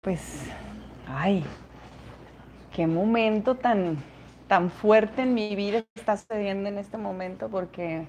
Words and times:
Pues, 0.00 0.48
ay, 1.08 1.44
qué 2.72 2.86
momento 2.86 3.56
tan, 3.56 3.98
tan 4.46 4.70
fuerte 4.70 5.22
en 5.22 5.34
mi 5.34 5.56
vida 5.56 5.84
está 5.96 6.16
sucediendo 6.16 6.68
en 6.68 6.78
este 6.78 6.96
momento, 6.96 7.48
porque 7.48 8.06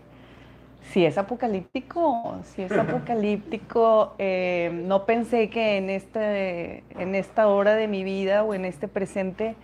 si 0.91 1.05
es 1.05 1.17
apocalíptico, 1.17 2.39
si 2.43 2.61
es 2.61 2.71
apocalíptico, 2.77 4.13
eh, 4.19 4.71
no 4.85 5.05
pensé 5.05 5.49
que 5.49 5.77
en, 5.77 5.89
este, 5.89 6.83
en 6.91 7.15
esta 7.15 7.47
hora 7.47 7.75
de 7.75 7.87
mi 7.87 8.03
vida 8.03 8.43
o 8.43 8.53
en 8.53 8.65
este 8.65 8.87
presente 8.87 9.55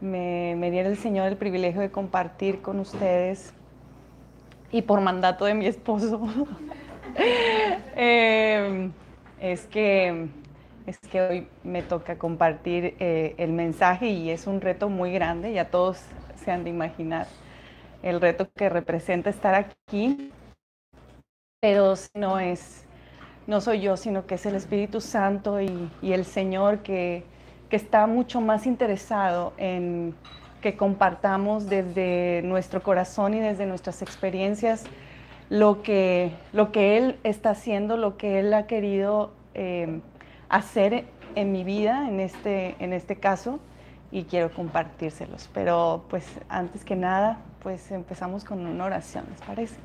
me, 0.00 0.54
me 0.56 0.70
diera 0.70 0.88
el 0.88 0.96
Señor 0.98 1.26
el 1.28 1.36
privilegio 1.36 1.80
de 1.80 1.90
compartir 1.90 2.62
con 2.62 2.78
ustedes 2.80 3.54
y 4.70 4.82
por 4.82 5.00
mandato 5.00 5.44
de 5.44 5.54
mi 5.54 5.66
esposo. 5.66 6.20
Eh, 7.98 8.90
es 9.40 9.66
que 9.66 10.28
es 10.86 10.98
que 10.98 11.20
hoy 11.20 11.48
me 11.64 11.82
toca 11.82 12.16
compartir 12.16 12.94
eh, 13.00 13.34
el 13.38 13.52
mensaje 13.52 14.06
y 14.06 14.30
es 14.30 14.46
un 14.46 14.60
reto 14.60 14.88
muy 14.88 15.12
grande, 15.12 15.52
ya 15.52 15.68
todos 15.70 16.00
se 16.36 16.50
han 16.52 16.64
de 16.64 16.70
imaginar 16.70 17.26
el 18.02 18.20
reto 18.20 18.48
que 18.54 18.68
representa 18.68 19.30
estar 19.30 19.54
aquí, 19.54 20.30
pero 21.60 21.94
no 22.14 22.38
es, 22.38 22.84
no 23.48 23.60
soy 23.60 23.80
yo, 23.80 23.96
sino 23.96 24.26
que 24.26 24.36
es 24.36 24.46
el 24.46 24.54
Espíritu 24.54 25.00
Santo 25.00 25.60
y, 25.60 25.90
el 26.02 26.24
Señor 26.24 26.78
que, 26.80 27.24
que, 27.68 27.76
está 27.76 28.06
mucho 28.06 28.40
más 28.40 28.66
interesado 28.66 29.54
en 29.56 30.14
que 30.60 30.76
compartamos 30.76 31.68
desde 31.68 32.42
nuestro 32.44 32.82
corazón 32.82 33.34
y 33.34 33.40
desde 33.40 33.66
nuestras 33.66 34.02
experiencias 34.02 34.84
lo 35.48 35.82
que, 35.82 36.32
lo 36.52 36.70
que 36.70 36.96
Él 36.98 37.18
está 37.24 37.50
haciendo, 37.50 37.96
lo 37.96 38.16
que 38.16 38.38
Él 38.38 38.54
ha 38.54 38.66
querido. 38.66 39.32
Eh, 39.54 40.00
hacer 40.48 41.06
en 41.34 41.52
mi 41.52 41.64
vida, 41.64 42.08
en 42.08 42.20
este, 42.20 42.76
en 42.78 42.92
este 42.92 43.16
caso, 43.16 43.60
y 44.10 44.24
quiero 44.24 44.52
compartírselos. 44.52 45.48
Pero 45.52 46.04
pues 46.08 46.26
antes 46.48 46.84
que 46.84 46.96
nada, 46.96 47.38
pues 47.62 47.90
empezamos 47.90 48.44
con 48.44 48.64
una 48.66 48.84
oración, 48.84 49.24
¿les 49.30 49.40
parece? 49.42 49.76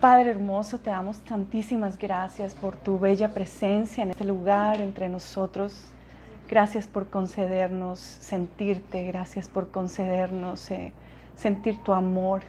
Padre 0.00 0.30
hermoso, 0.30 0.78
te 0.78 0.90
damos 0.90 1.20
tantísimas 1.20 1.96
gracias 1.96 2.54
por 2.54 2.76
tu 2.76 2.98
bella 2.98 3.32
presencia 3.32 4.02
en 4.02 4.10
este 4.10 4.24
lugar 4.24 4.80
entre 4.80 5.08
nosotros. 5.08 5.90
Gracias 6.48 6.86
por 6.86 7.08
concedernos 7.08 7.98
sentirte, 7.98 9.04
gracias 9.04 9.48
por 9.48 9.70
concedernos 9.70 10.70
eh, 10.70 10.92
sentir 11.34 11.82
tu 11.82 11.92
amor, 11.92 12.42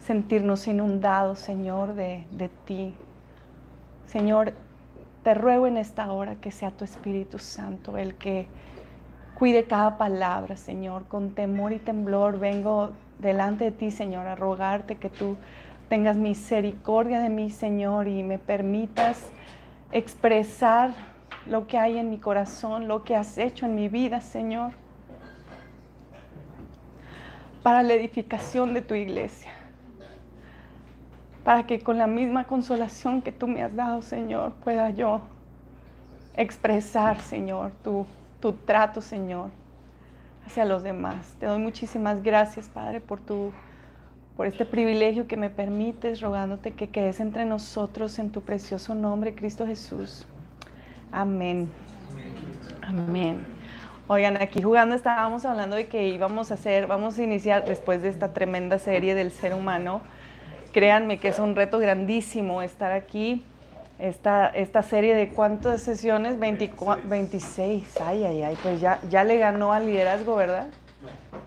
sentirnos 0.00 0.68
inundados, 0.68 1.38
Señor, 1.38 1.94
de, 1.94 2.24
de 2.30 2.48
ti. 2.66 2.94
Señor, 4.06 4.52
te 5.28 5.34
ruego 5.34 5.66
en 5.66 5.76
esta 5.76 6.10
hora 6.10 6.36
que 6.36 6.50
sea 6.50 6.70
tu 6.70 6.86
Espíritu 6.86 7.38
Santo 7.38 7.98
el 7.98 8.14
que 8.14 8.46
cuide 9.34 9.64
cada 9.64 9.98
palabra, 9.98 10.56
Señor. 10.56 11.04
Con 11.04 11.34
temor 11.34 11.74
y 11.74 11.78
temblor 11.78 12.38
vengo 12.38 12.92
delante 13.18 13.64
de 13.64 13.70
ti, 13.72 13.90
Señor, 13.90 14.26
a 14.26 14.36
rogarte 14.36 14.96
que 14.96 15.10
tú 15.10 15.36
tengas 15.90 16.16
misericordia 16.16 17.20
de 17.20 17.28
mí, 17.28 17.50
Señor, 17.50 18.08
y 18.08 18.22
me 18.22 18.38
permitas 18.38 19.22
expresar 19.92 20.94
lo 21.44 21.66
que 21.66 21.76
hay 21.76 21.98
en 21.98 22.08
mi 22.08 22.16
corazón, 22.16 22.88
lo 22.88 23.04
que 23.04 23.14
has 23.14 23.36
hecho 23.36 23.66
en 23.66 23.74
mi 23.74 23.90
vida, 23.90 24.22
Señor, 24.22 24.72
para 27.62 27.82
la 27.82 27.92
edificación 27.92 28.72
de 28.72 28.80
tu 28.80 28.94
iglesia 28.94 29.57
para 31.44 31.66
que 31.66 31.80
con 31.80 31.98
la 31.98 32.06
misma 32.06 32.44
consolación 32.44 33.22
que 33.22 33.32
tú 33.32 33.46
me 33.46 33.62
has 33.62 33.74
dado, 33.74 34.02
Señor, 34.02 34.52
pueda 34.64 34.90
yo 34.90 35.22
expresar, 36.36 37.20
Señor, 37.20 37.72
tu, 37.82 38.06
tu 38.40 38.52
trato, 38.52 39.00
Señor, 39.00 39.50
hacia 40.46 40.64
los 40.64 40.82
demás. 40.82 41.34
Te 41.40 41.46
doy 41.46 41.58
muchísimas 41.58 42.22
gracias, 42.22 42.68
Padre, 42.68 43.00
por 43.00 43.20
tu 43.20 43.52
por 44.38 44.46
este 44.46 44.64
privilegio 44.64 45.26
que 45.26 45.36
me 45.36 45.50
permites, 45.50 46.20
rogándote 46.20 46.70
que 46.70 46.90
quedes 46.90 47.18
entre 47.18 47.44
nosotros 47.44 48.20
en 48.20 48.30
tu 48.30 48.40
precioso 48.40 48.94
nombre, 48.94 49.34
Cristo 49.34 49.66
Jesús. 49.66 50.28
Amén. 51.10 51.68
Amén. 52.82 53.44
Oigan, 54.06 54.40
aquí 54.40 54.62
jugando 54.62 54.94
estábamos 54.94 55.44
hablando 55.44 55.74
de 55.74 55.88
que 55.88 56.06
íbamos 56.06 56.52
a 56.52 56.54
hacer, 56.54 56.86
vamos 56.86 57.18
a 57.18 57.24
iniciar 57.24 57.64
después 57.64 58.00
de 58.00 58.10
esta 58.10 58.32
tremenda 58.32 58.78
serie 58.78 59.16
del 59.16 59.32
ser 59.32 59.54
humano, 59.54 60.02
créanme 60.78 61.18
que 61.18 61.26
es 61.26 61.40
un 61.40 61.56
reto 61.56 61.80
grandísimo 61.80 62.62
estar 62.62 62.92
aquí. 62.92 63.44
Esta, 63.98 64.46
esta 64.46 64.84
serie 64.84 65.16
de 65.16 65.30
cuántas 65.30 65.82
sesiones, 65.82 66.38
26, 66.38 68.00
ay, 68.00 68.22
ay, 68.22 68.42
ay, 68.44 68.56
pues 68.62 68.80
ya, 68.80 69.00
ya 69.10 69.24
le 69.24 69.38
ganó 69.38 69.72
al 69.72 69.86
liderazgo, 69.86 70.36
¿verdad? 70.36 70.68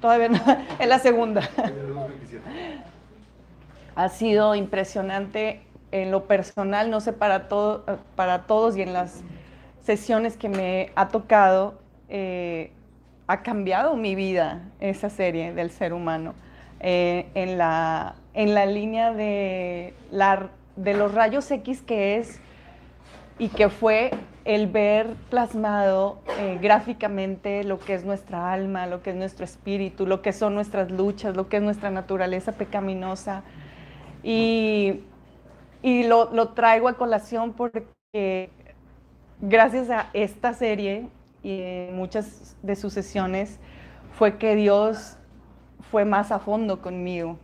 Todavía 0.01 0.27
no, 0.27 0.39
es 0.79 0.85
la 0.85 0.99
segunda. 0.99 1.49
ha 3.95 4.09
sido 4.09 4.53
impresionante 4.53 5.61
en 5.93 6.11
lo 6.11 6.25
personal, 6.25 6.91
no 6.91 6.99
sé 6.99 7.13
para, 7.13 7.47
todo, 7.47 7.85
para 8.17 8.41
todos 8.47 8.75
y 8.75 8.81
en 8.81 8.91
las 8.91 9.21
sesiones 9.85 10.35
que 10.35 10.49
me 10.49 10.91
ha 10.95 11.07
tocado, 11.07 11.75
eh, 12.09 12.73
ha 13.27 13.43
cambiado 13.43 13.95
mi 13.95 14.13
vida 14.13 14.59
esa 14.81 15.09
serie 15.09 15.53
del 15.53 15.71
ser 15.71 15.93
humano. 15.93 16.33
Eh, 16.81 17.27
en, 17.33 17.57
la, 17.57 18.15
en 18.33 18.53
la 18.53 18.65
línea 18.65 19.13
de, 19.13 19.93
la, 20.11 20.49
de 20.75 20.93
los 20.93 21.13
rayos 21.13 21.49
X 21.51 21.81
que 21.81 22.17
es 22.17 22.39
y 23.39 23.49
que 23.49 23.69
fue 23.69 24.11
el 24.45 24.67
ver 24.67 25.15
plasmado 25.29 26.19
eh, 26.39 26.57
gráficamente 26.61 27.63
lo 27.63 27.79
que 27.79 27.93
es 27.93 28.03
nuestra 28.05 28.51
alma, 28.51 28.87
lo 28.87 29.01
que 29.01 29.11
es 29.11 29.15
nuestro 29.15 29.45
espíritu, 29.45 30.05
lo 30.05 30.21
que 30.21 30.33
son 30.33 30.55
nuestras 30.55 30.91
luchas, 30.91 31.35
lo 31.35 31.47
que 31.47 31.57
es 31.57 31.63
nuestra 31.63 31.91
naturaleza 31.91 32.53
pecaminosa. 32.53 33.43
Y, 34.23 35.01
y 35.81 36.03
lo, 36.03 36.31
lo 36.33 36.49
traigo 36.49 36.87
a 36.87 36.93
colación 36.93 37.53
porque 37.53 38.49
gracias 39.41 39.89
a 39.89 40.09
esta 40.13 40.53
serie 40.53 41.07
y 41.43 41.61
en 41.61 41.95
muchas 41.95 42.55
de 42.61 42.75
sus 42.75 42.93
sesiones 42.93 43.59
fue 44.13 44.37
que 44.37 44.55
Dios 44.55 45.17
fue 45.89 46.05
más 46.05 46.31
a 46.31 46.39
fondo 46.39 46.81
conmigo, 46.81 47.37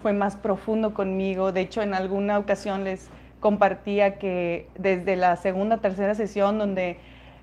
fue 0.00 0.12
más 0.12 0.36
profundo 0.36 0.94
conmigo. 0.94 1.52
De 1.52 1.62
hecho, 1.62 1.82
en 1.82 1.94
alguna 1.94 2.38
ocasión 2.38 2.84
les 2.84 3.08
compartía 3.40 4.18
que 4.18 4.68
desde 4.78 5.16
la 5.16 5.36
segunda, 5.36 5.78
tercera 5.78 6.14
sesión 6.14 6.58
donde 6.58 6.98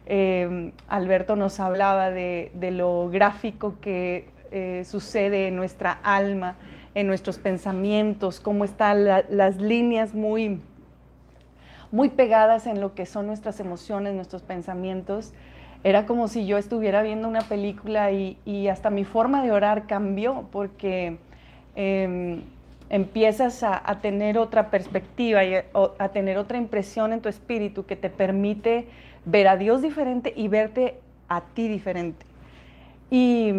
eh, 0.06 0.72
Alberto 0.88 1.36
nos 1.36 1.60
hablaba 1.60 2.12
de, 2.12 2.52
lo 2.72 3.10
gráfico 3.10 3.76
que 3.80 4.28
eh, 4.52 4.84
sucede 4.86 5.48
en 5.48 5.56
nuestra 5.56 5.92
alma, 6.04 6.56
en 6.96 7.08
nuestros 7.08 7.38
pensamientos, 7.40 8.40
cómo 8.40 8.66
están 8.66 9.06
las 9.06 9.58
líneas 9.58 10.14
muy, 10.14 10.62
muy 11.92 12.10
pegadas 12.10 12.68
en 12.68 12.82
lo 12.82 12.94
que 12.94 13.06
son 13.06 13.28
nuestras 13.28 13.60
emociones, 13.60 14.14
nuestros 14.14 14.44
pensamientos 14.44 15.34
era 15.84 16.06
como 16.06 16.28
si 16.28 16.46
yo 16.46 16.58
estuviera 16.58 17.02
viendo 17.02 17.28
una 17.28 17.42
película 17.42 18.12
y, 18.12 18.68
hasta 18.70 18.90
mi 18.90 19.04
forma 19.04 19.44
de 19.44 19.52
orar 19.52 19.86
cambió 19.86 20.48
porque 20.52 21.18
em, 21.76 22.42
empiezas 22.90 23.64
a, 23.64 24.00
tener 24.02 24.38
otra 24.38 24.70
perspectiva 24.70 25.44
y 25.44 25.56
a, 25.56 26.10
tener 26.10 26.38
otra 26.38 26.58
impresión 26.58 27.14
en 27.14 27.22
tu 27.22 27.30
espíritu 27.30 27.86
que 27.86 27.96
te 27.96 28.10
permite 28.10 28.88
ver 29.26 29.48
a 29.48 29.58
Dios 29.58 29.82
diferente 29.82 30.34
y 30.36 30.48
verte 30.48 31.00
a 31.28 31.42
ti 31.42 31.68
diferente. 31.68 32.26
Y, 33.10 33.52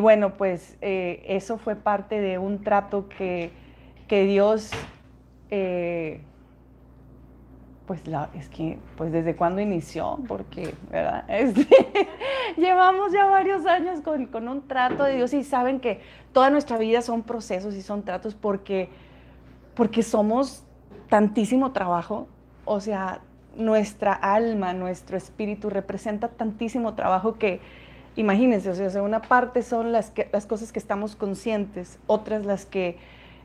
bueno, 0.00 0.34
pues 0.34 0.76
eh, 0.80 1.24
eso 1.28 1.58
fue 1.58 1.76
parte 1.76 2.20
de 2.20 2.38
un 2.38 2.62
trato 2.62 3.08
que, 3.08 3.50
Dios... 4.08 4.70
Eh, 5.50 6.20
pues 7.86 8.02
es 8.34 8.48
que, 8.48 8.78
pues 8.96 9.12
desde 9.12 9.36
cuándo 9.36 9.60
inició, 9.60 10.18
porque, 10.26 10.74
¿verdad? 10.90 11.24
Este, 11.28 11.68
llevamos 12.56 13.12
ya 13.12 13.26
varios 13.26 13.64
años 13.66 14.00
con, 14.00 14.26
con, 14.26 14.48
un 14.48 14.66
trato 14.66 15.04
de 15.04 15.16
Dios 15.16 15.32
y 15.34 15.44
saben 15.44 15.80
que 15.80 16.00
toda 16.32 16.50
nuestra 16.50 16.78
vida 16.78 17.00
son 17.02 17.22
procesos 17.22 17.74
y 17.74 17.82
son 17.82 18.02
tratos 18.02 18.34
porque, 18.34 18.88
porque 19.74 20.02
somos 20.02 20.64
tantísimo 21.08 21.72
trabajo, 21.72 22.26
o 22.64 22.80
sea, 22.80 23.20
nuestra 23.56 24.12
alma, 24.12 24.74
nuestro 24.74 25.16
espíritu 25.16 25.70
representa 25.70 26.28
tantísimo 26.28 26.94
trabajo 26.94 27.38
que, 27.38 27.60
imagínense, 28.16 28.70
o 28.70 28.90
sea, 28.90 29.02
una 29.02 29.22
parte 29.22 29.62
son 29.62 29.92
las, 29.92 30.10
que, 30.10 30.28
las 30.32 30.46
cosas 30.46 30.72
que 30.72 30.78
estamos 30.78 31.16
conscientes, 31.16 31.98
otras 32.06 32.44
las 32.44 32.66
que 32.66 32.98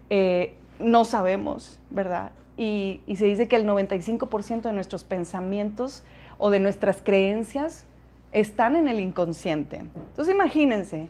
eh, 0.09 0.55
no 0.79 1.05
sabemos, 1.05 1.79
¿verdad? 1.89 2.31
Y, 2.61 3.15
se 3.15 3.25
dice 3.25 3.47
que 3.47 3.55
el 3.55 3.65
95% 3.65 4.61
de 4.61 4.73
nuestros 4.73 5.03
pensamientos 5.03 6.03
o 6.37 6.51
de 6.51 6.59
nuestras 6.59 7.01
creencias 7.01 7.85
están 8.33 8.75
en 8.75 8.87
el 8.87 8.99
inconsciente. 8.99 9.77
Entonces 9.77 10.35
imagínense 10.35 11.09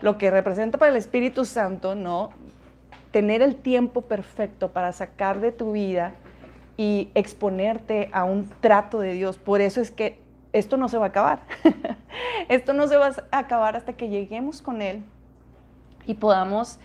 lo 0.00 0.16
que 0.16 0.30
representa 0.30 0.78
para 0.78 0.90
el 0.90 0.96
Espíritu 0.96 1.44
Santo, 1.44 1.94
¿no? 1.94 2.30
Tener 3.10 3.42
el 3.42 3.56
tiempo 3.56 4.00
perfecto 4.00 4.70
para 4.70 4.92
sacar 4.94 5.40
de 5.40 5.52
tu 5.52 5.72
vida 5.72 6.14
y 6.78 7.10
exponerte 7.14 8.08
a 8.12 8.24
un 8.24 8.48
trato 8.60 9.00
de 9.00 9.12
Dios. 9.12 9.36
Por 9.36 9.60
eso 9.60 9.82
es 9.82 9.90
que 9.90 10.18
esto 10.54 10.78
no 10.78 10.88
se 10.88 10.96
va 10.96 11.04
a 11.04 11.08
acabar. 11.08 11.40
esto 12.48 12.72
no 12.72 12.88
se 12.88 12.96
va 12.96 13.10
a 13.30 13.38
acabar 13.38 13.76
hasta 13.76 13.92
que 13.92 14.08
lleguemos 14.08 14.62
con 14.62 14.80
Él 14.80 15.02
y 16.06 16.14
podamos, 16.14 16.78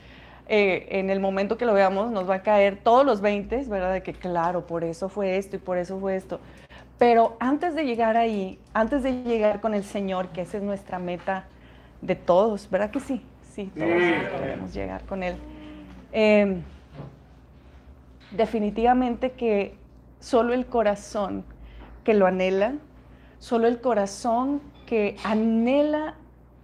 eh, 0.47 0.87
en 0.89 1.09
el 1.09 1.19
momento 1.19 1.57
que 1.57 1.65
lo 1.65 1.73
veamos, 1.73 2.11
nos 2.11 2.29
va 2.29 2.35
a 2.35 2.43
caer 2.43 2.77
todos 2.83 3.05
los 3.05 3.21
20, 3.21 3.63
¿verdad? 3.67 3.93
De 3.93 4.03
que 4.03 4.13
claro, 4.13 4.65
por 4.65 4.83
eso 4.83 5.09
fue 5.09 5.37
esto 5.37 5.55
y 5.55 5.59
por 5.59 5.77
eso 5.77 5.99
fue 5.99 6.15
esto. 6.15 6.39
Pero 6.97 7.37
antes 7.39 7.75
de 7.75 7.85
llegar 7.85 8.17
ahí, 8.17 8.59
antes 8.73 9.03
de 9.03 9.23
llegar 9.23 9.61
con 9.61 9.73
el 9.73 9.83
Señor, 9.83 10.29
que 10.29 10.41
esa 10.41 10.57
es 10.57 10.63
nuestra 10.63 10.99
meta 10.99 11.45
de 12.01 12.15
todos, 12.15 12.69
¿verdad 12.69 12.91
que 12.91 12.99
sí? 12.99 13.21
Sí, 13.53 13.71
todos 13.75 13.87
queremos 13.87 14.73
llegar 14.73 15.03
con 15.05 15.23
Él. 15.23 15.35
Em, 16.11 16.61
definitivamente 18.31 19.31
que 19.31 19.75
solo 20.19 20.53
el 20.53 20.65
corazón 20.65 21.45
que 22.03 22.13
lo 22.13 22.25
anhela, 22.25 22.75
solo 23.39 23.67
el 23.67 23.79
corazón 23.79 24.61
que 24.85 25.15
anhela 25.23 26.15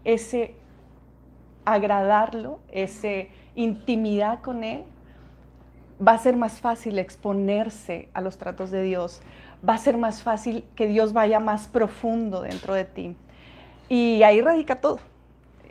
ese 0.04 0.56
agradarlo, 1.66 2.60
ese 2.72 3.30
intimidad 3.60 4.40
con 4.42 4.64
Él, 4.64 4.84
va 6.06 6.14
a 6.14 6.18
ser 6.18 6.38
más 6.38 6.62
fácil 6.62 6.98
exponerse 6.98 8.08
a 8.14 8.22
los 8.22 8.38
tratos 8.38 8.72
de 8.72 8.84
Dios, 8.84 9.22
va 9.68 9.74
a 9.74 9.78
ser 9.78 9.98
más 9.98 10.24
fácil 10.24 10.64
que 10.76 10.88
Dios 10.88 11.12
vaya 11.12 11.40
más 11.40 11.68
profundo 11.68 12.42
dentro 12.42 12.74
de 12.74 12.86
ti. 12.86 13.16
Y 13.90 14.24
ahí 14.24 14.40
radica 14.40 14.78
todo, 14.78 15.00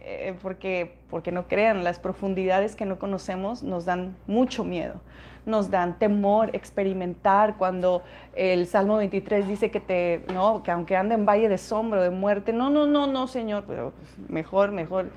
eh, 0.02 0.34
porque, 0.42 0.96
porque 1.08 1.32
no 1.32 1.48
crean, 1.48 1.82
las 1.82 1.98
profundidades 1.98 2.76
que 2.76 2.84
no 2.84 2.98
conocemos 2.98 3.62
nos 3.62 3.86
dan 3.86 4.16
mucho 4.26 4.64
miedo, 4.64 5.00
nos 5.46 5.70
dan 5.70 5.98
temor 5.98 6.50
experimentar 6.52 7.56
cuando 7.56 8.02
el 8.34 8.66
Salmo 8.66 8.98
23 8.98 9.48
dice 9.48 9.70
que 9.70 9.80
te, 9.80 10.24
no, 10.34 10.62
que 10.62 10.72
aunque 10.72 10.94
ande 10.94 11.14
en 11.14 11.24
valle 11.24 11.48
de 11.48 11.56
sombra, 11.56 12.02
de 12.02 12.10
muerte, 12.10 12.52
no, 12.52 12.68
no, 12.68 12.86
no, 12.86 13.06
no, 13.06 13.28
Señor, 13.28 13.64
pero 13.66 13.94
mejor, 14.28 14.72
mejor, 14.72 15.10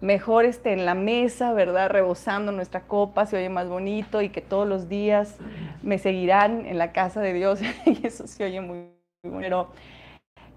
mejor 0.00 0.44
esté 0.44 0.72
en 0.72 0.84
la 0.84 0.94
mesa, 0.94 1.52
¿verdad? 1.52 1.90
Rebosando 1.90 2.52
nuestra 2.52 2.82
copa, 2.82 3.26
se 3.26 3.36
oye 3.36 3.48
más 3.48 3.68
bonito 3.68 4.22
y 4.22 4.28
que 4.28 4.40
todos 4.40 4.68
los 4.68 4.88
días 4.88 5.36
me 5.82 5.98
seguirán 5.98 6.66
en 6.66 6.78
la 6.78 6.92
casa 6.92 7.20
de 7.20 7.32
Dios 7.32 7.60
y 7.86 8.06
eso 8.06 8.26
se 8.26 8.44
oye 8.44 8.60
muy, 8.60 8.90
muy 9.22 9.32
bueno. 9.32 9.68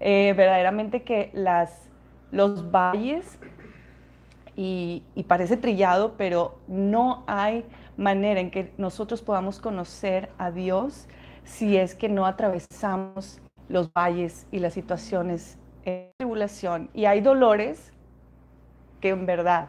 Eh, 0.00 0.34
verdaderamente 0.36 1.02
que 1.02 1.30
las, 1.34 1.90
los 2.30 2.70
valles, 2.70 3.38
y, 4.56 5.04
y 5.14 5.22
parece 5.24 5.56
trillado, 5.56 6.14
pero 6.16 6.58
no 6.66 7.24
hay 7.26 7.64
manera 7.96 8.40
en 8.40 8.50
que 8.50 8.72
nosotros 8.78 9.22
podamos 9.22 9.58
conocer 9.60 10.30
a 10.38 10.50
Dios 10.50 11.06
si 11.44 11.76
es 11.76 11.94
que 11.94 12.08
no 12.08 12.26
atravesamos 12.26 13.40
los 13.68 13.92
valles 13.92 14.46
y 14.50 14.58
las 14.58 14.74
situaciones 14.74 15.58
de 15.84 16.12
tribulación. 16.18 16.90
Y 16.92 17.04
hay 17.04 17.20
dolores 17.20 17.92
que 19.00 19.10
en 19.10 19.26
verdad 19.26 19.68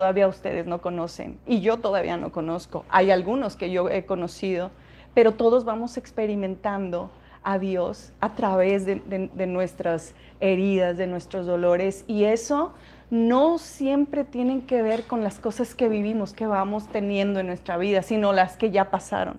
todavía 0.00 0.28
ustedes 0.28 0.66
no 0.66 0.80
conocen 0.80 1.38
y 1.46 1.60
yo 1.60 1.76
todavía 1.76 2.16
no 2.16 2.32
conozco. 2.32 2.86
Hay 2.88 3.10
algunos 3.10 3.56
que 3.56 3.70
yo 3.70 3.90
he 3.90 4.06
conocido, 4.06 4.70
pero 5.12 5.32
todos 5.32 5.64
vamos 5.64 5.98
experimentando 5.98 7.10
a 7.42 7.58
Dios 7.58 8.12
a 8.20 8.34
través 8.34 8.86
de, 8.86 9.46
nuestras 9.46 10.14
heridas, 10.40 10.96
de 10.96 11.06
nuestros 11.06 11.46
dolores 11.46 12.04
y 12.06 12.24
eso 12.24 12.72
no 13.10 13.58
siempre 13.58 14.24
tienen 14.24 14.62
que 14.62 14.82
ver 14.82 15.04
con 15.04 15.22
las 15.22 15.38
cosas 15.38 15.74
que 15.74 15.88
vivimos, 15.88 16.32
que 16.32 16.46
vamos 16.46 16.88
teniendo 16.88 17.40
en 17.40 17.48
nuestra 17.48 17.76
vida, 17.76 18.02
sino 18.02 18.32
las 18.32 18.56
que 18.56 18.70
ya 18.70 18.90
pasaron, 18.90 19.38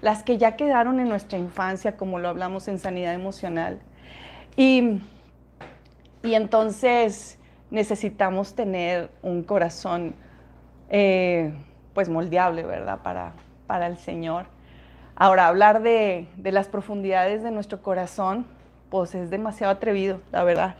las 0.00 0.22
que 0.22 0.38
ya 0.38 0.56
quedaron 0.56 1.00
en 1.00 1.08
nuestra 1.08 1.38
infancia, 1.38 1.96
como 1.96 2.18
lo 2.18 2.28
hablamos 2.28 2.68
en 2.68 2.78
sanidad 2.78 3.14
emocional. 3.14 3.80
Y, 4.56 5.00
y 6.22 6.34
entonces 6.34 7.37
necesitamos 7.70 8.54
tener 8.54 9.10
un 9.22 9.42
corazón 9.42 10.14
eh, 10.88 11.52
pues 11.94 12.08
moldeable, 12.08 12.62
¿verdad? 12.62 13.00
Para, 13.02 13.32
para 13.66 13.86
el 13.86 13.98
Señor. 13.98 14.46
Ahora, 15.16 15.48
hablar 15.48 15.82
de, 15.82 16.28
de 16.36 16.52
las 16.52 16.68
profundidades 16.68 17.42
de 17.42 17.50
nuestro 17.50 17.82
corazón, 17.82 18.46
pues 18.90 19.14
es 19.14 19.30
demasiado 19.30 19.72
atrevido, 19.72 20.20
la 20.32 20.44
verdad. 20.44 20.76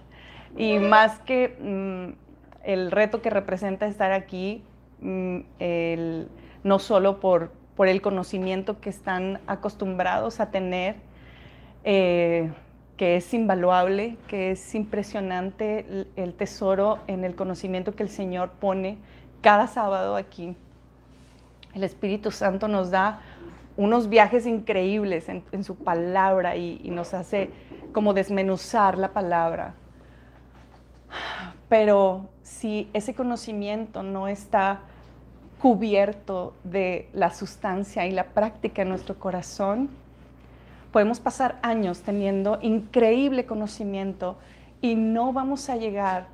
Y 0.57 0.79
más 0.79 1.19
que 1.21 1.57
mm, 1.61 2.29
el 2.65 2.91
reto 2.91 3.23
que 3.23 3.31
representa 3.31 3.87
estar 3.87 4.13
aquí, 4.13 4.63
mm, 5.01 5.39
no 6.65 6.79
solo 6.79 7.21
por, 7.21 7.53
por, 7.77 7.89
el 7.89 8.03
conocimiento 8.03 8.81
que 8.81 8.91
están 8.91 9.41
acostumbrados 9.47 10.41
a 10.41 10.51
tener, 10.51 10.97
eh, 11.85 12.51
que 12.99 13.17
es 13.17 13.33
invaluable, 13.33 14.19
que 14.27 14.51
es 14.51 14.75
impresionante 14.75 16.07
el, 16.17 16.35
tesoro 16.35 16.99
en 17.07 17.25
el 17.25 17.37
conocimiento 17.37 17.95
que 17.95 18.03
el 18.03 18.11
Señor 18.11 18.51
pone 18.51 18.99
cada 19.41 19.69
sábado 19.69 20.17
aquí. 20.17 20.57
El 21.75 21.85
Espíritu 21.85 22.33
Santo 22.33 22.67
nos 22.67 22.91
da 22.91 23.21
unos 23.77 24.09
viajes 24.09 24.47
increíbles 24.47 25.29
en, 25.29 25.65
su 25.65 25.77
palabra 25.77 26.57
y 26.57 26.91
nos 26.91 27.15
hace 27.15 27.51
como 27.93 28.15
desmenuzar 28.15 28.99
la 28.99 29.13
palabra. 29.13 29.75
Pero 31.69 32.29
si 32.43 32.91
ese 32.93 33.15
conocimiento 33.15 34.03
no 34.03 34.27
está 34.27 34.81
cubierto 35.61 36.55
de 36.65 37.09
la 37.13 37.31
sustancia 37.31 38.07
y 38.07 38.11
la 38.11 38.25
práctica 38.25 38.83
en 38.83 38.89
nuestro 38.89 39.21
corazón, 39.21 39.89
podemos 40.99 41.21
pasar 41.21 41.61
años 41.63 42.01
teniendo 42.01 42.59
increíble 42.61 43.47
conocimiento 43.47 44.37
y 44.81 44.97
no 44.97 45.33
vamos 45.33 45.69
a 45.69 45.77
llegar 45.77 46.27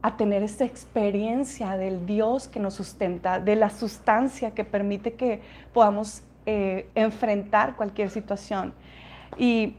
a 0.00 0.16
tener 0.16 0.44
esa 0.44 0.64
experiencia 0.64 1.76
del 1.76 2.06
Dios 2.06 2.46
que 2.46 2.60
nos 2.60 2.74
sustenta, 2.74 3.40
de 3.40 3.56
la 3.56 3.68
sustancia 3.68 4.52
que 4.52 4.62
permite 4.62 5.14
que 5.14 5.42
podamos 5.72 6.22
eh, 6.46 6.88
enfrentar 6.94 7.74
cualquier 7.74 8.10
situación. 8.10 8.72
Y 9.36 9.74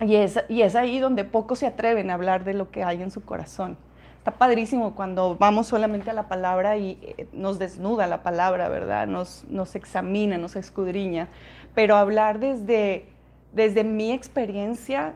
y 0.00 0.14
es, 0.14 0.38
y 0.48 0.62
es 0.62 0.76
ahí 0.76 1.00
donde 1.00 1.24
pocos 1.24 1.58
se 1.58 1.66
atreven 1.66 2.10
a 2.10 2.14
hablar 2.14 2.44
de 2.44 2.54
lo 2.54 2.70
que 2.70 2.84
hay 2.84 3.02
en 3.02 3.10
su 3.10 3.24
corazón. 3.24 3.76
Está 4.18 4.30
padrísimo 4.30 4.94
cuando 4.94 5.34
vamos 5.36 5.66
solamente 5.66 6.10
a 6.10 6.12
la 6.12 6.28
palabra 6.28 6.76
y 6.76 6.96
eh, 7.02 7.26
nos 7.32 7.58
desnuda 7.58 8.06
la 8.06 8.22
palabra, 8.22 8.68
¿verdad? 8.68 9.08
Nos, 9.08 9.44
nos 9.48 9.74
examina, 9.74 10.38
nos 10.38 10.54
escudriña. 10.54 11.26
Pero 11.74 11.96
hablar 11.96 12.38
desde, 12.38 13.11
desde 13.52 13.84
mi 13.84 14.12
experiencia 14.12 15.14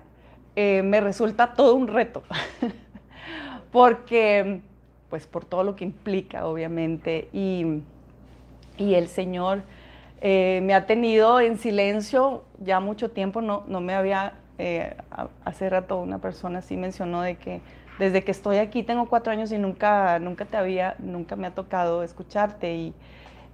eh, 0.55 0.83
me 0.83 1.01
resulta 1.01 1.55
todo 1.55 1.75
un 1.75 1.89
reto. 1.89 2.23
Porque, 3.73 4.61
pues 5.11 5.27
por 5.27 5.45
todo 5.45 5.65
lo 5.65 5.77
que 5.77 5.85
implica, 5.85 6.47
obviamente. 6.47 7.29
Y, 7.33 7.83
y 8.79 8.95
el 8.95 9.09
Señor 9.09 9.63
eh, 10.21 10.61
me 10.63 10.75
ha 10.75 10.87
tenido 10.87 11.41
en 11.41 11.59
silencio 11.59 12.45
ya 12.61 12.81
mucho 12.81 13.11
tiempo, 13.11 13.43
no, 13.43 13.65
no 13.69 13.81
me 13.81 13.95
había 13.95 14.35
eh, 14.59 14.97
hace 15.45 15.69
rato 15.69 16.01
una 16.01 16.19
persona 16.19 16.63
sí 16.63 16.79
mencionó 16.79 17.21
de 17.21 17.37
que 17.37 17.61
desde 17.99 18.25
que 18.25 18.31
estoy 18.31 18.57
aquí 18.57 18.83
tengo 18.83 19.07
cuatro 19.07 19.31
años 19.31 19.53
y 19.53 19.59
nunca, 19.59 20.19
nunca 20.19 20.47
te 20.47 20.57
había, 20.57 20.97
nunca 20.99 21.37
me 21.37 21.47
ha 21.47 21.51
tocado 21.55 22.03
escucharte 22.03 22.75
y, 22.75 22.95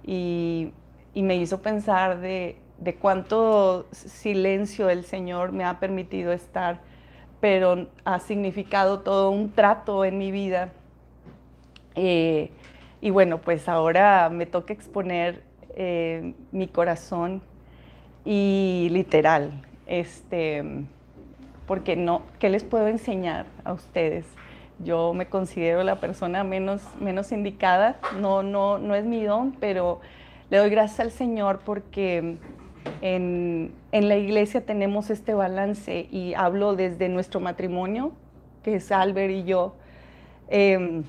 y, 0.05 1.21
me 1.21 1.35
hizo 1.35 1.61
pensar 1.61 2.19
de, 2.19 2.57
de, 2.77 2.95
cuánto 2.95 3.87
silencio 3.91 4.89
el 4.89 5.03
Señor 5.03 5.51
me 5.51 5.63
ha 5.63 5.79
permitido 5.79 6.31
estar, 6.31 6.81
pero 7.39 7.87
ha 8.05 8.19
significado 8.19 9.01
todo 9.01 9.29
un 9.31 9.51
trato 9.51 10.05
en 10.05 10.17
mi 10.17 10.31
vida. 10.31 10.69
Eh, 11.95 12.51
y 13.01 13.09
bueno, 13.09 13.39
pues 13.39 13.67
ahora 13.67 14.29
me 14.29 14.45
toca 14.45 14.73
exponer 14.73 15.43
eh, 15.75 16.33
mi 16.51 16.67
corazón 16.67 17.41
y 18.25 18.87
literal, 18.91 19.51
este, 19.87 20.63
porque 21.67 21.95
no, 21.95 22.21
¿qué 22.39 22.49
les 22.49 22.63
puedo 22.63 22.87
enseñar 22.87 23.45
a 23.63 23.73
ustedes? 23.73 24.25
Yo 24.79 25.13
me 25.13 25.27
considero 25.27 25.83
la 25.83 25.99
persona 25.99 26.43
menos, 26.43 26.81
menos 26.99 27.31
indicada, 27.31 27.97
no, 28.19 28.43
no, 28.43 28.77
no 28.77 28.95
es 28.95 29.05
mi 29.05 29.23
don, 29.23 29.51
pero 29.59 29.99
le 30.49 30.57
doy 30.57 30.69
gracias 30.69 30.99
al 30.99 31.11
Señor 31.11 31.59
porque 31.65 32.37
en, 33.01 33.73
en 33.91 34.09
la 34.09 34.17
iglesia 34.17 34.65
tenemos 34.65 35.09
este 35.09 35.33
balance 35.33 36.07
y 36.11 36.33
hablo 36.35 36.75
desde 36.75 37.09
nuestro 37.09 37.39
matrimonio, 37.39 38.13
que 38.63 38.75
es 38.75 38.91
Albert 38.91 39.31
y 39.31 39.43
yo. 39.43 39.75
Eh, 40.49 41.03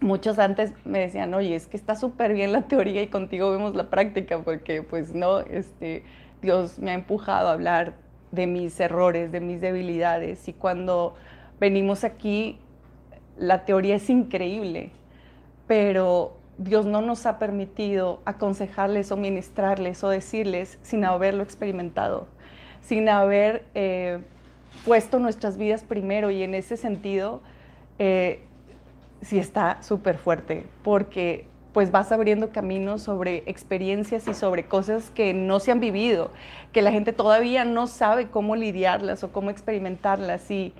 muchos 0.00 0.38
antes 0.38 0.72
me 0.84 1.00
decían, 1.00 1.34
oye, 1.34 1.56
es 1.56 1.66
que 1.66 1.76
está 1.76 1.96
súper 1.96 2.34
bien 2.34 2.52
la 2.52 2.62
teoría 2.62 3.02
y 3.02 3.08
contigo 3.08 3.50
vemos 3.50 3.74
la 3.74 3.90
práctica, 3.90 4.38
porque 4.40 4.82
pues 4.82 5.14
no, 5.14 5.40
este, 5.40 6.04
Dios 6.42 6.78
me 6.78 6.92
ha 6.92 6.94
empujado 6.94 7.48
a 7.48 7.52
hablar 7.52 7.94
de 8.30 8.46
mis 8.46 8.78
errores, 8.80 9.32
de 9.32 9.40
mis 9.40 9.60
debilidades. 9.60 10.46
Y 10.48 10.52
cuando 10.52 11.14
venimos 11.58 12.04
aquí, 12.04 12.58
la 13.38 13.64
teoría 13.64 13.96
es 13.96 14.10
increíble, 14.10 14.90
pero 15.66 16.36
Dios 16.58 16.86
no 16.86 17.00
nos 17.00 17.26
ha 17.26 17.38
permitido 17.38 18.20
aconsejarles 18.24 19.10
o 19.10 19.16
ministrarles 19.16 20.04
o 20.04 20.08
decirles 20.08 20.78
sin 20.82 21.04
haberlo 21.04 21.42
experimentado, 21.42 22.28
sin 22.80 23.08
haber 23.08 23.64
eh, 23.74 24.20
puesto 24.84 25.18
nuestras 25.18 25.56
vidas 25.56 25.82
primero 25.82 26.30
y 26.30 26.42
en 26.42 26.54
ese 26.54 26.76
sentido 26.76 27.42
eh, 27.98 28.42
sí 29.22 29.38
está 29.38 29.82
súper 29.82 30.18
fuerte 30.18 30.66
porque 30.82 31.46
pues 31.72 31.90
vas 31.90 32.12
abriendo 32.12 32.50
caminos 32.50 33.02
sobre 33.02 33.42
experiencias 33.46 34.28
y 34.28 34.34
sobre 34.34 34.66
cosas 34.66 35.10
que 35.10 35.34
no 35.34 35.58
se 35.58 35.72
han 35.72 35.80
vivido, 35.80 36.30
que 36.72 36.82
la 36.82 36.92
gente 36.92 37.12
todavía 37.12 37.64
no 37.64 37.88
sabe 37.88 38.28
cómo 38.28 38.54
lidiarlas 38.54 39.24
o 39.24 39.32
cómo 39.32 39.50
experimentarlas 39.50 40.48
y, 40.52 40.72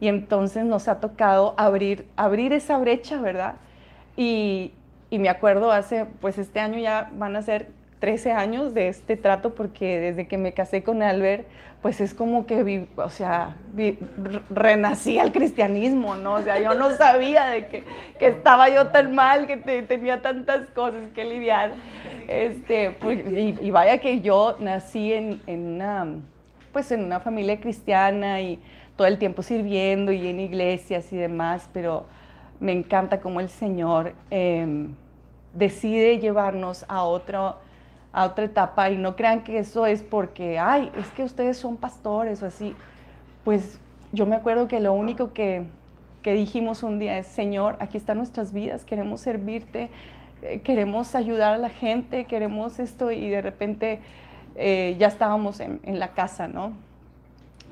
y 0.00 0.08
entonces 0.08 0.64
nos 0.64 0.88
ha 0.88 0.98
tocado 0.98 1.54
abrir, 1.58 2.08
abrir 2.16 2.52
esa 2.52 2.76
brecha, 2.78 3.20
¿verdad? 3.20 3.54
Y, 4.16 4.72
y 5.12 5.18
me 5.18 5.28
acuerdo 5.28 5.70
hace, 5.70 6.06
pues 6.22 6.38
este 6.38 6.58
año 6.58 6.78
ya 6.78 7.10
van 7.12 7.36
a 7.36 7.42
ser 7.42 7.68
13 8.00 8.32
años 8.32 8.72
de 8.72 8.88
este 8.88 9.18
trato 9.18 9.54
porque 9.54 10.00
desde 10.00 10.26
que 10.26 10.38
me 10.38 10.54
casé 10.54 10.82
con 10.82 11.02
Albert, 11.02 11.46
pues 11.82 12.00
es 12.00 12.14
como 12.14 12.46
que, 12.46 12.86
o 12.96 13.10
sea, 13.10 13.58
renací 14.48 15.18
al 15.18 15.30
cristianismo, 15.30 16.14
¿no? 16.14 16.36
O 16.36 16.40
sea, 16.40 16.58
yo 16.60 16.72
no 16.72 16.96
sabía 16.96 17.44
de 17.44 17.66
que, 17.66 17.84
que 18.18 18.28
estaba 18.28 18.70
yo 18.70 18.86
tan 18.86 19.14
mal, 19.14 19.46
que 19.46 19.58
tenía 19.58 20.22
tantas 20.22 20.70
cosas 20.70 21.02
que 21.14 21.26
lidiar. 21.26 21.72
Este, 22.26 22.92
pues, 22.92 23.20
y, 23.30 23.70
vaya 23.70 23.98
que 23.98 24.22
yo 24.22 24.56
nací 24.60 25.12
en, 25.12 25.42
en, 25.46 25.74
una, 25.74 26.06
pues 26.72 26.90
en 26.90 27.04
una 27.04 27.20
familia 27.20 27.60
cristiana 27.60 28.40
y 28.40 28.58
todo 28.96 29.06
el 29.08 29.18
tiempo 29.18 29.42
sirviendo 29.42 30.10
y 30.10 30.26
en 30.26 30.40
iglesias 30.40 31.12
y 31.12 31.18
demás, 31.18 31.68
pero 31.70 32.06
me 32.60 32.72
encanta 32.72 33.20
cómo 33.20 33.40
el 33.40 33.50
Señor 33.50 34.14
em, 34.30 34.94
decide 35.54 36.18
llevarnos 36.18 36.84
a, 36.88 37.04
otro, 37.04 37.56
a 38.12 38.24
otra 38.24 38.44
etapa 38.44 38.90
y 38.90 38.96
no 38.96 39.16
crean 39.16 39.44
que 39.44 39.58
eso 39.58 39.86
es 39.86 40.02
porque, 40.02 40.58
ay, 40.58 40.90
es 40.98 41.06
que 41.08 41.24
ustedes 41.24 41.56
son 41.56 41.76
pastores 41.76 42.42
o 42.42 42.46
así. 42.46 42.74
Pues 43.44 43.78
yo 44.12 44.26
me 44.26 44.36
acuerdo 44.36 44.68
que 44.68 44.80
lo 44.80 44.92
único 44.92 45.32
que, 45.32 45.66
que 46.22 46.34
dijimos 46.34 46.82
un 46.82 46.98
día 46.98 47.18
es, 47.18 47.26
Señor, 47.26 47.76
aquí 47.80 47.96
están 47.96 48.18
nuestras 48.18 48.52
vidas, 48.52 48.84
queremos 48.84 49.20
servirte, 49.20 49.90
eh, 50.42 50.60
queremos 50.60 51.14
ayudar 51.14 51.54
a 51.54 51.58
la 51.58 51.70
gente, 51.70 52.24
queremos 52.24 52.78
esto 52.78 53.10
y 53.10 53.28
de 53.28 53.42
repente 53.42 54.00
eh, 54.56 54.96
ya 54.98 55.08
estábamos 55.08 55.60
en, 55.60 55.80
en, 55.82 55.98
la 55.98 56.08
casa, 56.08 56.48
¿no? 56.48 56.72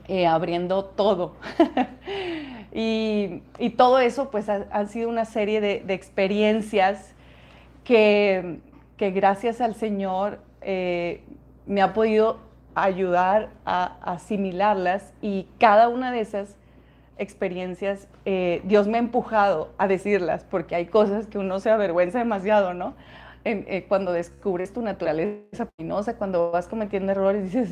Eh, 0.09 0.27
abriendo 0.27 0.85
todo. 0.85 1.35
Y, 2.73 3.43
todo 3.77 3.99
eso 3.99 4.31
pues 4.31 4.49
ha, 4.49 4.87
sido 4.87 5.09
una 5.09 5.25
serie 5.25 5.61
de, 5.61 5.83
experiencias 5.89 7.15
que, 7.85 8.61
gracias 8.99 9.61
al 9.61 9.75
Señor 9.75 10.41
eh, 10.61 11.23
me 11.67 11.83
ha 11.83 11.93
podido 11.93 12.39
ayudar 12.75 13.51
a, 13.65 13.97
asimilarlas 14.03 15.13
y 15.21 15.47
cada 15.59 15.89
una 15.89 16.13
de 16.13 16.21
esas 16.21 16.57
experiencias 17.19 18.09
eh, 18.25 18.63
Dios 18.65 18.89
me 18.89 18.97
ha 18.97 19.01
empujado 19.01 19.71
a 19.77 19.89
decirlas 19.89 20.45
porque 20.45 20.75
hay 20.75 20.87
cosas 20.87 21.27
que 21.27 21.39
uno 21.39 21.61
se 21.61 21.71
avergüenza 21.71 22.19
demasiado, 22.19 22.75
¿no? 22.75 22.95
Eh, 23.45 23.87
cuando 23.89 24.13
descubres 24.13 24.71
tu 24.73 24.83
naturaleza 24.83 25.67
penosa, 25.77 26.17
cuando 26.19 26.51
vas 26.51 26.69
cometiendo 26.69 27.13
errores, 27.13 27.45
dices, 27.45 27.71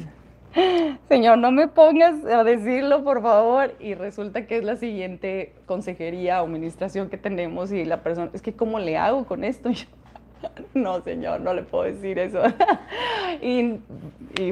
Señor, 1.09 1.39
no 1.39 1.53
me 1.53 1.69
pongas 1.69 2.25
a 2.25 2.43
decirlo, 2.43 3.05
por 3.05 3.23
favor. 3.23 3.75
Y 3.79 3.95
resulta 3.95 4.47
que 4.47 4.59
es 4.59 4.65
la 4.65 4.77
siguiente 4.77 5.55
consejería 5.67 6.43
o 6.43 6.47
administración 6.47 7.11
que 7.11 7.19
tenemos 7.19 7.73
y 7.73 7.85
la 7.85 8.03
persona, 8.03 8.31
es 8.33 8.43
que 8.43 8.55
¿cómo 8.55 8.79
le 8.79 8.97
hago 8.97 9.27
con 9.27 9.45
esto? 9.45 9.71
no, 10.75 11.01
Señor, 11.03 11.41
no 11.41 11.55
le 11.55 11.63
puedo 11.63 11.85
decir 11.85 12.19
eso. 12.19 12.43
y, 13.43 13.81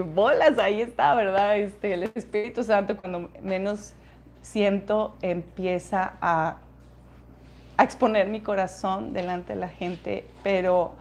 bolas, 0.00 0.58
ahí 0.58 0.80
está, 0.80 1.14
¿verdad? 1.14 1.58
Este, 1.58 1.94
el 1.94 2.04
Espíritu 2.14 2.62
Santo, 2.64 2.96
cuando 2.96 3.30
menos 3.42 3.94
siento, 4.42 5.16
empieza 5.22 6.14
a, 6.20 6.58
exponer 7.78 8.28
mi 8.28 8.40
corazón 8.40 9.12
delante 9.12 9.52
de 9.52 9.60
la 9.60 9.68
gente, 9.68 10.24
pero 10.42 10.94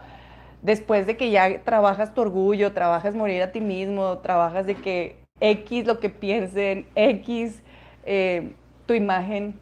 después 0.60 1.06
de 1.06 1.16
que 1.16 1.30
ya 1.30 1.62
trabajas 1.62 2.12
tu 2.12 2.20
orgullo, 2.20 2.74
trabajas 2.74 3.14
morir 3.14 3.42
a 3.42 3.50
ti 3.50 3.62
mismo, 3.62 4.18
trabajas 4.18 4.66
de 4.66 4.74
que 4.74 5.16
X 5.40 5.86
lo 5.86 5.98
que 6.00 6.10
piensen, 6.10 6.86
X 6.94 7.62
eh, 8.04 8.52
tu 8.84 8.92
imagen, 8.92 9.58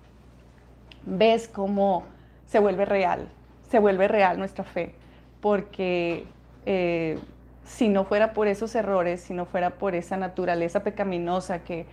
ves 1.06 1.46
cómo 1.46 2.02
se 2.46 2.58
vuelve 2.58 2.84
real, 2.84 3.28
se 3.70 3.78
vuelve 3.78 4.08
real 4.08 4.36
nuestra 4.36 4.64
fe, 4.64 4.96
porque 5.44 6.24
eh, 6.64 7.18
si 7.64 7.88
no 7.88 8.06
fuera 8.06 8.32
por 8.32 8.48
esos 8.48 8.74
errores, 8.74 9.20
si 9.20 9.34
no 9.34 9.44
fuera 9.44 9.74
por 9.74 9.94
esa 9.94 10.16
naturaleza 10.16 10.82
pecaminosa 10.82 11.64
que, 11.64 11.84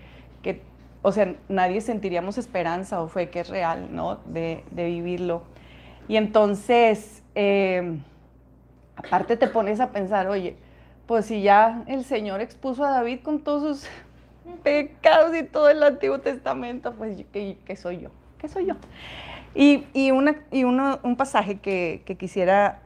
o 1.01 1.12
sea, 1.12 1.36
nadie 1.50 1.81
sentiríamos 1.81 2.38
esperanza 2.38 3.01
o 3.01 3.10
fe 3.10 3.29
que 3.29 3.41
es 3.41 3.50
real, 3.50 3.93
¿no? 3.93 4.20
De, 4.25 4.63
vivirlo. 4.74 5.43
Y 6.08 6.15
entonces, 6.15 7.24
eh, 7.36 7.98
aparte 8.96 9.36
te 9.36 9.48
pones 9.48 9.81
a 9.81 9.91
pensar, 9.91 10.29
oye, 10.29 10.55
pues 11.05 11.25
si 11.25 11.41
ya 11.41 11.84
el 11.88 12.05
Señor 12.05 12.39
expuso 12.39 12.86
a 12.86 12.91
David 12.91 13.20
con 13.22 13.41
todos 13.41 13.81
sus 13.81 13.89
pecados 14.63 15.36
y 15.36 15.43
todo 15.43 15.70
el 15.70 15.84
Antiguo 15.84 16.20
Testamento, 16.20 16.93
pues 16.93 17.17
¿qué, 17.34 17.75
soy 17.75 18.00
yo? 18.00 18.12
¿Qué 18.38 18.48
soy 18.48 18.67
yo? 18.67 18.75
Y, 19.53 19.88
y, 19.93 20.12
una, 20.12 20.38
y 20.51 20.63
uno, 20.63 21.01
un 21.03 21.17
pasaje 21.17 21.60
que, 21.60 22.01
que, 22.05 22.15
quisiera 22.15 22.79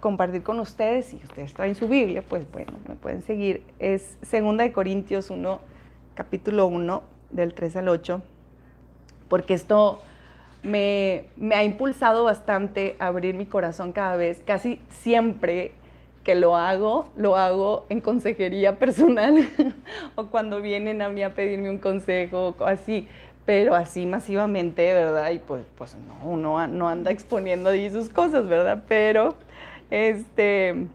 compartir 0.00 0.42
con 0.42 0.60
ustedes, 0.60 1.06
si 1.06 1.16
ustedes 1.16 1.52
traen 1.54 1.74
su 1.74 1.88
Biblia, 1.88 2.22
pues 2.26 2.50
bueno, 2.52 2.72
me 2.88 2.94
pueden 2.94 3.22
seguir, 3.22 3.62
es 3.78 4.16
2 4.20 4.56
de 4.56 4.72
Corintios 4.72 5.30
1, 5.30 5.60
capítulo 6.14 6.66
1, 6.66 7.02
del 7.30 7.54
3 7.54 7.76
al 7.76 7.88
8, 7.88 8.22
porque 9.28 9.54
esto 9.54 10.00
me, 10.62 11.26
ha 11.54 11.64
impulsado 11.64 12.24
bastante 12.24 12.96
a 12.98 13.08
abrir 13.08 13.34
mi 13.34 13.46
corazón 13.46 13.92
cada 13.92 14.16
vez, 14.16 14.42
casi 14.44 14.80
siempre 14.90 15.72
que 16.24 16.34
lo 16.34 16.56
hago, 16.56 17.08
lo 17.16 17.36
hago 17.36 17.86
en 17.88 18.00
consejería 18.00 18.78
personal 18.78 19.48
o 20.14 20.26
cuando 20.26 20.60
vienen 20.60 21.00
a 21.00 21.08
mí 21.08 21.22
a 21.22 21.34
pedirme 21.34 21.70
un 21.70 21.78
consejo 21.78 22.54
así, 22.60 23.08
pero 23.46 23.74
así 23.74 24.04
masivamente, 24.04 24.92
¿verdad? 24.92 25.30
Y 25.30 25.38
pues, 25.38 25.64
pues 25.76 25.96
no, 25.96 26.28
uno 26.28 26.66
no 26.66 26.88
anda 26.88 27.10
exponiendo 27.10 27.70
ahí 27.70 27.88
sus 27.88 28.10
cosas, 28.10 28.46
¿verdad? 28.46 28.84
Pero 28.88 29.36
este, 29.90 30.86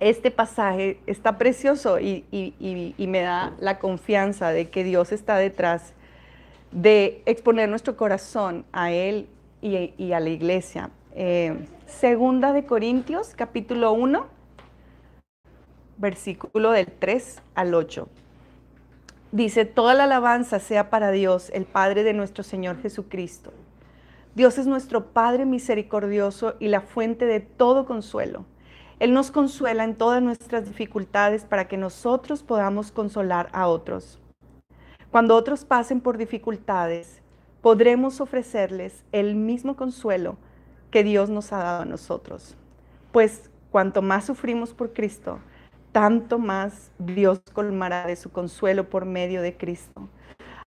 este 0.00 0.30
pasaje 0.30 0.98
está 1.06 1.38
precioso 1.38 2.00
y, 2.00 2.24
y 2.30 3.06
me 3.06 3.20
da 3.20 3.54
la 3.60 3.78
confianza 3.78 4.50
de 4.50 4.70
que 4.70 4.84
Dios 4.84 5.12
está 5.12 5.36
detrás 5.36 5.94
de 6.74 7.22
exponer 7.24 7.68
nuestro 7.68 7.96
corazón 7.96 8.64
a 8.72 8.90
Él 8.90 9.28
y, 9.62 10.12
a 10.12 10.20
la 10.20 10.28
iglesia. 10.28 10.90
Eh, 11.14 11.66
segunda 11.86 12.52
de 12.52 12.66
Corintios, 12.66 13.34
capítulo 13.34 13.92
1, 13.92 14.26
versículo 15.96 16.72
del 16.72 16.86
3 16.86 17.40
al 17.54 17.74
8. 17.74 18.08
Dice, 19.32 19.64
toda 19.64 19.94
la 19.94 20.04
alabanza 20.04 20.58
sea 20.58 20.90
para 20.90 21.10
Dios, 21.12 21.50
el 21.54 21.64
Padre 21.64 22.04
de 22.04 22.12
nuestro 22.12 22.44
Señor 22.44 22.80
Jesucristo. 22.82 23.52
Dios 24.34 24.58
es 24.58 24.66
nuestro 24.66 25.12
Padre 25.12 25.44
misericordioso 25.44 26.56
y 26.58 26.66
la 26.66 26.80
fuente 26.80 27.24
de 27.24 27.38
todo 27.38 27.86
consuelo. 27.86 28.46
Él 28.98 29.12
nos 29.12 29.30
consuela 29.30 29.84
en 29.84 29.94
todas 29.94 30.20
nuestras 30.22 30.64
dificultades 30.64 31.44
para 31.44 31.68
que 31.68 31.76
nosotros 31.76 32.42
podamos 32.42 32.90
consolar 32.90 33.48
a 33.52 33.68
otros. 33.68 34.20
Cuando 35.12 35.36
otros 35.36 35.64
pasen 35.64 36.00
por 36.00 36.18
dificultades, 36.18 37.22
podremos 37.60 38.20
ofrecerles 38.20 39.04
el 39.12 39.36
mismo 39.36 39.76
consuelo 39.76 40.36
que 40.90 41.04
Dios 41.04 41.30
nos 41.30 41.52
ha 41.52 41.58
dado 41.58 41.82
a 41.82 41.86
nosotros. 41.86 42.56
Pues 43.12 43.50
cuanto 43.70 44.02
más 44.02 44.24
sufrimos 44.24 44.74
por 44.74 44.92
Cristo, 44.92 45.38
tanto 45.92 46.40
más 46.40 46.90
Dios 46.98 47.40
colmará 47.52 48.08
de 48.08 48.16
su 48.16 48.32
consuelo 48.32 48.90
por 48.90 49.04
medio 49.04 49.42
de 49.42 49.56
Cristo. 49.56 50.08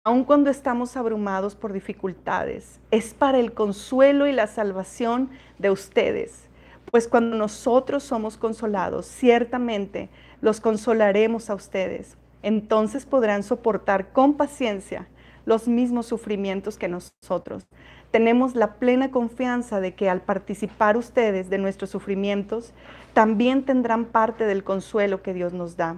Aun 0.08 0.24
cuando 0.24 0.50
estamos 0.50 0.96
abrumados 0.96 1.54
por 1.54 1.74
dificultades, 1.74 2.80
es 2.92 3.14
para 3.14 3.40
el 3.40 3.52
consuelo 3.52 4.26
y 4.26 4.32
la 4.32 4.48
salvación 4.48 5.30
de 5.60 5.70
ustedes. 5.70 6.48
Pues 6.90 7.10
cuando 7.10 7.36
nosotros 7.36 8.04
somos 8.04 8.38
consolados, 8.38 9.06
ciertamente 9.06 10.08
los 10.40 10.62
consolaremos 10.62 11.50
a 11.50 11.56
ustedes 11.56 12.16
entonces 12.44 13.06
podrán 13.06 13.44
soportar 13.44 14.14
con 14.14 14.36
paciencia 14.36 15.08
los 15.46 15.68
mismos 15.68 16.06
sufrimientos 16.06 16.78
que 16.78 16.88
nosotros. 16.88 17.68
Tenemos 18.12 18.56
la 18.56 18.76
plena 18.76 19.12
confianza 19.12 19.82
de 19.82 19.96
que 19.96 20.10
al 20.10 20.22
participar 20.22 20.96
ustedes 20.96 21.50
de 21.50 21.58
nuestros 21.58 21.90
sufrimientos, 21.90 22.72
también 23.14 23.64
tendrán 23.64 24.06
parte 24.06 24.46
del 24.46 24.64
consuelo 24.64 25.22
que 25.22 25.34
Dios 25.34 25.52
nos 25.52 25.76
da. 25.76 25.98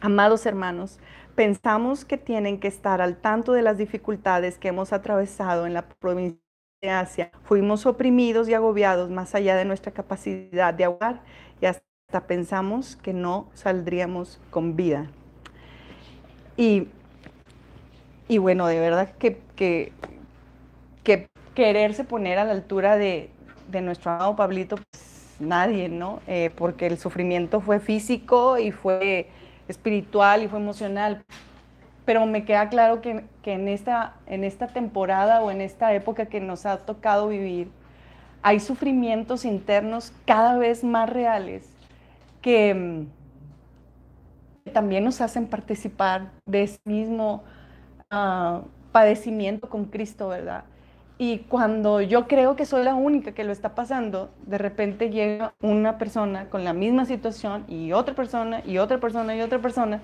Amados 0.00 0.46
hermanos, 0.46 0.98
pensamos 1.34 2.04
que 2.04 2.16
tienen 2.16 2.60
que 2.60 2.68
estar 2.68 3.00
al 3.00 3.16
tanto 3.16 3.52
de 3.52 3.62
las 3.62 3.78
dificultades 3.78 4.58
que 4.58 4.68
hemos 4.68 4.92
atravesado 4.92 5.66
en 5.66 5.74
la 5.74 5.88
provincia 5.88 6.44
Asia. 6.82 7.30
Fuimos 7.44 7.86
oprimidos 7.86 8.48
y 8.48 8.54
agobiados 8.54 9.10
más 9.10 9.34
allá 9.34 9.56
de 9.56 9.64
nuestra 9.64 9.92
capacidad 9.92 10.74
de 10.74 10.84
ahogar 10.84 11.22
y 11.60 11.66
hasta 11.66 12.26
pensamos 12.26 12.96
que 12.96 13.12
no 13.12 13.48
saldríamos 13.54 14.40
con 14.50 14.76
vida. 14.76 15.10
Y, 16.56 16.88
y 18.28 18.38
bueno, 18.38 18.66
de 18.66 18.80
verdad 18.80 19.12
que, 19.18 19.40
que, 19.56 19.92
que, 21.02 21.28
quererse 21.54 22.04
poner 22.04 22.38
a 22.38 22.44
la 22.44 22.52
altura 22.52 22.96
de, 22.96 23.30
de 23.70 23.80
nuestro 23.80 24.10
amado 24.10 24.34
Pablito, 24.34 24.76
pues 24.76 25.36
nadie, 25.38 25.88
¿no? 25.88 26.20
Eh, 26.26 26.50
porque 26.56 26.86
el 26.86 26.98
sufrimiento 26.98 27.60
fue 27.60 27.78
físico 27.78 28.58
y 28.58 28.72
fue 28.72 29.28
espiritual 29.68 30.42
y 30.42 30.48
fue 30.48 30.58
emocional. 30.58 31.24
Pero 32.04 32.26
me 32.26 32.44
queda 32.44 32.68
claro 32.68 33.00
que, 33.00 33.24
que 33.42 33.54
en, 33.54 33.68
esta, 33.68 34.14
en 34.26 34.44
esta 34.44 34.66
temporada 34.66 35.42
o 35.42 35.50
en 35.50 35.60
esta 35.60 35.94
época 35.94 36.26
que 36.26 36.40
nos 36.40 36.66
ha 36.66 36.78
tocado 36.78 37.28
vivir, 37.28 37.70
hay 38.42 38.60
sufrimientos 38.60 39.46
internos 39.46 40.12
cada 40.26 40.58
vez 40.58 40.84
más 40.84 41.08
reales 41.08 41.74
que, 42.44 43.06
también 44.74 45.04
nos 45.04 45.22
hacen 45.22 45.46
participar 45.46 46.30
de 46.44 46.64
ese 46.64 46.78
mismo 46.84 47.42
ah, 48.10 48.62
padecimiento 48.92 49.70
con 49.70 49.86
Cristo, 49.86 50.28
¿verdad? 50.28 50.64
Y 51.26 51.38
cuando 51.48 52.02
yo 52.02 52.28
creo 52.28 52.54
que 52.54 52.66
soy 52.66 52.84
la 52.84 52.94
única 52.94 53.32
que 53.32 53.44
lo 53.44 53.52
está 53.52 53.74
pasando, 53.74 54.28
de 54.44 54.58
repente 54.58 55.08
llega 55.08 55.54
una 55.62 55.96
persona 55.96 56.50
con 56.50 56.64
la 56.64 56.74
misma 56.74 57.06
situación 57.06 57.64
y 57.66 57.92
otra 57.92 58.14
persona 58.14 58.62
y 58.66 58.76
otra 58.76 59.00
persona 59.00 59.34
y 59.34 59.40
otra 59.40 59.58
persona. 59.58 60.02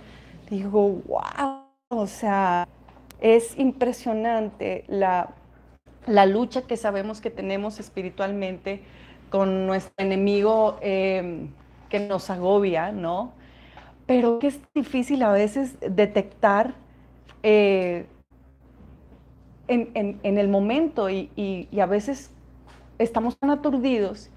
Digo, 0.48 1.02
wow, 1.06 1.64
o 1.90 2.06
sea, 2.06 2.66
es 3.20 3.58
impresionante 3.58 4.84
la, 4.88 5.28
la 6.06 6.24
lucha 6.24 6.62
que 6.62 6.78
sabemos 6.78 7.20
que 7.20 7.28
tenemos 7.28 7.80
espiritualmente 7.80 8.80
con 9.28 9.66
nuestro 9.66 9.92
enemigo 9.98 10.78
em, 10.80 11.50
que 11.90 12.00
nos 12.00 12.30
agobia, 12.30 12.92
¿no? 12.92 13.32
Pero 14.06 14.38
que 14.38 14.46
es 14.46 14.60
difícil 14.74 15.22
a 15.22 15.32
veces 15.32 15.76
detectar 15.80 16.72
eh, 17.42 18.06
en, 19.70 20.38
el 20.38 20.48
momento 20.48 21.08
y, 21.08 21.68
a 21.80 21.86
veces 21.86 22.30
estamos 22.98 23.38
tan 23.38 23.50
aturdidos 23.50 24.30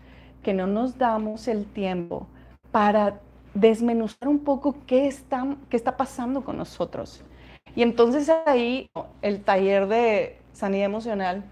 que 0.44 0.54
no 0.54 0.68
nos 0.68 0.98
damos 0.98 1.48
el 1.48 1.66
tiempo 1.66 2.28
para 2.72 3.20
desmenuzar 3.54 4.28
un 4.28 4.40
poco 4.40 4.75
qué 4.86 5.08
está, 5.08 5.56
qué 5.70 5.78
está 5.78 5.98
pasando 5.98 6.44
con 6.44 6.58
nosotros. 6.58 7.24
Y 7.75 7.82
entonces 7.82 8.32
ahí 8.46 8.90
el 9.22 9.42
taller 9.42 9.88
de 9.88 10.38
sanidad 10.54 10.86
emocional 10.86 11.44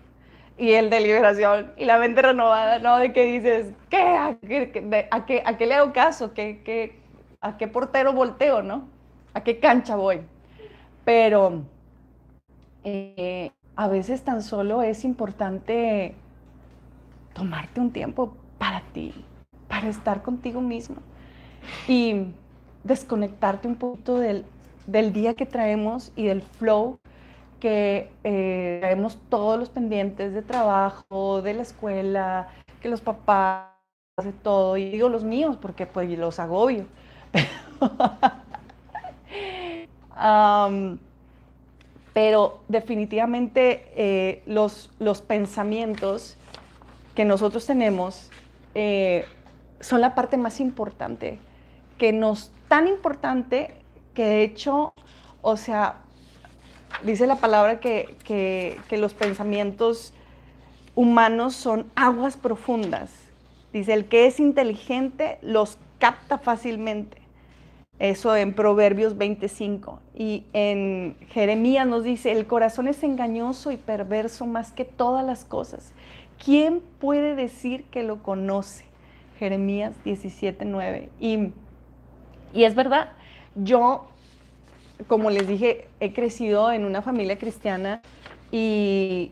y 0.58 0.74
el 0.74 0.90
de 0.90 1.00
liberación 1.00 1.72
y 1.78 1.86
la 1.86 1.98
mente 1.98 2.22
renovada, 2.22 2.80
¿no? 2.80 2.98
De 2.98 3.14
que 3.14 3.26
dices, 3.26 3.74
¿qué? 3.90 4.02
¿A 4.02 4.38
qué, 4.42 5.44
a 5.44 5.58
qué, 5.58 5.66
le 5.66 5.74
hago 5.74 5.92
caso? 5.94 6.34
¿Qué, 6.34 6.62
qué, 6.64 7.00
¿A 7.40 7.58
qué 7.58 7.68
portero 7.68 8.14
volteo, 8.14 8.62
no? 8.62 8.88
¿A 9.34 9.42
qué 9.42 9.60
cancha 9.60 9.96
voy? 9.96 10.22
Pero 11.04 11.64
eh, 12.84 13.52
a 13.76 13.88
veces 13.88 14.24
tan 14.24 14.44
solo 14.44 14.82
es 14.82 15.04
importante 15.04 16.16
tomarte 17.34 17.80
un 17.80 17.92
tiempo 17.92 18.36
para 18.58 18.82
ti, 18.94 19.14
para 19.68 19.88
estar 19.88 20.22
contigo 20.22 20.62
mismo 20.62 20.98
y 21.88 22.28
desconectarte 22.84 23.68
un 23.68 23.76
poquito 23.76 24.18
del, 24.18 24.46
día 25.14 25.36
que 25.36 25.46
traemos 25.46 26.12
y 26.16 26.26
del 26.26 26.42
flow 26.42 27.00
que 27.60 28.12
eh, 28.24 28.78
traemos 28.82 29.20
todos 29.30 29.60
los 29.60 29.70
pendientes 29.70 30.34
de 30.34 30.42
trabajo, 30.42 31.42
de 31.42 31.54
la 31.54 31.62
escuela, 31.62 32.48
que 32.82 32.90
los 32.90 33.02
papás, 33.02 33.68
de 34.22 34.34
todo, 34.34 34.78
y 34.78 34.90
digo 34.90 35.10
los 35.10 35.24
míos 35.24 35.58
porque 35.62 35.86
pues 35.86 36.10
los 36.18 36.40
agobio. 36.40 36.86
pero 42.14 42.60
definitivamente 42.68 43.92
eh, 43.96 44.44
los, 44.46 44.90
los, 45.00 45.22
pensamientos 45.22 46.38
que 47.16 47.26
nosotros 47.26 47.66
tenemos 47.66 48.30
eh, 48.76 49.26
son 49.80 50.02
la 50.02 50.14
parte 50.14 50.38
más 50.38 50.60
importante, 50.60 51.40
que 51.98 52.12
nos 52.12 52.52
tan 52.68 52.88
importante 52.88 53.74
que 54.14 54.26
de 54.26 54.44
hecho, 54.44 54.94
o 55.42 55.56
sea, 55.56 55.98
dice 57.04 57.28
la 57.28 57.38
palabra 57.38 57.80
que, 57.80 58.16
que, 58.24 58.78
que 58.90 58.98
los 58.98 59.14
pensamientos 59.14 60.14
humanos 60.96 61.56
son 61.56 61.90
aguas 61.96 62.36
profundas. 62.36 63.12
Dice, 63.72 63.94
el 63.94 64.06
que 64.06 64.26
es 64.26 64.40
inteligente 64.40 65.38
los 65.42 65.78
capta 65.98 66.38
fácilmente. 66.38 67.21
Eso 68.02 68.36
en 68.36 68.54
Proverbios 68.54 69.16
25. 69.16 70.00
Y 70.16 70.46
en 70.54 71.16
Jeremías 71.30 71.86
nos 71.86 72.04
dice, 72.04 72.32
el 72.32 72.48
corazón 72.48 72.88
es 72.88 73.04
engañoso 73.04 73.72
y 73.72 73.78
perverso 73.78 74.48
más 74.48 74.72
que 74.72 74.86
todas 74.86 75.24
las 75.24 75.46
cosas. 75.46 75.94
¿Quién 76.44 76.82
puede 77.00 77.36
decir 77.36 77.84
que 77.92 78.02
lo 78.02 78.24
conoce? 78.24 78.86
Jeremías 79.38 79.94
17, 80.04 80.66
9. 80.66 81.10
Y, 81.20 81.52
y 82.54 82.64
es 82.64 82.74
verdad, 82.74 83.12
yo, 83.54 84.08
como 85.06 85.30
les 85.30 85.48
dije, 85.48 85.88
he 86.00 86.12
crecido 86.12 86.72
en 86.72 86.86
una 86.86 87.04
familia 87.04 87.38
cristiana 87.38 88.02
y 88.52 89.32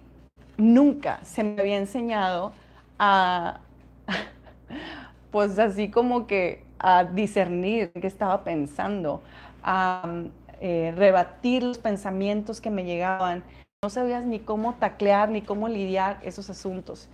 nunca 0.58 1.22
se 1.24 1.44
me 1.44 1.60
había 1.60 1.78
enseñado 1.78 2.54
a, 3.00 3.62
pues 5.32 5.58
así 5.58 5.90
como 5.90 6.28
que 6.28 6.69
a 6.80 7.04
discernir 7.04 7.92
qué 7.92 8.08
estaba 8.08 8.44
pensando, 8.44 9.22
a 9.62 10.24
eh, 10.62 10.94
rebatir 10.96 11.64
los 11.64 11.78
pensamientos 11.78 12.62
que 12.62 12.70
me 12.70 12.86
llegaban. 12.86 13.44
No 13.84 13.90
sabías 13.90 14.26
ni 14.26 14.40
cómo 14.40 14.76
taclear 14.76 15.30
ni 15.30 15.42
cómo 15.42 15.68
lidiar 15.68 16.20
esos 16.24 16.50
asuntos. 16.50 17.10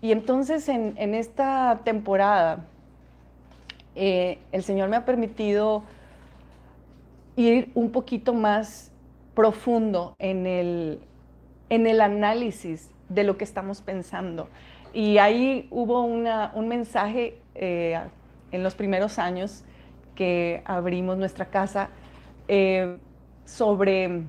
y 0.00 0.12
entonces 0.12 0.68
en, 0.68 1.14
esta 1.14 1.80
temporada, 1.84 2.66
eh, 3.94 4.38
el 4.52 4.62
Señor 4.62 4.88
me 4.88 4.96
ha 4.96 5.04
permitido 5.04 5.82
ir 7.34 7.70
un 7.74 7.90
poquito 7.90 8.34
más 8.34 8.92
profundo 9.34 10.14
en 10.18 10.46
el, 10.46 11.00
en 11.68 11.86
el 11.86 12.00
análisis 12.00 12.90
de 13.08 13.24
lo 13.24 13.38
que 13.38 13.44
estamos 13.44 13.80
pensando. 13.80 14.48
Y 14.92 15.18
ahí 15.18 15.68
hubo 15.70 16.02
un 16.02 16.68
mensaje 16.68 17.38
eh, 17.54 17.98
en 18.52 18.62
los 18.62 18.74
primeros 18.74 19.18
años 19.18 19.64
que 20.14 20.62
abrimos 20.64 21.16
nuestra 21.16 21.46
casa 21.46 21.90
eh, 22.48 22.96
sobre, 23.44 24.22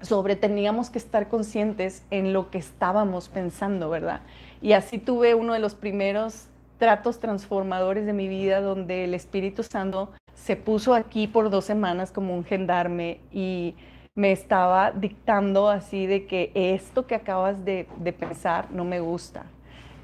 sobre 0.00 0.36
teníamos 0.36 0.90
que 0.90 0.98
estar 0.98 1.28
conscientes 1.28 2.04
en 2.10 2.32
lo 2.32 2.50
que 2.50 2.58
estábamos 2.58 3.28
pensando, 3.28 3.90
¿verdad? 3.90 4.20
Y 4.60 4.74
así 4.74 4.98
tuve 4.98 5.34
uno 5.34 5.54
de 5.54 5.58
los 5.58 5.74
primeros 5.74 6.46
tratos 6.78 7.20
transformadores 7.20 8.06
de 8.06 8.12
mi 8.12 8.28
vida 8.28 8.60
donde 8.60 9.04
el 9.04 9.14
Espíritu 9.14 9.62
Santo 9.62 10.10
se 10.34 10.56
puso 10.56 10.94
aquí 10.94 11.26
por 11.26 11.50
dos 11.50 11.64
semanas 11.64 12.12
como 12.12 12.34
un 12.36 12.44
gendarme 12.44 13.20
y 13.32 13.74
me 14.14 14.32
estaba 14.32 14.90
dictando 14.92 15.68
así 15.68 16.06
de 16.06 16.26
que 16.26 16.50
esto 16.54 17.06
que 17.06 17.14
acabas 17.14 17.64
de, 17.64 17.86
de 17.96 18.12
pensar 18.12 18.70
no 18.70 18.84
me 18.84 19.00
gusta, 19.00 19.46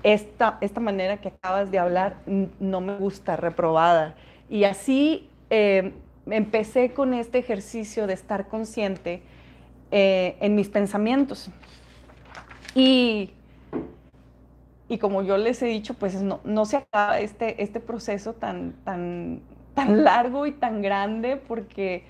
esta, 0.02 0.58
esta 0.61 0.80
manera 0.80 1.18
que 1.18 1.28
acabas 1.28 1.70
de 1.70 1.78
hablar 1.78 2.16
no 2.61 2.80
me 2.80 2.96
gusta, 2.96 3.37
reprobada. 3.37 4.14
Y 4.48 4.64
así 4.64 5.28
eh, 5.50 5.92
empecé 6.26 6.92
con 6.92 7.14
este 7.14 7.38
ejercicio 7.38 8.06
de 8.06 8.14
estar 8.14 8.48
consciente 8.48 9.22
eh, 9.90 10.37
en 10.40 10.54
mis 10.54 10.68
pensamientos. 10.68 11.50
Y, 12.74 13.30
y 14.88 14.98
como 14.98 15.22
yo 15.22 15.37
les 15.37 15.62
he 15.62 15.66
dicho, 15.66 15.94
pues 15.94 16.22
no, 16.22 16.40
no 16.44 16.64
se 16.64 16.76
acaba 16.76 17.20
este, 17.20 17.62
este 17.62 17.80
proceso 17.80 18.34
tan, 18.34 18.72
tan, 18.84 19.40
tan 19.74 20.04
largo 20.04 20.46
y 20.46 20.52
tan 20.52 20.82
grande 20.82 21.37
porque, 21.37 22.04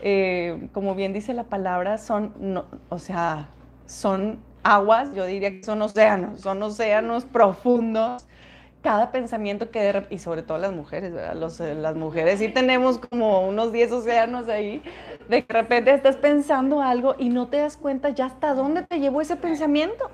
eh, 0.00 0.68
como 0.72 0.94
bien 0.94 1.12
dice 1.12 1.34
la 1.34 1.44
palabra, 1.44 1.98
son, 1.98 2.34
no, 2.38 2.66
o 2.88 2.98
sea, 2.98 3.48
son 3.86 4.38
aguas, 4.62 5.12
yo 5.14 5.26
diría 5.26 5.50
que 5.50 5.62
son 5.64 5.82
océanos, 5.82 6.40
son 6.40 6.62
océanos 6.62 7.24
profundos. 7.24 8.26
Cada 8.82 9.12
pensamiento 9.12 9.70
que 9.70 9.80
de 9.80 10.06
y 10.10 10.18
sobre 10.18 10.42
todo 10.42 10.58
las 10.58 10.72
mujeres, 10.72 11.12
eh, 11.14 11.74
las 11.74 11.94
mujeres 11.94 12.40
sí 12.40 12.48
tenemos 12.48 12.98
como 12.98 13.46
unos 13.46 13.72
10 13.72 13.92
océanos 13.92 14.48
ahí, 14.48 14.82
de 15.28 15.44
que 15.44 15.54
de 15.54 15.60
repente 15.60 15.94
estás 15.94 16.16
pensando 16.16 16.82
algo 16.82 17.14
y 17.16 17.28
no 17.28 17.46
te 17.46 17.58
das 17.58 17.76
cuenta 17.76 18.10
ya 18.10 18.26
hasta 18.26 18.54
dónde 18.54 18.82
te 18.82 18.98
llevó 18.98 19.20
ese 19.20 19.36
pensamiento. 19.36 20.10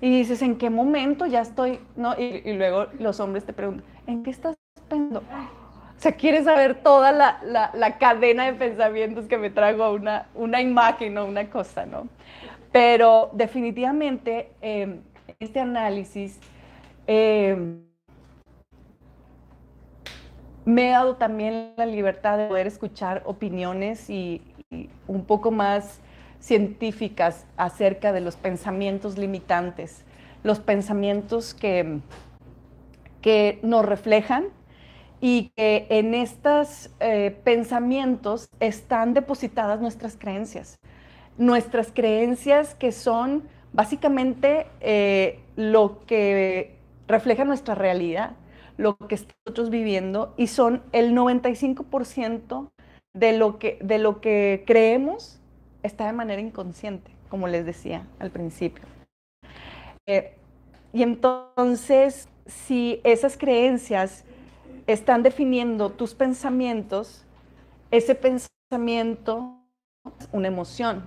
Y 0.00 0.18
dices, 0.18 0.42
¿en 0.42 0.56
qué 0.56 0.70
momento 0.70 1.26
ya 1.26 1.40
estoy? 1.40 1.80
¿No? 1.96 2.14
Y, 2.16 2.52
luego 2.52 2.86
los 3.00 3.18
hombres 3.18 3.44
te 3.44 3.52
preguntan, 3.52 3.84
¿en 4.06 4.22
qué 4.22 4.30
estás 4.30 4.54
pensando? 4.88 5.20
O 5.20 6.00
sea, 6.00 6.12
quieres 6.12 6.44
saber 6.44 6.82
toda 6.82 7.10
la, 7.10 7.40
la, 7.42 7.70
la 7.74 7.98
cadena 7.98 8.44
de 8.44 8.52
pensamientos 8.52 9.26
que 9.26 9.38
me 9.38 9.50
trago 9.50 9.82
a 9.82 9.92
una, 9.92 10.26
una 10.34 10.60
imagen 10.60 11.16
o 11.18 11.24
una 11.24 11.48
cosa, 11.48 11.86
¿no? 11.86 12.06
Pero 12.74 13.30
definitivamente 13.34 14.50
eh, 14.60 14.98
este 15.38 15.60
análisis 15.60 16.40
eh, 17.06 17.56
me 20.64 20.88
he 20.88 20.90
dado 20.90 21.14
también 21.14 21.74
la 21.76 21.86
libertad 21.86 22.36
de 22.36 22.48
poder 22.48 22.66
escuchar 22.66 23.22
opiniones 23.26 24.10
y, 24.10 24.42
un 25.06 25.24
poco 25.24 25.52
más 25.52 26.00
científicas 26.40 27.46
acerca 27.56 28.12
de 28.12 28.20
los 28.20 28.34
pensamientos 28.34 29.18
limitantes, 29.18 30.04
los 30.42 30.58
pensamientos 30.58 31.54
que, 31.54 32.00
que 33.22 33.60
nos 33.62 33.84
reflejan 33.84 34.46
y 35.20 35.52
que 35.54 35.86
en 35.90 36.12
estos 36.12 36.90
eh, 36.98 37.38
pensamientos 37.44 38.48
están 38.58 39.14
depositadas 39.14 39.80
nuestras 39.80 40.16
creencias. 40.16 40.76
Nuestras 41.38 41.90
creencias 41.92 42.74
que 42.74 42.92
son 42.92 43.42
básicamente 43.72 44.66
eh, 44.80 45.40
lo 45.56 46.04
que 46.06 46.76
refleja 47.08 47.44
nuestra 47.44 47.74
realidad 47.74 48.36
lo 48.76 48.96
que 48.96 49.18
nosotros 49.46 49.70
viviendo 49.70 50.34
y 50.36 50.48
son 50.48 50.82
el 50.92 51.14
95% 51.14 52.70
de 53.14 53.32
lo, 53.36 53.58
que, 53.58 53.78
de 53.80 53.98
lo 53.98 54.20
que 54.20 54.64
creemos 54.66 55.40
está 55.82 56.06
de 56.06 56.12
manera 56.12 56.40
inconsciente, 56.40 57.10
como 57.28 57.46
les 57.46 57.64
decía 57.64 58.06
al 58.18 58.30
principio. 58.30 58.84
Eh, 60.06 60.36
y 60.92 61.02
entonces, 61.02 62.28
si 62.46 63.00
esas 63.04 63.36
creencias 63.36 64.24
están 64.86 65.22
definiendo 65.22 65.90
tus 65.90 66.14
pensamientos, 66.14 67.24
ese 67.90 68.14
pensamiento 68.14 69.56
es 70.18 70.28
una 70.32 70.48
emoción, 70.48 71.06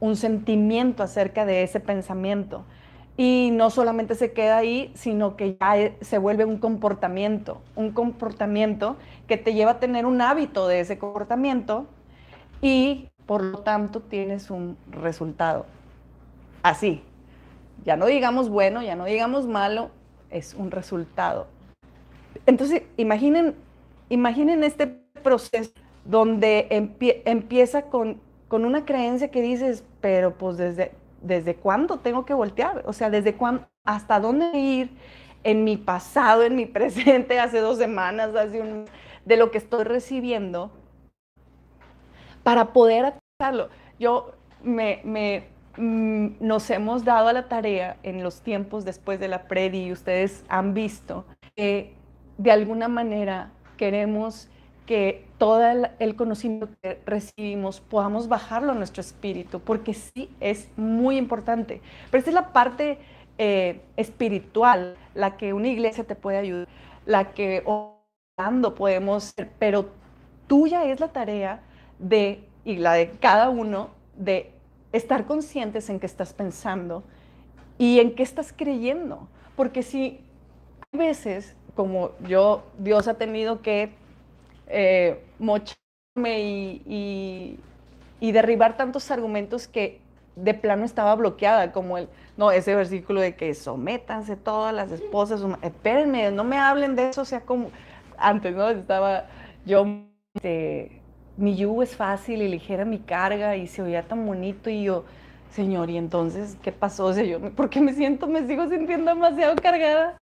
un 0.00 0.16
sentimiento 0.16 1.02
acerca 1.02 1.46
de 1.46 1.62
ese 1.62 1.80
pensamiento 1.80 2.64
y 3.16 3.50
no 3.52 3.70
solamente 3.70 4.14
se 4.14 4.32
queda 4.32 4.58
ahí, 4.58 4.92
sino 4.94 5.36
que 5.36 5.56
ya 5.58 5.78
e, 5.78 5.96
se 6.02 6.18
vuelve 6.18 6.44
un 6.44 6.58
comportamiento, 6.58 7.62
un 7.74 7.92
comportamiento 7.92 8.96
que 9.26 9.38
te 9.38 9.54
lleva 9.54 9.72
a 9.72 9.80
tener 9.80 10.04
un 10.04 10.20
hábito 10.20 10.68
de 10.68 10.80
ese 10.80 10.98
comportamiento 10.98 11.86
y 12.60 13.08
por 13.24 13.42
lo 13.42 13.60
tanto 13.60 14.00
tienes 14.00 14.50
un 14.50 14.76
resultado. 14.90 15.66
Así, 16.62 17.02
ya 17.84 17.96
no 17.96 18.06
digamos 18.06 18.50
bueno, 18.50 18.82
ya 18.82 18.96
no 18.96 19.06
digamos 19.06 19.46
malo, 19.46 19.90
es 20.30 20.54
un 20.54 20.70
resultado. 20.70 21.46
Entonces, 22.44 22.82
imaginen, 22.96 23.54
imaginen 24.10 24.62
este 24.62 24.86
proceso 25.22 25.72
donde 26.04 26.66
empieza 27.24 27.82
con, 27.82 28.20
con 28.48 28.64
una 28.64 28.84
creencia 28.84 29.30
que 29.30 29.42
dices, 29.42 29.84
pero 30.00 30.34
pues 30.34 30.56
desde, 30.56 30.92
¿desde 31.20 31.56
cuándo 31.56 31.98
tengo 31.98 32.24
que 32.24 32.34
voltear? 32.34 32.82
O 32.86 32.92
sea, 32.92 33.10
¿desde 33.10 33.34
cuándo, 33.34 33.66
hasta 33.84 34.20
dónde 34.20 34.56
ir 34.58 34.90
en 35.44 35.64
mi 35.64 35.76
pasado, 35.76 36.42
en 36.42 36.56
mi 36.56 36.66
presente, 36.66 37.38
hace 37.38 37.60
dos 37.60 37.78
semanas, 37.78 38.34
hace 38.34 38.60
un, 38.60 38.86
de 39.24 39.36
lo 39.36 39.50
que 39.50 39.58
estoy 39.58 39.84
recibiendo, 39.84 40.70
para 42.42 42.72
poder 42.72 43.14
hacerlo? 43.40 43.68
Yo 43.98 44.32
me, 44.62 45.00
me 45.04 45.48
mm, 45.76 46.36
nos 46.40 46.70
hemos 46.70 47.04
dado 47.04 47.28
a 47.28 47.32
la 47.32 47.48
tarea 47.48 47.96
en 48.02 48.22
los 48.22 48.42
tiempos 48.42 48.84
después 48.84 49.18
de 49.18 49.28
la 49.28 49.48
predi 49.48 49.86
y 49.86 49.92
ustedes 49.92 50.44
han 50.48 50.74
visto 50.74 51.24
que 51.56 51.94
de 52.38 52.52
alguna 52.52 52.88
manera 52.88 53.50
queremos 53.76 54.48
que 54.86 55.26
todo 55.38 55.62
el, 55.98 56.16
conocimiento 56.16 56.68
que 56.80 57.00
recibimos 57.04 57.80
podamos 57.80 58.28
bajarlo 58.28 58.72
a 58.72 58.74
nuestro 58.74 59.00
espíritu, 59.00 59.60
porque 59.60 59.92
sí 59.92 60.30
es 60.40 60.70
muy 60.76 61.18
importante. 61.18 61.82
Pero 62.10 62.18
esta 62.20 62.30
es 62.30 62.34
la 62.34 62.52
parte 62.52 62.98
eh, 63.36 63.82
espiritual, 63.96 64.96
la 65.14 65.36
que 65.36 65.52
una 65.52 65.68
iglesia 65.68 66.04
te 66.04 66.14
puede 66.14 66.38
ayudar, 66.38 66.68
la 67.04 67.32
que 67.32 67.64
orando 67.66 68.74
podemos 68.74 69.34
pero 69.58 69.90
tuya 70.46 70.84
es 70.84 71.00
la 71.00 71.08
tarea 71.08 71.60
de, 71.98 72.44
y 72.64 72.76
la 72.76 72.94
de 72.94 73.10
cada 73.10 73.50
uno, 73.50 73.90
de 74.16 74.52
estar 74.92 75.26
conscientes 75.26 75.90
en 75.90 76.00
qué 76.00 76.06
estás 76.06 76.32
pensando 76.32 77.02
y 77.76 78.00
en 78.00 78.14
qué 78.14 78.22
estás 78.22 78.54
creyendo. 78.56 79.28
Porque 79.56 79.82
si 79.82 80.20
hay 80.92 80.98
veces, 80.98 81.56
como 81.74 82.12
yo, 82.26 82.64
Dios 82.78 83.08
ha 83.08 83.14
tenido 83.14 83.62
que 83.62 83.92
eh, 84.68 85.22
mocharme 85.38 85.80
y, 86.16 87.58
derribar 88.20 88.76
tantos 88.76 89.10
argumentos 89.10 89.68
que 89.68 90.00
de 90.34 90.52
plano 90.52 90.84
estaba 90.84 91.14
bloqueada, 91.14 91.72
como 91.72 91.96
el, 91.96 92.08
no, 92.36 92.50
ese 92.50 92.74
versículo 92.74 93.20
de 93.20 93.36
que 93.36 93.54
sométanse 93.54 94.36
todas 94.36 94.74
las 94.74 94.90
esposas, 94.90 95.40
espérenme, 95.62 96.30
no 96.32 96.44
me 96.44 96.58
hablen 96.58 96.96
de 96.96 97.10
eso, 97.10 97.22
o 97.22 97.24
sea, 97.24 97.40
como 97.40 97.70
antes, 98.18 98.54
¿no? 98.54 98.68
Estaba 98.68 99.26
yo, 99.64 99.86
este, 100.34 101.00
mi 101.36 101.56
yugo 101.56 101.82
es 101.82 101.96
fácil 101.96 102.42
y 102.42 102.48
ligera 102.48 102.84
mi 102.84 102.98
carga 102.98 103.56
y 103.56 103.66
se 103.66 103.82
oía 103.82 104.02
tan 104.02 104.26
bonito 104.26 104.70
y 104.70 104.84
yo, 104.84 105.04
Señor, 105.50 105.88
¿y 105.88 105.96
entonces 105.96 106.56
qué 106.62 106.72
pasó? 106.72 107.06
O 107.06 107.12
sea, 107.12 107.24
yo, 107.24 107.40
¿por 107.52 107.74
me 107.80 107.94
siento, 107.94 108.26
me 108.26 108.46
sigo 108.46 108.68
sintiendo 108.68 109.14
demasiado 109.14 109.56
cargada? 109.56 110.18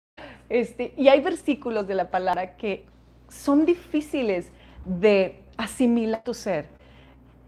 Este, 0.49 0.93
y 0.97 1.09
hay 1.09 1.21
versículos 1.21 1.87
de 1.87 1.95
la 1.95 2.09
palabra 2.09 2.55
que 2.55 2.85
son 3.29 3.65
difíciles 3.65 4.51
de 4.85 5.43
asimilar 5.57 6.23
tu 6.23 6.33
ser. 6.33 6.69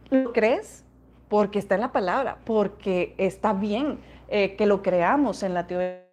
¿Lo 0.09 0.33
crees? 0.33 0.83
Porque 1.29 1.59
está 1.59 1.75
en 1.75 1.81
la 1.81 1.91
palabra, 1.91 2.39
porque 2.45 3.15
está 3.17 3.53
bien 3.53 3.99
eh, 4.27 4.55
que 4.55 4.65
lo 4.65 4.81
creamos 4.81 5.43
en 5.43 5.53
la 5.53 5.67
teoría. 5.67 6.07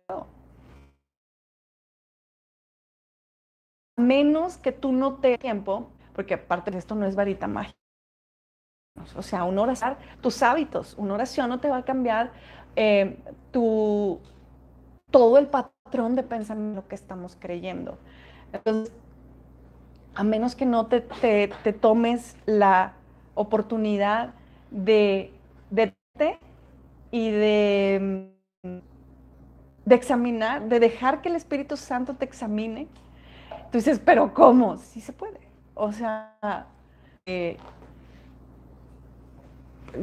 A 3.96 4.00
menos 4.00 4.56
que 4.56 4.72
tú 4.72 4.92
no 4.92 5.16
te 5.16 5.36
tiempo, 5.38 5.90
porque 6.14 6.34
aparte 6.34 6.70
de 6.70 6.78
esto 6.78 6.94
no 6.94 7.04
es 7.06 7.16
varita 7.16 7.48
mágica. 7.48 7.76
O 9.16 9.22
sea, 9.22 9.44
una 9.44 9.62
oración, 9.62 9.96
tus 10.20 10.42
hábitos, 10.42 10.94
una 10.98 11.14
oración 11.14 11.48
no 11.48 11.60
te 11.60 11.68
va 11.68 11.78
a 11.78 11.84
cambiar 11.84 12.32
eh, 12.76 13.18
tu, 13.50 14.20
todo 15.10 15.38
el 15.38 15.48
patrón 15.48 16.14
de 16.14 16.22
pensamiento 16.22 16.86
que 16.88 16.94
estamos 16.94 17.36
creyendo. 17.38 17.98
Entonces, 18.52 18.92
a 20.18 20.24
menos 20.24 20.56
que 20.56 20.66
no 20.66 20.86
te, 20.86 21.00
tomes 21.80 22.36
la 22.44 22.94
oportunidad 23.36 24.34
de, 24.72 25.30
de 25.70 25.94
y 27.12 27.30
de, 27.30 28.32
de 29.84 29.94
examinar, 29.94 30.68
de 30.68 30.80
dejar 30.80 31.22
que 31.22 31.28
el 31.28 31.36
Espíritu 31.36 31.76
Santo 31.76 32.14
te 32.14 32.24
examine. 32.24 32.88
Tú 33.70 33.78
dices, 33.78 34.00
pero 34.04 34.34
¿cómo? 34.34 34.76
Sí 34.78 35.00
se 35.00 35.12
puede. 35.12 35.38
O 35.74 35.92
sea, 35.92 36.66
eh, 37.24 37.56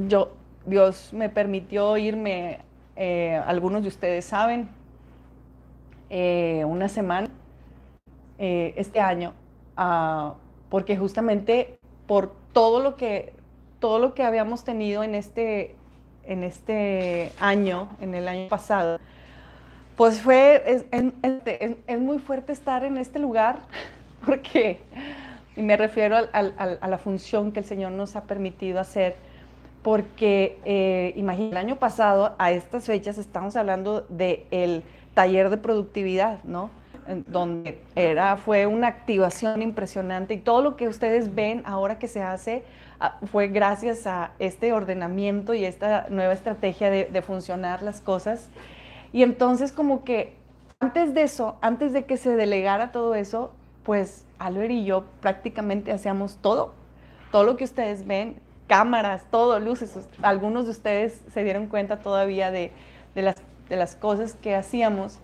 yo, 0.07 0.31
Dios 0.65 1.11
me 1.11 1.27
permitió 1.27 1.97
irme, 1.97 2.59
eh, 2.95 3.35
algunos 3.45 3.81
de 3.81 3.89
ustedes 3.89 4.23
saben, 4.23 4.69
eh, 6.09 6.63
una 6.63 6.87
semana 6.87 7.27
este 8.37 8.99
año 9.01 9.33
Porque 10.69 10.97
justamente 10.97 11.77
por 12.07 12.33
todo 12.53 12.79
lo 12.79 12.95
que 12.95 13.33
todo 13.79 13.99
lo 13.99 14.13
que 14.13 14.23
habíamos 14.23 14.63
tenido 14.63 15.03
en 15.03 15.15
este 15.15 15.75
en 16.23 16.43
este 16.43 17.31
año, 17.39 17.89
en 18.01 18.15
el 18.15 18.27
año 18.27 18.47
pasado, 18.47 18.99
pues 19.95 20.21
fue 20.21 20.63
es, 20.65 21.99
muy 21.99 22.19
fuerte 22.19 22.51
estar 22.51 22.83
en 22.83 22.97
este 22.97 23.19
lugar 23.19 23.59
porque 24.25 24.79
y 25.55 25.61
me 25.61 25.77
refiero 25.77 26.17
a 26.17 26.87
la 26.87 26.97
función 26.97 27.51
que 27.51 27.59
el 27.59 27.65
Señor 27.65 27.93
nos 27.93 28.15
ha 28.15 28.23
permitido 28.23 28.79
hacer, 28.79 29.15
porque 29.83 30.59
eh, 30.65 31.13
imagina, 31.15 31.51
el 31.51 31.57
año 31.57 31.75
pasado 31.77 32.35
a 32.37 32.51
estas 32.51 32.85
fechas 32.85 33.17
estamos 33.17 33.55
hablando 33.55 34.01
del 34.09 34.83
taller 35.13 35.49
de 35.49 35.57
productividad, 35.57 36.43
¿no? 36.43 36.71
Donde 37.27 37.81
era, 37.95 38.37
fue 38.37 38.65
una 38.65 38.87
activación 38.87 39.61
impresionante 39.61 40.33
y 40.33 40.37
todo 40.39 40.61
lo 40.61 40.75
que 40.75 40.87
ustedes 40.87 41.35
ven 41.35 41.61
ahora 41.65 41.99
que 41.99 42.07
se 42.07 42.21
hace 42.21 42.63
ah, 42.99 43.19
fue 43.31 43.47
gracias 43.47 44.07
a 44.07 44.31
este 44.39 44.73
ordenamiento 44.73 45.53
y 45.53 45.65
esta 45.65 46.07
nueva 46.09 46.33
estrategia 46.33 46.89
de, 46.89 47.21
funcionar 47.21 47.83
las 47.83 48.01
cosas. 48.01 48.49
Y 49.13 49.23
entonces 49.23 49.71
como 49.71 50.03
que 50.03 50.33
antes 50.79 51.13
de 51.13 51.23
eso, 51.23 51.57
antes 51.61 51.93
de 51.93 52.05
que 52.05 52.17
se 52.17 52.35
delegara 52.35 52.91
todo 52.91 53.15
eso, 53.15 53.51
pues 53.83 54.25
Albert 54.39 54.71
y 54.71 54.85
yo 54.85 55.05
prácticamente 55.21 55.91
hacíamos 55.91 56.37
todo, 56.41 56.73
todo 57.31 57.43
lo 57.43 57.55
que 57.55 57.63
ustedes 57.65 58.07
ven, 58.07 58.37
cámaras, 58.67 59.23
todo, 59.29 59.59
luces. 59.59 59.95
Algunos 60.23 60.65
de 60.65 60.71
ustedes 60.71 61.21
se 61.33 61.43
dieron 61.43 61.67
cuenta 61.67 61.99
todavía 61.99 62.49
de, 62.49 62.71
las, 63.13 63.35
de 63.69 63.75
las 63.75 63.95
cosas 63.95 64.33
que 64.33 64.55
hacíamos. 64.55 65.19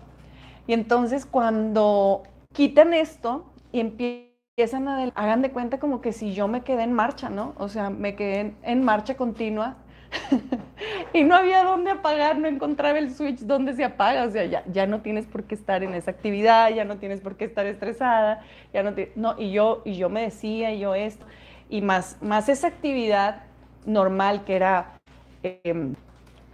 Y 0.66 0.72
entonces 0.72 1.26
cuando 1.26 2.22
quitan 2.52 2.94
esto 2.94 3.52
y 3.72 3.80
empiezan 3.80 4.88
a, 4.88 5.04
hagan 5.14 5.42
de 5.42 5.50
cuenta 5.50 5.78
como 5.78 6.00
que 6.00 6.12
si 6.12 6.34
yo 6.34 6.48
me 6.48 6.62
quedé 6.62 6.82
en 6.82 6.92
marcha, 6.92 7.30
¿no? 7.30 7.54
O 7.58 7.68
sea, 7.68 7.90
me 7.90 8.14
quedé 8.14 8.54
en, 8.62 8.84
marcha 8.84 9.16
continua. 9.16 9.76
Y 11.14 11.24
no 11.24 11.34
había 11.34 11.62
dónde 11.62 11.90
apagar, 11.90 12.38
no 12.38 12.48
encontraba 12.48 12.98
el 12.98 13.14
switch 13.14 13.40
donde 13.40 13.74
se 13.74 13.84
apaga, 13.84 14.24
o 14.24 14.30
sea, 14.30 14.44
ya, 14.46 14.64
ya 14.66 14.86
no 14.86 15.00
tienes 15.00 15.26
por 15.26 15.44
qué 15.44 15.54
estar 15.54 15.82
en 15.82 15.94
esa 15.94 16.10
actividad, 16.10 16.70
ya 16.70 16.84
no 16.84 16.96
tienes 16.96 17.20
por 17.20 17.36
qué 17.36 17.44
estar 17.44 17.66
estresada, 17.66 18.42
ya 18.72 18.82
no, 18.82 18.92
no 19.14 19.34
y 19.38 19.52
yo 19.52 19.82
y 19.84 19.94
yo 19.94 20.08
me 20.08 20.22
decía, 20.22 20.72
y 20.72 20.80
yo 20.80 20.94
esto, 20.94 21.24
y 21.68 21.82
más, 21.82 22.16
más 22.20 22.48
esa 22.48 22.66
actividad 22.66 23.42
normal 23.86 24.44
que 24.44 24.56
era 24.56 24.98
em, 25.42 25.94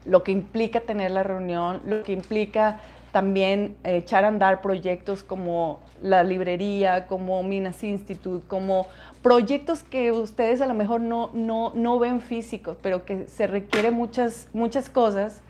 lo 0.04 0.22
que 0.22 0.32
implica 0.32 0.80
tener 0.80 1.10
la 1.10 1.22
reunión, 1.22 1.80
lo 1.84 2.02
que 2.02 2.12
implica 2.12 2.80
también 3.12 3.76
echar 3.84 4.24
a 4.24 4.28
andar 4.28 4.60
proyectos 4.60 5.22
como 5.22 5.80
la 6.02 6.22
librería, 6.22 7.06
como 7.06 7.42
Minas 7.42 7.82
Institute, 7.82 8.46
como 8.46 8.86
proyectos 9.22 9.82
que 9.82 10.12
ustedes 10.12 10.60
a 10.60 10.66
lo 10.66 10.74
mejor 10.74 11.00
no, 11.00 11.30
no, 11.32 11.72
no 11.74 11.98
ven 11.98 12.20
físicos, 12.20 12.76
pero 12.82 13.04
que 13.04 13.26
se 13.26 13.46
requiere 13.46 13.90
muchas, 13.90 14.48
muchas 14.52 14.88
cosas, 14.88 15.40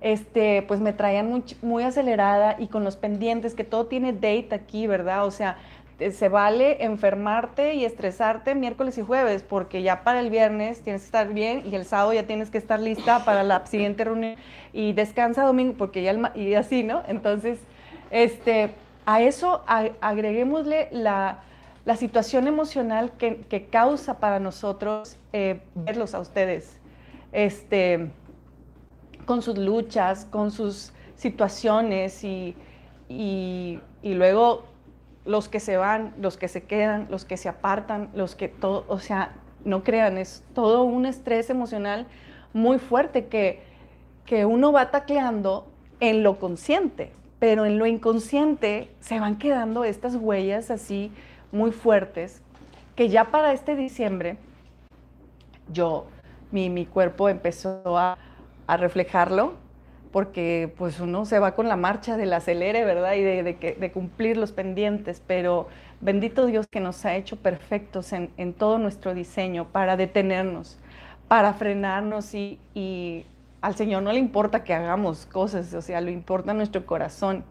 este, 0.00 0.62
pues 0.62 0.80
me 0.80 0.92
traían 0.92 1.28
muy, 1.28 1.42
muy 1.60 1.82
acelerada 1.82 2.56
y 2.58 2.68
con 2.68 2.84
los 2.84 2.96
pendientes, 2.96 3.54
que 3.54 3.64
todo 3.64 3.86
tiene 3.86 4.12
date 4.12 4.50
aquí, 4.52 4.86
¿verdad? 4.86 5.26
O 5.26 5.30
sea, 5.30 5.56
se 5.98 6.28
vale 6.28 6.84
enfermarte 6.84 7.74
y 7.74 7.84
estresarte 7.84 8.54
miércoles 8.54 8.96
y 8.98 9.02
jueves, 9.02 9.42
porque 9.42 9.82
ya 9.82 10.04
para 10.04 10.20
el 10.20 10.30
viernes 10.30 10.80
tienes 10.82 11.02
que 11.02 11.06
estar 11.06 11.32
bien 11.34 11.64
y 11.66 11.74
el 11.74 11.84
sábado 11.84 12.12
ya 12.12 12.24
tienes 12.24 12.50
que 12.50 12.58
estar 12.58 12.78
lista 12.78 13.24
para 13.24 13.42
la 13.42 13.66
siguiente 13.66 14.04
reunión 14.04 14.36
y 14.72 14.92
descansa 14.92 15.42
domingo, 15.42 15.74
porque 15.76 16.02
ya 16.02 16.12
el, 16.12 16.30
y 16.36 16.54
así, 16.54 16.84
¿no? 16.84 17.02
Entonces, 17.08 17.58
este, 18.10 18.70
a 19.06 19.22
eso 19.22 19.64
agreguémosle 19.66 20.88
la, 20.92 21.40
la, 21.84 21.96
situación 21.96 22.46
emocional 22.46 23.10
que, 23.18 23.40
que, 23.48 23.66
causa 23.66 24.20
para 24.20 24.38
nosotros 24.38 25.16
eh, 25.32 25.60
verlos 25.74 26.14
a 26.14 26.20
ustedes, 26.20 26.78
este, 27.32 28.10
con 29.26 29.42
sus 29.42 29.58
luchas, 29.58 30.26
con 30.26 30.52
sus 30.52 30.92
situaciones 31.16 32.22
y, 32.22 32.54
y, 33.08 33.80
y 34.02 34.14
luego 34.14 34.64
los 35.28 35.50
que 35.50 35.60
se 35.60 35.76
van, 35.76 36.14
los 36.18 36.38
que 36.38 36.48
se 36.48 36.62
quedan, 36.62 37.06
los 37.10 37.26
que 37.26 37.36
se 37.36 37.50
apartan, 37.50 38.08
los 38.14 38.34
que 38.34 38.48
todo, 38.48 38.86
o 38.88 38.98
sea, 38.98 39.32
no 39.62 39.84
crean, 39.84 40.16
es 40.16 40.42
todo 40.54 40.84
un 40.84 41.04
estrés 41.04 41.50
emocional 41.50 42.06
muy 42.54 42.78
fuerte 42.78 43.26
que, 43.26 43.62
que 44.24 44.46
uno 44.46 44.72
va 44.72 44.90
tacleando 44.90 45.66
en 46.00 46.22
lo 46.22 46.38
consciente, 46.38 47.12
pero 47.38 47.66
en 47.66 47.78
lo 47.78 47.84
inconsciente 47.84 48.90
se 49.00 49.20
van 49.20 49.36
quedando 49.36 49.84
estas 49.84 50.16
huellas 50.16 50.70
así 50.70 51.12
muy 51.52 51.72
fuertes 51.72 52.40
que 52.96 53.10
ya 53.10 53.24
para 53.24 53.52
este 53.52 53.76
diciembre 53.76 54.38
yo, 55.70 56.06
mi, 56.50 56.70
mi 56.70 56.86
cuerpo 56.86 57.28
empezó 57.28 57.98
a, 57.98 58.16
a 58.66 58.76
reflejarlo 58.78 59.52
porque 60.12 60.72
pues 60.76 61.00
uno 61.00 61.24
se 61.24 61.38
va 61.38 61.54
con 61.54 61.68
la 61.68 61.76
marcha 61.76 62.16
del 62.16 62.32
acelere, 62.32 62.84
¿verdad? 62.84 63.14
Y 63.14 63.22
de, 63.22 63.42
de, 63.78 63.92
cumplir 63.92 64.36
los 64.36 64.52
pendientes, 64.52 65.22
pero 65.26 65.68
bendito 66.00 66.46
Dios 66.46 66.66
que 66.66 66.80
nos 66.80 67.04
ha 67.04 67.16
hecho 67.16 67.36
perfectos 67.36 68.12
en, 68.12 68.54
todo 68.54 68.78
nuestro 68.78 69.14
diseño 69.14 69.66
para 69.68 69.96
detenernos, 69.96 70.78
para 71.28 71.52
frenarnos 71.54 72.34
y, 72.34 72.58
y, 72.74 73.26
al 73.60 73.74
Señor 73.74 74.02
no 74.04 74.12
le 74.12 74.20
importa 74.20 74.62
que 74.62 74.72
hagamos 74.72 75.26
cosas, 75.26 75.74
o 75.74 75.82
sea, 75.82 76.00
le 76.00 76.12
importa 76.12 76.54
nuestro 76.54 76.86
corazón. 76.86 77.44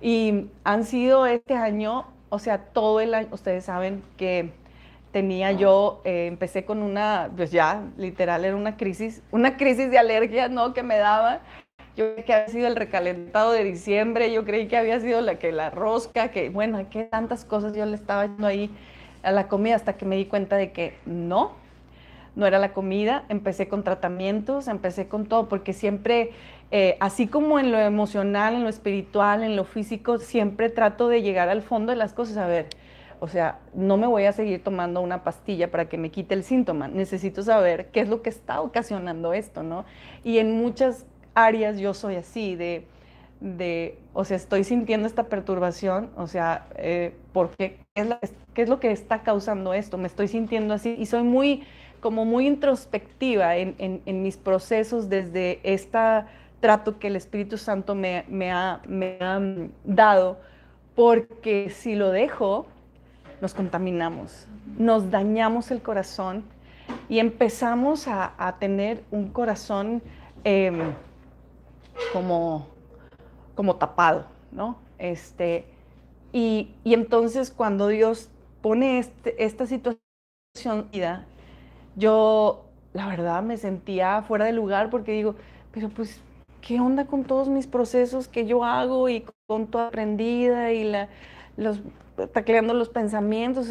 Y 0.00 0.46
han 0.64 0.84
sido 0.84 1.26
este 1.26 1.54
año, 1.54 2.06
o 2.28 2.38
sea, 2.38 2.58
todo 2.58 3.00
el 3.00 3.14
año, 3.14 3.28
ustedes 3.32 3.64
saben 3.64 4.02
que 4.16 4.52
tenía 5.12 5.52
yo, 5.52 6.00
eh, 6.04 6.26
empecé 6.26 6.64
con 6.64 6.82
una, 6.82 7.30
pues 7.36 7.50
ya, 7.50 7.82
literal, 7.96 8.44
era 8.44 8.56
una 8.56 8.76
crisis, 8.76 9.22
una 9.30 9.56
crisis 9.56 9.90
de 9.90 9.98
alergia, 9.98 10.48
¿no? 10.48 10.72
Que 10.72 10.82
me 10.82 10.98
daba 10.98 11.40
yo 12.00 12.14
creí 12.14 12.24
que 12.24 12.32
había 12.32 12.48
sido 12.48 12.66
el 12.66 12.76
recalentado 12.76 13.52
de 13.52 13.62
diciembre, 13.62 14.32
yo 14.32 14.44
creí 14.46 14.68
que 14.68 14.76
había 14.78 14.98
sido 15.00 15.20
la 15.20 15.34
que 15.34 15.52
la 15.52 15.68
rosca, 15.68 16.30
que 16.30 16.48
bueno, 16.48 16.88
que 16.88 17.04
tantas 17.04 17.44
cosas 17.44 17.74
yo 17.76 17.84
le 17.84 17.94
estaba 17.94 18.24
yendo 18.24 18.46
ahí 18.46 18.70
a 19.22 19.32
la 19.32 19.48
comida 19.48 19.76
hasta 19.76 19.98
que 19.98 20.06
me 20.06 20.16
di 20.16 20.24
cuenta 20.24 20.56
de 20.56 20.72
que 20.72 20.94
no, 21.04 21.52
no 22.36 22.46
era 22.46 22.58
la 22.58 22.72
comida. 22.72 23.24
Empecé 23.28 23.68
con 23.68 23.84
tratamientos, 23.84 24.66
empecé 24.66 25.08
con 25.08 25.26
todo, 25.26 25.50
porque 25.50 25.74
siempre, 25.74 26.30
eh, 26.70 26.96
así 27.00 27.26
como 27.26 27.58
en 27.58 27.70
lo 27.70 27.78
emocional, 27.78 28.54
en 28.54 28.62
lo 28.62 28.70
espiritual, 28.70 29.42
en 29.42 29.54
lo 29.54 29.64
físico, 29.64 30.18
siempre 30.18 30.70
trato 30.70 31.08
de 31.08 31.20
llegar 31.20 31.50
al 31.50 31.60
fondo 31.60 31.92
de 31.92 31.96
las 31.96 32.14
cosas. 32.14 32.38
A 32.38 32.46
ver, 32.46 32.68
o 33.18 33.28
sea, 33.28 33.58
no 33.74 33.98
me 33.98 34.06
voy 34.06 34.24
a 34.24 34.32
seguir 34.32 34.64
tomando 34.64 35.02
una 35.02 35.22
pastilla 35.22 35.70
para 35.70 35.90
que 35.90 35.98
me 35.98 36.10
quite 36.10 36.32
el 36.32 36.44
síntoma. 36.44 36.88
Necesito 36.88 37.42
saber 37.42 37.88
qué 37.88 38.00
es 38.00 38.08
lo 38.08 38.22
que 38.22 38.30
está 38.30 38.62
ocasionando 38.62 39.34
esto, 39.34 39.62
¿no? 39.62 39.84
Y 40.24 40.38
en 40.38 40.52
muchas 40.52 41.04
áreas 41.34 41.78
yo 41.78 41.94
soy 41.94 42.16
así, 42.16 42.56
de, 42.56 42.84
de 43.40 43.98
o 44.12 44.24
sea, 44.24 44.36
estoy 44.36 44.64
sintiendo 44.64 45.06
esta 45.06 45.24
perturbación, 45.24 46.10
o 46.16 46.26
sea, 46.26 46.66
eh, 46.76 47.14
¿por 47.32 47.50
qué? 47.56 47.78
¿Qué 47.94 48.62
es, 48.62 48.68
lo 48.68 48.80
que 48.80 48.90
está 48.90 49.22
causando 49.22 49.72
esto? 49.74 49.98
Me 49.98 50.06
estoy 50.06 50.28
sintiendo 50.28 50.74
así 50.74 50.94
y 50.98 51.06
soy 51.06 51.22
muy, 51.22 51.64
como 52.00 52.24
muy 52.24 52.46
introspectiva 52.46 53.56
en, 53.56 53.74
en, 53.78 54.22
mis 54.22 54.36
procesos 54.36 55.08
desde 55.08 55.60
este 55.62 55.98
trato 56.60 56.98
que 56.98 57.06
el 57.06 57.16
Espíritu 57.16 57.56
Santo 57.56 57.94
me, 57.94 58.24
me, 58.28 58.50
ha, 58.50 58.80
me 58.86 59.16
ha 59.20 59.40
dado, 59.84 60.38
porque 60.94 61.70
si 61.70 61.94
lo 61.94 62.10
dejo, 62.10 62.66
nos 63.40 63.54
contaminamos, 63.54 64.46
nos 64.76 65.10
dañamos 65.10 65.70
el 65.70 65.80
corazón 65.80 66.44
y 67.08 67.18
empezamos 67.18 68.08
a, 68.08 68.34
a 68.36 68.58
tener 68.58 69.02
un 69.10 69.28
corazón 69.28 70.02
eh, 70.44 70.72
como, 72.12 72.66
como 73.54 73.76
tapado, 73.76 74.26
¿no? 74.52 74.78
Este, 74.98 75.66
y, 76.32 76.74
y 76.84 76.94
entonces 76.94 77.50
cuando 77.50 77.88
Dios 77.88 78.30
pone 78.60 78.98
este, 78.98 79.42
esta 79.42 79.66
situación, 79.66 80.00
yo 81.96 82.64
la 82.92 83.06
verdad 83.06 83.42
me 83.42 83.56
sentía 83.56 84.22
fuera 84.22 84.44
de 84.44 84.52
lugar 84.52 84.90
porque 84.90 85.12
digo, 85.12 85.36
pero 85.72 85.88
pues, 85.88 86.20
¿qué 86.60 86.80
onda 86.80 87.06
con 87.06 87.24
todos 87.24 87.48
mis 87.48 87.66
procesos 87.66 88.28
que 88.28 88.46
yo 88.46 88.64
hago 88.64 89.08
y 89.08 89.24
con 89.46 89.66
toda 89.68 89.88
aprendida 89.88 90.72
y 90.72 90.84
la, 90.84 91.08
los, 91.56 91.80
tacleando 92.32 92.74
los 92.74 92.88
pensamientos? 92.88 93.70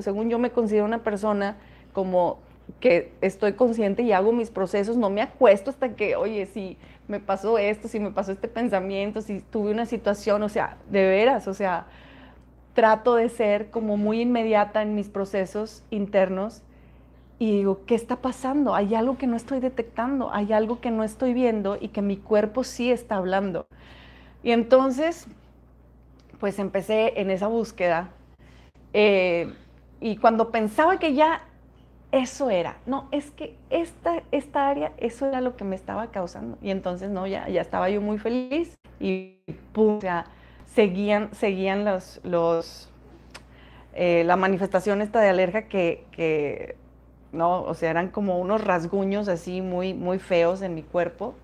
según 0.00 0.30
yo 0.30 0.38
me 0.38 0.50
considero 0.50 0.84
una 0.84 1.02
persona 1.02 1.56
como 1.92 2.38
que 2.78 3.12
estoy 3.20 3.54
consciente 3.54 4.02
y 4.02 4.12
hago 4.12 4.32
mis 4.32 4.50
procesos, 4.50 4.96
no 4.96 5.10
me 5.10 5.22
acuesto 5.22 5.70
hasta 5.70 5.96
que, 5.96 6.14
oye, 6.14 6.46
si 6.46 6.76
me 7.10 7.18
pasó 7.18 7.58
esto, 7.58 7.88
si 7.88 7.98
me 7.98 8.12
pasó 8.12 8.30
este 8.30 8.46
pensamiento, 8.46 9.20
si 9.20 9.40
tuve 9.40 9.72
una 9.72 9.84
situación, 9.84 10.44
o 10.44 10.48
sea, 10.48 10.76
de 10.88 11.06
veras, 11.08 11.48
o 11.48 11.54
sea, 11.54 11.86
trato 12.72 13.16
de 13.16 13.28
ser 13.28 13.70
como 13.70 13.96
muy 13.96 14.20
inmediata 14.20 14.80
en 14.80 14.94
mis 14.94 15.08
procesos 15.08 15.82
internos 15.90 16.62
y 17.40 17.50
digo, 17.50 17.80
¿qué 17.84 17.96
está 17.96 18.16
pasando? 18.16 18.76
Hay 18.76 18.94
algo 18.94 19.18
que 19.18 19.26
no 19.26 19.34
estoy 19.34 19.58
detectando, 19.58 20.32
hay 20.32 20.52
algo 20.52 20.80
que 20.80 20.92
no 20.92 21.02
estoy 21.02 21.34
viendo 21.34 21.76
y 21.80 21.88
que 21.88 22.00
mi 22.00 22.16
cuerpo 22.16 22.62
sí 22.62 22.92
está 22.92 23.16
hablando. 23.16 23.66
Y 24.44 24.52
entonces, 24.52 25.26
pues 26.38 26.60
empecé 26.60 27.20
en 27.20 27.30
esa 27.30 27.48
búsqueda. 27.48 28.10
Eh, 28.92 29.52
y 30.00 30.16
cuando 30.16 30.52
pensaba 30.52 31.00
que 31.00 31.14
ya 31.14 31.42
eso 32.12 32.50
era, 32.50 32.76
no, 32.86 33.08
es 33.12 33.30
que 33.30 33.56
esta, 33.70 34.22
esta 34.32 34.68
área, 34.68 34.92
eso 34.98 35.26
era 35.26 35.40
lo 35.40 35.56
que 35.56 35.64
me 35.64 35.76
estaba 35.76 36.08
causando. 36.10 36.58
Y 36.60 36.70
entonces, 36.70 37.10
no, 37.10 37.26
ya, 37.26 37.48
ya 37.48 37.60
estaba 37.60 37.88
yo 37.90 38.00
muy 38.00 38.18
feliz 38.18 38.74
y 38.98 39.38
pum, 39.72 39.98
o 39.98 40.00
sea, 40.00 40.26
seguían, 40.74 41.32
seguían 41.34 41.84
los, 41.84 42.20
los 42.24 42.90
eh, 43.94 44.22
la 44.24 44.36
manifestación 44.36 45.02
esta 45.02 45.20
de 45.20 45.28
alergia 45.28 45.68
que, 45.68 46.04
que, 46.12 46.76
no, 47.32 47.62
o 47.62 47.74
sea, 47.74 47.90
eran 47.90 48.08
como 48.08 48.38
unos 48.38 48.64
rasguños 48.64 49.28
así 49.28 49.62
muy, 49.62 49.94
muy 49.94 50.18
feos 50.18 50.62
en 50.62 50.74
mi 50.74 50.82
cuerpo. 50.82 51.34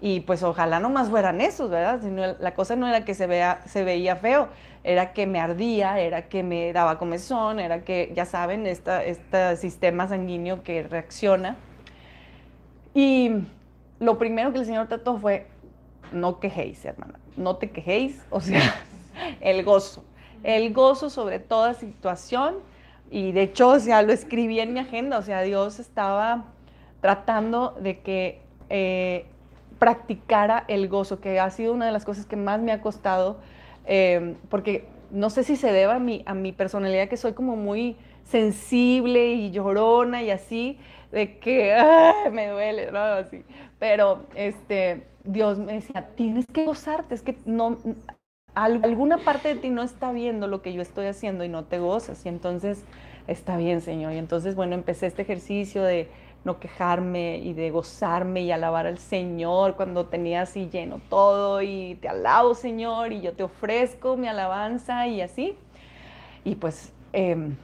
Y 0.00 0.20
pues 0.20 0.42
ojalá 0.42 0.80
no 0.80 0.88
más 0.88 1.10
fueran 1.10 1.40
esos, 1.42 1.68
¿verdad? 1.68 2.00
Sino 2.02 2.22
la 2.38 2.54
cosa 2.54 2.74
no 2.74 2.88
era 2.88 3.04
que 3.04 3.14
se, 3.14 3.26
vea, 3.26 3.60
se 3.66 3.84
veía 3.84 4.16
feo, 4.16 4.48
era 4.82 5.12
que 5.12 5.26
me 5.26 5.40
ardía, 5.40 6.00
era 6.00 6.28
que 6.28 6.42
me 6.42 6.72
daba 6.72 6.98
comezón, 6.98 7.60
era 7.60 7.84
que, 7.84 8.12
ya 8.14 8.24
saben, 8.24 8.66
esta, 8.66 9.04
este 9.04 9.56
sistema 9.56 10.08
sanguíneo 10.08 10.62
que 10.62 10.82
reacciona. 10.82 11.56
Y 12.94 13.30
lo 13.98 14.18
primero 14.18 14.52
que 14.52 14.58
el 14.58 14.66
Señor 14.66 14.88
trató 14.88 15.18
fue, 15.18 15.46
no 16.12 16.40
quejéis, 16.40 16.84
hermana, 16.84 17.18
no 17.36 17.56
te 17.56 17.70
quejéis, 17.70 18.24
o 18.30 18.40
sea, 18.40 18.62
el 19.40 19.64
gozo, 19.64 20.04
el 20.42 20.72
gozo 20.72 21.10
sobre 21.10 21.38
toda 21.38 21.74
situación. 21.74 22.56
Y 23.10 23.32
de 23.32 23.42
hecho, 23.42 23.70
o 23.70 23.76
lo 23.76 24.12
escribí 24.12 24.60
en 24.60 24.72
mi 24.72 24.80
agenda, 24.80 25.18
o 25.18 25.22
sea, 25.22 25.42
Dios 25.42 25.78
estaba 25.78 26.44
tratando 27.00 27.76
de 27.80 28.00
que... 28.00 28.42
Eh, 28.68 29.26
practicara 29.80 30.64
el 30.68 30.88
gozo, 30.88 31.20
que 31.20 31.40
ha 31.40 31.50
sido 31.50 31.72
una 31.72 31.86
de 31.86 31.92
las 31.92 32.04
cosas 32.04 32.26
que 32.26 32.36
más 32.36 32.60
me 32.60 32.70
ha 32.70 32.82
costado, 32.82 33.38
em, 33.84 34.36
porque 34.48 34.86
no 35.10 35.30
sé 35.30 35.44
si 35.44 35.56
se 35.56 35.72
deba 35.72 35.96
a 35.96 35.98
mi, 35.98 36.22
a 36.26 36.34
mi 36.34 36.52
personalidad, 36.52 37.08
que 37.08 37.16
soy 37.16 37.32
como 37.32 37.56
muy 37.56 37.96
sensible 38.24 39.32
y 39.32 39.50
llorona 39.50 40.22
y 40.22 40.30
así, 40.30 40.78
de 41.10 41.38
que 41.38 41.76
me 42.32 42.48
duele, 42.48 42.90
¿no? 42.92 42.98
Así. 43.00 43.44
Pero 43.78 44.26
este, 44.34 45.06
Dios 45.24 45.58
me 45.58 45.74
decía, 45.74 46.10
tienes 46.14 46.46
que 46.52 46.64
gozarte, 46.64 47.14
es 47.14 47.22
que 47.22 47.36
no, 47.44 47.78
alguna 48.54 49.18
parte 49.18 49.54
de 49.54 49.60
ti 49.60 49.70
no 49.70 49.82
está 49.82 50.12
viendo 50.12 50.46
lo 50.46 50.62
que 50.62 50.72
yo 50.72 50.82
estoy 50.82 51.06
haciendo 51.06 51.44
y 51.44 51.48
no 51.48 51.64
te 51.64 51.78
gozas. 51.78 52.24
Y 52.26 52.28
entonces, 52.28 52.84
está 53.26 53.56
bien, 53.56 53.80
Señor. 53.80 54.12
Y 54.12 54.18
entonces, 54.18 54.54
bueno, 54.54 54.74
empecé 54.74 55.06
este 55.06 55.22
ejercicio 55.22 55.82
de 55.82 56.08
no 56.44 56.58
quejarme 56.58 57.38
y 57.38 57.52
de 57.52 57.70
gozarme 57.70 58.42
y 58.42 58.52
alabar 58.52 58.86
al 58.86 58.98
Señor 58.98 59.76
cuando 59.76 60.06
tenía 60.06 60.42
así 60.42 60.68
lleno 60.70 61.00
todo 61.08 61.60
y 61.62 61.96
te 62.00 62.08
alabo, 62.08 62.54
Señor, 62.54 63.12
y 63.12 63.20
yo 63.20 63.32
te 63.34 63.42
ofrezco 63.42 64.16
mi 64.16 64.28
alabanza 64.28 65.06
y 65.06 65.20
así. 65.20 65.56
Y 66.44 66.54
pues 66.54 66.92
em, 67.12 67.56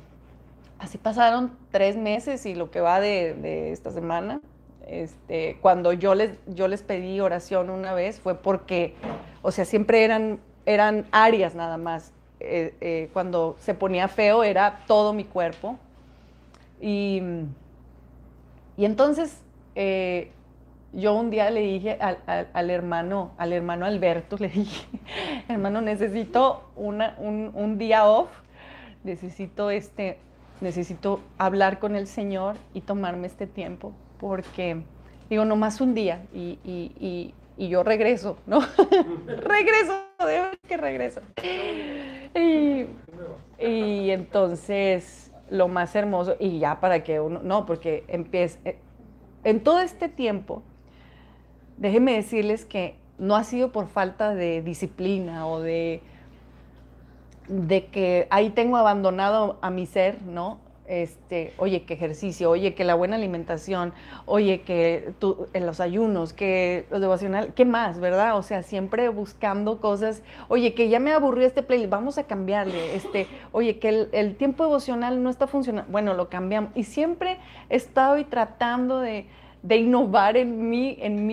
así 0.79 0.99
pasaron 0.99 1.57
tres 1.71 1.97
meses 1.97 2.45
y 2.47 2.55
lo 2.55 2.71
que 2.71 2.81
va 2.81 3.01
de, 3.01 3.73
esta 3.73 3.91
semana. 3.91 4.41
Este, 4.87 5.59
cuando 5.61 5.93
yo 5.93 6.15
les, 6.15 6.39
yo 6.47 6.69
les 6.69 6.83
pedí 6.83 7.19
oración 7.21 7.71
una 7.71 7.93
vez 7.93 8.21
fue 8.21 8.37
porque, 8.37 8.95
o 9.43 9.51
sea, 9.51 9.65
siempre 9.65 10.05
eran 10.05 10.39
eran 10.67 11.07
áreas 11.13 11.55
nada 11.55 11.79
más. 11.79 12.13
Eh, 12.41 12.75
eh, 12.81 13.09
cuando 13.15 13.57
se 13.61 13.73
ponía 13.73 14.09
feo 14.09 14.45
era 14.45 14.81
todo 14.87 15.15
mi 15.15 15.25
cuerpo. 15.25 15.79
Y, 16.81 17.23
y 18.77 18.85
entonces 18.85 19.43
eh, 19.75 20.31
yo 20.93 21.15
un 21.15 21.31
día 21.31 21.51
le 21.51 21.61
dije 21.61 21.99
al, 22.01 22.71
hermano, 22.71 23.33
al 23.39 23.53
hermano 23.53 23.87
Alberto, 23.87 24.37
le 24.41 24.49
dije, 24.49 24.87
hermano, 25.49 25.81
necesito 25.81 26.71
una, 26.77 27.15
un, 27.19 27.51
un, 27.55 27.79
día 27.79 28.07
off, 28.07 28.31
necesito, 29.05 29.71
este, 29.71 30.19
necesito 30.61 31.21
hablar 31.39 31.79
con 31.79 31.97
el 31.97 32.07
Señor 32.07 32.57
y 32.75 32.81
tomarme 32.81 33.27
este 33.27 33.47
tiempo, 33.47 33.93
porque 34.19 34.83
digo, 35.29 35.45
nomás 35.45 35.81
un 35.81 35.95
día 35.95 36.25
y, 36.33 36.59
y, 36.65 37.35
y 37.57 37.69
yo 37.69 37.83
regreso, 37.83 38.39
¿no? 38.47 38.61
regreso, 39.27 39.93
de 40.25 40.59
que 40.69 40.77
regreso. 40.77 41.21
Y, 42.35 42.87
y, 43.59 44.11
entonces, 44.11 45.26
lo 45.51 45.69
más 45.69 45.95
hermoso, 45.95 46.37
y 46.39 46.59
ya 46.59 46.81
para 46.81 47.05
que 47.05 47.21
uno, 47.21 47.41
no, 47.43 47.67
porque 47.67 48.05
empieza, 48.09 48.59
eh, 48.65 48.79
en 49.45 49.63
todo 49.63 49.81
este 49.81 50.09
tiempo, 50.09 50.63
déjenme 51.77 52.15
decirles 52.15 52.65
que 52.65 52.97
no 53.19 53.37
ha 53.37 53.45
sido 53.45 53.73
por 53.73 53.89
falta 53.89 54.35
de 54.35 54.63
disciplina 54.63 55.47
o 55.47 55.61
de, 55.61 56.03
de 57.49 57.87
que 57.87 58.27
ahí 58.31 58.51
tengo 58.51 58.77
abandonado 58.77 59.59
a 59.63 59.71
mi 59.71 59.87
ser, 59.87 60.21
¿no? 60.23 60.59
Este, 60.89 61.53
oye, 61.59 61.85
que 61.85 61.95
ejercicio, 61.95 62.51
oye, 62.51 62.75
que 62.75 62.85
la 62.85 62.95
buena 62.95 63.17
alimentación, 63.17 63.93
oye, 64.25 64.63
que 64.63 65.13
tú, 65.19 65.49
en 65.53 65.67
los 65.67 65.81
ayunos, 65.81 66.33
que 66.33 66.87
lo 66.91 67.01
devocional, 67.01 67.55
¿qué 67.55 67.65
más, 67.65 68.01
verdad? 68.01 68.37
O 68.37 68.43
sea, 68.43 68.63
siempre 68.63 69.09
buscando 69.09 69.81
cosas, 69.81 70.23
oye, 70.49 70.75
que 70.75 70.89
ya 70.89 71.01
me 71.01 71.13
aburrió 71.13 71.47
este 71.47 71.63
playlist, 71.63 71.91
vamos 71.91 72.19
a 72.19 72.25
cambiarle, 72.25 72.97
este, 72.97 73.27
oye, 73.53 73.79
que 73.79 74.09
el, 74.13 74.37
tiempo 74.37 74.65
devocional 74.65 75.23
no 75.23 75.31
está 75.31 75.47
funcionando, 75.47 75.91
bueno, 75.91 76.15
lo 76.15 76.29
cambiamos. 76.29 76.71
Y 76.75 76.85
siempre 76.85 77.39
he 77.69 77.77
estado 77.77 78.25
tratando 78.27 79.01
de, 79.01 79.27
innovar 79.69 80.37
en 80.37 80.69
mí, 80.69 80.97
en 81.01 81.27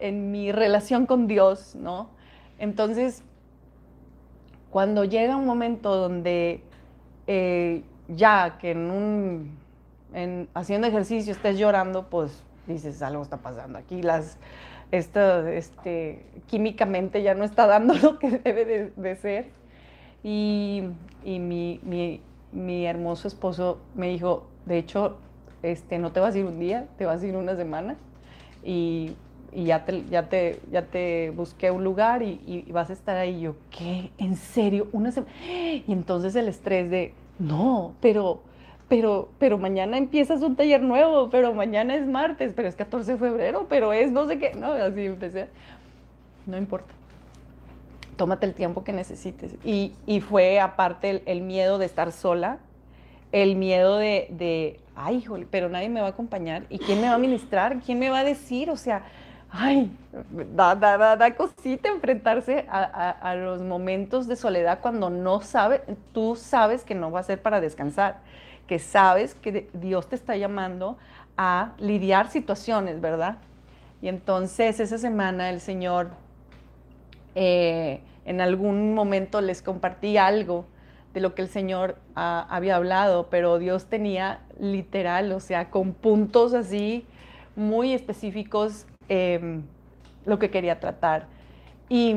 en 0.00 0.30
mi 0.30 0.52
relación 0.52 1.06
con 1.06 1.26
Dios, 1.26 1.74
¿no? 1.74 2.10
Entonces, 2.58 3.22
cuando 4.70 5.04
llega 5.04 5.36
un 5.36 5.46
momento 5.46 5.94
donde 5.94 6.60
eh, 7.26 7.82
ya 8.08 8.58
que 8.60 8.72
en 8.72 8.90
un, 8.90 9.58
en, 10.12 10.48
haciendo 10.54 10.86
ejercicio 10.86 11.32
estés 11.32 11.58
llorando, 11.58 12.08
pues 12.08 12.42
dices, 12.66 13.02
algo 13.02 13.22
está 13.22 13.38
pasando 13.38 13.78
aquí, 13.78 14.02
las, 14.02 14.38
esto, 14.90 15.46
este, 15.46 16.24
químicamente 16.46 17.22
ya 17.22 17.34
no 17.34 17.44
está 17.44 17.66
dando 17.66 17.94
lo 18.02 18.18
que 18.18 18.30
debe 18.38 18.92
de, 18.96 19.16
ser. 19.16 19.46
Y, 20.22 20.84
y 21.24 21.38
mi, 21.38 21.80
mi, 21.82 22.20
mi, 22.52 22.86
hermoso 22.86 23.28
esposo 23.28 23.78
me 23.94 24.08
dijo, 24.08 24.46
de 24.66 24.78
hecho, 24.78 25.18
este, 25.62 25.98
no 25.98 26.12
te 26.12 26.20
vas 26.20 26.34
a 26.34 26.38
ir 26.38 26.46
un 26.46 26.58
día, 26.58 26.86
te 26.96 27.04
vas 27.04 27.22
a 27.22 27.26
ir 27.26 27.36
una 27.36 27.56
semana. 27.56 27.96
Y, 28.62 29.16
y 29.52 29.64
ya, 29.64 29.84
te, 29.84 30.04
ya, 30.08 30.28
te, 30.28 30.60
ya 30.70 30.82
te 30.86 31.30
busqué 31.30 31.70
un 31.70 31.84
lugar 31.84 32.22
y, 32.22 32.40
y, 32.46 32.72
vas 32.72 32.90
a 32.90 32.94
estar 32.94 33.16
ahí. 33.16 33.36
Y 33.36 33.40
yo, 33.42 33.56
¿qué? 33.70 34.10
¿En 34.18 34.36
serio? 34.36 34.88
Una 34.92 35.10
semana. 35.12 35.32
Y 35.86 35.92
entonces 35.92 36.34
el 36.36 36.48
estrés 36.48 36.90
de, 36.90 37.12
no, 37.38 37.94
pero, 38.00 38.42
pero, 38.88 39.28
pero 39.38 39.58
mañana 39.58 39.98
empiezas 39.98 40.42
un 40.42 40.56
taller 40.56 40.82
nuevo, 40.82 41.30
pero 41.30 41.52
mañana 41.54 41.94
es 41.94 42.06
martes, 42.06 42.52
pero 42.54 42.68
es 42.68 42.76
14 42.76 43.12
de 43.12 43.18
febrero, 43.18 43.66
pero 43.68 43.92
es 43.92 44.10
no 44.12 44.26
sé 44.26 44.38
qué, 44.38 44.54
no, 44.54 44.72
así 44.72 45.06
empecé. 45.06 45.48
No 46.46 46.56
importa. 46.56 46.92
Tómate 48.16 48.46
el 48.46 48.54
tiempo 48.54 48.84
que 48.84 48.92
necesites. 48.92 49.56
Y, 49.64 49.92
fue 50.20 50.60
aparte 50.60 51.22
el, 51.26 51.40
miedo 51.40 51.78
de 51.78 51.86
estar 51.86 52.12
sola, 52.12 52.58
el 53.32 53.56
miedo 53.56 53.96
de, 53.96 54.28
de, 54.30 54.80
ay, 54.94 55.16
híjole, 55.16 55.46
pero 55.50 55.68
nadie 55.68 55.88
me 55.88 56.00
va 56.00 56.08
a 56.08 56.10
acompañar. 56.10 56.64
¿Y 56.68 56.78
quién 56.78 57.00
me 57.00 57.08
va 57.08 57.14
a 57.14 57.18
ministrar? 57.18 57.80
¿Quién 57.80 57.98
me 57.98 58.10
va 58.10 58.20
a 58.20 58.24
decir? 58.24 58.70
O 58.70 58.76
sea, 58.76 59.04
ay, 59.56 59.88
da, 60.52 60.74
da, 60.74 61.14
da, 61.14 61.34
cosita 61.36 61.88
enfrentarse 61.88 62.66
a, 62.68 63.36
los 63.36 63.62
momentos 63.62 64.26
de 64.26 64.34
soledad 64.34 64.80
cuando 64.80 65.10
no 65.10 65.42
sabes, 65.42 65.82
tú 66.12 66.34
sabes 66.34 66.82
que 66.82 66.96
no 66.96 67.12
va 67.12 67.20
a 67.20 67.22
ser 67.22 67.40
para 67.40 67.60
descansar, 67.60 68.18
que 68.66 68.80
sabes 68.80 69.36
que 69.36 69.68
Dios 69.72 70.08
te 70.08 70.16
está 70.16 70.36
llamando 70.36 70.98
a 71.36 71.72
lidiar 71.78 72.30
situaciones, 72.30 73.00
¿verdad? 73.00 73.36
Y 74.02 74.08
entonces 74.08 74.80
esa 74.80 74.98
semana 74.98 75.50
el 75.50 75.60
Señor 75.60 76.10
eh, 77.36 78.00
en 78.24 78.40
algún 78.40 78.92
momento 78.92 79.40
les 79.40 79.62
compartí 79.62 80.16
algo 80.16 80.66
de 81.12 81.20
lo 81.20 81.36
que 81.36 81.42
el 81.42 81.48
Señor 81.48 81.96
ah, 82.16 82.44
había 82.50 82.74
hablado, 82.74 83.28
pero 83.30 83.60
Dios 83.60 83.86
tenía 83.86 84.40
literal, 84.58 85.30
o 85.30 85.38
sea, 85.38 85.70
con 85.70 85.94
puntos 85.94 86.54
así 86.54 87.06
muy 87.54 87.92
específicos 87.92 88.86
Em, 89.08 89.62
lo 90.24 90.38
que 90.38 90.50
quería 90.50 90.80
tratar. 90.80 91.26
¿Y 91.88 92.16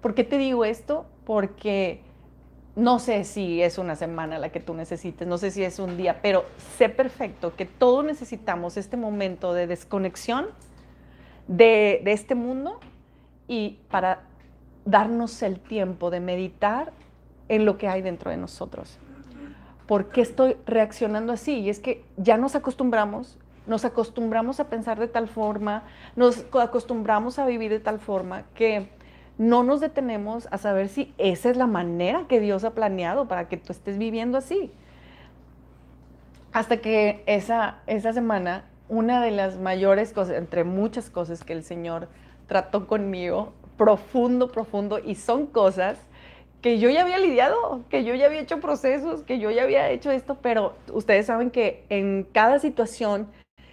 por 0.00 0.14
qué 0.14 0.24
te 0.24 0.38
digo 0.38 0.64
esto? 0.64 1.06
Porque 1.24 2.00
no 2.76 3.00
sé 3.00 3.24
si 3.24 3.60
es 3.60 3.78
una 3.78 3.96
semana 3.96 4.38
la 4.38 4.50
que 4.50 4.60
tú 4.60 4.74
necesites, 4.74 5.26
no 5.26 5.38
sé 5.38 5.50
si 5.50 5.64
es 5.64 5.80
un 5.80 5.96
día, 5.96 6.20
pero 6.22 6.44
sé 6.76 6.88
perfecto 6.88 7.56
que 7.56 7.64
todos 7.64 8.04
necesitamos 8.04 8.76
este 8.76 8.96
momento 8.96 9.52
de 9.52 9.66
desconexión 9.66 10.46
de, 11.48 12.00
de 12.04 12.12
este 12.12 12.36
mundo 12.36 12.78
y 13.48 13.78
para 13.90 14.22
darnos 14.84 15.42
el 15.42 15.58
tiempo 15.58 16.10
de 16.10 16.20
meditar 16.20 16.92
en 17.48 17.64
lo 17.64 17.78
que 17.78 17.88
hay 17.88 18.02
dentro 18.02 18.30
de 18.30 18.36
nosotros. 18.36 18.98
¿Por 19.86 20.10
qué 20.10 20.20
estoy 20.20 20.56
reaccionando 20.66 21.32
así? 21.32 21.60
Y 21.60 21.70
es 21.70 21.80
que 21.80 22.04
ya 22.16 22.36
nos 22.36 22.54
acostumbramos 22.54 23.38
nos 23.68 23.84
acostumbramos 23.84 24.58
a 24.58 24.68
pensar 24.68 24.98
de 24.98 25.06
tal 25.06 25.28
forma, 25.28 25.84
nos 26.16 26.44
acostumbramos 26.52 27.38
a 27.38 27.46
vivir 27.46 27.70
de 27.70 27.80
tal 27.80 28.00
forma 28.00 28.44
que 28.54 28.88
no 29.36 29.62
nos 29.62 29.80
detenemos 29.80 30.48
a 30.50 30.58
saber 30.58 30.88
si 30.88 31.14
esa 31.16 31.50
es 31.50 31.56
la 31.56 31.66
manera 31.68 32.24
que 32.28 32.40
Dios 32.40 32.64
ha 32.64 32.70
planeado 32.70 33.28
para 33.28 33.48
que 33.48 33.56
tú 33.56 33.72
estés 33.72 33.96
viviendo 33.98 34.38
así. 34.38 34.72
Hasta 36.52 36.78
que 36.78 37.22
esa, 37.26 37.78
esa 37.86 38.12
semana, 38.12 38.64
una 38.88 39.22
de 39.22 39.30
las 39.30 39.58
mayores 39.58 40.12
cosas, 40.12 40.36
entre 40.36 40.64
muchas 40.64 41.10
cosas 41.10 41.44
que 41.44 41.52
el 41.52 41.62
Señor 41.62 42.08
trató 42.48 42.88
conmigo, 42.88 43.52
profundo, 43.76 44.50
profundo, 44.50 44.98
y 44.98 45.14
son 45.14 45.46
cosas 45.46 45.98
que 46.62 46.78
yo 46.78 46.90
ya 46.90 47.02
había 47.02 47.18
lidiado, 47.18 47.84
que 47.88 48.02
yo 48.02 48.14
ya 48.14 48.26
había 48.26 48.40
hecho 48.40 48.58
procesos, 48.60 49.22
que 49.22 49.38
yo 49.38 49.50
ya 49.50 49.62
había 49.62 49.90
hecho 49.90 50.10
esto, 50.10 50.38
pero 50.42 50.74
ustedes 50.92 51.26
saben 51.26 51.50
que 51.50 51.84
en 51.88 52.26
cada 52.32 52.58
situación 52.58 53.28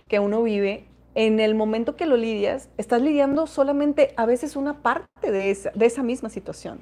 que 0.07 0.19
uno 0.19 0.43
vive, 0.43 0.85
en 1.15 1.39
el 1.39 1.55
momento 1.55 1.95
que 1.95 2.05
lo 2.05 2.15
lidias, 2.15 2.69
estás 2.77 3.01
lidiando 3.01 3.47
solamente 3.47 4.13
a 4.17 4.27
veces 4.27 4.55
una 4.55 4.83
parte 4.83 5.31
de 5.31 5.49
esa, 5.49 5.71
de 5.71 5.87
esa 5.87 6.03
misma 6.03 6.29
situación. 6.29 6.77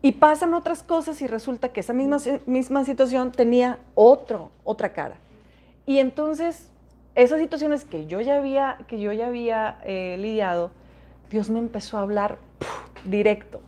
Y 0.00 0.12
pasan 0.12 0.52
otras 0.52 0.82
cosas 0.82 1.22
y 1.22 1.28
resulta 1.28 1.68
que 1.68 1.78
esa 1.78 1.92
misma, 1.92 2.16
misma 2.46 2.84
situación 2.84 3.30
tenía 3.30 3.78
otro, 3.94 4.50
otra 4.64 4.92
cara. 4.92 5.14
Y 5.86 5.98
entonces, 5.98 6.68
esas 7.14 7.38
situaciones 7.38 7.84
que 7.84 8.06
yo 8.06 8.20
ya 8.20 8.38
había, 8.38 8.78
que 8.88 8.98
yo 8.98 9.12
ya 9.12 9.28
había 9.28 9.78
eh, 9.84 10.16
lidiado, 10.18 10.72
Dios 11.30 11.50
me 11.50 11.60
empezó 11.60 11.98
a 11.98 12.00
hablar 12.00 12.38
directo. 13.04 13.60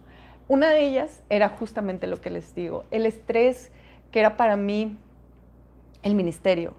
Una 0.49 0.71
de 0.71 0.85
ellas 0.85 1.23
era 1.31 1.51
justamente 1.51 2.09
lo 2.09 2.21
que 2.21 2.31
les 2.31 2.53
digo, 2.53 2.85
el 2.91 3.07
estrés 3.07 3.71
que 4.11 4.19
era 4.19 4.37
para 4.37 4.57
mí 4.57 4.97
el 6.03 6.17
ministerio, 6.17 6.75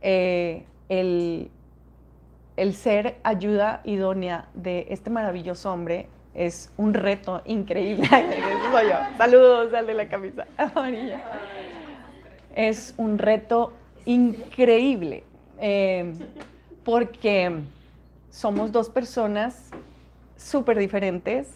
eh, 0.00 0.64
el, 0.88 1.50
ser 2.72 3.18
ayuda 3.22 3.80
idónea 3.84 4.48
de 4.54 4.86
este 4.90 5.10
maravilloso 5.10 5.72
hombre 5.72 6.08
es 6.34 6.72
un 6.76 6.94
reto 6.94 7.42
increíble. 7.44 8.08
Saludos 9.18 9.72
al 9.74 9.86
de 9.86 9.94
la 9.94 10.08
camisa 10.08 10.46
amarilla. 10.56 11.22
Es 12.54 12.94
un 12.96 13.18
reto 13.18 13.72
increíble. 14.04 15.24
eh, 15.60 16.12
porque 16.88 17.52
somos 18.30 18.72
dos 18.72 18.88
personas 18.88 19.68
súper 20.38 20.78
diferentes, 20.78 21.50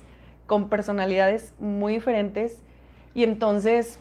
con 0.47 0.68
personalidades 0.68 1.55
muy 1.59 1.95
diferentes, 1.95 2.59
y 3.14 3.24
entonces, 3.24 3.99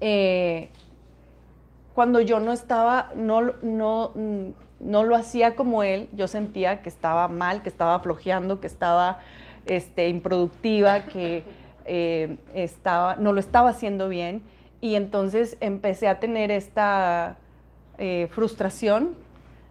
eh, 0.00 0.70
cuando 1.94 2.20
yo 2.20 2.40
no 2.40 2.52
estaba, 2.52 3.10
no, 3.14 3.52
no, 3.62 4.12
no 4.80 5.04
lo 5.04 5.16
hacía 5.16 5.56
como 5.56 5.82
él, 5.82 6.08
yo 6.12 6.28
sentía 6.28 6.82
que 6.82 6.88
estaba 6.88 7.28
mal, 7.28 7.62
que 7.62 7.68
estaba 7.68 8.00
flojeando, 8.00 8.60
que 8.60 8.66
estaba 8.66 9.18
este, 9.66 10.08
improductiva, 10.08 11.04
que 11.04 11.44
eh, 11.84 12.38
estaba, 12.54 13.16
no 13.16 13.32
lo 13.32 13.40
estaba 13.40 13.70
haciendo 13.70 14.08
bien. 14.08 14.42
Y 14.80 14.94
entonces 14.94 15.56
empecé 15.60 16.08
a 16.08 16.20
tener 16.20 16.50
esta 16.50 17.36
eh, 17.98 18.28
frustración 18.30 19.14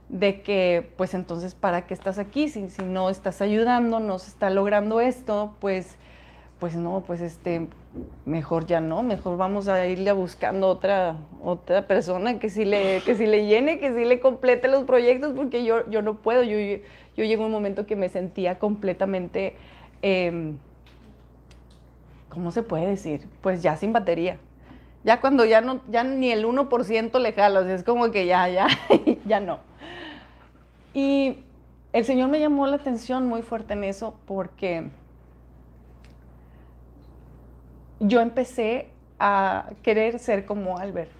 de 0.09 0.41
que, 0.41 0.91
pues 0.97 1.13
entonces, 1.13 1.55
¿para 1.55 1.86
qué 1.88 1.93
estás 1.93 2.20
aquí? 2.20 2.49
Si, 2.49 2.70
si 2.70 2.84
no 2.84 3.09
estás 3.09 3.41
ayudando, 3.41 3.99
no 3.99 4.20
se 4.20 4.30
está 4.30 4.49
logrando 4.49 5.01
esto, 5.01 5.55
pues, 5.59 5.95
pues 6.59 6.76
no, 6.76 7.03
pues 7.05 7.22
este, 7.22 7.67
mejor 8.26 8.66
ya 8.66 8.82
no, 8.82 9.02
mejor 9.04 9.38
vamos 9.38 9.68
a 9.68 9.88
irle 9.88 10.12
buscando 10.12 10.68
otra, 10.68 11.18
otra 11.44 11.88
persona 11.88 12.40
que 12.40 12.50
sí, 12.50 12.66
le, 12.66 13.02
que 13.02 13.16
le 13.16 13.48
llene, 13.48 13.80
que 13.80 13.94
sí 13.94 14.06
le 14.06 14.20
complete 14.20 14.68
los 14.68 14.84
proyectos, 14.84 15.34
porque 15.36 15.64
yo, 15.64 15.90
yo 15.90 16.02
no 16.02 16.16
puedo, 16.16 16.44
yo, 16.44 16.58
yo 17.18 17.24
llego 17.24 17.44
a 17.44 17.46
un 17.48 17.52
momento 17.52 17.86
que 17.86 17.96
me 17.96 18.10
sentía 18.10 18.60
completamente, 18.60 19.56
eh, 20.02 20.54
¿cómo 22.30 22.52
se 22.52 22.64
puede 22.64 22.88
decir? 22.88 23.28
Pues 23.42 23.64
ya 23.64 23.76
sin 23.76 23.94
batería. 23.94 24.38
Ya 25.04 25.22
cuando 25.22 25.46
ya, 25.46 25.62
no, 25.62 25.82
ya 25.90 26.04
ni 26.04 26.32
el 26.32 26.46
1% 26.46 27.20
le 27.20 27.34
jalo, 27.34 27.62
es 27.62 27.84
como 27.84 28.12
que 28.12 28.26
ya, 28.26 28.50
ya, 28.50 28.68
ya 29.26 29.40
no. 29.40 29.60
Y 30.94 31.40
el 31.94 32.06
Señor 32.06 32.30
me 32.30 32.40
llamó 32.40 32.68
la 32.68 32.76
atención 32.76 33.28
muy 33.28 33.42
fuerte 33.42 33.74
en 33.74 33.84
eso 33.84 34.16
porque 34.26 34.90
yo 38.00 38.22
empecé 38.22 38.88
a 39.20 39.70
querer 39.84 40.18
ser 40.20 40.45
como 40.45 40.78
Albert. 40.78 41.12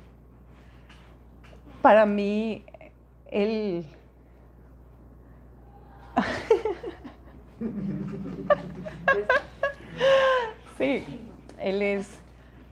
Para 1.82 2.06
mí, 2.06 2.64
él... 3.30 3.86
sí, 10.78 11.06
él 11.60 11.82
es 11.82 12.10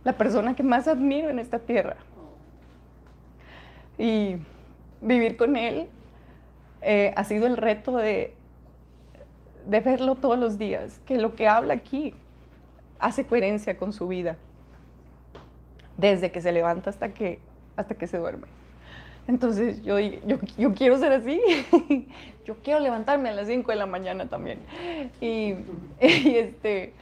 la 0.04 0.14
persona 0.14 0.56
que 0.56 0.64
más 0.64 0.88
admiro 0.88 1.30
en 1.30 1.40
esta 1.40 1.60
tierra. 1.60 1.98
Y 3.98 4.38
vivir 5.02 5.36
con 5.38 5.58
él 5.58 5.88
eh, 6.82 7.14
ha 7.16 7.24
sido 7.24 7.48
el 7.48 7.58
reto 7.58 7.98
de, 7.98 8.36
de 9.66 9.80
verlo 9.80 10.16
todos 10.16 10.38
los 10.38 10.58
días, 10.58 11.00
que 11.06 11.18
lo 11.18 11.36
que 11.36 11.48
habla 11.48 11.74
aquí 11.74 12.14
hace 13.00 13.26
coherencia 13.26 13.78
con 13.78 13.94
su 13.94 14.08
vida, 14.08 14.38
desde 15.98 16.32
que 16.32 16.42
se 16.42 16.52
levanta 16.52 16.90
hasta 16.90 17.14
que, 17.14 17.40
hasta 17.76 17.96
que 17.96 18.08
se 18.08 18.18
duerme. 18.18 18.48
Entonces 19.28 19.84
yo, 19.84 20.00
yo, 20.00 20.74
quiero 20.74 20.98
ser 20.98 21.12
así, 21.12 21.42
yo 22.46 22.56
quiero 22.64 22.80
levantarme 22.80 23.30
a 23.30 23.34
las 23.34 23.48
5 23.48 23.72
de 23.72 23.78
la 23.78 23.86
mañana 23.86 24.28
también. 24.28 24.60
Y, 25.22 25.56
este, 26.00 26.94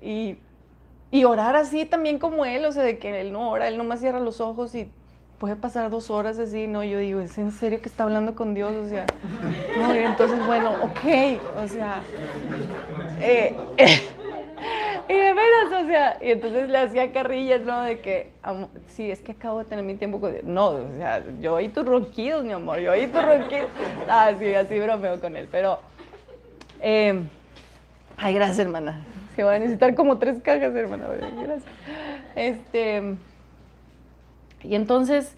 y, 0.00 0.36
y, 1.10 1.24
orar 1.24 1.56
así 1.56 1.84
también 1.84 2.18
como 2.18 2.44
él, 2.44 2.64
o 2.64 2.72
sea, 2.72 2.82
de 2.82 2.98
que 2.98 3.20
él 3.20 3.32
no 3.32 3.50
ora, 3.50 3.68
él 3.68 3.76
nomás 3.76 4.00
cierra 4.00 4.20
los 4.20 4.40
ojos 4.40 4.74
y 4.74 4.88
puede 5.38 5.56
pasar 5.56 5.90
dos 5.90 6.10
horas 6.10 6.38
así, 6.38 6.66
no, 6.66 6.84
yo 6.84 6.98
digo, 6.98 7.20
¿es 7.20 7.36
en 7.38 7.50
serio 7.50 7.80
que 7.82 7.88
está 7.88 8.04
hablando 8.04 8.34
con 8.34 8.54
Dios? 8.54 8.72
O 8.74 8.88
sea, 8.88 9.04
no, 9.76 9.92
entonces, 9.92 10.46
bueno, 10.46 10.70
ok, 10.82 11.62
o 11.62 11.68
sea, 11.68 12.02
eh, 13.20 13.54
y 15.08 15.12
de 15.12 15.34
veras, 15.34 15.84
o 15.84 15.86
sea, 15.86 16.18
y 16.20 16.30
entonces 16.30 16.68
le 16.68 16.78
hacía 16.78 17.12
carrillas, 17.12 17.60
¿no? 17.62 17.82
De 17.82 18.00
que, 18.00 18.32
sí, 18.88 19.10
es 19.10 19.20
que 19.20 19.32
acabo 19.32 19.58
de 19.58 19.64
tener 19.66 19.84
mi 19.84 19.94
tiempo 19.94 20.20
con 20.20 20.34
No, 20.44 20.68
o 20.68 20.96
sea, 20.96 21.22
yo 21.40 21.54
oí 21.54 21.68
tus 21.68 21.84
ronquidos, 21.84 22.44
mi 22.44 22.52
amor, 22.52 22.78
yo 22.78 22.92
oí 22.92 23.06
tus 23.06 23.24
ronquidos. 23.24 23.68
Ah, 24.08 24.32
sí, 24.38 24.54
así 24.54 24.78
bromeo 24.78 25.20
con 25.20 25.36
él, 25.36 25.48
pero... 25.50 25.78
Eh, 26.80 27.22
ay, 28.16 28.34
gracias, 28.34 28.58
hermana. 28.58 29.04
Se 29.36 29.42
va 29.42 29.54
a 29.54 29.58
necesitar 29.58 29.94
como 29.94 30.18
tres 30.18 30.42
cajas, 30.42 30.74
hermana. 30.74 31.06
Gracias. 31.08 31.62
Este... 32.34 33.16
Y 34.62 34.74
entonces... 34.74 35.36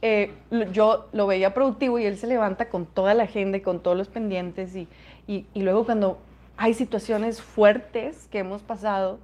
Eh, 0.00 0.32
yo 0.70 1.08
lo 1.10 1.26
veía 1.26 1.54
productivo 1.54 1.98
y 1.98 2.06
él 2.06 2.18
se 2.18 2.28
levanta 2.28 2.68
con 2.68 2.86
toda 2.86 3.14
la 3.14 3.24
agenda 3.24 3.58
y 3.58 3.62
con 3.62 3.80
todos 3.80 3.96
los 3.96 4.06
pendientes 4.06 4.76
y, 4.76 4.86
y 5.26 5.44
luego 5.56 5.84
cuando 5.84 6.18
hay 6.58 6.74
situaciones 6.74 7.40
fuertes 7.40 8.26
que 8.32 8.40
hemos 8.40 8.62
pasado, 8.62 9.20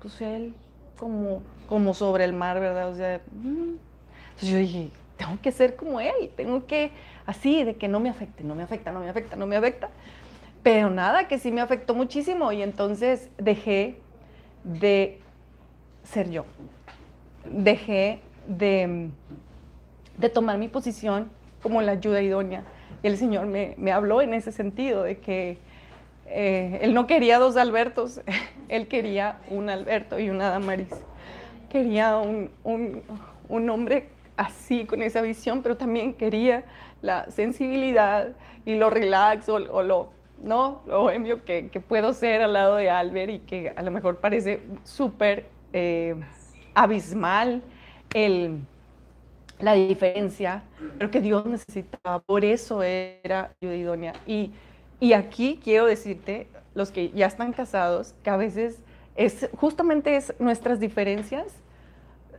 pues 0.00 0.20
él 0.20 0.54
como, 0.98 1.42
como 1.66 1.94
sobre 1.94 2.24
el 2.24 2.34
mar, 2.34 2.60
¿verdad? 2.60 2.90
O 2.90 2.94
sea, 2.94 3.22
mm. 3.32 4.44
yo 4.44 4.58
dije, 4.58 4.90
tengo 5.16 5.40
que 5.40 5.50
ser 5.50 5.76
como 5.76 5.98
él, 5.98 6.30
tengo 6.36 6.66
que, 6.66 6.92
así, 7.24 7.64
de 7.64 7.76
que 7.76 7.88
no 7.88 8.00
me 8.00 8.10
afecte, 8.10 8.44
no 8.44 8.54
me 8.54 8.62
afecta, 8.62 8.92
no 8.92 9.00
me 9.00 9.08
afecta, 9.08 9.34
no 9.34 9.46
me 9.46 9.56
afecta. 9.56 9.88
Pero 10.62 10.90
nada, 10.90 11.26
que 11.26 11.38
sí 11.38 11.50
me 11.50 11.62
afectó 11.62 11.94
muchísimo 11.94 12.52
y 12.52 12.60
entonces 12.60 13.30
dejé 13.38 13.98
de 14.62 15.18
ser 16.04 16.28
yo. 16.30 16.44
Dejé 17.50 18.20
de, 18.46 19.08
de 20.18 20.28
tomar 20.28 20.58
mi 20.58 20.68
posición 20.68 21.30
como 21.62 21.80
la 21.80 21.92
ayuda 21.92 22.20
idónea. 22.20 22.62
Y 23.02 23.06
el 23.06 23.16
Señor 23.16 23.46
me, 23.46 23.74
me 23.78 23.90
habló 23.90 24.20
en 24.20 24.34
ese 24.34 24.52
sentido, 24.52 25.04
de 25.04 25.18
que 25.18 25.64
eh, 26.28 26.80
él 26.82 26.94
no 26.94 27.06
quería 27.06 27.38
dos 27.38 27.56
Albertos, 27.56 28.20
él 28.68 28.88
quería 28.88 29.38
un 29.48 29.68
Alberto 29.68 30.18
y 30.18 30.30
una 30.30 30.50
Damaris. 30.50 30.88
Quería 31.70 32.16
un, 32.16 32.50
un, 32.62 33.70
hombre 33.70 34.08
así, 34.36 34.84
con 34.84 35.02
esa 35.02 35.20
visión, 35.20 35.62
pero 35.62 35.76
también 35.76 36.14
quería 36.14 36.64
la 37.02 37.30
sensibilidad 37.30 38.28
y 38.64 38.76
lo 38.76 38.88
relax 38.88 39.48
o, 39.48 39.58
lo, 39.58 40.10
¿no? 40.42 40.82
lo 40.86 41.02
bohemio 41.02 41.44
que, 41.44 41.68
que, 41.68 41.80
puedo 41.80 42.12
ser 42.12 42.42
al 42.42 42.52
lado 42.52 42.76
de 42.76 42.88
Albert 42.88 43.30
y 43.30 43.38
que 43.40 43.72
a 43.74 43.82
lo 43.82 43.90
mejor 43.90 44.18
parece 44.18 44.60
súper 44.84 45.46
eh, 45.72 46.14
abismal 46.74 47.62
el, 48.14 48.60
la 49.58 49.74
diferencia, 49.74 50.62
pero 50.98 51.10
que 51.10 51.20
Dios 51.20 51.46
necesitaba. 51.46 52.20
Por 52.20 52.44
eso 52.44 52.82
era 52.82 53.52
ayuda 53.60 53.76
idónea. 53.76 54.12
Y 54.26 54.52
y 55.00 55.12
aquí 55.12 55.60
quiero 55.62 55.86
decirte, 55.86 56.48
los 56.74 56.90
que 56.90 57.10
ya 57.10 57.26
están 57.26 57.52
casados, 57.52 58.14
que 58.22 58.30
a 58.30 58.36
veces 58.36 58.78
es 59.16 59.48
justamente 59.56 60.16
es 60.16 60.34
nuestras 60.38 60.78
diferencias 60.78 61.46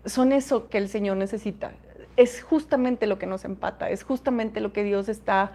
son 0.07 0.31
eso 0.31 0.69
que 0.69 0.77
el 0.77 0.89
Señor 0.89 1.17
necesita. 1.17 1.71
Es 2.15 2.41
justamente 2.41 3.07
lo 3.07 3.19
que 3.19 3.27
nos 3.27 3.45
empata, 3.45 3.89
es 3.89 4.03
justamente 4.03 4.61
lo 4.61 4.73
que 4.73 4.83
Dios 4.83 5.09
está 5.09 5.51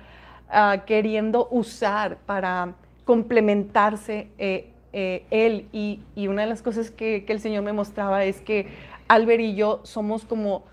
ah, 0.49 0.83
queriendo 0.87 1.49
usar 1.51 2.19
para 2.19 2.75
complementarse 3.05 4.29
eh, 4.39 4.71
eh, 4.93 5.25
Él. 5.31 5.69
Y, 5.73 6.01
una 6.29 6.43
de 6.43 6.49
las 6.49 6.63
cosas 6.63 6.91
que, 6.91 7.25
el 7.27 7.41
Señor 7.41 7.65
me 7.65 7.73
mostraba 7.73 8.25
es 8.25 8.41
que 8.41 8.69
Albert 9.09 9.41
y 9.41 9.55
yo 9.55 9.81
somos 9.83 10.25
como 10.25 10.65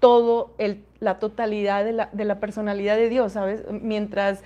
todo 0.00 0.50
el, 0.58 0.84
la 1.00 1.18
totalidad 1.18 1.84
de 1.84 1.92
la, 1.92 2.08
de 2.12 2.24
la 2.24 2.40
personalidad 2.40 2.96
de 2.96 3.08
Dios, 3.08 3.32
¿sabes? 3.32 3.64
Mientras 3.70 4.42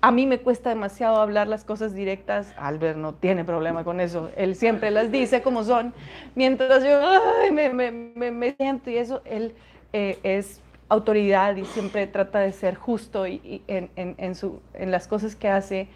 a 0.00 0.12
mí 0.12 0.26
me 0.26 0.38
cuesta 0.38 0.70
demasiado 0.70 1.16
hablar 1.16 1.48
las 1.48 1.64
cosas 1.64 1.94
directas. 1.94 2.52
Albert 2.56 2.96
no 2.96 3.14
tiene 3.14 3.44
problema 3.44 3.82
con 3.82 4.00
eso. 4.00 4.30
Él 4.36 4.54
siempre 4.54 4.90
las 4.90 5.10
dice 5.10 5.42
como 5.42 5.64
son. 5.64 5.92
Mientras 6.34 6.84
yo 6.84 7.00
me, 7.52 8.54
siento 8.56 8.90
y 8.90 8.96
eso, 8.96 9.22
él 9.24 9.54
eh, 9.92 10.18
es 10.22 10.60
autoridad 10.88 11.56
y 11.56 11.64
siempre 11.64 12.06
trata 12.06 12.38
de 12.38 12.52
ser 12.52 12.76
justo 12.76 13.26
y, 13.26 13.62
en, 13.66 14.34
su, 14.34 14.60
en 14.74 14.90
las 14.92 15.08
cosas 15.08 15.34
que 15.34 15.48
hace. 15.48 15.88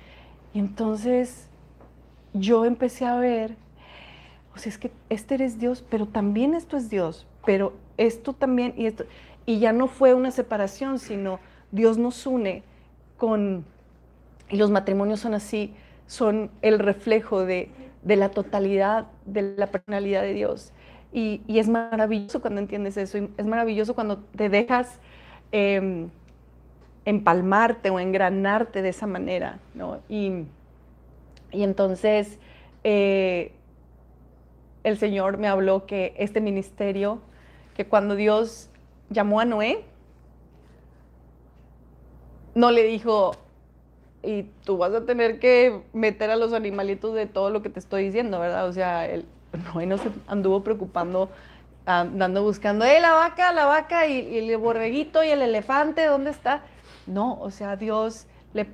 Y 0.53 0.59
entonces 0.59 1.49
yo 2.33 2.65
empecé 2.65 3.05
a 3.05 3.17
ver, 3.17 3.55
o 4.55 4.59
sea, 4.59 4.71
es 4.71 4.79
que 4.79 4.91
este 5.11 5.37
eres 5.37 5.61
Dios, 5.61 5.85
pero 5.89 6.07
también 6.07 6.55
esto 6.55 6.77
es 6.77 6.91
Dios, 6.91 7.27
pero 7.47 7.75
esto 7.97 8.33
también 8.33 8.75
y 8.77 8.87
esto. 8.87 9.05
Y 9.47 9.61
ya 9.61 9.73
no 9.73 9.87
fue 9.87 10.13
una 10.13 10.33
separación, 10.33 10.99
sino 10.99 11.39
Dios 11.71 11.99
nos 11.99 12.27
une 12.27 12.65
con 13.17 13.65
y 14.53 14.59
los 14.59 14.71
matrimonios 14.71 15.19
son 15.19 15.33
así, 15.35 15.75
son 16.07 16.51
el 16.61 16.79
reflejo 16.79 17.45
de, 17.45 17.71
la 18.05 18.29
totalidad 18.29 19.07
de 19.25 19.55
la 19.57 19.67
personalidad 19.69 20.23
de 20.23 20.35
Dios. 20.35 20.73
Y, 21.11 21.41
es 21.49 21.69
maravilloso 21.69 22.43
cuando 22.43 22.61
entiendes 22.61 22.99
eso, 22.99 23.19
es 23.37 23.47
maravilloso 23.47 23.95
cuando 23.95 24.19
te 24.19 24.51
dejas 24.51 25.01
em, 25.53 26.11
empalmarte 27.07 27.89
o 27.89 27.99
engranarte 27.99 28.83
de 28.83 28.91
esa 28.91 29.07
manera, 29.07 29.59
¿no? 29.75 30.01
Y, 30.09 30.45
entonces 31.51 32.39
eh, 32.85 33.53
el 34.85 34.99
Señor 34.99 35.39
me 35.39 35.49
habló 35.49 35.87
que 35.87 36.15
este 36.19 36.41
ministerio, 36.41 37.21
que 37.75 37.87
cuando 37.87 38.17
Dios 38.17 38.69
llamó 39.09 39.41
a 39.41 39.45
Noé, 39.47 39.85
no 42.55 42.71
le 42.71 42.85
dijo, 42.85 43.33
y 44.23 44.45
tú 44.65 44.77
vas 44.77 44.95
a 44.95 45.05
tener 45.05 45.39
que 45.39 45.83
meter 45.93 46.31
a 46.31 46.37
los 46.37 46.53
animalitos 46.53 47.15
de 47.15 47.27
todo 47.27 47.51
lo 47.51 47.63
que 47.63 47.71
te 47.71 47.81
estoy 47.81 48.05
diciendo, 48.05 48.39
¿verdad? 48.39 48.69
O 48.69 48.73
sea, 48.73 49.07
el 49.07 49.25
Noé 49.75 49.87
no 49.87 49.99
se 49.99 50.11
anduvo 50.27 50.63
preocupando, 50.63 51.29
andando 51.87 52.43
buscando, 52.43 52.85
¡eh, 52.85 53.01
la 53.01 53.13
vaca, 53.13 53.53
la 53.53 53.67
vaca, 53.67 54.07
y, 54.07 54.39
el 54.39 54.57
borreguito 54.57 55.25
y 55.25 55.31
el 55.31 55.43
elefante, 55.43 56.07
¿dónde 56.07 56.31
está? 56.31 56.63
No, 57.07 57.39
o 57.41 57.51
sea, 57.51 57.77
Dios 57.77 58.27
le, 58.55 58.67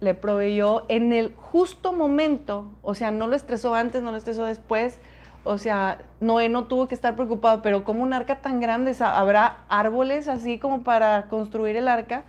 le 0.00 0.14
proveyó 0.14 0.84
en 0.88 1.12
el 1.12 1.34
justo 1.36 1.92
momento, 1.92 2.72
o 2.82 2.94
sea, 2.94 3.10
no 3.10 3.28
lo 3.28 3.36
estresó 3.36 3.74
antes, 3.74 4.02
no 4.02 4.10
lo 4.10 4.16
estresó 4.16 4.44
después, 4.44 4.98
o 5.44 5.56
sea, 5.56 5.98
Noé 6.20 6.48
no 6.48 6.64
tuvo 6.64 6.88
que 6.88 6.94
estar 6.94 7.14
preocupado, 7.14 7.62
pero 7.62 7.84
como 7.84 8.02
un 8.02 8.12
arca 8.12 8.40
tan 8.40 8.60
grande, 8.60 8.94
¿habrá 9.00 9.58
árboles 9.68 10.28
así 10.28 10.58
como 10.58 10.82
para 10.82 11.28
construir 11.28 11.76
el 11.76 11.88
arca? 11.88 12.24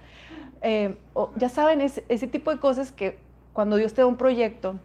Eh, 0.62 0.96
ya 1.36 1.50
saben, 1.50 1.82
ese 1.82 2.28
tipo 2.28 2.52
de 2.52 2.60
cosas 2.60 2.92
que 2.92 3.18
cuando 3.54 3.78
Dios 3.78 3.94
te 3.94 4.02
da 4.02 4.08
un 4.08 4.18
proyecto, 4.18 4.80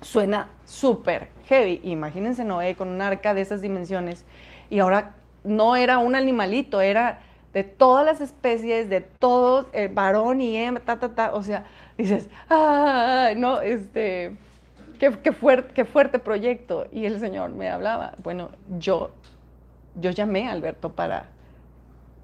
suena 0.00 0.48
súper 0.64 1.28
heavy. 1.48 1.80
Imagínense 1.82 2.44
Noé 2.44 2.74
con 2.76 2.88
un 2.88 3.00
arca 3.00 3.34
de 3.34 3.40
esas 3.40 3.60
dimensiones 3.60 4.24
y 4.70 4.78
ahora 4.78 5.14
no 5.42 5.76
era 5.76 5.98
un 5.98 6.14
animalito, 6.14 6.80
era 6.80 7.20
de 7.52 7.64
todas 7.64 8.04
las 8.04 8.20
especies, 8.20 8.88
de 8.88 9.00
todo, 9.00 9.68
el 9.72 9.88
varón 9.88 10.40
y 10.40 10.56
hembra, 10.56 10.84
ta, 10.84 10.98
ta, 10.98 11.14
ta. 11.14 11.34
O 11.34 11.42
sea, 11.42 11.64
dices, 11.96 12.28
ah, 12.50 13.30
no, 13.36 13.60
este, 13.60 14.36
qué, 14.98 15.12
qué, 15.22 15.32
fuerte, 15.32 15.72
qué 15.72 15.84
fuerte 15.84 16.18
proyecto. 16.18 16.86
Y 16.92 17.06
el 17.06 17.20
Señor 17.20 17.50
me 17.50 17.68
hablaba. 17.70 18.14
Bueno, 18.22 18.50
yo, 18.78 19.10
yo 19.94 20.10
llamé 20.10 20.48
a 20.48 20.52
Alberto 20.52 20.92
para, 20.92 21.26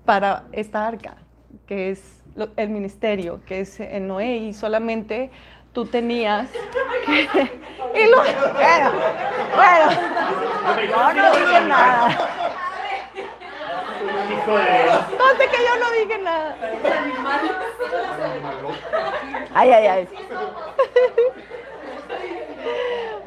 para 0.04 0.44
esta 0.52 0.86
arca, 0.86 1.16
que 1.66 1.90
es 1.90 2.19
el 2.56 2.68
ministerio, 2.68 3.40
que 3.46 3.60
es 3.60 3.80
en 3.80 4.08
Noé, 4.08 4.36
y 4.36 4.52
solamente 4.54 5.30
tú 5.72 5.86
tenías 5.86 6.48
que... 7.06 7.28
Y 7.92 8.04
lo, 8.08 8.18
bueno, 8.18 8.92
bueno, 9.56 9.90
yo 10.88 11.12
no 11.12 11.32
dije 11.32 11.60
nada. 11.62 12.30
No 14.46 15.36
sé 15.36 15.48
que 15.48 15.58
yo 15.64 15.76
no 15.78 15.90
dije 15.90 16.18
nada. 16.18 16.56
Ay, 19.54 19.70
ay, 19.70 19.86
ay. 19.86 20.08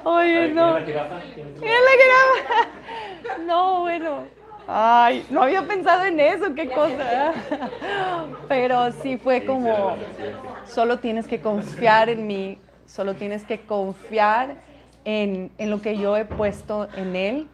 Oye, 0.04 0.48
no. 0.50 0.80
La. 0.80 0.86
No, 3.40 3.82
bueno. 3.82 4.28
Ay, 4.68 5.26
no 5.30 5.42
había 5.42 5.68
pensado 5.68 6.06
en 6.06 6.20
eso, 6.20 6.54
qué 6.56 6.70
cosa. 6.70 7.34
Pero 8.48 8.92
sí 8.94 9.18
fue 9.18 9.46
como, 9.46 9.96
solo 10.66 11.00
tienes 11.00 11.28
que 11.28 11.42
confiar 11.42 12.10
en 12.10 12.28
mí, 12.28 12.58
solo 12.86 13.16
tienes 13.16 13.44
que 13.44 13.62
confiar 13.62 14.56
en, 15.06 15.52
en, 15.58 15.70
lo 15.70 15.82
que 15.82 15.98
yo 15.98 16.16
he 16.16 16.26
puesto 16.26 16.88
en 16.96 17.16
él 17.16 17.48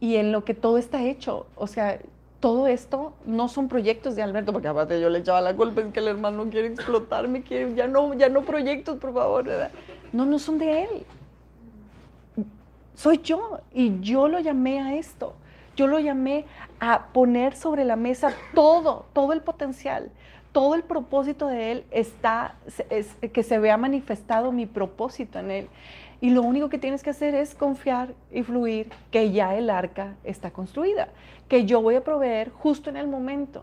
y 0.00 0.16
en 0.16 0.32
lo 0.32 0.44
que 0.44 0.54
todo 0.54 0.78
está 0.78 1.02
hecho. 1.04 1.46
O 1.54 1.66
sea, 1.66 1.98
todo 2.40 2.66
esto 2.66 3.14
no 3.24 3.48
son 3.48 3.68
proyectos 3.68 4.14
de 4.16 4.22
Alberto, 4.22 4.52
porque 4.52 4.68
aparte 4.68 5.00
yo 5.00 5.10
le 5.10 5.20
echaba 5.20 5.40
la 5.40 5.54
culpa, 5.54 5.80
es 5.80 5.92
que 5.92 6.00
el 6.00 6.08
hermano 6.08 6.48
quiere 6.50 6.68
explotarme, 6.68 7.42
quiere, 7.42 7.74
ya 7.74 7.86
no, 7.86 8.14
ya 8.14 8.28
no 8.28 8.42
proyectos, 8.42 8.98
por 8.98 9.12
favor. 9.12 9.46
No, 10.12 10.24
no 10.24 10.38
son 10.38 10.58
de 10.58 10.84
él. 10.84 10.88
Soy 12.94 13.18
yo 13.18 13.60
y 13.72 14.00
yo 14.00 14.26
lo 14.26 14.40
llamé 14.40 14.80
a 14.80 14.94
esto. 14.94 15.34
Yo 15.78 15.86
lo 15.86 16.00
llamé 16.00 16.44
a 16.80 17.06
poner 17.12 17.54
sobre 17.54 17.84
la 17.84 17.94
mesa 17.94 18.32
todo, 18.52 19.06
todo 19.12 19.32
el 19.32 19.42
potencial, 19.42 20.10
todo 20.50 20.74
el 20.74 20.82
propósito 20.82 21.46
de 21.46 21.70
Él 21.70 21.84
está, 21.92 22.56
es, 22.90 23.14
que 23.32 23.44
se 23.44 23.60
vea 23.60 23.76
manifestado 23.76 24.50
mi 24.50 24.66
propósito 24.66 25.38
en 25.38 25.52
Él. 25.52 25.68
Y 26.20 26.30
lo 26.30 26.42
único 26.42 26.68
que 26.68 26.78
tienes 26.78 27.04
que 27.04 27.10
hacer 27.10 27.36
es 27.36 27.54
confiar 27.54 28.14
y 28.32 28.42
fluir 28.42 28.90
que 29.12 29.30
ya 29.30 29.54
el 29.54 29.70
arca 29.70 30.16
está 30.24 30.50
construida, 30.50 31.10
que 31.46 31.64
yo 31.64 31.80
voy 31.80 31.94
a 31.94 32.02
proveer 32.02 32.50
justo 32.50 32.90
en 32.90 32.96
el 32.96 33.06
momento. 33.06 33.62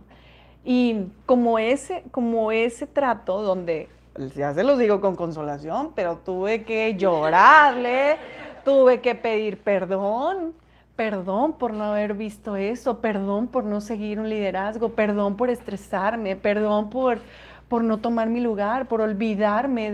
Y 0.63 1.07
como 1.25 1.59
ese, 1.59 2.05
como 2.11 2.53
ese 2.53 2.87
trato 2.87 3.41
donde, 3.41 3.89
ya 4.37 4.53
se 4.53 4.63
los 4.63 4.79
digo 4.79 5.01
con 5.01 5.17
consolación, 5.17 5.91
pero 5.93 6.15
tuve 6.19 6.63
que 6.63 6.95
llorarle, 6.95 8.15
tuve 8.63 9.01
que 9.01 9.15
pedir 9.15 9.57
perdón, 9.57 10.53
perdón 10.95 11.53
por 11.53 11.73
no 11.73 11.83
haber 11.85 12.13
visto 12.13 12.55
eso, 12.55 12.99
perdón 13.01 13.47
por 13.47 13.63
no 13.65 13.81
seguir 13.81 14.19
un 14.19 14.29
liderazgo, 14.29 14.89
perdón 14.89 15.35
por 15.35 15.49
estresarme, 15.49 16.35
perdón 16.35 16.89
por, 16.89 17.19
por 17.67 17.83
no 17.83 17.99
tomar 17.99 18.29
mi 18.29 18.39
lugar, 18.39 18.87
por 18.87 19.01
olvidarme 19.01 19.91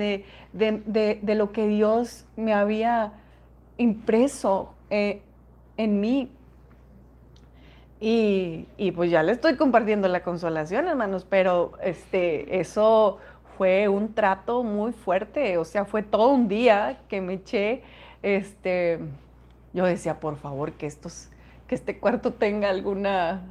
de, 0.53 1.35
lo 1.35 1.51
que 1.51 1.67
Dios 1.67 2.25
me 2.35 2.53
había 2.53 3.13
impreso 3.77 4.73
eh, 4.89 5.21
en 5.77 5.99
mí. 5.99 6.31
Y, 8.03 8.91
pues 8.95 9.11
ya 9.11 9.21
le 9.21 9.31
estoy 9.31 9.57
compartiendo 9.57 10.07
la 10.07 10.23
consolación, 10.23 10.87
hermanos, 10.87 11.25
pero 11.29 11.73
este, 11.83 12.59
eso 12.59 13.19
fue 13.57 13.87
un 13.87 14.13
trato 14.15 14.63
muy 14.63 14.91
fuerte, 14.91 15.59
o 15.59 15.65
sea, 15.65 15.85
fue 15.85 16.01
todo 16.01 16.29
un 16.29 16.47
día 16.47 17.01
que 17.07 17.21
me 17.21 17.33
eché, 17.33 17.83
este, 18.23 18.99
yo 19.73 19.85
decía, 19.85 20.19
por 20.19 20.37
favor, 20.37 20.73
que 20.73 20.85
estos, 20.85 21.29
que 21.67 21.75
este 21.75 21.99
cuarto 21.99 22.33
tenga 22.33 22.69
alguna 22.69 23.41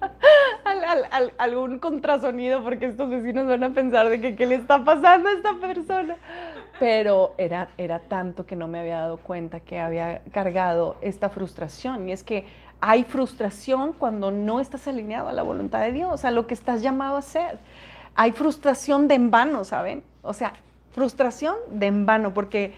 algún 1.38 1.78
contrasonido, 1.78 2.62
porque 2.62 2.86
estos 2.86 3.08
vecinos 3.10 3.46
van 3.46 3.64
a 3.64 3.70
pensar 3.70 4.08
de 4.08 4.20
que 4.20 4.36
qué 4.36 4.46
le 4.46 4.56
está 4.56 4.84
pasando 4.84 5.28
a 5.28 5.32
esta 5.32 5.54
persona. 5.54 6.16
Pero 6.78 7.34
era, 7.38 7.68
era 7.76 7.98
tanto 7.98 8.46
que 8.46 8.54
no 8.54 8.68
me 8.68 8.78
había 8.78 9.00
dado 9.00 9.16
cuenta 9.18 9.60
que 9.60 9.80
había 9.80 10.22
cargado 10.30 10.96
esta 11.00 11.28
frustración. 11.28 12.08
Y 12.08 12.12
es 12.12 12.22
que 12.22 12.46
hay 12.80 13.04
frustración 13.04 13.92
cuando 13.92 14.30
no 14.30 14.60
estás 14.60 14.86
alineado 14.86 15.28
a 15.28 15.32
la 15.32 15.42
voluntad 15.42 15.80
de 15.80 15.92
Dios, 15.92 16.24
a 16.24 16.30
lo 16.30 16.46
que 16.46 16.54
estás 16.54 16.82
llamado 16.82 17.16
a 17.16 17.20
hacer. 17.20 17.58
Hay 18.14 18.32
frustración 18.32 19.08
de 19.08 19.14
en 19.14 19.30
vano, 19.30 19.64
¿saben? 19.64 20.04
O 20.22 20.32
sea, 20.32 20.52
frustración 20.92 21.56
de 21.70 21.86
en 21.86 22.06
vano, 22.06 22.32
porque 22.34 22.74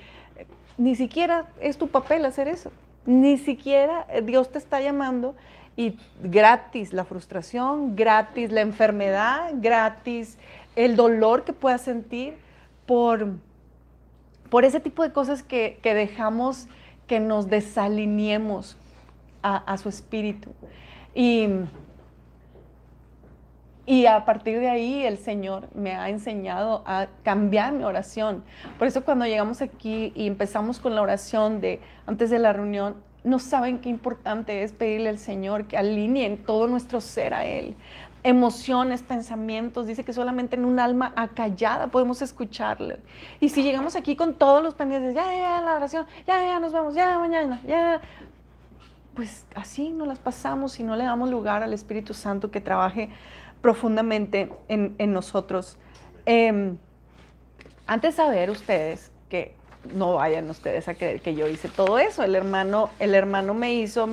ni 0.80 0.96
siquiera 0.96 1.46
es 1.60 1.76
tu 1.76 1.88
papel 1.88 2.24
hacer 2.24 2.48
eso. 2.48 2.72
Ni 3.04 3.36
siquiera 3.36 4.06
eh, 4.08 4.22
Dios 4.22 4.50
te 4.50 4.56
está 4.56 4.80
llamando 4.80 5.34
y 5.76 5.98
gratis 6.22 6.94
la 6.94 7.04
frustración, 7.04 7.96
gratis 7.96 8.50
la 8.50 8.62
enfermedad, 8.62 9.50
gratis 9.56 10.38
el 10.76 10.96
dolor 10.96 11.44
que 11.44 11.52
puedas 11.52 11.82
sentir 11.82 12.34
por, 12.86 13.28
por 14.48 14.64
ese 14.64 14.80
tipo 14.80 15.02
de 15.02 15.12
cosas 15.12 15.42
que, 15.42 15.78
dejamos 15.82 16.66
que 17.06 17.20
nos 17.20 17.50
desalineemos 17.50 18.78
a, 19.42 19.58
a 19.58 19.76
su 19.76 19.90
espíritu. 19.90 20.50
Y 21.14 21.46
y 23.90 24.06
a 24.06 24.24
partir 24.24 24.60
de 24.60 24.70
ahí 24.70 25.04
el 25.04 25.18
Señor 25.18 25.66
me 25.74 25.96
ha 25.96 26.10
enseñado 26.10 26.84
a 26.86 27.08
cambiar 27.24 27.72
mi 27.72 27.82
oración. 27.82 28.44
Por 28.78 28.86
eso 28.86 29.04
cuando 29.04 29.24
llegamos 29.24 29.62
aquí 29.62 30.12
y 30.14 30.28
empezamos 30.28 30.78
con 30.78 30.94
la 30.94 31.02
oración 31.02 31.60
de 31.60 31.80
antes 32.06 32.30
de 32.30 32.38
la 32.38 32.52
reunión, 32.52 32.94
no 33.24 33.40
saben 33.40 33.80
qué 33.80 33.88
importante 33.88 34.62
es 34.62 34.70
pedirle 34.70 35.08
al 35.08 35.18
Señor 35.18 35.66
que 35.66 35.76
alineen 35.76 36.38
todo 36.44 36.68
nuestro 36.68 37.00
ser 37.00 37.34
a 37.34 37.44
Él. 37.44 37.74
Emociones, 38.22 39.02
pensamientos, 39.02 39.88
dice 39.88 40.04
que 40.04 40.12
solamente 40.12 40.54
en 40.54 40.66
un 40.66 40.78
alma 40.78 41.12
acallada 41.16 41.88
podemos 41.88 42.22
escucharle. 42.22 43.00
Y 43.40 43.48
si 43.48 43.64
llegamos 43.64 43.96
aquí 43.96 44.14
con 44.14 44.34
todos 44.34 44.62
los 44.62 44.74
pendientes, 44.76 45.16
ya, 45.16 45.34
ya, 45.34 45.60
la 45.62 45.74
oración, 45.74 46.06
ya, 46.28 46.40
ya, 46.46 46.60
nos 46.60 46.72
vemos, 46.72 46.94
ya, 46.94 47.18
mañana, 47.18 47.60
ya, 47.66 48.00
pues 49.14 49.46
así 49.56 49.90
nos 49.90 50.06
las 50.06 50.20
pasamos 50.20 50.78
y 50.78 50.84
no 50.84 50.94
le 50.94 51.02
damos 51.02 51.28
lugar 51.28 51.64
al 51.64 51.72
Espíritu 51.72 52.14
Santo 52.14 52.52
que 52.52 52.60
trabaje 52.60 53.10
profundamente 53.60 54.50
en, 54.68 55.12
nosotros. 55.12 55.78
Eh, 56.26 56.74
antes 57.86 58.16
de 58.16 58.22
saber 58.22 58.50
ustedes 58.50 59.10
que 59.28 59.54
no 59.94 60.14
vayan 60.14 60.48
ustedes 60.50 60.88
a 60.88 60.94
creer 60.94 61.20
que 61.20 61.34
yo 61.34 61.48
hice 61.48 61.68
todo 61.68 61.98
eso. 61.98 62.22
El 62.22 62.34
hermano, 62.34 62.90
el 62.98 63.14
hermano 63.14 63.54
me 63.54 63.74
hizo 63.74 64.08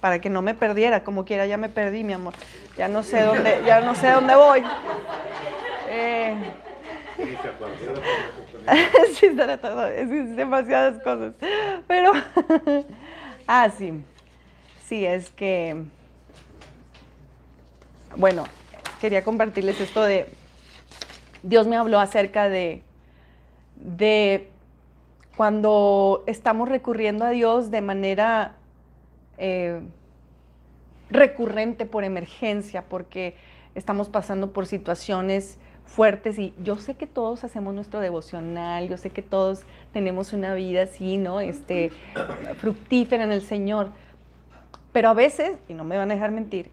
para 0.00 0.20
que 0.20 0.30
no 0.30 0.42
me 0.42 0.54
perdiera, 0.54 1.04
como 1.04 1.24
quiera 1.24 1.46
ya 1.46 1.56
me 1.56 1.68
perdí, 1.68 2.02
mi 2.04 2.12
amor. 2.12 2.34
Ya 2.76 2.88
no 2.88 3.02
sé 3.02 3.22
dónde, 3.22 3.62
ya 3.64 3.80
no 3.80 3.94
sé 3.94 4.10
dónde 4.10 4.34
voy. 4.34 4.62
Eh, 5.88 6.36
sí, 9.14 9.26
es 9.26 10.36
demasiadas 10.36 11.02
cosas. 11.02 11.34
Pero, 11.86 12.12
ah, 13.46 13.70
sí, 13.70 14.04
sí, 14.84 15.06
es 15.06 15.30
que, 15.30 15.84
bueno, 18.16 18.44
quería 19.02 19.24
compartirles 19.24 19.80
esto 19.80 20.04
de, 20.04 20.28
Dios 21.42 21.66
me 21.66 21.76
habló 21.76 21.98
acerca 21.98 22.48
de, 22.48 22.84
de 23.74 24.48
cuando 25.36 26.22
estamos 26.28 26.68
recurriendo 26.68 27.24
a 27.24 27.30
Dios 27.30 27.72
de 27.72 27.80
manera 27.80 28.54
eh, 29.38 29.80
recurrente 31.10 31.84
por 31.84 32.04
emergencia, 32.04 32.84
porque 32.88 33.34
estamos 33.74 34.08
pasando 34.08 34.52
por 34.52 34.66
situaciones 34.66 35.58
fuertes 35.84 36.38
y 36.38 36.54
yo 36.62 36.76
sé 36.76 36.94
que 36.94 37.08
todos 37.08 37.42
hacemos 37.42 37.74
nuestro 37.74 37.98
devocional, 37.98 38.88
yo 38.88 38.96
sé 38.98 39.10
que 39.10 39.22
todos 39.22 39.64
tenemos 39.92 40.32
una 40.32 40.54
vida 40.54 40.84
así, 40.84 41.16
¿no? 41.16 41.40
Este, 41.40 41.90
fructífera 42.58 43.24
en 43.24 43.32
el 43.32 43.42
Señor. 43.42 43.88
Pero 44.92 45.08
a 45.08 45.14
veces, 45.14 45.58
y 45.68 45.74
no 45.74 45.82
me 45.82 45.96
van 45.96 46.08
a 46.12 46.14
dejar 46.14 46.30
mentir, 46.30 46.70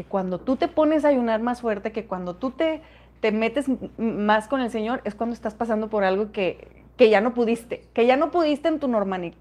que 0.00 0.08
cuando 0.08 0.40
tú 0.40 0.56
te 0.56 0.66
pones 0.66 1.04
a 1.04 1.08
ayunar 1.08 1.42
más 1.42 1.60
fuerte, 1.60 1.92
que 1.92 2.06
cuando 2.06 2.34
tú 2.34 2.52
te, 2.52 2.80
te 3.20 3.32
metes 3.32 3.66
más 3.98 4.48
con 4.48 4.62
el 4.62 4.70
Señor, 4.70 5.02
es 5.04 5.14
cuando 5.14 5.34
estás 5.34 5.54
pasando 5.54 5.90
por 5.90 6.04
algo 6.04 6.32
que, 6.32 6.68
que 6.96 7.10
ya 7.10 7.20
no 7.20 7.34
pudiste, 7.34 7.82
que 7.92 8.06
ya 8.06 8.16
no 8.16 8.30
pudiste 8.30 8.68
en 8.68 8.78
tu, 8.80 8.90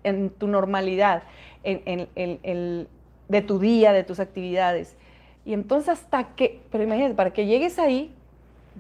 en 0.04 0.30
tu 0.32 0.48
normalidad, 0.50 1.24
en, 1.64 2.10
en, 2.14 2.88
de 3.30 3.42
tu 3.42 3.60
día, 3.60 3.94
de 3.94 4.04
tus 4.04 4.20
actividades. 4.20 4.98
Y 5.46 5.54
entonces 5.54 5.88
hasta 5.88 6.36
que, 6.36 6.60
pero 6.72 6.84
imagínate, 6.84 7.16
para 7.16 7.32
que 7.32 7.46
llegues 7.46 7.80
ahí, 7.80 8.14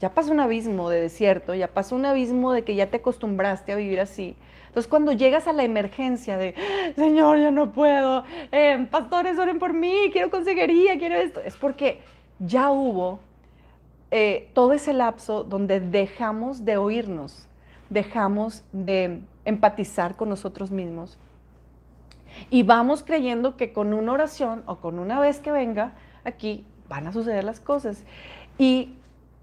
ya 0.01 0.13
pasó 0.13 0.33
un 0.33 0.41
abismo 0.41 0.89
de 0.89 0.99
desierto, 0.99 1.55
ya 1.55 1.69
pasó 1.69 1.95
un 1.95 2.05
abismo 2.05 2.51
de 2.51 2.63
que 2.63 2.75
ya 2.75 2.87
te 2.87 2.97
acostumbraste 2.97 3.71
a 3.71 3.75
vivir 3.75 4.01
así. 4.01 4.35
Entonces 4.69 4.87
cuando 4.87 5.11
llegas 5.11 5.47
a 5.47 5.53
la 5.53 5.63
emergencia 5.63 6.37
de, 6.37 6.55
Señor, 6.95 7.39
ya 7.39 7.51
no 7.51 7.71
puedo, 7.71 8.23
eh, 8.51 8.87
pastores, 8.89 9.37
oren 9.37 9.59
por 9.59 9.73
mí, 9.73 10.09
quiero 10.11 10.29
consejería, 10.29 10.97
quiero 10.97 11.15
esto, 11.15 11.41
es 11.41 11.57
porque 11.57 11.99
ya 12.39 12.71
hubo 12.71 13.19
eh, 14.11 14.49
todo 14.53 14.73
ese 14.73 14.93
lapso 14.93 15.43
donde 15.43 15.79
dejamos 15.79 16.65
de 16.65 16.77
oírnos, 16.77 17.47
dejamos 17.89 18.63
de 18.71 19.21
empatizar 19.45 20.15
con 20.15 20.29
nosotros 20.29 20.71
mismos 20.71 21.17
y 22.49 22.63
vamos 22.63 23.03
creyendo 23.03 23.57
que 23.57 23.73
con 23.73 23.93
una 23.93 24.13
oración 24.13 24.63
o 24.65 24.77
con 24.77 24.99
una 24.99 25.19
vez 25.19 25.39
que 25.39 25.51
venga 25.51 25.93
aquí 26.23 26.65
van 26.87 27.07
a 27.07 27.13
suceder 27.13 27.43
las 27.43 27.59
cosas. 27.59 28.03
Y 28.57 28.93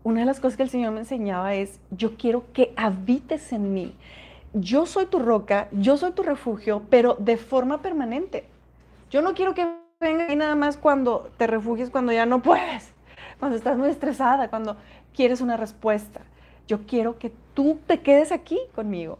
una 0.03 0.21
de 0.21 0.27
las 0.27 0.41
cosas 0.41 0.57
que 0.57 0.63
el 0.63 0.71
Señor 0.71 0.93
me 0.93 1.01
enseñaba 1.01 1.55
es, 1.55 1.81
yo 1.91 2.17
quiero 2.17 2.45
que 2.53 2.73
habites 2.77 3.53
en 3.53 3.75
mí. 3.75 3.95
Yo 4.53 4.87
soy 4.87 5.07
tu 5.07 5.19
roca, 5.19 5.69
yo 5.73 5.97
soy 5.97 6.13
tu 6.13 6.23
refugio, 6.23 6.83
pero 6.89 7.17
de 7.19 7.37
forma 7.37 7.83
permanente. 7.83 8.45
Yo 9.11 9.23
no 9.23 9.35
quiero 9.35 9.55
que 9.55 9.67
venga 10.01 10.35
nada 10.35 10.55
más 10.55 10.77
cuando 10.77 11.31
te 11.37 11.47
refugies, 11.47 11.91
cuando 11.91 12.13
ya 12.13 12.27
no 12.27 12.43
puedes, 12.43 12.93
cuando 13.39 13.57
estás 13.57 13.77
muy 13.77 13.89
estresada, 13.89 14.49
cuando 14.49 14.77
quieres 15.15 15.41
una 15.41 15.57
respuesta. 15.57 16.21
Yo 16.67 16.87
quiero 16.87 17.19
que 17.19 17.33
tú 17.55 17.79
te 17.87 18.01
quedes 18.01 18.33
aquí 18.33 18.59
conmigo. 18.75 19.19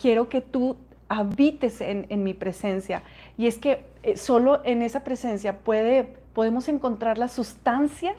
Quiero 0.00 0.28
que 0.28 0.40
tú 0.40 0.76
habites 1.08 1.80
en, 1.80 2.24
mi 2.24 2.34
presencia. 2.34 3.02
Y 3.36 3.46
es 3.46 3.58
que 3.58 3.84
eh, 4.02 4.16
solo 4.16 4.60
en 4.64 4.82
esa 4.82 5.04
presencia 5.04 5.58
puede, 5.58 6.04
podemos 6.32 6.68
encontrar 6.68 7.18
la 7.18 7.28
sustancia 7.28 8.14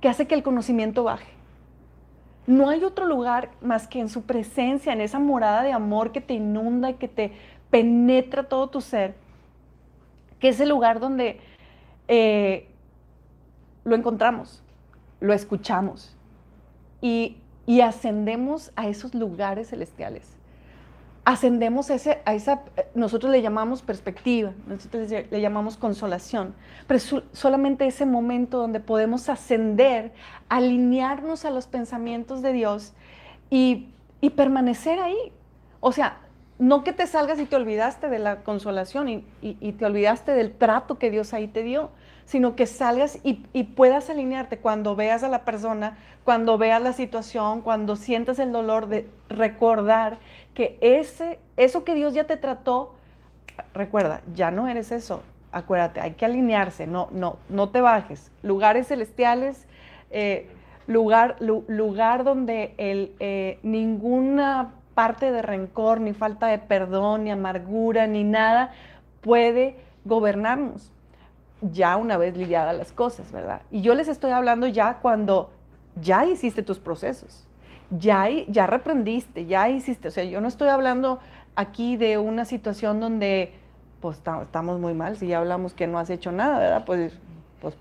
que 0.00 0.08
hace 0.08 0.26
que 0.26 0.34
el 0.34 0.42
conocimiento 0.42 1.04
baje. 1.04 1.37
No 2.48 2.70
hay 2.70 2.82
otro 2.82 3.04
lugar 3.04 3.50
más 3.60 3.86
que 3.86 4.00
en 4.00 4.08
su 4.08 4.22
presencia, 4.22 4.94
en 4.94 5.02
esa 5.02 5.18
morada 5.18 5.62
de 5.62 5.72
amor 5.72 6.12
que 6.12 6.22
te 6.22 6.32
inunda 6.32 6.88
y 6.88 6.94
que 6.94 7.06
te 7.06 7.32
penetra 7.68 8.44
todo 8.44 8.70
tu 8.70 8.80
ser, 8.80 9.14
que 10.40 10.48
es 10.48 10.58
el 10.58 10.70
lugar 10.70 10.98
donde 10.98 11.40
eh, 12.08 12.66
lo 13.84 13.94
encontramos, 13.94 14.62
lo 15.20 15.34
escuchamos 15.34 16.16
y, 17.02 17.36
ascendemos 17.84 18.72
a 18.76 18.88
esos 18.88 19.14
lugares 19.14 19.68
celestiales 19.68 20.37
ascendemos 21.28 21.90
ese, 21.90 22.22
a, 22.24 22.32
esa, 22.32 22.62
nosotros 22.94 23.30
le 23.30 23.42
llamamos 23.42 23.82
perspectiva, 23.82 24.54
nosotros 24.66 25.10
le 25.10 25.40
llamamos 25.42 25.76
consolación, 25.76 26.54
pero 26.86 26.96
es 26.96 27.14
solamente 27.32 27.86
ese 27.86 28.06
momento 28.06 28.56
donde 28.56 28.80
podemos 28.80 29.28
ascender, 29.28 30.12
alinearnos 30.48 31.44
a 31.44 31.50
los 31.50 31.66
pensamientos 31.66 32.40
de 32.40 32.54
Dios 32.54 32.94
y, 33.50 33.90
permanecer 34.36 35.00
ahí. 35.00 35.30
O 35.80 35.92
sea, 35.92 36.16
no 36.58 36.82
que 36.82 36.94
te 36.94 37.06
salgas 37.06 37.38
y 37.38 37.44
te 37.44 37.56
olvidaste 37.56 38.08
de 38.08 38.18
la 38.18 38.42
consolación 38.42 39.10
y, 39.10 39.24
y, 39.42 39.72
te 39.72 39.84
olvidaste 39.84 40.32
del 40.32 40.52
trato 40.52 40.98
que 40.98 41.10
Dios 41.10 41.34
ahí 41.34 41.46
te 41.46 41.62
dio, 41.62 41.90
sino 42.24 42.56
que 42.56 42.66
salgas 42.66 43.18
y, 43.22 43.34
puedas 43.74 44.08
alinearte 44.08 44.58
cuando 44.58 44.96
veas 44.96 45.22
a 45.24 45.28
la 45.28 45.44
persona, 45.44 45.98
cuando 46.24 46.56
veas 46.56 46.80
la 46.82 46.94
situación, 46.94 47.60
cuando 47.60 47.96
sientas 47.96 48.38
el 48.38 48.50
dolor 48.50 48.88
de 48.88 49.08
recordar 49.28 50.18
que 50.58 50.76
ese, 50.80 51.38
eso 51.56 51.84
que 51.84 51.94
Dios 51.94 52.14
ya 52.14 52.24
te 52.24 52.36
trató, 52.36 52.96
recuerda, 53.74 54.22
ya 54.34 54.50
no 54.50 54.66
eres 54.66 54.90
eso. 54.90 55.22
Acuérdate, 55.52 56.00
hay 56.00 56.14
que 56.14 56.24
alinearse, 56.24 56.88
no, 56.88 57.06
no, 57.12 57.36
no 57.48 57.68
te 57.68 57.80
bajes. 57.80 58.32
Lugares 58.42 58.88
celestiales, 58.88 59.68
eh, 60.10 60.48
lugar, 60.88 61.36
lugar 61.40 62.24
donde 62.24 62.74
el, 62.76 63.14
eh, 63.20 63.60
ninguna 63.62 64.72
parte 64.94 65.30
de 65.30 65.42
rencor, 65.42 66.00
ni 66.00 66.12
falta 66.12 66.48
de 66.48 66.58
perdón, 66.58 67.22
ni 67.22 67.30
amargura, 67.30 68.08
ni 68.08 68.24
nada 68.24 68.72
puede 69.20 69.76
gobernarnos. 70.04 70.90
Ya 71.62 71.96
una 71.96 72.16
vez 72.16 72.36
lidiadas 72.36 72.76
las 72.76 72.90
cosas, 72.90 73.30
¿verdad? 73.30 73.62
Y 73.70 73.82
yo 73.82 73.94
les 73.94 74.08
estoy 74.08 74.32
hablando 74.32 74.66
ya 74.66 74.94
cuando 74.94 75.52
ya 76.00 76.26
hiciste 76.26 76.64
tus 76.64 76.80
procesos 76.80 77.47
ya, 77.90 78.28
ya 78.48 78.66
reprendiste, 78.66 79.46
ya 79.46 79.68
hiciste, 79.68 80.08
o 80.08 80.10
sea, 80.10 80.24
yo 80.24 80.40
no 80.40 80.48
estoy 80.48 80.68
hablando 80.68 81.20
aquí 81.56 81.96
de 81.96 82.18
una 82.18 82.44
situación 82.44 83.00
donde 83.00 83.52
pues 84.00 84.18
estamos 84.18 84.78
muy 84.78 84.94
mal, 84.94 85.16
si 85.16 85.26
ya 85.26 85.38
hablamos 85.38 85.74
que 85.74 85.86
no 85.86 85.98
has 85.98 86.10
hecho 86.10 86.30
nada, 86.30 86.58
¿verdad? 86.58 86.84
Pues, 86.84 87.18
pues 87.60 87.74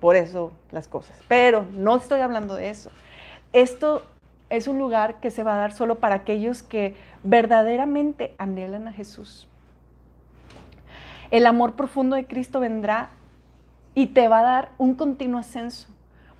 por 0.00 0.14
eso 0.14 0.52
las 0.70 0.86
cosas. 0.86 1.18
Pero 1.26 1.66
no 1.72 1.96
estoy 1.96 2.20
hablando 2.20 2.54
de 2.54 2.70
eso. 2.70 2.90
Esto 3.52 4.04
es 4.48 4.68
un 4.68 4.78
lugar 4.78 5.18
que 5.18 5.30
se 5.30 5.42
va 5.42 5.54
a 5.54 5.58
dar 5.58 5.72
solo 5.72 5.96
para 5.96 6.16
aquellos 6.16 6.62
que 6.62 6.94
verdaderamente 7.24 8.34
anhelan 8.38 8.86
a 8.86 8.92
Jesús. 8.92 9.48
El 11.32 11.46
amor 11.46 11.74
profundo 11.74 12.14
de 12.14 12.26
Cristo 12.26 12.60
vendrá 12.60 13.10
y 13.94 14.08
te 14.08 14.28
va 14.28 14.40
a 14.40 14.44
dar 14.44 14.68
un 14.78 14.94
continuo 14.94 15.40
ascenso 15.40 15.88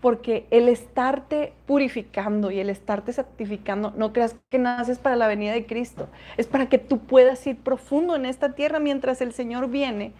porque 0.01 0.47
el 0.51 0.69
estarte 0.69 1.53
purificando 1.67 2.51
y 2.51 2.61
el 2.61 2.71
estarte 2.71 3.13
santificando, 3.13 3.93
no 3.97 4.13
creas 4.13 4.37
que 4.51 4.59
naces 4.59 4.99
para 4.99 5.17
la 5.17 5.27
venida 5.27 5.53
de 5.53 5.67
Cristo, 5.67 6.09
es 6.37 6.47
para 6.47 6.69
que 6.69 6.79
tú 6.79 6.99
puedas 6.99 7.47
ir 7.47 7.57
profundo 7.59 8.15
en 8.15 8.27
esta 8.27 8.55
tierra 8.55 8.79
mientras 8.79 9.21
el 9.21 9.33
Señor 9.33 9.69
viene, 9.69 10.13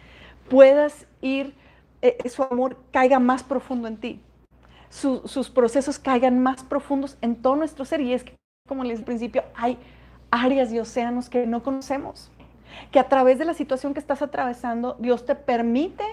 puedas 0.49 1.05
ir, 1.21 1.53
eh, 2.01 2.17
su 2.29 2.43
amor 2.43 2.77
caiga 2.91 3.19
más 3.19 3.43
profundo 3.43 3.87
en 3.87 3.97
ti, 3.97 4.19
sus 4.89 5.49
procesos 5.49 5.99
caigan 5.99 6.39
más 6.39 6.63
profundos 6.63 7.17
en 7.21 7.35
todo 7.35 7.55
nuestro 7.55 7.85
ser. 7.85 8.01
Y 8.01 8.13
es 8.13 8.23
que, 8.23 8.35
como 8.67 8.83
les 8.83 8.93
dije 8.93 9.01
al 9.01 9.05
principio, 9.05 9.43
hay 9.53 9.77
áreas 10.31 10.71
y 10.71 10.79
océanos 10.79 11.29
que 11.29 11.45
no 11.45 11.61
conocemos, 11.61 12.31
que 12.91 12.99
a 12.99 13.07
través 13.07 13.37
de 13.37 13.45
la 13.45 13.53
situación 13.53 13.93
que 13.93 13.99
estás 13.99 14.21
atravesando, 14.21 14.95
Dios 14.99 15.25
te 15.25 15.35
permite 15.35 16.03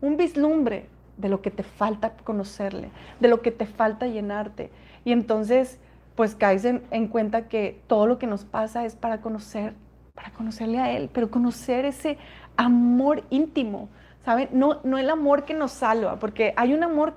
un 0.00 0.16
vislumbre 0.16 0.86
de 1.18 1.28
lo 1.28 1.42
que 1.42 1.50
te 1.50 1.62
falta 1.62 2.12
conocerle, 2.24 2.90
de 3.20 3.28
lo 3.28 3.42
que 3.42 3.50
te 3.50 3.66
falta 3.66 4.06
llenarte. 4.06 4.70
Y 5.04 5.12
entonces, 5.12 5.78
pues 6.14 6.34
caes 6.34 6.64
en, 6.64 7.08
cuenta 7.08 7.48
que 7.48 7.80
todo 7.86 8.06
lo 8.06 8.18
que 8.18 8.26
nos 8.26 8.44
pasa 8.44 8.84
es 8.84 8.96
para 8.96 9.20
conocer, 9.20 9.74
para 10.14 10.30
conocerle 10.30 10.78
a 10.78 10.92
Él, 10.92 11.10
pero 11.12 11.30
conocer 11.30 11.84
ese 11.84 12.18
amor 12.56 13.24
íntimo, 13.30 13.88
¿saben? 14.24 14.48
No, 14.52 14.80
no 14.84 14.98
el 14.98 15.10
amor 15.10 15.44
que 15.44 15.54
nos 15.54 15.72
salva, 15.72 16.18
porque 16.18 16.54
hay 16.56 16.72
un 16.72 16.82
amor 16.82 17.14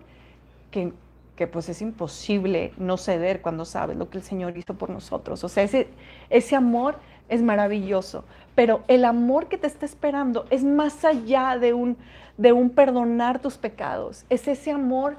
que, 0.71 0.93
que 1.41 1.47
pues 1.47 1.69
es 1.69 1.81
imposible 1.81 2.71
no 2.77 2.97
ceder 2.97 3.41
cuando 3.41 3.65
sabes 3.65 3.97
lo 3.97 4.11
que 4.11 4.19
el 4.19 4.23
Señor 4.23 4.55
hizo 4.59 4.75
por 4.75 4.91
nosotros. 4.91 5.43
O 5.43 5.49
sea, 5.49 5.63
ese, 5.63 5.87
ese 6.29 6.55
amor 6.55 6.99
es 7.29 7.41
maravilloso, 7.41 8.25
pero 8.53 8.83
el 8.87 9.05
amor 9.05 9.47
que 9.47 9.57
te 9.57 9.65
está 9.65 9.87
esperando 9.87 10.45
es 10.51 10.63
más 10.63 11.03
allá 11.03 11.57
de 11.57 11.73
un, 11.73 11.97
de 12.37 12.51
un 12.51 12.69
perdonar 12.69 13.39
tus 13.39 13.57
pecados. 13.57 14.23
Es 14.29 14.47
ese 14.47 14.69
amor 14.69 15.17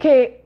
que, 0.00 0.44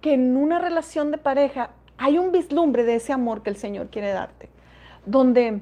que 0.00 0.14
en 0.14 0.36
una 0.36 0.58
relación 0.58 1.12
de 1.12 1.18
pareja 1.18 1.70
hay 1.96 2.18
un 2.18 2.32
vislumbre 2.32 2.82
de 2.82 2.96
ese 2.96 3.12
amor 3.12 3.44
que 3.44 3.50
el 3.50 3.56
Señor 3.56 3.86
quiere 3.86 4.10
darte, 4.10 4.48
donde, 5.06 5.60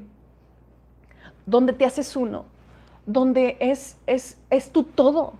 donde 1.44 1.74
te 1.74 1.84
haces 1.84 2.16
uno, 2.16 2.46
donde 3.12 3.56
es, 3.60 3.96
es, 4.06 4.38
es 4.50 4.70
tu 4.70 4.84
todo, 4.84 5.34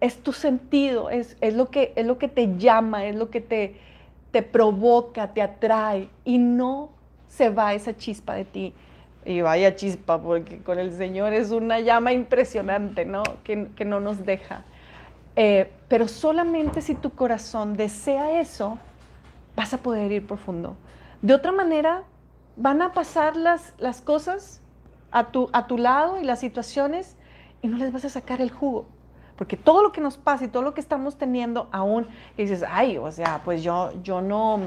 es 0.00 0.22
tu 0.22 0.32
sentido, 0.32 1.10
es, 1.10 1.36
es, 1.40 1.54
lo 1.54 1.70
que, 1.70 1.92
es 1.96 2.06
lo 2.06 2.18
que 2.18 2.28
te 2.28 2.56
llama, 2.56 3.06
es 3.06 3.16
lo 3.16 3.30
que 3.30 3.40
te, 3.40 3.76
te 4.30 4.42
provoca, 4.42 5.32
te 5.32 5.42
atrae 5.42 6.08
y 6.24 6.38
no 6.38 6.90
se 7.28 7.50
va 7.50 7.74
esa 7.74 7.96
chispa 7.96 8.34
de 8.34 8.44
ti 8.44 8.74
y 9.24 9.42
vaya 9.42 9.76
chispa, 9.76 10.20
porque 10.20 10.62
con 10.62 10.78
el 10.78 10.92
Señor 10.92 11.32
es 11.32 11.50
una 11.50 11.80
llama 11.80 12.12
impresionante, 12.12 13.04
¿no? 13.04 13.22
Que, 13.44 13.84
no 13.84 14.00
nos 14.00 14.24
deja. 14.24 14.64
Eh, 15.36 15.70
pero 15.88 16.08
solamente 16.08 16.80
si 16.80 16.94
tu 16.94 17.10
corazón 17.10 17.76
desea 17.76 18.40
eso, 18.40 18.78
vas 19.56 19.74
a 19.74 19.78
poder 19.78 20.10
ir 20.10 20.26
profundo. 20.26 20.76
De 21.22 21.34
otra 21.34 21.52
manera, 21.52 22.02
van 22.56 22.82
a 22.82 22.92
pasar 22.92 23.36
las, 23.36 23.74
las 23.78 24.00
cosas 24.00 24.60
a 25.10 25.30
tu, 25.30 25.48
a 25.52 25.66
tu 25.66 25.78
lado 25.78 26.20
y 26.20 26.24
las 26.24 26.40
situaciones 26.40 27.16
y 27.62 27.68
no 27.68 27.76
les 27.76 27.92
vas 27.92 28.04
a 28.04 28.08
sacar 28.08 28.40
el 28.40 28.50
jugo. 28.50 28.86
Porque 29.36 29.56
todo 29.56 29.82
lo 29.82 29.92
que 29.92 30.00
nos 30.00 30.18
pasa 30.18 30.44
y 30.44 30.48
todo 30.48 30.62
lo 30.62 30.74
que 30.74 30.80
estamos 30.80 31.16
teniendo 31.16 31.68
aún, 31.72 32.06
dices, 32.36 32.64
ay, 32.68 32.98
o 32.98 33.10
sea, 33.10 33.40
pues 33.44 33.62
yo, 33.62 33.90
yo 34.02 34.20
no, 34.20 34.60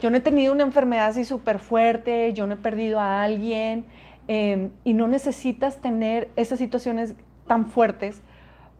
yo 0.00 0.10
no 0.10 0.16
he 0.16 0.20
tenido 0.20 0.52
una 0.52 0.62
enfermedad 0.62 1.08
así 1.08 1.24
súper 1.24 1.58
fuerte, 1.58 2.32
yo 2.32 2.46
no 2.46 2.54
he 2.54 2.58
perdido 2.58 3.00
a 3.00 3.22
alguien, 3.22 3.84
em, 4.28 4.70
y 4.84 4.94
no 4.94 5.08
necesitas 5.08 5.80
tener 5.80 6.30
esas 6.36 6.60
situaciones 6.60 7.14
tan 7.48 7.66
fuertes 7.66 8.22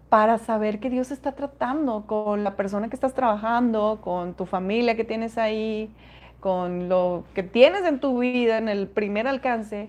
para 0.09 0.39
saber 0.39 0.79
que 0.79 0.91
Dios 0.91 1.11
está 1.11 1.33
tratando 1.33 2.05
con 2.07 2.45
la 2.45 2.55
persona 2.55 2.89
que 2.89 2.95
estás 2.95 3.15
trabajando, 3.15 4.01
con 4.03 4.35
tu 4.35 4.47
familia 4.47 4.95
que 4.95 5.05
tienes 5.05 5.39
ahí, 5.39 5.91
con 6.39 6.89
lo 6.89 7.25
que 7.35 7.43
tienes 7.43 7.85
en 7.85 7.99
tu 7.99 8.19
vida, 8.19 8.59
en 8.59 8.69
el 8.69 8.89
primer 8.89 9.27
alcance, 9.27 9.89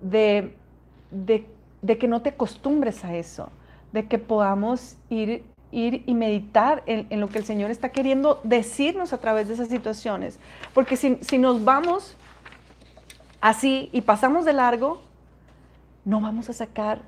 de, 0.00 0.54
de, 1.10 1.98
que 1.98 2.08
no 2.08 2.22
te 2.22 2.30
acostumbres 2.30 3.04
a 3.04 3.14
eso, 3.16 3.50
de 3.92 4.06
que 4.06 4.18
podamos 4.18 4.96
ir, 5.08 5.44
ir 5.70 6.02
y 6.06 6.14
meditar 6.14 6.82
en, 6.86 7.20
lo 7.20 7.28
que 7.28 7.38
el 7.38 7.44
Señor 7.44 7.70
está 7.70 7.90
queriendo 7.90 8.40
decirnos 8.44 9.12
a 9.12 9.18
través 9.18 9.48
de 9.48 9.54
esas 9.54 9.68
situaciones. 9.68 10.38
Porque 10.74 10.96
si, 10.96 11.18
si 11.20 11.38
nos 11.38 11.64
vamos 11.64 12.16
así 13.40 13.88
y 13.92 14.02
pasamos 14.02 14.44
de 14.44 14.52
largo, 14.52 15.02
no 16.04 16.20
vamos 16.20 16.48
a 16.48 16.52
sacar 16.52 17.02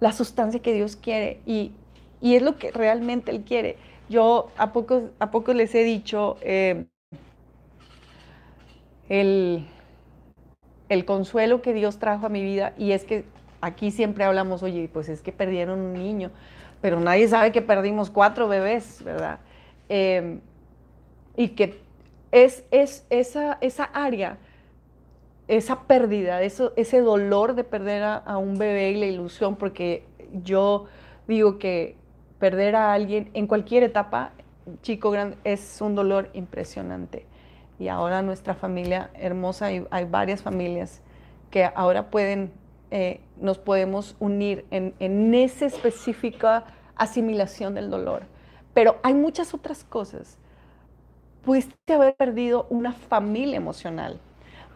la 0.00 0.12
sustancia 0.12 0.60
que 0.60 0.72
Dios 0.72 0.96
quiere 0.96 1.40
y, 1.46 1.72
y 2.20 2.36
es 2.36 2.42
lo 2.42 2.56
que 2.56 2.70
realmente 2.70 3.30
Él 3.30 3.42
quiere. 3.42 3.76
Yo 4.08 4.50
a 4.56 4.72
pocos, 4.72 5.04
a 5.20 5.52
les 5.54 5.74
he 5.74 5.84
dicho 5.84 6.36
eh, 6.40 6.86
el, 9.08 9.66
el 10.90 11.04
consuelo 11.04 11.62
que 11.62 11.72
Dios 11.72 11.98
trajo 11.98 12.26
a 12.26 12.28
mi 12.28 12.42
vida 12.42 12.74
y 12.76 12.92
es 12.92 13.04
que 13.04 13.24
aquí 13.62 13.92
siempre 13.92 14.24
hablamos, 14.24 14.62
oye, 14.62 14.90
pues 14.92 15.08
es 15.08 15.22
que 15.22 15.32
perdieron 15.32 15.80
un 15.80 15.92
niño, 15.94 16.30
pero 16.82 16.98
nadie 17.00 17.28
sabe 17.28 17.52
que 17.52 17.62
perdimos 17.62 18.10
cuatro 18.10 18.48
bebés, 18.48 19.02
¿verdad? 19.04 19.38
Em, 19.88 20.40
y 21.36 21.50
que 21.50 21.80
es, 22.32 22.64
es 22.72 23.06
esa, 23.08 23.56
esa 23.60 23.84
área, 23.84 24.38
esa 25.46 25.82
pérdida, 25.82 26.42
eso, 26.42 26.72
ese 26.76 27.00
dolor 27.00 27.54
de 27.54 27.62
perder 27.62 28.02
a, 28.02 28.16
a, 28.16 28.38
un 28.38 28.58
bebé 28.58 28.90
y 28.90 28.96
la 28.98 29.06
ilusión, 29.06 29.54
porque 29.54 30.04
yo 30.42 30.86
digo 31.28 31.58
que 31.58 31.94
perder 32.40 32.74
a 32.74 32.92
alguien 32.92 33.30
en 33.34 33.46
cualquier 33.46 33.84
etapa, 33.84 34.32
chico, 34.82 35.12
grande, 35.12 35.36
es 35.44 35.80
un 35.80 35.94
dolor 35.94 36.30
impresionante. 36.32 37.29
Y 37.80 37.88
ahora 37.88 38.20
nuestra 38.20 38.54
familia 38.54 39.10
hermosa, 39.14 39.66
hay, 39.66 39.86
hay 39.90 40.04
varias 40.04 40.42
familias 40.42 41.00
que 41.50 41.64
ahora 41.64 42.10
pueden, 42.10 42.52
eh, 42.90 43.22
nos 43.40 43.56
podemos 43.56 44.16
unir 44.20 44.66
en, 44.70 44.94
en 45.00 45.34
esa 45.34 45.64
específica 45.64 46.64
asimilación 46.94 47.74
del 47.74 47.88
dolor. 47.88 48.24
Pero 48.74 48.98
hay 49.02 49.14
muchas 49.14 49.54
otras 49.54 49.82
cosas. 49.82 50.36
Pudiste 51.42 51.94
haber 51.94 52.14
perdido 52.16 52.66
una 52.68 52.92
familia 52.92 53.56
emocional, 53.56 54.20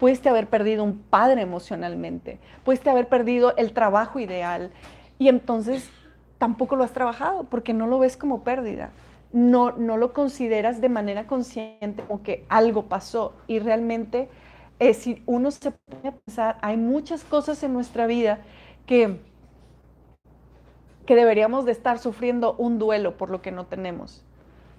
pudiste 0.00 0.30
haber 0.30 0.46
perdido 0.46 0.82
un 0.82 0.98
padre 0.98 1.42
emocionalmente, 1.42 2.38
pudiste 2.64 2.88
haber 2.88 3.08
perdido 3.08 3.54
el 3.58 3.74
trabajo 3.74 4.18
ideal. 4.18 4.70
Y 5.18 5.28
entonces 5.28 5.90
tampoco 6.38 6.74
lo 6.74 6.84
has 6.84 6.92
trabajado 6.92 7.44
porque 7.44 7.74
no 7.74 7.86
lo 7.86 7.98
ves 7.98 8.16
como 8.16 8.44
pérdida. 8.44 8.92
No, 9.34 9.72
no 9.72 9.96
lo 9.96 10.12
consideras 10.12 10.80
de 10.80 10.88
manera 10.88 11.26
consciente 11.26 12.02
como 12.04 12.22
que 12.22 12.46
algo 12.48 12.84
pasó. 12.84 13.34
Y 13.48 13.58
realmente 13.58 14.28
eh, 14.80 14.94
si 14.94 15.22
uno 15.26 15.50
se 15.50 15.68
a 15.68 16.12
pensar, 16.12 16.58
hay 16.60 16.76
muchas 16.76 17.24
cosas 17.24 17.62
en 17.62 17.72
nuestra 17.72 18.06
vida 18.06 18.40
que, 18.86 19.20
que 21.06 21.14
deberíamos 21.14 21.64
de 21.64 21.72
estar 21.72 21.98
sufriendo 21.98 22.54
un 22.54 22.78
duelo 22.78 23.16
por 23.16 23.30
lo 23.30 23.40
que 23.40 23.52
no 23.52 23.66
tenemos, 23.66 24.24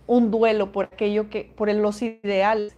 un 0.06 0.32
duelo 0.32 0.72
por 0.72 0.86
aquello 0.86 1.30
que, 1.30 1.51
por 1.56 1.74
los 1.74 2.01
ideales, 2.01 2.76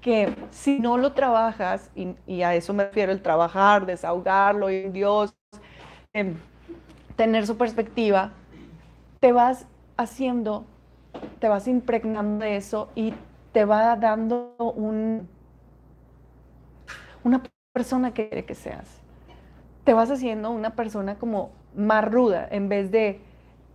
que 0.00 0.34
si 0.50 0.78
no 0.78 0.96
lo 0.98 1.12
trabajas, 1.12 1.90
y, 1.94 2.42
a 2.42 2.54
eso 2.54 2.72
me 2.72 2.84
refiero 2.84 3.12
el 3.12 3.20
trabajar, 3.20 3.86
desahogarlo 3.86 4.70
en 4.70 4.92
Dios, 4.92 5.34
em, 6.12 6.36
tener 7.16 7.46
su 7.46 7.56
perspectiva, 7.56 8.32
te 9.18 9.32
vas 9.32 9.66
haciendo, 10.02 10.64
te 11.38 11.48
vas 11.48 11.68
impregnando 11.68 12.44
de 12.44 12.56
eso 12.56 12.90
y 12.94 13.14
te 13.52 13.64
va 13.64 13.96
dando 13.96 14.54
un, 14.58 15.28
una 17.24 17.42
persona 17.72 18.12
que 18.12 18.28
quiere 18.28 18.44
que 18.44 18.54
seas. 18.54 18.88
Te 19.84 19.94
vas 19.94 20.10
haciendo 20.10 20.50
una 20.50 20.70
persona 20.70 21.16
como 21.16 21.50
más 21.74 22.04
ruda 22.04 22.46
en 22.50 22.68
vez 22.68 22.90
de, 22.90 23.20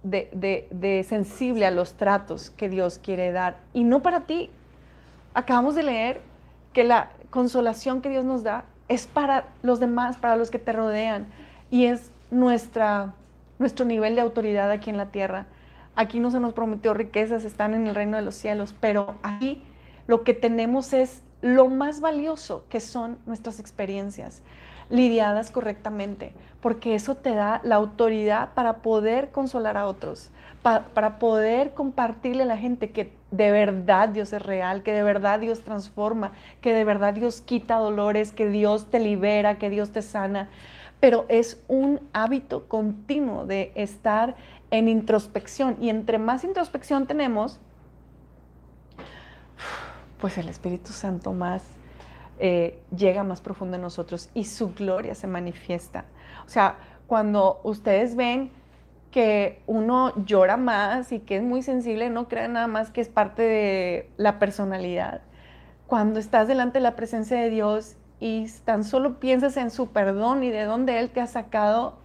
de, 0.04 0.68
de, 0.72 1.04
sensible 1.04 1.66
a 1.66 1.72
los 1.72 1.94
tratos 1.94 2.52
que 2.52 2.70
Dios 2.70 3.00
quiere 3.00 3.32
dar. 3.32 3.58
Y 3.74 3.84
no 3.84 4.02
para 4.02 4.22
ti. 4.22 4.50
Acabamos 5.34 5.76
de 5.76 5.84
leer 5.84 6.22
que 6.72 6.84
la 6.84 7.10
consolación 7.30 8.02
que 8.02 8.10
Dios 8.10 8.24
nos 8.24 8.44
da 8.44 8.66
es 8.88 9.08
para 9.08 9.48
los 9.64 9.80
demás, 9.80 10.18
para 10.18 10.36
los 10.36 10.52
que 10.52 10.60
te 10.60 10.72
rodean. 10.72 11.28
Y 11.72 11.86
es 11.86 12.12
nuestra 12.32 13.14
nuestro 13.60 13.86
nivel 13.86 14.16
de 14.16 14.22
autoridad 14.22 14.72
aquí 14.72 14.90
en 14.90 14.98
la 14.98 15.08
tierra. 15.08 15.46
Aquí 15.96 16.20
no 16.20 16.32
se 16.32 16.40
nos 16.40 16.54
prometió 16.54 16.94
riquezas, 16.94 17.46
están 17.46 17.74
en 17.74 17.88
el 17.88 17.96
reino 17.96 18.18
de 18.18 18.24
los 18.24 18.36
cielos, 18.36 18.76
pero 18.80 19.16
aquí 19.24 19.64
lo 20.08 20.24
que 20.24 20.34
tenemos 20.34 20.94
es 20.94 21.24
lo 21.42 21.70
más 21.70 22.02
valioso 22.02 22.66
que 22.70 22.80
son 22.80 23.18
nuestras 23.26 23.60
experiencias 23.60 24.42
lidiadas 24.90 25.52
correctamente, 25.52 26.34
porque 26.62 26.96
eso 26.96 27.16
te 27.16 27.34
da 27.34 27.62
la 27.64 27.76
autoridad 27.76 28.54
para 28.54 28.78
poder 28.78 29.32
consolar 29.32 29.78
a 29.78 29.88
otros, 29.88 30.32
para 30.62 31.20
poder 31.20 31.74
compartirle 31.74 32.44
a 32.44 32.48
la 32.48 32.58
gente 32.58 32.90
que 32.90 33.14
de 33.32 33.52
verdad 33.52 34.10
Dios 34.10 34.34
es 34.34 34.42
real, 34.42 34.82
que 34.82 34.94
de 34.94 35.04
verdad 35.04 35.40
Dios 35.40 35.62
transforma, 35.62 36.32
que 36.62 36.74
de 36.74 36.84
verdad 36.84 37.14
Dios 37.14 37.42
quita 37.42 37.78
dolores, 37.78 38.32
que 38.32 38.48
Dios 38.50 38.90
te 38.90 39.00
libera, 39.00 39.58
que 39.58 39.70
Dios 39.70 39.92
te 39.92 40.02
sana. 40.02 40.50
Pero 41.00 41.26
es 41.30 41.62
un 41.68 42.00
hábito 42.14 42.68
continuo 42.68 43.46
de 43.46 43.72
estar 43.76 44.36
en 44.78 44.88
introspección. 44.88 45.78
Y 45.80 45.90
entre 45.90 46.20
más 46.20 46.44
introspección 46.44 47.08
tenemos, 47.08 47.60
pues 50.20 50.38
el 50.38 50.50
Espíritu 50.50 50.92
Santo 50.92 51.34
más 51.34 51.64
eh, 52.40 52.80
llega 52.96 53.24
más 53.24 53.42
profundo 53.42 53.76
en 53.76 53.82
nosotros 53.82 54.30
y 54.34 54.46
su 54.46 54.74
gloria 54.74 55.16
se 55.16 55.28
manifiesta. 55.28 56.06
O 56.46 56.50
sea, 56.50 56.78
cuando 57.08 57.62
ustedes 57.64 58.16
ven 58.16 58.52
que 59.12 59.62
uno 59.66 60.14
llora 60.26 60.58
más 60.58 61.14
y 61.14 61.20
que 61.20 61.38
es 61.38 61.44
muy 61.44 61.62
sensible, 61.62 62.10
no 62.10 62.28
crean 62.28 62.54
nada 62.54 62.68
más 62.68 62.92
que 62.92 63.00
es 63.00 63.08
parte 63.08 63.44
de 63.44 64.10
la 64.18 64.40
personalidad. 64.40 65.22
Cuando 65.88 66.20
estás 66.20 66.48
delante 66.50 66.80
de 66.80 66.84
la 66.84 66.98
presencia 66.98 67.40
de 67.40 67.50
Dios 67.50 67.96
y 68.20 68.48
tan 68.66 68.84
solo 68.84 69.20
piensas 69.20 69.56
en 69.56 69.72
su 69.72 69.88
perdón 69.88 70.44
y 70.44 70.50
de 70.50 70.66
dónde 70.66 71.00
Él 71.00 71.10
te 71.12 71.22
ha 71.22 71.28
sacado, 71.28 71.98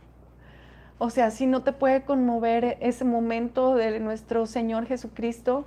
o 1.03 1.09
sea, 1.09 1.31
si 1.31 1.47
no 1.47 1.63
te 1.63 1.73
puede 1.73 2.03
conmover 2.03 2.77
ese 2.81 3.07
momento 3.07 3.75
de 3.75 3.99
nuestro 4.01 4.45
Señor 4.45 4.85
Jesucristo, 4.85 5.65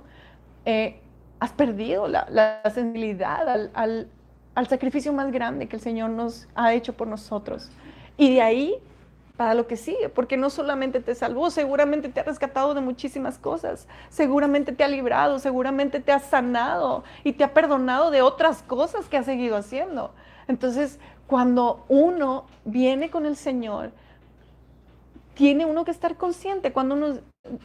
eh, 0.64 1.00
has 1.40 1.50
perdido 1.50 2.06
la, 2.06 2.60
sensibilidad 2.72 3.48
al, 3.48 4.08
al, 4.54 4.66
sacrificio 4.68 5.12
más 5.12 5.32
grande 5.32 5.66
que 5.66 5.74
el 5.74 5.82
Señor 5.82 6.10
nos 6.10 6.46
ha 6.54 6.72
hecho 6.72 6.92
por 6.92 7.08
nosotros. 7.08 7.68
Y 8.16 8.32
de 8.32 8.42
ahí 8.42 8.74
para 9.36 9.54
lo 9.54 9.66
que 9.66 9.76
sigue, 9.76 10.08
porque 10.08 10.36
no 10.36 10.50
solamente 10.50 11.00
te 11.00 11.16
salvó, 11.16 11.50
seguramente 11.50 12.10
te 12.10 12.20
ha 12.20 12.22
rescatado 12.22 12.72
de 12.72 12.80
muchísimas 12.80 13.36
cosas, 13.36 13.88
seguramente 14.10 14.70
te 14.70 14.84
ha 14.84 14.88
librado, 14.88 15.40
seguramente 15.40 15.98
te 15.98 16.12
ha 16.12 16.20
sanado 16.20 17.02
y 17.24 17.32
te 17.32 17.42
ha 17.42 17.52
perdonado 17.52 18.12
de 18.12 18.22
otras 18.22 18.62
cosas 18.62 19.06
que 19.06 19.16
has 19.16 19.26
seguido 19.26 19.56
haciendo. 19.56 20.14
Entonces, 20.46 21.00
cuando 21.26 21.84
uno 21.88 22.46
viene 22.64 23.10
con 23.10 23.26
el 23.26 23.34
Señor, 23.34 23.90
tiene 25.34 25.66
uno 25.66 25.84
que 25.84 25.90
estar 25.90 26.16
consciente. 26.16 26.72
Cuando, 26.72 27.20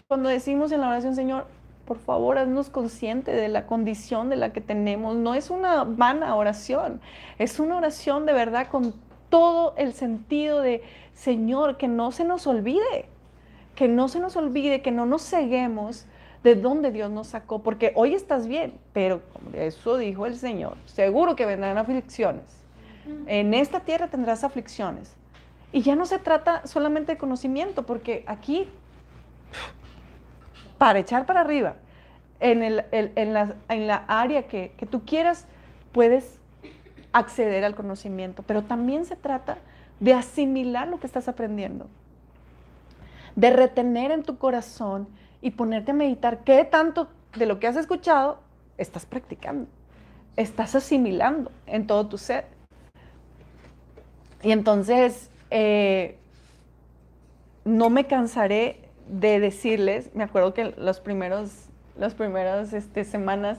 cuando 0.08 0.30
decimos 0.30 0.72
en 0.72 0.82
la 0.82 0.90
oración, 0.90 1.16
Señor, 1.16 1.48
por 1.86 1.98
favor, 1.98 2.38
haznos 2.38 2.70
consciente 2.70 3.32
de 3.32 3.48
la 3.48 3.66
condición 3.66 4.30
de 4.30 4.36
la 4.36 4.54
que 4.54 4.62
tenemos. 4.62 5.16
No 5.16 5.34
es 5.34 5.50
una 5.50 5.84
vana 5.84 6.36
oración, 6.36 7.02
es 7.38 7.60
una 7.60 7.78
oración 7.78 8.26
de 8.26 8.34
verdad 8.34 8.68
con 8.68 8.94
todo 9.30 9.74
el 9.78 9.94
sentido 9.94 10.62
de, 10.62 10.84
Señor, 11.14 11.78
que 11.78 11.88
no 11.88 12.12
se 12.12 12.26
nos 12.26 12.48
olvide, 12.48 13.06
que 13.76 13.88
no 13.88 14.08
se 14.08 14.20
nos 14.20 14.36
olvide, 14.36 14.82
que 14.82 14.92
no 14.92 15.06
nos 15.06 15.24
ceguemos 15.24 16.06
de 16.44 16.56
dónde 16.56 16.92
Dios 16.92 17.12
nos 17.12 17.28
sacó, 17.28 17.60
porque 17.60 17.92
hoy 17.96 18.14
estás 18.14 18.48
bien, 18.48 18.74
pero 18.94 19.22
como 19.34 19.56
eso 19.56 19.98
dijo 19.98 20.26
el 20.26 20.38
Señor, 20.38 20.78
seguro 20.86 21.36
que 21.36 21.46
vendrán 21.46 21.78
aflicciones 21.78 22.60
en 23.28 23.54
esta 23.54 23.80
tierra 23.80 24.08
tendrás 24.08 24.44
aflicciones. 24.44 25.16
Y 25.72 25.82
ya 25.82 25.96
no 25.96 26.06
se 26.06 26.20
trata 26.20 26.66
solamente 26.66 27.14
de 27.14 27.18
conocimiento, 27.18 27.84
porque 27.84 28.24
aquí, 28.28 28.68
para 30.78 31.00
echar 31.00 31.26
para 31.26 31.42
arriba, 31.42 31.76
en, 32.40 32.64
el, 32.64 32.86
en, 32.92 33.34
la, 33.34 33.56
en 33.68 33.88
la, 33.88 34.06
área 34.08 34.48
que, 34.48 34.74
que 34.78 34.86
tú 34.86 35.04
quieras, 35.06 35.46
puedes 35.92 36.40
acceder 37.12 37.66
al 37.66 37.76
conocimiento, 37.76 38.44
pero 38.44 38.64
también 38.64 39.06
se 39.06 39.16
trata 39.16 39.58
de 40.00 40.14
asimilar 40.14 40.88
lo 40.88 41.00
que 41.00 41.08
estás 41.08 41.28
aprendiendo, 41.28 41.88
de 43.36 43.50
retener 43.52 44.12
en 44.12 44.24
tu 44.24 44.38
corazón 44.38 45.08
y 45.42 45.52
ponerte 45.52 45.92
a 45.92 45.94
meditar 45.94 46.44
qué 46.44 46.64
tanto 46.64 47.10
de 47.36 47.46
lo 47.46 47.60
que 47.60 47.68
has 47.68 47.76
escuchado 47.76 48.40
estás 48.78 49.06
practicando, 49.06 49.68
estás 50.36 50.76
asimilando 50.76 51.52
en 51.66 51.86
todo 51.86 52.08
tu 52.08 52.18
ser. 52.18 52.46
Y 54.42 54.52
entonces, 54.52 55.30
eh, 55.52 56.18
no 57.66 57.90
me 57.90 58.06
cansaré 58.06 58.80
de 59.08 59.40
decirles, 59.40 60.12
me 60.14 60.24
acuerdo 60.24 60.54
que 60.54 60.74
los 60.78 61.00
primeros, 61.00 61.70
las 61.98 62.14
primeras 62.14 62.74
este, 62.74 63.04
semanas, 63.04 63.58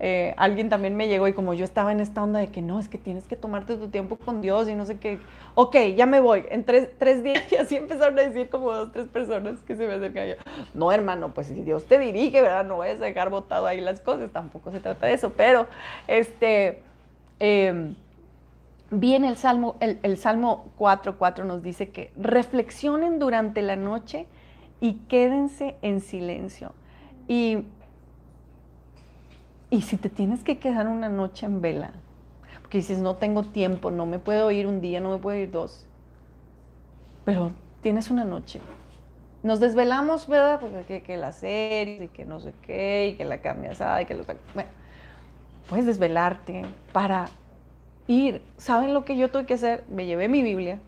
eh, 0.00 0.34
alguien 0.36 0.68
también 0.68 0.96
me 0.96 1.08
llegó 1.08 1.28
y 1.28 1.32
como 1.32 1.54
yo 1.54 1.64
estaba 1.64 1.92
en 1.92 2.00
esta 2.00 2.22
onda 2.22 2.40
de 2.40 2.48
que 2.48 2.60
no, 2.60 2.80
es 2.80 2.88
que 2.88 2.98
tienes 2.98 3.24
que 3.24 3.36
tomarte 3.36 3.76
tu 3.76 3.88
tiempo 3.88 4.16
con 4.16 4.42
Dios 4.42 4.68
y 4.68 4.74
no 4.74 4.84
sé 4.84 4.98
qué, 4.98 5.20
ok, 5.54 5.76
ya 5.96 6.04
me 6.04 6.20
voy, 6.20 6.44
en 6.50 6.64
tres, 6.64 6.90
tres 6.98 7.22
días 7.22 7.44
y 7.52 7.56
así 7.56 7.76
empezaron 7.76 8.18
a 8.18 8.22
decir 8.22 8.48
como 8.50 8.72
dos, 8.72 8.92
tres 8.92 9.08
personas 9.08 9.60
que 9.60 9.76
se 9.76 9.86
me 9.86 9.94
acercan 9.94 10.28
yo, 10.28 10.34
no 10.74 10.92
hermano, 10.92 11.32
pues 11.32 11.46
si 11.46 11.62
Dios 11.62 11.86
te 11.86 11.98
dirige, 11.98 12.42
¿verdad? 12.42 12.64
No 12.64 12.78
vayas 12.78 13.00
a 13.00 13.04
dejar 13.04 13.30
botado 13.30 13.66
ahí 13.66 13.80
las 13.80 14.00
cosas, 14.00 14.30
tampoco 14.30 14.70
se 14.70 14.80
trata 14.80 15.06
de 15.06 15.14
eso, 15.14 15.32
pero 15.34 15.66
este... 16.06 16.82
Eh, 17.40 17.94
Bien, 18.96 19.24
el 19.24 19.36
Salmo, 19.36 19.74
el, 19.80 20.16
Salmo 20.18 20.66
4.4 20.78 21.44
nos 21.44 21.64
dice 21.64 21.88
que 21.88 22.12
reflexionen 22.16 23.18
durante 23.18 23.60
la 23.60 23.74
noche 23.74 24.28
y 24.80 24.94
quédense 25.08 25.74
en 25.82 26.00
silencio. 26.00 26.72
Y, 27.26 27.64
y 29.68 29.82
si 29.82 29.96
te 29.96 30.10
tienes 30.10 30.44
que 30.44 30.58
quedar 30.58 30.86
una 30.86 31.08
noche 31.08 31.44
en 31.44 31.60
vela, 31.60 31.90
porque 32.60 32.78
dices, 32.78 32.98
no 32.98 33.16
tengo 33.16 33.42
tiempo, 33.42 33.90
no 33.90 34.06
me 34.06 34.20
puedo 34.20 34.48
ir 34.52 34.68
un 34.68 34.80
día, 34.80 35.00
no 35.00 35.10
me 35.10 35.18
puedo 35.18 35.36
ir 35.38 35.50
dos, 35.50 35.86
pero 37.24 37.50
tienes 37.82 38.12
una 38.12 38.24
noche. 38.24 38.60
Nos 39.42 39.58
desvelamos, 39.58 40.28
¿verdad? 40.28 40.60
Porque 40.60 40.84
que, 40.84 41.02
que 41.02 41.16
la 41.16 41.32
serie, 41.32 42.04
y 42.04 42.08
que 42.08 42.24
no 42.24 42.38
sé 42.38 42.54
qué, 42.62 43.08
y 43.08 43.16
que 43.16 43.24
la 43.24 43.38
carne 43.38 43.70
asada, 43.70 44.02
y 44.02 44.06
que 44.06 44.14
lo... 44.14 44.24
Bueno, 44.54 44.70
puedes 45.68 45.84
desvelarte 45.84 46.64
para 46.92 47.28
ir. 48.06 48.42
¿Saben 48.56 48.94
lo 48.94 49.04
que 49.04 49.16
yo 49.16 49.30
tuve 49.30 49.46
que 49.46 49.54
hacer? 49.54 49.84
Me 49.88 50.06
llevé 50.06 50.28
mi 50.28 50.42
Biblia, 50.42 50.78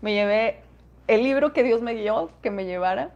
me 0.00 0.14
llevé 0.14 0.60
el 1.06 1.22
libro 1.22 1.52
que 1.52 1.62
Dios 1.62 1.82
me 1.82 1.94
dio 1.94 2.30
que 2.42 2.50
me 2.50 2.64
llevara, 2.64 3.10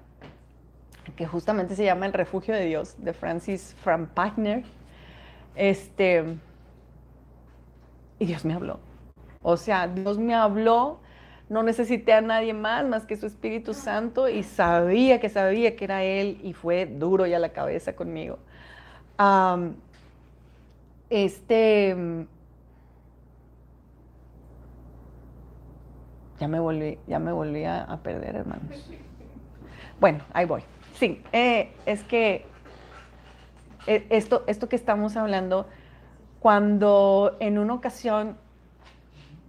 que 1.16 1.26
justamente 1.26 1.76
se 1.76 1.84
llama 1.84 2.06
El 2.06 2.12
refugio 2.12 2.54
de 2.54 2.64
Dios, 2.66 2.96
de 2.98 3.12
Francis 3.12 3.74
Frampagner. 3.82 4.64
Este, 5.54 6.24
y 8.18 8.26
Dios 8.26 8.44
me 8.44 8.54
habló. 8.54 8.80
O 9.42 9.56
sea, 9.56 9.88
Dios 9.88 10.18
me 10.18 10.34
habló, 10.34 10.98
no 11.48 11.62
necesité 11.62 12.12
a 12.12 12.20
nadie 12.20 12.52
más 12.52 12.84
más 12.84 13.06
que 13.06 13.16
su 13.16 13.26
Espíritu 13.26 13.74
Santo 13.74 14.28
y 14.28 14.42
sabía 14.42 15.20
que 15.20 15.28
sabía 15.28 15.76
que 15.76 15.84
era 15.84 16.02
Él 16.02 16.40
y 16.42 16.52
fue 16.52 16.86
duro 16.86 17.26
ya 17.26 17.38
la 17.38 17.50
cabeza 17.50 17.94
conmigo. 17.94 18.38
este, 21.08 22.26
Ya 26.38 26.48
me 26.48 26.60
volví, 26.60 26.98
ya 27.06 27.18
me 27.18 27.32
volví 27.32 27.64
a, 27.64 27.98
perder, 28.02 28.36
hermanos. 28.36 28.64
Bueno, 29.98 30.20
ahí 30.32 30.44
voy. 30.44 30.62
Sí, 30.94 31.22
eh, 31.32 31.72
es 31.86 32.02
que 32.04 32.44
eh, 33.86 34.06
esto, 34.10 34.44
esto 34.46 34.68
que 34.68 34.76
estamos 34.76 35.16
hablando, 35.16 35.66
cuando 36.40 37.36
en 37.40 37.58
una 37.58 37.74
ocasión, 37.74 38.36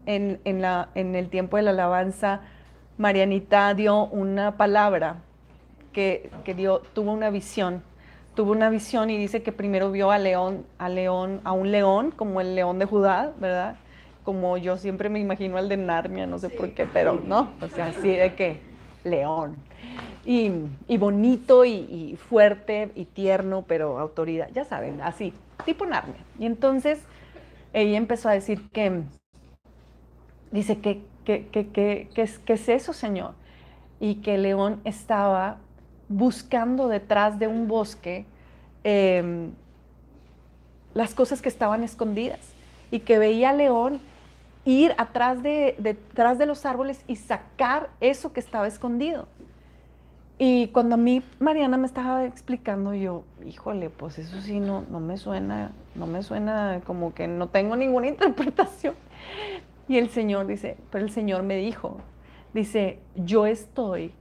en, 0.05 0.61
la, 0.61 0.89
en 0.95 1.15
el 1.15 1.29
tiempo 1.29 1.57
de 1.57 1.63
la 1.63 1.71
alabanza, 1.71 2.41
Marianita 2.97 3.73
dio 3.73 4.05
una 4.05 4.55
palabra 4.55 5.17
que, 5.91 6.29
que, 6.45 6.53
dio, 6.53 6.79
tuvo 6.93 7.11
una 7.11 7.29
visión. 7.29 7.83
Tuvo 8.35 8.51
una 8.51 8.69
visión 8.69 9.09
y 9.09 9.17
dice 9.17 9.43
que 9.43 9.51
primero 9.51 9.91
vio 9.91 10.11
a 10.11 10.19
león, 10.19 10.65
a 10.77 10.87
león, 10.87 11.41
a 11.43 11.51
un 11.51 11.71
león, 11.71 12.11
como 12.11 12.39
el 12.39 12.55
león 12.55 12.79
de 12.79 12.85
Judá, 12.85 13.33
¿verdad? 13.39 13.75
Como 14.27 14.57
yo 14.57 14.75
siempre 14.75 15.07
me 15.07 15.21
imagino 15.21 15.55
al 15.57 15.69
de 15.69 15.77
Narnia, 15.77 16.27
no 16.27 16.37
sé 16.37 16.49
por 16.49 16.71
qué, 16.71 16.85
pero 16.85 17.13
no, 17.13 17.53
o 17.61 17.67
sea, 17.69 17.85
así 17.85 18.09
de 18.09 18.35
que 18.35 18.59
león. 19.05 19.55
Y, 20.25 20.51
bonito 20.97 21.63
y, 21.63 22.19
fuerte 22.27 22.91
y 22.93 23.05
tierno, 23.05 23.63
pero 23.65 23.97
autoridad, 23.99 24.49
ya 24.53 24.65
saben, 24.65 24.99
así, 24.99 25.33
tipo 25.63 25.85
Narnia. 25.85 26.19
Y 26.37 26.45
entonces 26.45 26.99
ella 27.71 27.97
empezó 27.97 28.27
a 28.27 28.33
decir 28.33 28.69
que, 28.71 29.03
dice, 30.51 30.79
que, 30.79 31.03
que, 31.23 31.47
que, 31.47 31.69
que, 32.13 32.21
es, 32.21 32.41
es 32.45 32.67
eso, 32.67 32.91
Señor? 32.91 33.31
Y 34.01 34.15
que 34.15 34.37
León 34.37 34.81
estaba 34.83 35.59
buscando 36.09 36.89
detrás 36.89 37.39
de 37.39 37.47
un 37.47 37.69
bosque 37.69 38.25
em, 38.83 39.51
las 40.93 41.15
cosas 41.15 41.41
que 41.41 41.47
estaban 41.47 41.85
escondidas 41.85 42.41
y 42.91 42.99
que 42.99 43.19
veía 43.19 43.51
a 43.51 43.53
León 43.53 44.01
ir 44.67 44.93
atrás 44.97 45.41
de, 45.41 45.75
detrás 45.77 46.37
de 46.37 46.45
los 46.45 46.65
árboles 46.65 47.01
y 47.07 47.15
sacar 47.15 47.89
eso 48.01 48.33
que 48.33 48.41
estaba 48.41 48.67
escondido. 48.67 49.29
Y 50.37 50.67
cuando 50.67 50.95
a 50.95 50.97
mí 50.97 51.23
Mariana 51.39 51.77
me 51.77 51.87
estaba 51.87 52.25
explicando, 52.25 52.93
yo, 52.93 53.23
híjole, 53.45 53.89
pues 53.89 54.19
eso 54.19 54.41
sí 54.41 54.59
no, 54.59 54.83
no 54.91 54.99
me 54.99 55.17
suena, 55.17 55.71
no 55.95 56.05
me 56.05 56.21
suena 56.21 56.81
como 56.85 57.13
que 57.13 57.29
no 57.29 57.47
tengo 57.47 57.77
ninguna 57.77 58.07
interpretación. 58.09 58.95
Y 59.87 59.97
el 59.97 60.09
Señor 60.09 60.47
dice, 60.47 60.75
pero 60.91 61.05
el 61.05 61.11
Señor 61.11 61.43
me 61.43 61.55
dijo, 61.55 61.99
dice, 62.53 62.99
yo 63.15 63.45
estoy 63.45 64.11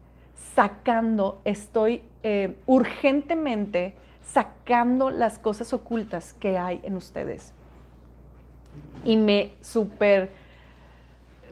sacando, 0.55 1.41
estoy 1.45 2.03
eh, 2.23 2.57
urgentemente 2.67 3.97
sacando 4.25 5.11
las 5.11 5.41
cosas 5.41 5.73
ocultas 5.73 6.35
que 6.35 6.57
hay 6.57 6.81
en 6.85 6.97
ustedes 6.97 7.53
y 9.07 9.17
me 9.17 9.53
súper, 9.63 10.31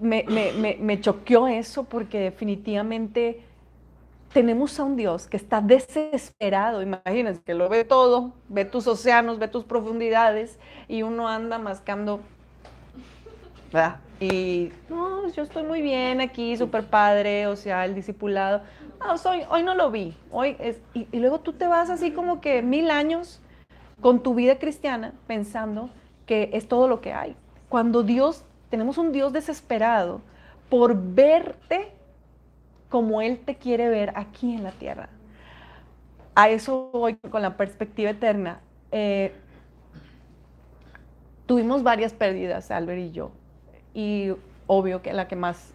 me, 0.01 0.25
me, 0.25 0.77
me, 0.81 1.01
choqueó 1.01 1.47
eso 1.47 1.85
porque 1.85 2.19
definitivamente 2.19 3.43
tenemos 4.33 4.79
a 4.81 4.85
un 4.85 4.97
Dios 4.97 5.29
que 5.29 5.37
está 5.37 5.61
desesperado, 5.61 6.83
imagínense, 6.83 7.41
que 7.43 7.55
lo 7.55 7.69
ve 7.69 7.85
todo, 7.85 8.33
ve 8.49 8.65
tus 8.65 8.89
océanos, 8.89 9.39
ve 9.39 9.47
tus 9.47 9.63
profundidades 9.63 10.59
y 10.89 11.05
uno 11.05 11.29
anda 11.29 11.59
mascando, 11.59 12.21
¿verdad? 13.73 14.01
Y 14.19 14.73
no, 14.89 15.29
yo 15.29 15.45
estoy 15.45 15.63
muy 15.63 15.81
bien 15.81 16.21
aquí, 16.21 16.57
súper 16.57 16.85
padre, 16.85 17.47
o 17.47 17.55
sea, 17.55 17.85
el 17.85 17.95
discipulado. 17.95 18.63
No, 18.99 19.17
soy, 19.17 19.43
hoy 19.49 19.63
no 19.63 19.77
lo 19.77 19.93
vi, 19.93 20.17
hoy 20.33 20.57
es, 20.59 20.81
y, 20.93 21.07
y 21.13 21.21
luego 21.21 21.39
tú 21.39 21.53
te 21.53 21.69
vas 21.69 21.89
así 21.89 22.11
como 22.11 22.41
que 22.41 22.63
mil 22.63 22.91
años 22.91 23.41
con 24.01 24.25
tu 24.25 24.35
vida 24.35 24.59
cristiana 24.59 25.13
pensando 25.29 25.89
que 26.27 26.51
es 26.53 26.67
todo 26.67 26.89
lo 26.89 27.01
que 27.01 27.13
hay. 27.13 27.37
Cuando 27.69 28.03
Dios, 28.03 28.45
tenemos 28.71 28.99
un 28.99 29.13
Dios 29.13 29.33
desesperado 29.33 30.21
por 30.69 30.97
verte 30.97 31.93
como 32.89 33.21
Él 33.21 33.41
te 33.45 33.57
quiere 33.57 33.89
ver 33.89 34.13
aquí 34.15 34.55
en 34.55 34.63
la 34.63 34.71
tierra. 34.71 35.09
A 36.35 36.49
eso 36.49 36.91
voy 36.93 37.17
con 37.17 37.43
la 37.43 37.57
perspectiva 37.57 38.11
eterna. 38.11 38.61
Eh, 38.93 39.33
tuvimos 41.47 41.83
varias 41.83 42.13
pérdidas, 42.13 42.71
Albert 42.71 43.01
y 43.01 43.11
yo, 43.13 43.31
y 43.93 44.33
obvio 44.67 45.03
que 45.03 45.13
la 45.13 45.29
que 45.29 45.37
más 45.37 45.73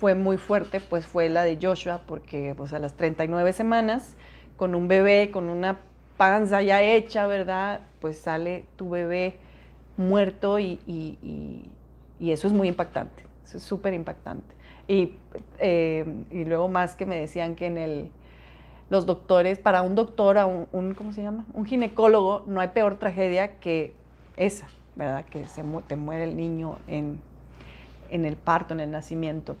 fue 0.00 0.14
muy 0.14 0.36
fuerte, 0.36 0.80
pues 0.80 1.06
fue 1.06 1.28
la 1.28 1.44
de 1.44 1.58
Joshua, 1.60 2.00
porque 2.06 2.54
pues 2.56 2.72
a 2.72 2.78
las 2.78 2.94
39 2.94 3.52
semanas, 3.52 4.16
con 4.56 4.74
un 4.74 4.88
bebé, 4.88 5.30
con 5.30 5.48
una 5.48 5.78
panza 6.16 6.62
ya 6.62 6.82
hecha, 6.82 7.26
¿verdad? 7.26 7.80
Pues 8.00 8.18
sale 8.18 8.64
tu 8.76 8.90
bebé 8.90 9.38
muerto 9.96 10.58
y, 10.58 10.78
eso 12.20 12.46
es 12.46 12.52
muy 12.52 12.68
impactante, 12.68 13.22
eso 13.44 13.58
es 13.58 13.62
súper 13.62 13.94
impactante. 13.94 14.54
Y, 14.86 15.16
eh, 15.58 16.04
y, 16.30 16.44
luego 16.44 16.68
más 16.68 16.94
que 16.94 17.06
me 17.06 17.18
decían 17.18 17.54
que 17.54 17.66
en 17.66 17.78
el, 17.78 18.10
los 18.90 19.06
doctores, 19.06 19.58
para 19.58 19.82
un 19.82 19.94
doctor, 19.94 20.36
un, 20.72 20.94
¿cómo 20.94 21.12
se 21.12 21.22
llama? 21.22 21.44
Un 21.54 21.64
ginecólogo, 21.64 22.44
no 22.46 22.60
hay 22.60 22.68
peor 22.68 22.98
tragedia 22.98 23.58
que 23.58 23.94
esa, 24.36 24.68
¿verdad? 24.94 25.24
Que 25.24 25.46
se 25.48 25.62
te 25.86 25.96
muere 25.96 26.24
el 26.24 26.36
niño 26.36 26.78
en, 26.86 27.20
en 28.10 28.24
el 28.24 28.36
parto, 28.36 28.74
en 28.74 28.80
el 28.80 28.90
nacimiento. 28.90 29.56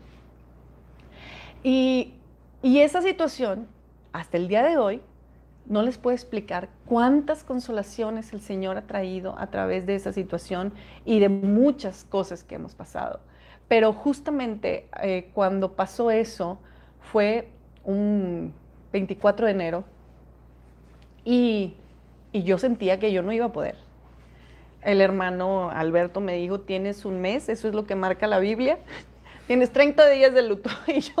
Y, 1.62 2.14
y 2.62 2.80
esa 2.80 3.00
situación, 3.00 3.66
hasta 4.12 4.36
el 4.36 4.48
día 4.48 4.62
de 4.62 4.76
hoy, 4.76 5.00
no 5.66 5.82
les 5.82 5.98
puedo 5.98 6.14
explicar 6.14 6.68
cuántas 6.86 7.42
consolaciones 7.42 8.32
el 8.32 8.40
Señor 8.40 8.76
ha 8.76 8.82
traído 8.82 9.38
a 9.38 9.46
través 9.46 9.86
de 9.86 9.94
esa 9.94 10.12
situación 10.12 10.72
y 11.04 11.20
de 11.20 11.28
muchas 11.28 12.04
cosas 12.04 12.44
que 12.44 12.56
hemos 12.56 12.74
pasado. 12.74 13.20
Pero 13.68 13.92
justamente 13.92 14.86
eh, 15.02 15.30
cuando 15.32 15.72
pasó 15.72 16.10
eso 16.10 16.58
fue 17.00 17.48
un 17.82 18.52
24 18.92 19.46
de 19.46 19.52
enero 19.52 19.84
y, 21.24 21.74
y 22.32 22.42
yo 22.42 22.58
sentía 22.58 22.98
que 22.98 23.12
yo 23.12 23.22
no 23.22 23.32
iba 23.32 23.46
a 23.46 23.52
poder. 23.52 23.76
El 24.82 25.00
hermano 25.00 25.70
Alberto 25.70 26.20
me 26.20 26.34
dijo, 26.36 26.60
tienes 26.60 27.06
un 27.06 27.22
mes, 27.22 27.48
eso 27.48 27.68
es 27.68 27.74
lo 27.74 27.86
que 27.86 27.94
marca 27.94 28.26
la 28.26 28.38
Biblia, 28.38 28.78
tienes 29.46 29.72
30 29.72 30.06
días 30.10 30.34
de 30.34 30.42
luto. 30.42 30.68
Y 30.86 31.00
yo, 31.00 31.14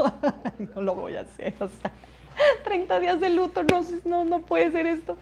no 0.74 0.82
lo 0.82 0.94
voy 0.94 1.16
a 1.16 1.22
hacer, 1.22 1.54
o 1.60 1.68
sea, 1.68 1.90
30 2.64 3.00
días 3.00 3.20
de 3.20 3.30
luto, 3.30 3.62
no, 3.62 3.84
no, 4.04 4.24
no 4.24 4.40
puede 4.40 4.70
ser 4.70 4.86
esto. 4.86 5.16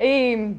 Y 0.00 0.56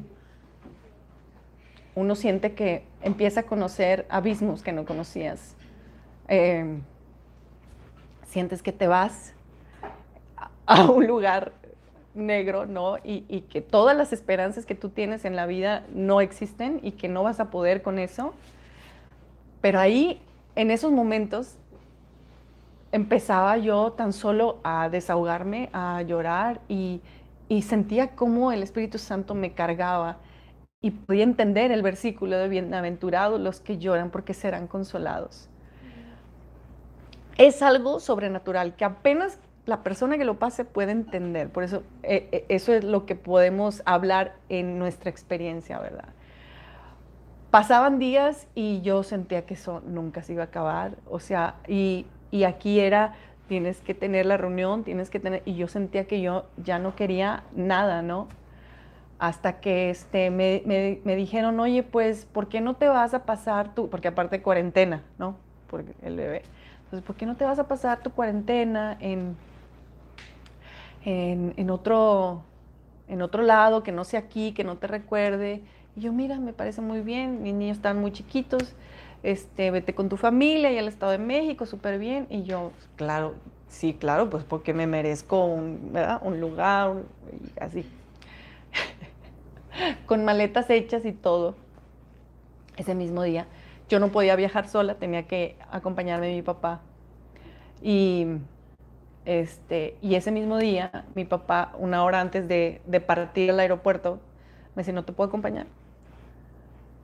uno 1.94 2.14
siente 2.14 2.52
que 2.52 2.84
empieza 3.02 3.40
a 3.40 3.42
conocer 3.44 4.06
abismos 4.08 4.62
que 4.62 4.72
no 4.72 4.84
conocías. 4.84 5.54
Eh, 6.28 6.78
sientes 8.28 8.62
que 8.62 8.72
te 8.72 8.86
vas 8.86 9.34
a 10.66 10.84
un 10.90 11.06
lugar 11.06 11.52
negro, 12.14 12.66
¿no? 12.66 12.96
Y, 13.02 13.42
que 13.50 13.60
todas 13.60 13.96
las 13.96 14.12
esperanzas 14.12 14.66
que 14.66 14.74
tú 14.74 14.88
tienes 14.88 15.24
en 15.24 15.36
la 15.36 15.46
vida 15.46 15.84
no 15.92 16.20
existen 16.20 16.80
y 16.82 16.92
que 16.92 17.08
no 17.08 17.22
vas 17.22 17.40
a 17.40 17.50
poder 17.50 17.82
con 17.82 17.98
eso. 17.98 18.34
Pero 19.60 19.80
ahí, 19.80 20.20
en 20.56 20.70
esos 20.70 20.92
momentos, 20.92 21.56
empezaba 22.92 23.56
yo 23.58 23.92
tan 23.92 24.12
solo 24.12 24.58
a 24.64 24.88
desahogarme, 24.88 25.70
a 25.72 26.02
llorar 26.02 26.60
y, 26.68 27.00
y 27.48 27.62
sentía 27.62 28.14
como 28.16 28.52
el 28.52 28.62
Espíritu 28.62 28.98
Santo 28.98 29.34
me 29.34 29.52
cargaba 29.52 30.18
y 30.80 30.92
podía 30.92 31.24
entender 31.24 31.72
el 31.72 31.82
versículo 31.82 32.38
de 32.38 32.48
bienaventurados 32.48 33.40
los 33.40 33.60
que 33.60 33.78
lloran 33.78 34.10
porque 34.10 34.34
serán 34.34 34.66
consolados. 34.66 35.48
Es 37.36 37.62
algo 37.62 38.00
sobrenatural 38.00 38.76
que 38.76 38.84
apenas 38.84 39.38
la 39.66 39.82
persona 39.82 40.18
que 40.18 40.24
lo 40.24 40.38
pase 40.38 40.64
puede 40.64 40.92
entender. 40.92 41.50
Por 41.50 41.64
eso, 41.64 41.82
eh, 42.02 42.28
eh, 42.32 42.44
eso 42.48 42.72
es 42.72 42.84
lo 42.84 43.06
que 43.06 43.14
podemos 43.14 43.82
hablar 43.84 44.34
en 44.48 44.78
nuestra 44.78 45.10
experiencia, 45.10 45.78
¿verdad? 45.78 46.08
Pasaban 47.50 47.98
días 47.98 48.46
y 48.54 48.80
yo 48.82 49.02
sentía 49.02 49.44
que 49.44 49.54
eso 49.54 49.80
nunca 49.86 50.22
se 50.22 50.32
iba 50.32 50.42
a 50.42 50.46
acabar. 50.46 50.96
O 51.06 51.20
sea, 51.20 51.56
y, 51.66 52.06
y 52.30 52.44
aquí 52.44 52.80
era, 52.80 53.14
tienes 53.48 53.80
que 53.80 53.94
tener 53.94 54.26
la 54.26 54.36
reunión, 54.36 54.84
tienes 54.84 55.10
que 55.10 55.20
tener, 55.20 55.42
y 55.44 55.54
yo 55.54 55.68
sentía 55.68 56.06
que 56.06 56.20
yo 56.20 56.46
ya 56.56 56.78
no 56.78 56.94
quería 56.94 57.44
nada, 57.54 58.02
¿no? 58.02 58.28
hasta 59.20 59.60
que 59.60 59.90
este, 59.90 60.30
me, 60.30 60.62
me, 61.04 61.14
dijeron, 61.14 61.60
oye, 61.60 61.82
pues, 61.82 62.24
¿por 62.24 62.48
qué 62.48 62.62
no 62.62 62.74
te 62.74 62.88
vas 62.88 63.12
a 63.12 63.26
pasar 63.26 63.74
tú? 63.74 63.90
Porque 63.90 64.08
aparte 64.08 64.40
cuarentena, 64.40 65.02
¿no? 65.18 65.36
Porque 65.68 65.92
el 66.00 66.16
bebé. 66.16 66.42
Entonces, 66.84 67.06
¿por 67.06 67.16
qué 67.16 67.26
no 67.26 67.36
te 67.36 67.44
vas 67.44 67.58
a 67.58 67.68
pasar 67.68 68.02
tu 68.02 68.10
cuarentena 68.12 68.96
en, 68.98 69.36
en, 71.04 71.52
en, 71.58 71.70
otro, 71.70 72.44
en 73.08 73.20
otro 73.20 73.42
lado, 73.42 73.82
que 73.82 73.92
no 73.92 74.04
sea 74.04 74.20
aquí, 74.20 74.52
que 74.52 74.64
no 74.64 74.78
te 74.78 74.86
recuerde? 74.86 75.60
Y 75.96 76.00
yo, 76.00 76.14
mira, 76.14 76.40
me 76.40 76.54
parece 76.54 76.80
muy 76.80 77.02
bien, 77.02 77.42
mis 77.42 77.52
niños 77.52 77.76
están 77.76 78.00
muy 78.00 78.12
chiquitos, 78.12 78.74
este, 79.22 79.70
vete 79.70 79.94
con 79.94 80.08
tu 80.08 80.16
familia 80.16 80.72
y 80.72 80.78
al 80.78 80.88
Estado 80.88 81.12
de 81.12 81.18
México, 81.18 81.66
súper 81.66 81.98
bien. 81.98 82.26
Y 82.30 82.42
yo, 82.42 82.72
claro, 82.96 83.34
sí, 83.68 83.94
claro, 83.94 84.30
pues 84.30 84.44
porque 84.44 84.74
me 84.74 84.86
merezco 84.86 85.44
un, 85.44 85.92
un 86.22 86.40
lugar, 86.40 86.94
así. 87.60 87.84
con 90.06 90.24
maletas 90.24 90.70
hechas 90.70 91.04
y 91.04 91.12
todo, 91.12 91.54
ese 92.76 92.94
mismo 92.94 93.22
día. 93.22 93.46
Yo 93.88 93.98
no 93.98 94.08
podía 94.08 94.36
viajar 94.36 94.68
sola, 94.68 94.94
tenía 94.94 95.26
que 95.26 95.56
acompañarme 95.70 96.34
mi 96.34 96.42
papá. 96.42 96.80
Y, 97.82 98.26
este, 99.24 99.96
y 100.00 100.14
ese 100.14 100.30
mismo 100.30 100.58
día, 100.58 101.04
mi 101.14 101.24
papá, 101.24 101.72
una 101.78 102.04
hora 102.04 102.20
antes 102.20 102.48
de, 102.48 102.80
de 102.86 103.00
partir 103.00 103.50
al 103.50 103.60
aeropuerto, 103.60 104.20
me 104.74 104.82
dice, 104.82 104.92
no 104.92 105.04
te 105.04 105.12
puedo 105.12 105.28
acompañar. 105.28 105.66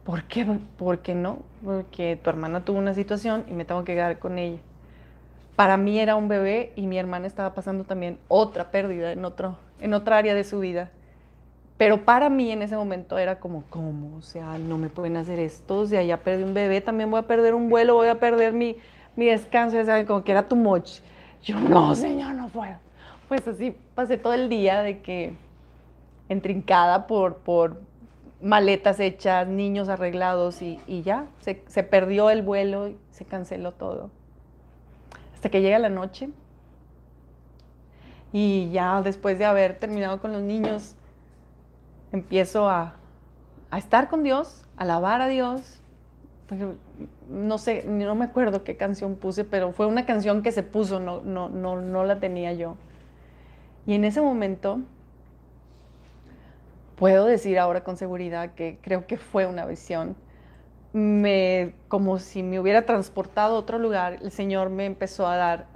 ¿Por 0.07 0.23
qué? 0.23 0.47
¿Por 0.79 1.01
qué 1.01 1.17
no? 1.17 1.41
Porque 1.65 2.17
tu 2.23 2.31
hermana 2.31 2.65
tuvo 2.65 2.79
una 2.79 2.95
situación 2.95 3.45
y 3.49 3.55
me 3.55 3.65
tengo 3.65 3.83
que 3.83 3.95
quedar 3.95 4.21
con 4.21 4.39
ella. 4.39 4.61
Para 5.57 5.77
mí 5.77 5.99
era 5.99 6.15
un 6.15 6.29
bebé 6.29 6.73
y 6.77 6.87
mi 6.87 6.97
hermana 6.97 7.27
estaba 7.27 7.55
pasando 7.55 7.83
también 7.83 8.21
otra 8.29 8.71
pérdida 8.71 9.11
en, 9.11 9.25
otro, 9.25 9.59
en 9.81 9.95
otra 9.95 10.19
área 10.19 10.35
de 10.35 10.45
su 10.45 10.61
vida. 10.61 10.91
Pero 11.77 12.05
para 12.05 12.31
mí 12.31 12.53
en 12.53 12.63
ese 12.63 12.77
momento 12.77 13.19
era 13.19 13.41
como, 13.41 13.65
¿cómo? 13.69 14.17
O 14.17 14.23
sea, 14.23 14.59
no 14.59 14.79
me 14.79 14.91
pueden 14.91 15.17
hacer 15.17 15.41
esto. 15.41 15.79
O 15.81 15.87
sea, 15.87 16.05
ya 16.05 16.19
perdí 16.19 16.45
un 16.45 16.55
bebé, 16.55 16.81
también 16.81 17.11
voy 17.11 17.19
a 17.19 17.27
perder 17.27 17.55
un 17.55 17.69
vuelo, 17.69 17.95
voy 17.97 18.09
a 18.09 18.21
perder 18.21 18.53
mi, 18.53 18.77
mi 19.17 19.27
descanso. 19.27 19.77
Ya 19.77 19.87
saben, 19.87 20.07
como 20.07 20.23
que 20.23 20.31
era 20.31 20.47
too 20.47 20.55
much. 20.55 21.01
Yo, 21.43 21.59
no, 21.59 21.97
señor, 21.97 22.35
no 22.35 22.49
puedo. 22.49 22.77
Pues 23.27 23.47
así 23.49 23.77
pasé 23.97 24.19
todo 24.19 24.35
el 24.35 24.49
día 24.49 24.83
de 24.83 25.01
que 25.01 25.35
entrincada 26.29 27.09
por, 27.09 27.39
por 27.39 27.81
maletas 28.41 29.01
hechas, 29.01 29.47
niños 29.49 29.89
arreglados 29.89 30.63
y, 30.63 30.81
y 30.87 31.03
ya, 31.03 31.27
se, 31.41 31.65
se 31.67 31.83
perdió 31.83 32.31
el 32.31 32.43
vuelo 32.43 32.89
y 32.89 32.99
se 33.11 33.25
canceló 33.25 33.73
todo. 33.73 34.11
Hasta 35.35 35.49
que 35.49 35.63
llega 35.63 35.79
la 35.79 35.89
noche 35.89 36.31
y 38.33 38.71
ya 38.71 39.01
después 39.03 39.39
de 39.39 39.45
haber 39.45 39.79
terminado 39.79 40.21
con 40.21 40.33
los 40.33 40.43
niños, 40.43 40.95
empiezo 42.13 42.69
a, 42.69 42.97
estar 43.77 44.09
con 44.09 44.23
Dios, 44.23 44.65
a 44.77 44.83
alabar 44.83 45.21
a 45.23 45.29
Dios. 45.29 45.81
No 47.29 47.59
sé, 47.59 47.85
no 47.87 48.15
me 48.15 48.25
acuerdo 48.25 48.63
qué 48.63 48.77
canción 48.77 49.17
puse, 49.17 49.45
pero 49.45 49.73
fue 49.73 49.87
una 49.87 50.07
canción 50.07 50.43
que 50.43 50.53
se 50.53 50.63
puso, 50.63 51.01
no, 51.01 51.21
no, 51.23 51.49
no, 51.49 51.81
no 51.81 52.05
la 52.05 52.21
tenía 52.21 52.53
yo. 52.53 52.77
Y 53.87 53.95
en 53.95 54.05
ese 54.05 54.21
momento, 54.21 54.81
puedo 56.97 57.27
decir 57.27 57.59
ahora 57.59 57.85
con 57.85 57.97
seguridad 57.97 58.55
que 58.55 58.79
creo 58.83 59.07
que 59.07 59.17
fue 59.19 59.47
una 59.47 59.67
visión. 59.67 60.17
Me, 60.93 61.75
como 61.89 62.19
si 62.19 62.43
me 62.43 62.59
hubiera 62.59 62.87
transportado 62.87 63.57
a 63.57 63.59
otro 63.59 63.79
lugar, 63.79 64.19
el 64.23 64.31
Señor 64.31 64.71
me 64.71 64.87
empezó 64.87 65.27
a 65.27 65.37
dar 65.37 65.67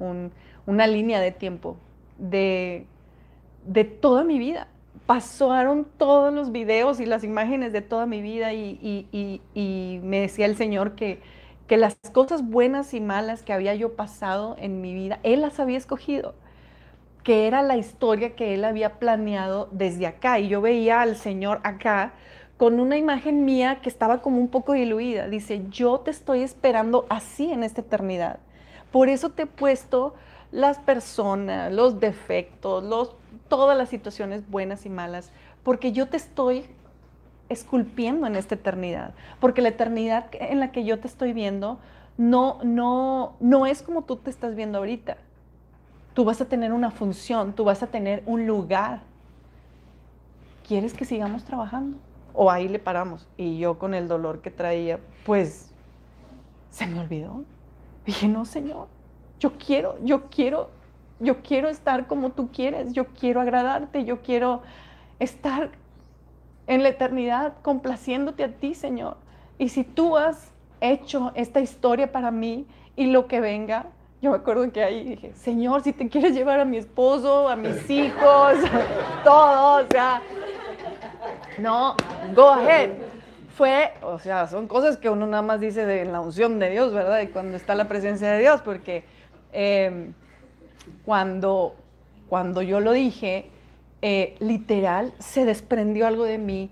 una 0.66 0.87
línea 0.87 1.21
de 1.21 1.31
tiempo 1.33 1.77
de, 2.18 2.87
de 3.66 3.85
toda 3.85 4.25
mi 4.25 4.39
vida 4.39 4.68
pasaron 5.11 5.89
todos 5.99 6.33
los 6.33 6.53
videos 6.53 7.01
y 7.01 7.05
las 7.05 7.25
imágenes 7.25 7.73
de 7.73 7.81
toda 7.81 8.07
mi 8.07 8.23
vida 8.23 8.53
y, 8.53 9.41
me 10.05 10.21
decía 10.21 10.47
el 10.47 10.57
Señor 10.57 10.95
que, 10.95 11.21
que 11.66 11.77
las 11.77 11.97
cosas 12.12 12.49
buenas 12.49 12.95
y 12.95 13.01
malas 13.01 13.43
que 13.43 13.53
había 13.53 13.75
yo 13.75 13.97
pasado 13.97 14.55
en 14.61 14.81
mi 14.81 14.95
vida, 14.95 15.18
Él 15.25 15.41
las 15.41 15.59
había 15.59 15.79
escogido, 15.79 16.37
que 17.23 17.47
era 17.47 17.62
la 17.62 17.77
historia 17.77 18.35
que 18.35 18.55
Él 18.55 18.64
había 18.64 18.99
planeado 18.99 19.68
desde 19.73 20.07
acá. 20.07 20.39
Y 20.39 20.49
yo 20.49 20.61
veía 20.61 21.03
al 21.03 21.16
Señor 21.16 21.61
acá 21.64 22.12
con 22.57 22.79
una 22.79 22.97
imagen 22.97 23.45
mía 23.45 23.81
que 23.83 23.89
estaba 23.89 24.23
como 24.23 24.39
un 24.39 24.49
poco 24.49 24.73
diluida. 24.73 25.29
Dice, 25.29 25.62
yo 25.71 26.01
te 26.01 26.11
estoy 26.11 26.43
esperando 26.43 27.07
así 27.09 27.51
en 27.51 27.62
esta 27.62 27.81
eternidad. 27.81 28.39
Por 28.93 29.09
eso 29.09 29.31
te 29.31 29.43
he 29.43 29.47
puesto 29.47 30.14
las 30.53 30.79
personas, 30.79 31.73
los 31.73 32.01
defectos, 32.01 32.83
los 32.83 33.14
todas 33.49 33.77
las 33.77 33.89
situaciones 33.89 34.49
buenas 34.49 34.87
y 34.87 34.89
malas, 34.89 35.31
porque 35.62 35.93
yo 35.93 36.09
te 36.09 36.16
estoy 36.16 36.64
esculpiendo 37.49 38.27
en 38.27 38.37
esta 38.37 38.55
eternidad, 38.55 39.12
porque 39.41 39.61
la 39.61 39.71
eternidad 39.71 40.27
en 40.33 40.61
la 40.61 40.71
que 40.71 40.85
yo 40.85 41.01
te 41.01 41.09
estoy 41.09 41.33
viendo 41.33 41.79
no, 42.16 42.59
no, 42.62 43.35
no 43.41 43.66
es 43.66 43.83
como 43.83 44.03
tú 44.03 44.16
te 44.16 44.31
estás 44.31 44.55
viendo 44.55 44.79
ahorita. 44.79 45.16
Tú 46.15 46.25
vas 46.25 46.41
a 46.41 46.47
tener 46.47 46.73
una 46.73 46.91
función, 46.91 47.53
tú 47.53 47.65
vas 47.65 47.83
a 47.83 47.87
tener 47.87 48.23
un 48.27 48.47
lugar. 48.47 49.01
¿Quieres 50.67 50.95
que 50.95 51.05
sigamos 51.05 51.45
trabajando? 51.45 51.99
O 52.33 52.51
ahí 52.51 52.69
le 52.69 52.79
paramos. 52.79 53.27
Y 53.37 53.59
yo 53.59 53.79
con 53.79 53.95
el 53.95 54.09
dolor 54.09 54.41
que 54.41 54.51
traía, 54.51 55.01
pues 55.25 55.71
se 56.71 56.87
me 56.87 57.01
olvidó. 57.01 57.45
Dije, 58.07 58.29
no, 58.29 58.45
Señor, 58.45 58.89
yo 59.39 59.53
quiero, 59.59 59.97
yo 60.03 60.29
quiero 60.31 60.71
yo 61.21 61.43
quiero 61.43 61.69
estar 61.69 62.07
como 62.07 62.31
tú 62.31 62.49
quieres, 62.51 62.93
yo 62.95 63.07
quiero 63.09 63.41
agradarte, 63.41 64.05
yo 64.05 64.23
quiero 64.23 64.63
estar 65.19 65.71
en 66.67 66.83
la 66.83 66.89
eternidad 66.89 67.55
complaciéndote 67.63 68.43
a 68.43 68.53
ti, 68.53 68.75
Señor. 68.75 69.19
Y 69.59 69.69
si 69.69 69.85
tú 69.85 70.17
has 70.17 70.51
hecho 70.81 71.31
esta 71.35 71.61
historia 71.61 72.11
para 72.11 72.31
mí 72.31 72.67
y 72.97 73.07
lo 73.07 73.27
que 73.27 73.41
venga, 73.41 73.87
yo 74.23 74.31
me 74.31 74.37
acuerdo 74.37 74.71
que 74.71 74.83
ahí 74.83 75.05
dije, 75.05 75.33
Señor, 75.35 75.83
si 75.83 75.93
te 75.93 76.09
quieres 76.09 76.35
llevar 76.35 76.61
a 76.61 76.64
mi 76.64 76.77
esposo, 76.77 77.49
a 77.49 77.57
mis 77.57 77.89
hijos, 77.89 78.55
todo, 79.25 79.85
o 79.85 79.87
sea, 79.91 80.23
no, 81.59 81.97
go 82.35 82.51
ahead. 82.51 82.91
Fue, 83.57 83.93
o 84.03 84.18
sea, 84.18 84.47
son 84.47 84.68
cosas 84.68 84.97
que 84.97 85.11
uno 85.11 85.27
nada 85.27 85.43
más 85.43 85.61
dice 85.61 85.85
de 85.85 86.05
la 86.05 86.21
unción 86.21 86.59
de 86.59 86.71
Dios, 86.71 86.93
¿verdad? 86.93 87.21
Y 87.21 87.29
cuando 87.29 87.57
está 87.57 87.75
la 87.75 87.89
presencia 87.89 88.31
de 88.31 88.41
Dios, 88.41 88.62
porque 88.62 89.05
eh, 89.53 90.12
cuando, 91.05 91.75
cuando 92.29 92.62
yo 92.62 92.81
lo 92.81 92.93
dije, 92.93 93.51
eh, 94.03 94.35
literal, 94.41 95.12
se 95.18 95.45
desprendió 95.45 96.07
algo 96.07 96.25
de 96.25 96.39
mí. 96.39 96.71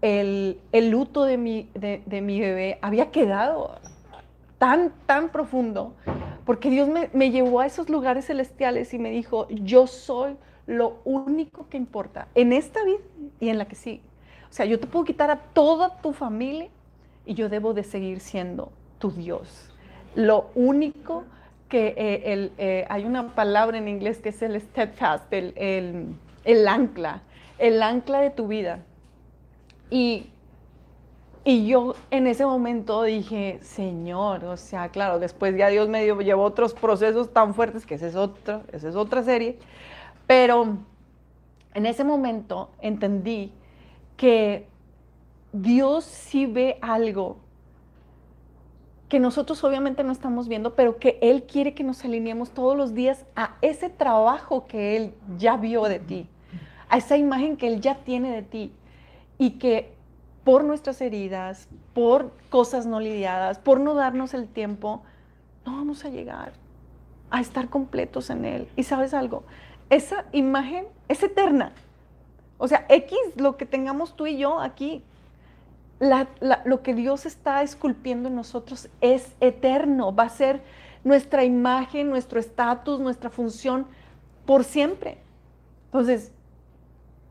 El, 0.00 0.58
el 0.72 0.90
luto 0.90 1.24
de 1.24 1.36
mi, 1.36 1.68
de, 1.74 2.02
de, 2.06 2.22
mi 2.22 2.40
bebé 2.40 2.78
había 2.80 3.10
quedado 3.10 3.78
tan, 4.56 4.92
tan 5.04 5.28
profundo, 5.28 5.94
porque 6.50 6.68
Dios 6.68 6.88
me, 6.88 7.08
me 7.12 7.30
llevó 7.30 7.60
a 7.60 7.66
esos 7.66 7.88
lugares 7.88 8.26
celestiales 8.26 8.92
y 8.92 8.98
me 8.98 9.10
dijo, 9.10 9.46
yo 9.50 9.86
soy 9.86 10.36
lo 10.66 10.98
único 11.04 11.68
que 11.68 11.76
importa 11.76 12.26
en 12.34 12.52
esta 12.52 12.82
vida 12.82 12.98
y 13.38 13.50
en 13.50 13.56
la 13.56 13.66
que 13.66 13.76
sí. 13.76 14.00
O 14.50 14.52
sea, 14.52 14.66
yo 14.66 14.80
te 14.80 14.88
puedo 14.88 15.04
quitar 15.04 15.30
a 15.30 15.36
toda 15.36 16.00
tu 16.02 16.12
familia 16.12 16.68
y 17.24 17.34
yo 17.34 17.48
debo 17.48 17.72
de 17.72 17.84
seguir 17.84 18.18
siendo 18.18 18.72
tu 18.98 19.12
Dios 19.12 19.70
lo 20.14 20.50
único 20.54 21.24
que 21.68 21.94
eh, 21.96 22.32
el, 22.32 22.52
eh, 22.58 22.84
hay 22.88 23.04
una 23.04 23.34
palabra 23.34 23.78
en 23.78 23.86
inglés 23.86 24.18
que 24.18 24.30
es 24.30 24.42
el 24.42 24.60
steadfast, 24.60 25.32
el, 25.32 26.16
el 26.44 26.68
ancla, 26.68 27.22
el 27.58 27.80
ancla 27.82 28.20
de 28.20 28.30
tu 28.30 28.48
vida. 28.48 28.80
Y, 29.88 30.30
y 31.44 31.66
yo 31.66 31.94
en 32.10 32.26
ese 32.26 32.44
momento 32.44 33.02
dije, 33.02 33.58
Señor, 33.62 34.44
o 34.44 34.56
sea, 34.56 34.90
claro, 34.90 35.18
después 35.18 35.56
ya 35.56 35.68
Dios 35.68 35.88
me 35.88 36.04
dio, 36.04 36.20
llevó 36.20 36.42
otros 36.42 36.74
procesos 36.74 37.32
tan 37.32 37.54
fuertes, 37.54 37.86
que 37.86 37.94
esa 37.94 38.08
es 38.08 38.16
otra, 38.16 38.62
esa 38.72 38.88
es 38.88 38.96
otra 38.96 39.22
serie, 39.22 39.58
pero 40.26 40.76
en 41.72 41.86
ese 41.86 42.04
momento 42.04 42.70
entendí 42.80 43.52
que 44.16 44.66
Dios 45.52 46.04
sí 46.04 46.46
ve 46.46 46.78
algo 46.82 47.38
que 49.08 49.18
nosotros 49.18 49.64
obviamente 49.64 50.04
no 50.04 50.12
estamos 50.12 50.46
viendo, 50.46 50.76
pero 50.76 50.98
que 50.98 51.18
Él 51.20 51.42
quiere 51.42 51.74
que 51.74 51.82
nos 51.82 52.04
alineemos 52.04 52.52
todos 52.52 52.76
los 52.76 52.94
días 52.94 53.26
a 53.34 53.56
ese 53.60 53.90
trabajo 53.90 54.66
que 54.68 54.96
Él 54.96 55.14
ya 55.36 55.56
vio 55.56 55.82
de 55.84 55.98
ti, 55.98 56.28
a 56.88 56.98
esa 56.98 57.16
imagen 57.16 57.56
que 57.56 57.66
Él 57.66 57.80
ya 57.80 57.96
tiene 57.96 58.30
de 58.30 58.42
ti 58.42 58.72
y 59.36 59.58
que 59.58 59.99
por 60.44 60.64
nuestras 60.64 61.00
heridas, 61.00 61.68
por 61.92 62.32
cosas 62.48 62.86
no 62.86 63.00
lidiadas, 63.00 63.58
por 63.58 63.80
no 63.80 63.94
darnos 63.94 64.34
el 64.34 64.48
tiempo, 64.48 65.02
no 65.66 65.72
vamos 65.72 66.04
a 66.04 66.08
llegar 66.08 66.52
a 67.30 67.40
estar 67.40 67.68
completos 67.68 68.30
en 68.30 68.44
Él. 68.44 68.68
Y 68.76 68.84
sabes 68.84 69.14
algo, 69.14 69.44
esa 69.90 70.24
imagen 70.32 70.86
es 71.08 71.22
eterna. 71.22 71.72
O 72.58 72.68
sea, 72.68 72.86
X, 72.88 73.16
lo 73.36 73.56
que 73.56 73.66
tengamos 73.66 74.16
tú 74.16 74.26
y 74.26 74.38
yo 74.38 74.60
aquí, 74.60 75.02
lo 76.64 76.82
que 76.82 76.94
Dios 76.94 77.26
está 77.26 77.62
esculpiendo 77.62 78.28
en 78.28 78.34
nosotros 78.34 78.88
es 79.00 79.34
eterno, 79.40 80.14
va 80.14 80.24
a 80.24 80.28
ser 80.30 80.62
nuestra 81.04 81.44
imagen, 81.44 82.10
nuestro 82.10 82.40
estatus, 82.40 83.00
nuestra 83.00 83.30
función 83.30 83.86
por 84.46 84.64
siempre. 84.64 85.18
Entonces, 85.86 86.32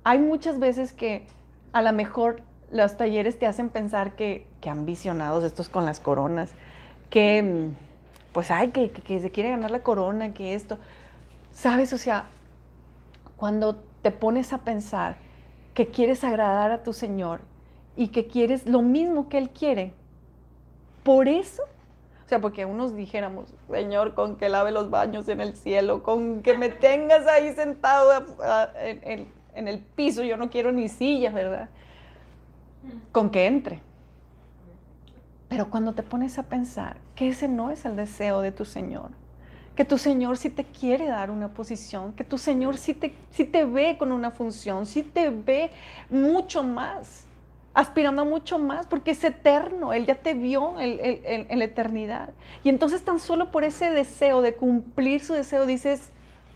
hay 0.03 0.19
muchas 0.19 0.59
veces 0.59 0.93
que 0.93 1.25
a 1.73 1.81
lo 1.81 1.93
mejor 1.93 2.41
los 2.71 2.97
talleres 2.97 3.39
te 3.39 3.47
hacen 3.47 3.69
pensar 3.69 4.15
que, 4.15 4.45
que 4.61 4.69
ambicionados 4.69 5.43
estos 5.43 5.69
con 5.69 5.85
las 5.85 5.99
coronas, 5.99 6.51
que 7.09 7.69
pues 8.31 8.51
ay, 8.51 8.69
que, 8.69 8.91
que 8.91 9.19
se 9.19 9.31
quiere 9.31 9.49
ganar 9.49 9.71
la 9.71 9.81
corona, 9.81 10.33
que 10.33 10.53
esto. 10.53 10.77
¿Sabes? 11.53 11.93
O 11.93 11.97
sea, 11.97 12.25
cuando 13.37 13.75
te 14.01 14.11
pones 14.11 14.53
a 14.53 14.59
pensar 14.59 15.17
que 15.73 15.87
quieres 15.87 16.23
agradar 16.23 16.71
a 16.71 16.83
tu 16.83 16.93
Señor, 16.93 17.41
y 17.99 18.07
que 18.07 18.27
quieres 18.27 18.65
lo 18.65 18.81
mismo 18.81 19.27
que 19.27 19.37
Él 19.37 19.49
quiere. 19.49 19.91
Por 21.03 21.27
eso, 21.27 21.63
o 21.63 22.29
sea, 22.29 22.39
porque 22.39 22.63
unos 22.63 22.95
dijéramos, 22.95 23.53
Señor, 23.69 24.13
con 24.13 24.37
que 24.37 24.47
lave 24.47 24.71
los 24.71 24.89
baños 24.89 25.27
en 25.27 25.41
el 25.41 25.53
cielo, 25.53 26.01
con 26.01 26.41
que 26.41 26.57
me 26.57 26.69
tengas 26.69 27.27
ahí 27.27 27.53
sentado 27.53 28.25
en, 28.81 29.27
en 29.53 29.67
el 29.67 29.79
piso, 29.79 30.23
yo 30.23 30.37
no 30.37 30.49
quiero 30.49 30.71
ni 30.71 30.87
silla, 30.87 31.31
¿verdad? 31.31 31.67
Con 33.11 33.29
que 33.29 33.45
entre. 33.45 33.81
Pero 35.47 35.69
cuando 35.69 35.93
te 35.93 36.03
pones 36.03 36.37
a 36.37 36.43
pensar 36.43 36.97
que 37.15 37.29
ese 37.29 37.47
no 37.47 37.71
es 37.71 37.85
el 37.85 37.95
deseo 37.95 38.41
de 38.41 38.51
tu 38.51 38.65
Señor, 38.65 39.11
que 39.75 39.85
tu 39.85 39.97
Señor 39.97 40.37
sí 40.37 40.49
te 40.49 40.65
quiere 40.65 41.07
dar 41.07 41.31
una 41.31 41.49
posición, 41.49 42.13
que 42.13 42.23
tu 42.23 42.37
Señor 42.37 42.77
sí 42.77 42.93
te, 42.93 43.15
sí 43.31 43.45
te 43.45 43.65
ve 43.65 43.97
con 43.97 44.11
una 44.11 44.31
función, 44.31 44.85
sí 44.85 45.03
te 45.03 45.29
ve 45.29 45.71
mucho 46.09 46.63
más 46.63 47.25
aspirando 47.73 48.23
a 48.23 48.25
mucho 48.25 48.59
más, 48.59 48.87
porque 48.87 49.11
es 49.11 49.23
eterno, 49.23 49.93
Él 49.93 50.05
ya 50.05 50.15
te 50.15 50.33
vio 50.33 50.79
en, 50.79 51.59
la 51.59 51.63
eternidad. 51.63 52.29
Y 52.63 52.69
entonces 52.69 53.03
tan 53.03 53.19
solo 53.19 53.51
por 53.51 53.63
ese 53.63 53.91
deseo 53.91 54.41
de 54.41 54.55
cumplir 54.55 55.23
su 55.23 55.33
deseo 55.33 55.65
dices, 55.65 56.09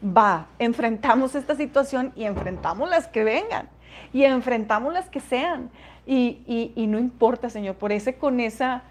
va, 0.03 0.47
enfrentamos 0.59 1.35
esta 1.35 1.55
situación 1.55 2.11
y 2.15 2.25
enfrentamos 2.25 2.89
las 2.89 3.07
que 3.07 3.23
vengan, 3.23 3.69
y 4.11 4.23
enfrentamos 4.23 4.93
las 4.93 5.09
que 5.09 5.19
sean. 5.19 5.69
Y, 6.05 6.73
no 6.87 6.99
importa, 6.99 7.49
Señor, 7.49 7.75
por 7.75 7.91
ese 7.91 8.15
con 8.15 8.39
esa, 8.39 8.83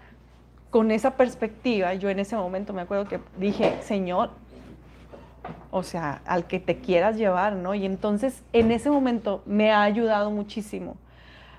con 0.69 0.91
esa 0.91 1.11
perspectiva, 1.11 1.93
yo 1.93 2.09
en 2.09 2.19
ese 2.19 2.35
momento 2.35 2.73
me 2.73 2.81
acuerdo 2.81 3.07
que 3.07 3.19
dije, 3.37 3.77
Señor, 3.81 4.31
o 5.71 5.83
sea, 5.83 6.21
al 6.25 6.47
que 6.47 6.59
te 6.59 6.79
quieras 6.79 7.17
llevar, 7.17 7.53
¿no? 7.53 7.75
Y 7.75 7.85
entonces 7.85 8.43
en 8.53 8.71
ese 8.71 8.89
momento 8.89 9.43
me 9.45 9.71
ha 9.71 9.83
ayudado 9.83 10.31
muchísimo 10.31 10.97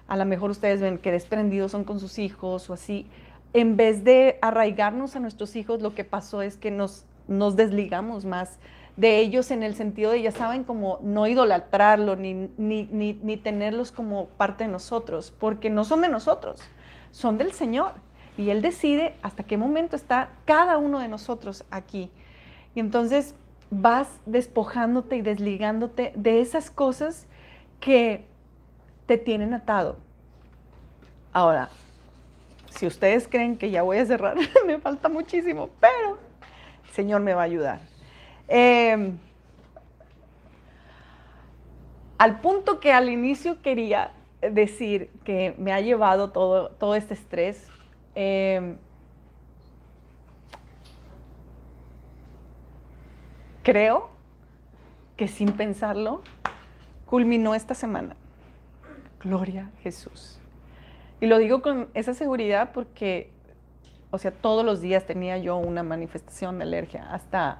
a 0.06 0.16
lo 0.16 0.24
mejor 0.24 0.50
ustedes 0.50 0.80
ven 0.80 0.98
que 0.98 1.12
desprendidos 1.12 1.72
son 1.72 1.84
con 1.84 2.00
sus 2.00 2.18
hijos 2.18 2.68
o 2.68 2.74
así, 2.74 3.06
en 3.52 3.76
vez 3.76 4.04
de 4.04 4.38
arraigarnos 4.42 5.16
a 5.16 5.20
nuestros 5.20 5.56
hijos, 5.56 5.80
lo 5.80 5.94
que 5.94 6.04
pasó 6.04 6.42
es 6.42 6.56
que 6.56 6.70
nos, 6.70 7.04
nos 7.28 7.56
desligamos 7.56 8.24
más 8.24 8.58
de 8.96 9.18
ellos 9.18 9.50
en 9.50 9.62
el 9.62 9.74
sentido 9.74 10.12
de, 10.12 10.22
ya 10.22 10.30
saben, 10.30 10.64
como 10.64 10.98
no 11.02 11.26
idolatrarlo 11.26 12.16
ni, 12.16 12.50
ni, 12.56 12.84
ni, 12.90 13.36
tenerlos 13.36 13.90
como 13.90 14.26
parte 14.26 14.64
de 14.64 14.70
nosotros, 14.70 15.32
porque 15.38 15.68
no 15.68 15.84
son 15.84 16.00
de 16.00 16.08
nosotros, 16.08 16.60
son 17.10 17.38
del 17.38 17.52
Señor. 17.52 17.92
Y 18.36 18.50
Él 18.50 18.62
decide 18.62 19.14
hasta 19.22 19.44
qué 19.44 19.56
momento 19.56 19.96
está 19.96 20.30
cada 20.44 20.78
uno 20.78 21.00
de 21.00 21.08
nosotros 21.08 21.64
aquí. 21.70 22.10
Y 22.74 22.80
entonces 22.80 23.34
vas 23.70 24.08
despojándote 24.26 25.16
y 25.16 25.22
desligándote 25.22 26.12
de 26.14 26.40
esas 26.40 26.70
cosas 26.70 27.26
que 27.80 28.24
te 29.06 29.18
tienen 29.18 29.54
atado. 29.54 29.96
Ahora, 31.32 31.68
si 32.70 32.86
ustedes 32.86 33.28
creen 33.28 33.56
que 33.56 33.70
ya 33.70 33.82
voy 33.82 33.98
a 33.98 34.06
cerrar, 34.06 34.36
me 34.66 34.78
falta 34.78 35.08
muchísimo, 35.08 35.70
pero 35.80 36.18
el 36.84 36.90
Señor 36.90 37.20
me 37.20 37.34
va 37.34 37.42
a 37.42 37.44
ayudar. 37.44 37.93
Em, 38.48 39.18
al 42.18 42.40
punto 42.40 42.80
que 42.80 42.92
al 42.92 43.08
inicio 43.08 43.60
quería 43.62 44.12
decir 44.40 45.10
que 45.24 45.54
me 45.58 45.72
ha 45.72 45.80
llevado 45.80 46.30
todo, 46.30 46.70
todo 46.70 46.94
este 46.94 47.14
estrés, 47.14 47.66
em, 48.14 48.76
creo 53.62 54.10
que 55.16 55.28
sin 55.28 55.52
pensarlo, 55.52 56.22
culminó 57.06 57.54
esta 57.54 57.74
semana. 57.74 58.16
Gloria 59.22 59.70
a 59.74 59.80
Jesús. 59.82 60.38
Y 61.20 61.26
lo 61.26 61.38
digo 61.38 61.62
con 61.62 61.88
esa 61.94 62.12
seguridad 62.12 62.72
porque, 62.74 63.30
o 64.10 64.18
sea, 64.18 64.30
todos 64.30 64.64
los 64.64 64.80
días 64.80 65.06
tenía 65.06 65.38
yo 65.38 65.56
una 65.56 65.82
manifestación 65.82 66.58
de 66.58 66.64
alergia, 66.64 67.08
hasta, 67.10 67.58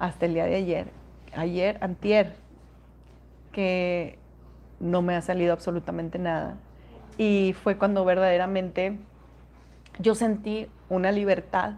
hasta 0.00 0.26
el 0.26 0.34
día 0.34 0.46
de 0.46 0.56
ayer, 0.56 0.86
ayer, 1.36 1.78
antier, 1.82 2.34
que 3.52 4.18
no 4.80 5.02
me 5.02 5.14
ha 5.14 5.20
salido 5.20 5.52
absolutamente 5.52 6.18
nada. 6.18 6.56
Y 7.18 7.54
fue 7.62 7.76
cuando 7.76 8.04
verdaderamente 8.04 8.98
yo 9.98 10.14
sentí 10.14 10.66
una 10.88 11.12
libertad 11.12 11.74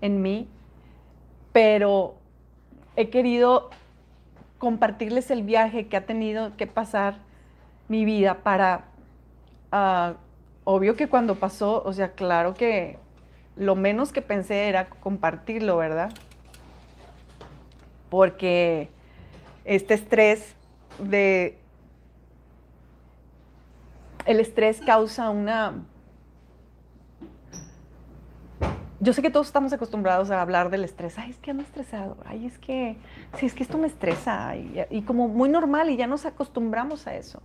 en 0.00 0.20
mí, 0.20 0.48
pero 1.52 2.16
he 2.96 3.08
querido 3.08 3.70
compartirles 4.58 5.30
el 5.30 5.44
viaje 5.44 5.86
que 5.86 5.96
ha 5.96 6.06
tenido 6.06 6.56
que 6.56 6.66
pasar 6.66 7.18
mi 7.88 8.04
vida 8.04 8.42
para, 8.42 8.86
ah, 9.70 10.14
obvio 10.64 10.96
que 10.96 11.08
cuando 11.08 11.36
pasó, 11.36 11.84
o 11.84 11.92
sea, 11.92 12.12
claro 12.12 12.54
que 12.54 12.98
lo 13.54 13.76
menos 13.76 14.12
que 14.12 14.22
pensé 14.22 14.68
era 14.68 14.90
compartirlo, 14.90 15.76
¿verdad? 15.76 16.10
Porque 18.10 18.90
este 19.64 19.94
estrés 19.94 20.54
de... 20.98 21.56
El 24.26 24.40
estrés 24.40 24.80
causa 24.84 25.30
una... 25.30 25.74
Yo 29.02 29.14
sé 29.14 29.22
que 29.22 29.30
todos 29.30 29.46
estamos 29.46 29.72
acostumbrados 29.72 30.30
a 30.30 30.42
hablar 30.42 30.68
del 30.68 30.84
estrés. 30.84 31.18
Ay, 31.18 31.30
es 31.30 31.38
que 31.38 31.52
ando 31.52 31.62
estresado. 31.62 32.18
Ay, 32.26 32.44
es 32.44 32.58
que... 32.58 32.98
Sí, 33.38 33.46
es 33.46 33.54
que 33.54 33.62
esto 33.62 33.78
me 33.78 33.86
estresa. 33.86 34.54
y 34.56 35.02
como 35.02 35.28
muy 35.28 35.48
normal 35.48 35.88
y 35.88 35.96
ya 35.96 36.06
nos 36.06 36.26
acostumbramos 36.26 37.06
a 37.06 37.14
eso. 37.14 37.40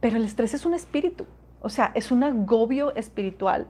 Pero 0.00 0.16
el 0.16 0.24
estrés 0.24 0.54
es 0.54 0.64
un 0.64 0.74
espíritu, 0.74 1.26
o 1.60 1.68
sea, 1.68 1.92
es 1.94 2.10
un 2.10 2.24
agobio 2.24 2.94
espiritual 2.96 3.66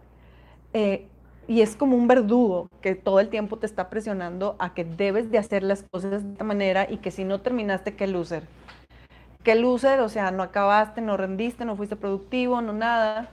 eh, 0.73 1.09
y 1.51 1.63
es 1.63 1.75
como 1.75 1.97
un 1.97 2.07
verdugo 2.07 2.71
que 2.81 2.95
todo 2.95 3.19
el 3.19 3.29
tiempo 3.29 3.57
te 3.57 3.67
está 3.67 3.91
presionando 3.91 4.55
a 4.61 4.73
que 4.73 4.85
debes 4.85 5.33
de 5.33 5.39
hacer 5.39 5.65
las 5.65 5.83
cosas 5.83 6.23
de 6.23 6.31
esta 6.31 6.45
manera 6.45 6.87
y 6.89 6.99
que 6.99 7.11
si 7.11 7.25
no 7.25 7.41
terminaste, 7.41 7.97
qué 7.97 8.07
loser. 8.07 8.45
Qué 9.43 9.57
loser, 9.57 9.99
o 9.99 10.09
sea, 10.09 10.31
no 10.31 10.45
acabaste, 10.45 11.01
no 11.01 11.17
rendiste, 11.17 11.65
no 11.65 11.75
fuiste 11.75 11.97
productivo, 11.97 12.63
no 12.63 12.73
nada. 12.73 13.31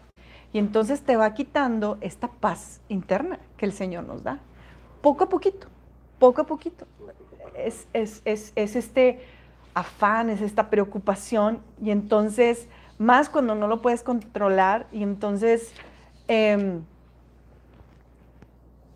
Y 0.51 0.57
entonces 0.57 1.01
te 1.01 1.15
va 1.15 1.35
quitando 1.35 1.99
esta 2.01 2.27
paz 2.27 2.81
interna 2.89 3.37
que 3.55 3.67
el 3.67 3.71
Señor 3.71 4.05
nos 4.05 4.23
da. 4.23 4.39
Poco 5.01 5.25
a 5.25 5.29
poquito, 5.29 5.67
poco 6.17 6.41
a 6.41 6.45
poquito. 6.47 6.87
Es, 7.55 7.87
es, 7.93 8.23
es, 8.25 8.51
es 8.55 8.75
este 8.75 9.19
afán, 9.75 10.31
es 10.31 10.41
esta 10.41 10.71
preocupación 10.71 11.59
y 11.79 11.91
entonces 11.91 12.67
más 12.97 13.29
cuando 13.29 13.53
no 13.53 13.67
lo 13.67 13.83
puedes 13.83 14.01
controlar 14.01 14.87
y 14.91 15.03
entonces 15.03 15.71
em, 16.27 16.81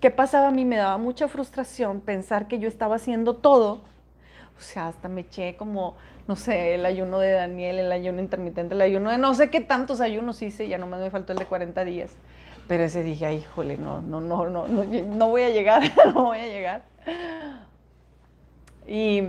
¿qué 0.01 0.11
pasaba 0.11 0.49
a 0.49 0.51
mí? 0.51 0.65
Me 0.65 0.75
daba 0.77 0.97
mucha 0.97 1.27
frustración 1.29 2.01
pensar 2.01 2.47
que 2.47 2.59
yo 2.59 2.67
estaba 2.67 2.95
haciendo 2.95 3.35
todo. 3.35 3.81
O 4.57 4.61
sea, 4.61 4.89
hasta 4.89 5.07
me 5.07 5.21
eché 5.21 5.55
como, 5.55 5.95
no 6.27 6.35
sé, 6.35 6.75
el 6.75 6.85
ayuno 6.85 7.19
de 7.19 7.31
Daniel, 7.31 7.79
el 7.79 7.91
ayuno 7.91 8.19
intermitente, 8.19 8.75
el 8.75 8.81
ayuno 8.81 9.11
de 9.11 9.17
no 9.17 9.33
sé 9.33 9.49
qué 9.49 9.61
tantos 9.61 10.01
ayunos 10.01 10.41
hice, 10.41 10.67
ya 10.67 10.77
nomás 10.77 10.99
me 10.99 11.09
faltó 11.09 11.33
el 11.33 11.39
de 11.39 11.45
40 11.45 11.85
días. 11.85 12.11
Pero 12.67 12.83
ese 12.83 13.03
dije, 13.03 13.25
ay, 13.25 13.37
híjole, 13.37 13.77
no, 13.77 14.01
no, 14.01 14.21
no, 14.21 14.49
no, 14.49 14.67
no, 14.67 14.83
no 14.83 15.29
voy 15.29 15.43
a 15.43 15.49
llegar, 15.49 15.83
no 16.13 16.25
voy 16.25 16.39
a 16.39 16.47
llegar. 16.47 16.83
Y, 18.87 19.23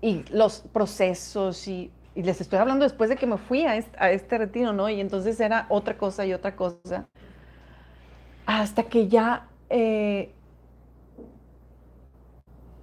y 0.00 0.24
los 0.30 0.60
procesos 0.72 1.66
y, 1.68 1.90
y, 2.14 2.22
les 2.22 2.40
estoy 2.40 2.58
hablando 2.58 2.84
después 2.84 3.10
de 3.10 3.16
que 3.16 3.26
me 3.26 3.38
fui 3.38 3.64
a 3.64 3.76
este, 3.76 3.96
a 3.98 4.10
este 4.10 4.38
retiro, 4.38 4.72
¿no? 4.72 4.88
Y 4.88 5.00
entonces 5.00 5.38
era 5.40 5.66
otra 5.68 5.96
cosa 5.96 6.26
y 6.26 6.32
otra 6.32 6.56
cosa 6.56 7.06
hasta 8.58 8.82
que 8.82 9.06
ya 9.06 9.46
eh, 9.68 10.32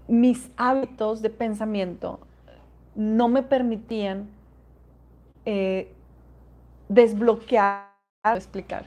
mis 0.08 0.50
hábitos 0.56 1.22
de 1.22 1.30
pensamiento 1.30 2.22
no 2.96 3.28
me 3.28 3.44
permitían 3.44 4.30
eh, 5.44 5.92
desbloquear, 6.88 7.92
explicar. 8.34 8.86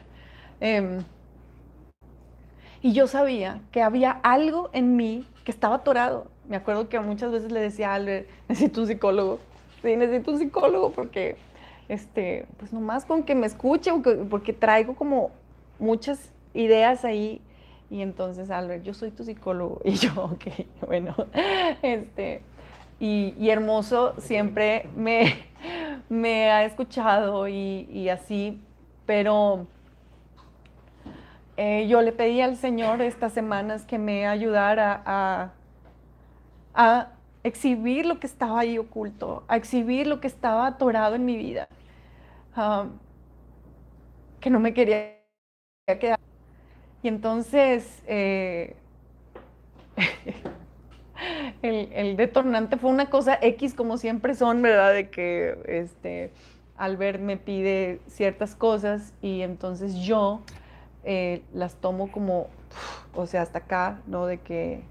Em, 0.58 1.04
y 2.80 2.94
yo 2.94 3.06
sabía 3.06 3.60
que 3.72 3.82
había 3.82 4.12
algo 4.12 4.70
en 4.72 4.96
mí 4.96 5.28
que 5.44 5.50
estaba 5.50 5.76
atorado. 5.76 6.28
Me 6.48 6.56
acuerdo 6.56 6.88
que 6.88 6.98
muchas 6.98 7.30
veces 7.30 7.52
le 7.52 7.60
decía 7.60 7.90
a 7.90 7.96
Albert, 7.96 8.26
necesito 8.48 8.80
un 8.80 8.86
psicólogo. 8.86 9.38
Sí, 9.82 9.96
necesito 9.96 10.30
un 10.30 10.38
psicólogo 10.38 10.92
porque, 10.92 11.36
este, 11.88 12.46
pues 12.56 12.72
nomás 12.72 13.04
con 13.04 13.22
que 13.22 13.34
me 13.34 13.46
escuche, 13.46 13.92
porque 14.30 14.54
traigo 14.54 14.94
como 14.94 15.30
muchas 15.78 16.32
ideas 16.54 17.04
ahí. 17.04 17.40
Y 17.90 18.02
entonces, 18.02 18.50
Albert, 18.50 18.84
yo 18.84 18.94
soy 18.94 19.10
tu 19.10 19.24
psicólogo. 19.24 19.80
Y 19.84 19.94
yo, 19.94 20.10
ok, 20.16 20.44
bueno, 20.86 21.14
este, 21.82 22.42
y, 23.00 23.48
hermoso 23.48 24.14
siempre 24.18 24.88
me, 24.94 25.34
me 26.08 26.50
ha 26.50 26.64
escuchado 26.64 27.48
y, 27.48 28.08
así, 28.08 28.60
pero 29.06 29.66
eh, 31.56 31.86
yo 31.88 32.02
le 32.02 32.12
pedí 32.12 32.40
al 32.40 32.56
Señor 32.56 33.02
estas 33.02 33.32
semanas 33.32 33.84
que 33.84 33.98
me 33.98 34.26
ayudara 34.26 35.02
a, 35.04 35.52
a, 36.74 37.08
exhibir 37.42 38.04
lo 38.04 38.20
que 38.20 38.26
estaba 38.26 38.60
ahí 38.60 38.76
oculto, 38.76 39.44
a 39.48 39.56
exhibir 39.56 40.06
lo 40.06 40.20
que 40.20 40.26
estaba 40.26 40.66
atorado 40.66 41.14
en 41.14 41.24
mi 41.24 41.38
vida, 41.38 41.68
ah, 42.54 42.86
que 44.40 44.50
no 44.50 44.60
me 44.60 44.74
quería 44.74 45.16
quedar. 45.98 46.19
Y 47.02 47.08
entonces 47.08 48.02
eh, 48.06 48.76
el, 51.62 52.16
detonante 52.16 52.76
fue 52.76 52.90
una 52.90 53.08
cosa 53.08 53.38
X 53.40 53.74
como 53.74 53.96
siempre 53.96 54.34
son, 54.34 54.60
¿verdad? 54.62 54.92
De 54.92 55.08
que 55.08 55.58
este, 55.66 56.32
Albert 56.76 57.20
me 57.20 57.36
pide 57.36 58.00
ciertas 58.06 58.54
cosas 58.54 59.14
y 59.22 59.42
entonces 59.42 59.94
yo 59.96 60.42
eh, 61.04 61.42
las 61.54 61.76
tomo 61.76 62.12
como, 62.12 62.48
o 63.14 63.26
sea, 63.26 63.42
hasta 63.42 63.60
acá, 63.60 64.00
¿no? 64.06 64.26
De 64.26 64.38
que... 64.38 64.82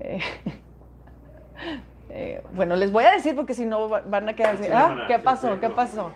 Eh, 0.00 0.20
bueno, 2.54 2.76
les 2.76 2.92
voy 2.92 3.04
a 3.04 3.12
decir 3.12 3.34
porque 3.34 3.54
si 3.54 3.64
no 3.64 3.88
van 3.88 4.28
a 4.28 4.36
quedarse, 4.36 4.70
ah, 4.72 5.04
¿qué 5.08 5.18
pasó? 5.18 5.58
¿Qué 5.58 5.70
pasó? 5.70 6.12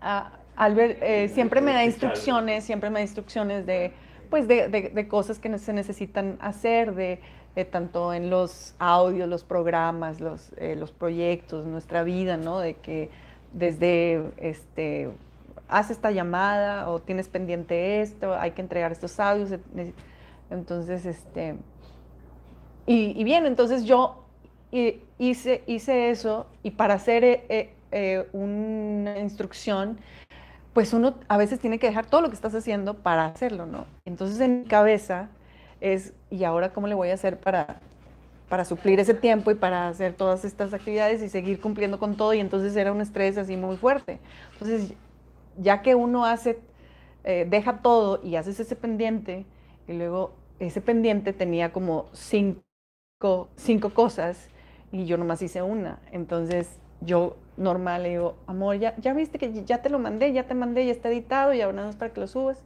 Ah, 0.00 0.37
Albert 0.58 0.98
eh, 1.02 1.28
siempre 1.28 1.60
me 1.60 1.72
da 1.72 1.84
instrucciones, 1.84 2.64
siempre 2.64 2.90
me 2.90 2.98
da 2.98 3.02
instrucciones 3.02 3.64
de, 3.64 3.92
pues 4.28 4.48
de, 4.48 5.06
cosas 5.08 5.38
que 5.38 5.56
se 5.56 5.72
necesitan 5.72 6.36
hacer, 6.40 6.96
de, 6.96 7.20
tanto 7.70 8.12
en 8.12 8.28
los 8.28 8.74
audios, 8.80 9.28
los 9.28 9.44
programas, 9.44 10.20
los, 10.20 10.52
eh, 10.56 10.74
los 10.76 10.90
proyectos, 10.90 11.64
nuestra 11.64 12.02
vida, 12.02 12.36
¿no? 12.36 12.58
De 12.58 12.74
que 12.74 13.08
desde, 13.52 14.30
este, 14.36 15.10
haz 15.68 15.92
esta 15.92 16.10
llamada 16.10 16.90
o 16.90 17.00
tienes 17.00 17.28
pendiente 17.28 18.00
esto, 18.00 18.34
hay 18.34 18.50
que 18.50 18.60
entregar 18.60 18.90
estos 18.90 19.20
audios. 19.20 19.50
Entonces, 20.50 21.06
este, 21.06 21.54
y, 22.84 23.22
bien, 23.22 23.46
entonces 23.46 23.84
yo 23.84 24.24
hice, 24.72 25.62
hice 25.66 26.10
eso 26.10 26.46
y 26.64 26.72
para 26.72 26.94
hacer 26.94 27.44
eh, 27.92 28.28
una 28.32 29.18
instrucción, 29.20 29.98
pues 30.78 30.92
uno 30.92 31.14
a 31.26 31.36
veces 31.36 31.58
tiene 31.58 31.80
que 31.80 31.88
dejar 31.88 32.06
todo 32.06 32.20
lo 32.20 32.28
que 32.28 32.36
estás 32.36 32.54
haciendo 32.54 32.94
para 32.94 33.26
hacerlo, 33.26 33.66
¿no? 33.66 33.86
Entonces 34.04 34.38
en 34.38 34.60
mi 34.60 34.64
cabeza 34.64 35.28
es, 35.80 36.14
¿y 36.30 36.44
ahora 36.44 36.72
cómo 36.72 36.86
le 36.86 36.94
voy 36.94 37.10
a 37.10 37.14
hacer 37.14 37.40
para, 37.40 37.80
para 38.48 38.64
suplir 38.64 39.00
ese 39.00 39.14
tiempo 39.14 39.50
y 39.50 39.56
para 39.56 39.88
hacer 39.88 40.12
todas 40.12 40.44
estas 40.44 40.72
actividades 40.72 41.20
y 41.20 41.30
seguir 41.30 41.60
cumpliendo 41.60 41.98
con 41.98 42.16
todo? 42.16 42.32
Y 42.32 42.38
entonces 42.38 42.76
era 42.76 42.92
un 42.92 43.00
estrés 43.00 43.36
así 43.38 43.56
muy 43.56 43.76
fuerte. 43.76 44.20
Entonces, 44.52 44.94
ya 45.56 45.82
que 45.82 45.96
uno 45.96 46.24
hace, 46.24 46.60
eh, 47.24 47.44
deja 47.50 47.78
todo 47.78 48.20
y 48.22 48.36
haces 48.36 48.60
ese 48.60 48.76
pendiente, 48.76 49.46
y 49.88 49.94
luego 49.94 50.30
ese 50.60 50.80
pendiente 50.80 51.32
tenía 51.32 51.72
como 51.72 52.06
cinco, 52.12 53.48
cinco 53.56 53.90
cosas 53.90 54.48
y 54.92 55.06
yo 55.06 55.16
nomás 55.16 55.42
hice 55.42 55.60
una. 55.60 55.98
Entonces 56.12 56.78
yo 57.00 57.34
normal 57.58 58.04
le 58.04 58.10
digo, 58.10 58.36
amor, 58.46 58.76
ya, 58.76 58.94
ya 58.96 59.12
viste 59.12 59.38
que 59.38 59.64
ya 59.64 59.82
te 59.82 59.90
lo 59.90 59.98
mandé, 59.98 60.32
ya 60.32 60.44
te 60.44 60.54
mandé, 60.54 60.86
ya 60.86 60.92
está 60.92 61.08
editado 61.08 61.52
y 61.52 61.60
ahora 61.60 61.76
nada 61.76 61.88
más 61.88 61.96
para 61.96 62.12
que 62.12 62.20
lo 62.20 62.26
subas. 62.26 62.62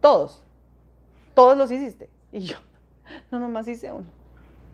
Todos, 0.00 0.42
todos 1.34 1.56
los 1.56 1.70
hiciste. 1.70 2.08
Y 2.32 2.40
yo, 2.40 2.56
no, 3.30 3.38
nomás 3.38 3.68
hice 3.68 3.92
uno. 3.92 4.06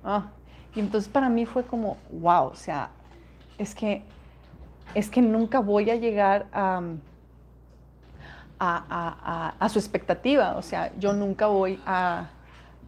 Ah, 0.05 0.31
y 0.75 0.81
entonces 0.81 1.11
para 1.11 1.29
mí 1.29 1.45
fue 1.47 1.65
como, 1.65 1.97
wow, 2.13 2.47
o 2.47 2.55
sea, 2.55 2.91
es 3.59 3.75
que, 3.75 4.03
es 4.95 5.11
que 5.11 5.21
nunca 5.21 5.61
voy 5.61 5.91
a 5.91 5.97
llegar 5.97 6.47
a, 6.53 6.81
a, 8.59 9.55
a, 9.59 9.69
su 9.69 9.79
expectativa, 9.79 10.57
o 10.57 10.63
sea, 10.63 10.93
yo 10.99 11.13
nunca 11.13 11.47
voy 11.47 11.81
a, 11.85 12.31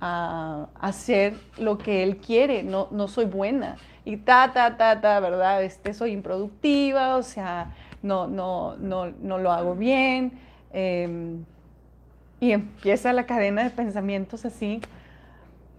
hacer 0.00 1.36
lo 1.58 1.76
que 1.76 2.04
él 2.04 2.18
quiere, 2.18 2.62
no, 2.62 2.86
no 2.92 3.08
soy 3.08 3.24
buena 3.24 3.76
y 4.08 4.16
ta, 4.16 4.52
ta, 4.54 4.78
ta, 4.78 5.02
ta, 5.02 5.20
¿verdad? 5.20 5.62
Este, 5.62 5.92
soy 5.92 6.12
improductiva, 6.12 7.16
o 7.16 7.22
sea, 7.22 7.74
no, 8.02 8.26
no, 8.26 8.74
no, 8.78 9.12
no 9.20 9.36
lo 9.36 9.52
hago 9.52 9.74
bien. 9.74 10.32
Em, 10.72 11.44
y 12.40 12.52
empieza 12.52 13.12
la 13.12 13.26
cadena 13.26 13.64
de 13.64 13.68
pensamientos 13.68 14.46
así. 14.46 14.80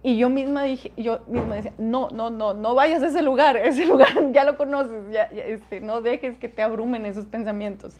Y 0.04 0.16
yo 0.16 0.30
misma 0.30 0.62
dije, 0.62 0.92
yo 0.96 1.18
misma 1.26 1.56
decía, 1.56 1.72
no, 1.76 2.08
no, 2.10 2.30
no, 2.30 2.54
no 2.54 2.76
vayas 2.76 3.02
a 3.02 3.08
ese 3.08 3.20
lugar, 3.20 3.56
ese 3.64 3.84
lugar 3.84 4.30
ya 4.30 4.44
lo 4.44 4.56
conoces, 4.56 5.10
ya, 5.10 5.24
este, 5.24 5.80
no 5.80 6.00
dejes 6.00 6.38
que 6.38 6.48
te 6.48 6.62
abrumen 6.62 7.06
esos 7.06 7.26
pensamientos. 7.26 7.96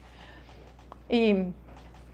Y 1.08 1.46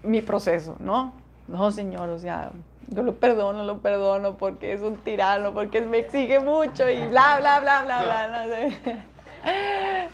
mi 0.01 0.23
proceso, 0.23 0.75
¿no? 0.79 1.13
No, 1.47 1.69
Señor, 1.69 2.09
o 2.09 2.17
sea, 2.17 2.51
yo 2.87 3.03
lo 3.03 3.15
perdono, 3.15 3.63
lo 3.63 3.79
perdono 3.79 4.37
porque 4.37 4.73
es 4.73 4.81
un 4.81 4.97
tirano, 4.97 5.53
porque 5.53 5.81
me 5.81 5.99
exige 5.99 6.39
mucho 6.39 6.89
y 6.89 7.07
bla, 7.07 7.37
bla, 7.39 7.59
bla, 7.59 7.83
bla, 7.83 8.03
bla, 8.03 8.27
no 8.27 8.53
sé. 8.53 8.77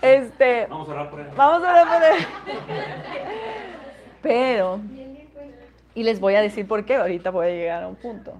Este, 0.01 0.67
vamos 0.67 0.89
a 0.89 0.91
orar 0.91 1.09
por 1.09 1.19
él. 1.19 1.27
Vamos 1.35 1.63
a 1.63 1.71
orar 1.71 1.87
por 1.87 2.03
él. 2.03 2.25
Pero, 4.21 4.79
y 5.95 6.03
les 6.03 6.19
voy 6.19 6.35
a 6.35 6.41
decir 6.41 6.67
por 6.67 6.85
qué, 6.85 6.95
ahorita 6.95 7.29
voy 7.29 7.47
a 7.47 7.49
llegar 7.49 7.83
a 7.83 7.87
un 7.87 7.95
punto. 7.95 8.33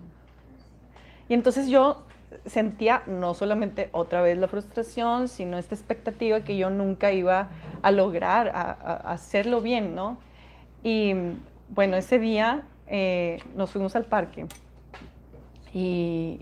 Y 1.30 1.34
entonces 1.34 1.68
yo 1.68 2.04
sentía 2.46 3.04
no 3.06 3.34
solamente 3.34 3.90
otra 3.92 4.22
vez 4.22 4.38
la 4.38 4.48
frustración, 4.48 5.28
sino 5.28 5.58
esta 5.58 5.76
expectativa 5.76 6.42
que 6.42 6.58
yo 6.58 6.70
nunca 6.70 7.12
iba 7.12 7.50
a 7.82 7.92
lograr, 7.92 8.50
a, 8.50 8.72
a 8.72 9.14
hacerlo 9.14 9.62
bien, 9.62 9.96
¿no? 9.96 10.18
Y 10.84 11.14
bueno, 11.70 11.96
ese 11.96 12.20
día 12.20 12.64
eh, 12.88 13.40
nos 13.56 13.72
fuimos 13.72 13.96
al 13.96 14.06
parque 14.06 14.46
y, 15.74 16.42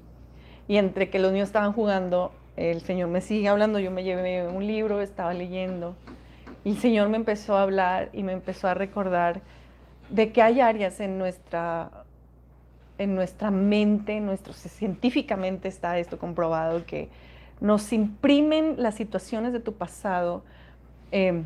entre 0.68 1.10
que 1.10 1.20
los 1.20 1.32
niños 1.32 1.50
estaban 1.50 1.74
jugando, 1.74 2.32
el 2.58 2.82
Señor 2.82 3.10
me 3.10 3.22
sigue 3.22 3.48
hablando, 3.48 3.80
yo 3.80 3.92
me 3.92 4.04
llevé 4.04 4.48
un 4.48 4.66
libro, 4.66 5.02
estaba 5.02 5.34
leyendo, 5.34 5.96
y 6.64 6.72
el 6.72 6.78
Señor 6.78 7.10
me 7.10 7.18
empezó 7.18 7.58
a 7.58 7.64
hablar 7.64 8.10
y 8.14 8.24
me 8.24 8.34
empezó 8.34 8.68
a 8.68 8.74
recordar 8.74 9.42
de 10.10 10.32
que 10.32 10.42
hay 10.42 10.62
áreas 10.62 11.00
en 11.00 11.18
nuestra, 11.18 11.92
en 12.98 13.16
nuestra 13.16 13.52
mente, 13.52 14.20
nuestro, 14.20 14.54
científicamente 14.54 15.68
está 15.68 15.98
esto 15.98 16.20
comprobado, 16.20 16.86
que 16.86 17.10
nos 17.60 17.92
imprimen 17.94 18.76
las 18.78 18.96
situaciones 18.96 19.54
de 19.54 19.60
tu 19.60 19.74
pasado. 19.74 20.44
Eh, 21.12 21.44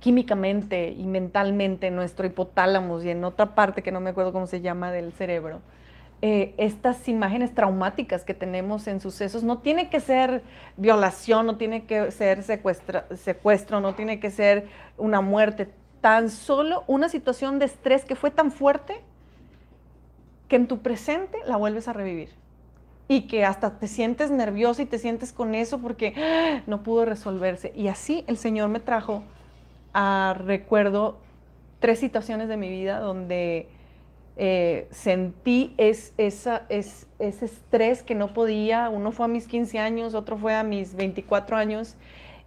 químicamente 0.00 0.90
y 0.90 1.06
mentalmente 1.06 1.88
en 1.88 1.96
nuestro 1.96 2.26
hipotálamo 2.26 3.02
y 3.02 3.10
en 3.10 3.24
otra 3.24 3.54
parte 3.54 3.82
que 3.82 3.92
no 3.92 4.00
me 4.00 4.10
acuerdo 4.10 4.32
cómo 4.32 4.46
se 4.46 4.60
llama 4.60 4.90
del 4.90 5.12
cerebro, 5.12 5.60
eh, 6.22 6.54
estas 6.56 7.06
imágenes 7.08 7.54
traumáticas 7.54 8.24
que 8.24 8.32
tenemos 8.32 8.86
en 8.86 9.00
sucesos, 9.00 9.42
no 9.42 9.58
tiene 9.58 9.90
que 9.90 10.00
ser 10.00 10.42
violación, 10.76 11.44
no 11.44 11.56
tiene 11.56 11.84
que 11.84 12.10
ser 12.12 12.42
secuestro, 12.42 13.80
no 13.80 13.94
tiene 13.94 14.20
que 14.20 14.30
ser 14.30 14.68
una 14.96 15.20
muerte, 15.20 15.68
tan 16.00 16.30
solo 16.30 16.84
una 16.86 17.08
situación 17.08 17.58
de 17.58 17.66
estrés 17.66 18.04
que 18.04 18.14
fue 18.14 18.30
tan 18.30 18.52
fuerte 18.52 18.94
que 20.48 20.56
en 20.56 20.66
tu 20.66 20.78
presente 20.78 21.38
la 21.46 21.56
vuelves 21.56 21.88
a 21.88 21.92
revivir 21.92 22.30
y 23.08 23.22
que 23.22 23.44
hasta 23.44 23.78
te 23.78 23.86
sientes 23.86 24.30
nerviosa 24.30 24.82
y 24.82 24.86
te 24.86 24.98
sientes 24.98 25.32
con 25.32 25.54
eso 25.54 25.78
porque 25.78 26.14
¡ah! 26.16 26.62
no 26.66 26.82
pudo 26.82 27.04
resolverse. 27.04 27.72
Y 27.76 27.88
así 27.88 28.24
el 28.26 28.38
Señor 28.38 28.68
me 28.70 28.80
trajo 28.80 29.24
recuerdo 29.94 31.18
tres 31.78 31.98
situaciones 31.98 32.48
de 32.48 32.56
mi 32.56 32.68
vida 32.68 32.98
donde 32.98 33.68
eh, 34.36 34.88
sentí 34.90 35.74
es, 35.76 36.12
esa, 36.18 36.62
es, 36.68 37.06
ese 37.18 37.44
estrés 37.44 38.02
que 38.02 38.14
no 38.14 38.32
podía. 38.34 38.88
Uno 38.88 39.12
fue 39.12 39.26
a 39.26 39.28
mis 39.28 39.46
15 39.46 39.78
años, 39.78 40.14
otro 40.14 40.36
fue 40.36 40.54
a 40.54 40.64
mis 40.64 40.94
24 40.94 41.56
años 41.56 41.96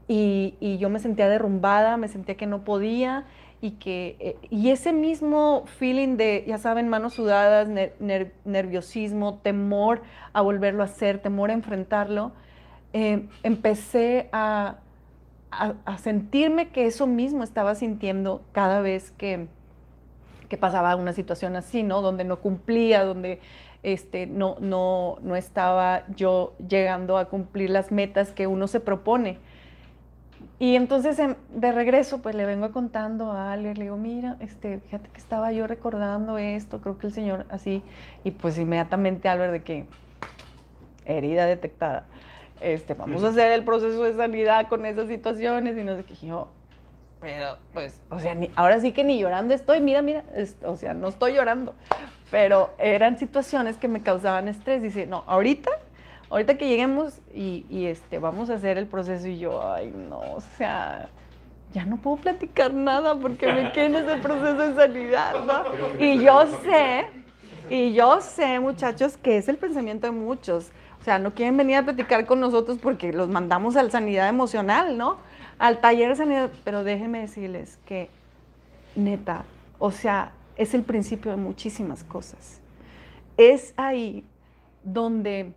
y, 0.08 0.56
y 0.60 0.78
yo 0.78 0.90
me 0.90 1.00
sentía 1.00 1.30
derrumbada, 1.30 1.98
me 1.98 2.08
sentía 2.08 2.36
que 2.36 2.48
no 2.48 2.64
podía 2.64 3.26
y 3.62 3.72
que 3.72 4.16
eh, 4.20 4.38
y 4.50 4.70
ese 4.70 4.94
mismo 4.94 5.64
feeling 5.66 6.18
de, 6.18 6.44
ya 6.48 6.58
saben, 6.58 6.90
manos 6.90 7.16
sudadas, 7.16 7.68
nerviosismo, 8.46 9.40
temor 9.40 10.04
a 10.34 10.42
volverlo 10.42 10.84
a 10.84 10.86
hacer, 10.86 11.20
temor 11.20 11.50
a 11.50 11.54
enfrentarlo, 11.54 12.34
eh, 12.94 13.28
empecé 13.44 14.30
a, 14.32 14.78
a, 15.52 15.98
sentirme 15.98 16.70
que 16.70 16.86
eso 16.86 17.08
mismo 17.08 17.44
estaba 17.44 17.76
sintiendo 17.76 18.42
cada 18.52 18.82
vez 18.82 19.12
que, 19.12 19.48
que 20.50 20.58
pasaba 20.58 20.96
una 20.96 21.14
situación 21.14 21.56
así, 21.56 21.84
¿no? 21.84 22.02
Donde 22.02 22.24
no 22.24 22.40
cumplía, 22.40 23.04
donde 23.04 23.40
este, 23.84 24.28
no, 24.28 24.58
no, 24.60 25.18
no 25.22 25.36
estaba 25.36 26.04
yo 26.16 26.54
llegando 26.68 27.18
a 27.18 27.26
cumplir 27.26 27.70
las 27.70 27.92
metas 27.92 28.32
que 28.32 28.48
uno 28.48 28.68
se 28.68 28.80
propone. 28.80 29.38
Y 30.60 30.76
entonces 30.76 31.18
de 31.18 31.72
regreso, 31.72 32.22
pues 32.22 32.36
le 32.36 32.46
vengo 32.46 32.72
contando 32.72 33.32
a 33.32 33.54
Ale, 33.54 33.76
le 33.76 33.84
digo, 33.84 33.98
mira, 33.98 34.38
este, 34.40 34.80
fíjate 34.80 35.10
que 35.10 35.20
estaba 35.20 35.52
yo 35.52 35.68
recordando 35.68 36.40
esto, 36.40 36.82
creo 36.82 36.98
que 36.98 37.08
el 37.08 37.14
Señor 37.14 37.46
así, 37.50 37.84
y 38.24 38.32
pues 38.32 38.58
inmediatamente 38.58 39.30
Albert 39.30 39.54
de 39.54 39.64
que 39.64 39.86
herida 41.06 41.46
detectada, 41.46 42.06
este, 42.62 42.94
vamos 42.94 43.24
a 43.24 43.30
hacer 43.30 43.52
el 43.52 43.64
proceso 43.64 44.04
de 44.04 44.16
sanidad 44.16 44.68
con 44.68 44.86
esas 44.86 45.08
situaciones, 45.08 45.78
y 45.78 45.84
no 45.84 45.96
sé 45.96 46.04
qué, 46.04 46.16
yo, 46.16 46.50
pero 47.20 47.58
pues, 47.74 48.00
o 48.10 48.20
sea, 48.20 48.38
ahora 48.56 48.80
sí 48.80 48.92
que 48.92 49.04
ni 49.04 49.20
llorando 49.20 49.54
estoy, 49.54 49.82
mira, 49.82 50.02
mira, 50.02 50.24
o 50.64 50.76
sea, 50.76 50.94
no 50.94 51.08
estoy 51.08 51.34
llorando, 51.34 51.74
pero 52.30 52.72
eran 52.78 53.18
situaciones 53.18 53.78
que 53.78 53.88
me 53.88 54.02
causaban 54.02 54.48
estrés, 54.48 54.82
dice, 54.82 55.08
no, 55.08 55.24
ahorita 55.28 55.72
ahorita 56.30 56.58
que 56.58 56.68
lleguemos 56.68 57.22
y, 57.34 57.86
este, 57.86 58.20
vamos 58.20 58.50
a 58.50 58.56
hacer 58.56 58.78
el 58.78 58.88
proceso 58.88 59.28
y 59.28 59.40
yo, 59.40 59.66
ay, 59.72 59.94
no, 60.10 60.20
o 60.20 60.42
sea, 60.58 61.10
ya 61.74 61.86
no 61.86 61.98
puedo 61.98 62.18
platicar 62.18 62.74
nada 62.74 63.16
porque 63.16 63.52
me 63.52 63.72
quedé 63.72 63.86
en 63.86 63.96
ese 63.96 64.18
proceso 64.18 64.58
de 64.58 64.76
sanidad, 64.76 65.44
¿no? 65.46 65.64
Y 66.04 66.20
yo 66.24 66.46
sé, 66.64 67.08
y 67.70 67.94
yo 67.94 68.22
sé, 68.22 68.60
muchachos, 68.60 69.18
que 69.18 69.38
es 69.38 69.48
el 69.48 69.58
pensamiento 69.58 70.08
de 70.08 70.12
muchos. 70.12 70.72
Sea, 71.08 71.20
no 71.20 71.34
quieren 71.34 71.56
venir 71.56 71.78
a 71.78 71.84
platicar 71.84 72.26
con 72.26 72.42
nosotros 72.42 72.80
porque 72.82 73.14
los 73.14 73.30
mandamos 73.30 73.78
a 73.78 73.84
la 73.84 73.90
sanidad 73.90 74.28
emocional, 74.28 74.98
¿no? 74.98 75.20
Al 75.58 75.80
taller 75.80 76.10
de 76.10 76.16
sanidad. 76.18 76.52
Pero 76.66 76.84
déjenme 76.84 77.22
decirles 77.22 77.80
que, 77.86 78.10
neta, 78.94 79.46
o 79.80 79.92
sea, 79.92 80.34
es 80.58 80.74
el 80.74 80.84
principio 80.84 81.32
de 81.32 81.38
muchísimas 81.38 82.04
cosas. 82.04 82.60
Es 83.38 83.74
ahí 83.78 84.26
donde 84.84 85.54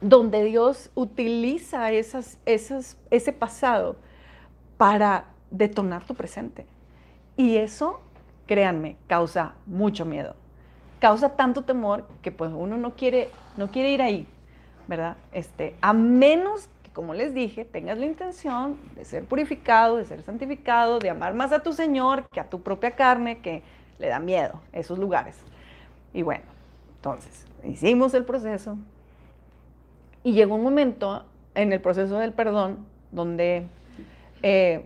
donde 0.00 0.44
Dios 0.44 0.90
utiliza 0.94 1.90
esas, 1.90 2.38
esas, 2.46 2.96
ese 3.10 3.32
pasado 3.32 3.96
para 4.76 5.24
detonar 5.50 6.06
tu 6.06 6.14
presente. 6.14 6.66
Y 7.36 7.56
eso, 7.56 8.00
créanme, 8.46 8.96
causa 9.08 9.54
mucho 9.66 10.04
miedo. 10.04 10.36
Causa 11.00 11.30
tanto 11.30 11.62
temor 11.62 12.06
que 12.22 12.30
pues 12.30 12.52
uno 12.54 12.76
no 12.76 12.94
quiere, 12.94 13.30
no 13.56 13.70
quiere 13.70 13.90
ir 13.90 14.02
ahí, 14.02 14.26
¿verdad? 14.86 15.16
Este, 15.32 15.74
a 15.80 15.92
menos 15.92 16.68
que, 16.82 16.90
como 16.90 17.14
les 17.14 17.34
dije, 17.34 17.64
tengas 17.64 17.98
la 17.98 18.06
intención 18.06 18.78
de 18.94 19.04
ser 19.04 19.24
purificado, 19.24 19.96
de 19.96 20.04
ser 20.04 20.22
santificado, 20.22 20.98
de 20.98 21.10
amar 21.10 21.34
más 21.34 21.52
a 21.52 21.62
tu 21.62 21.72
Señor 21.72 22.28
que 22.30 22.38
a 22.38 22.50
tu 22.50 22.60
propia 22.62 22.92
carne, 22.92 23.38
que 23.40 23.62
le 23.98 24.08
da 24.08 24.20
miedo 24.20 24.60
esos 24.72 24.98
lugares. 24.98 25.36
Y 26.12 26.22
bueno, 26.22 26.44
entonces, 26.96 27.46
hicimos 27.64 28.12
el 28.12 28.24
proceso, 28.24 28.76
y 30.22 30.32
llegó 30.32 30.56
un 30.56 30.62
momento 30.62 31.24
en 31.54 31.72
el 31.72 31.80
proceso 31.80 32.18
del 32.18 32.32
perdón 32.32 32.86
donde 33.10 33.66
eh, 34.42 34.84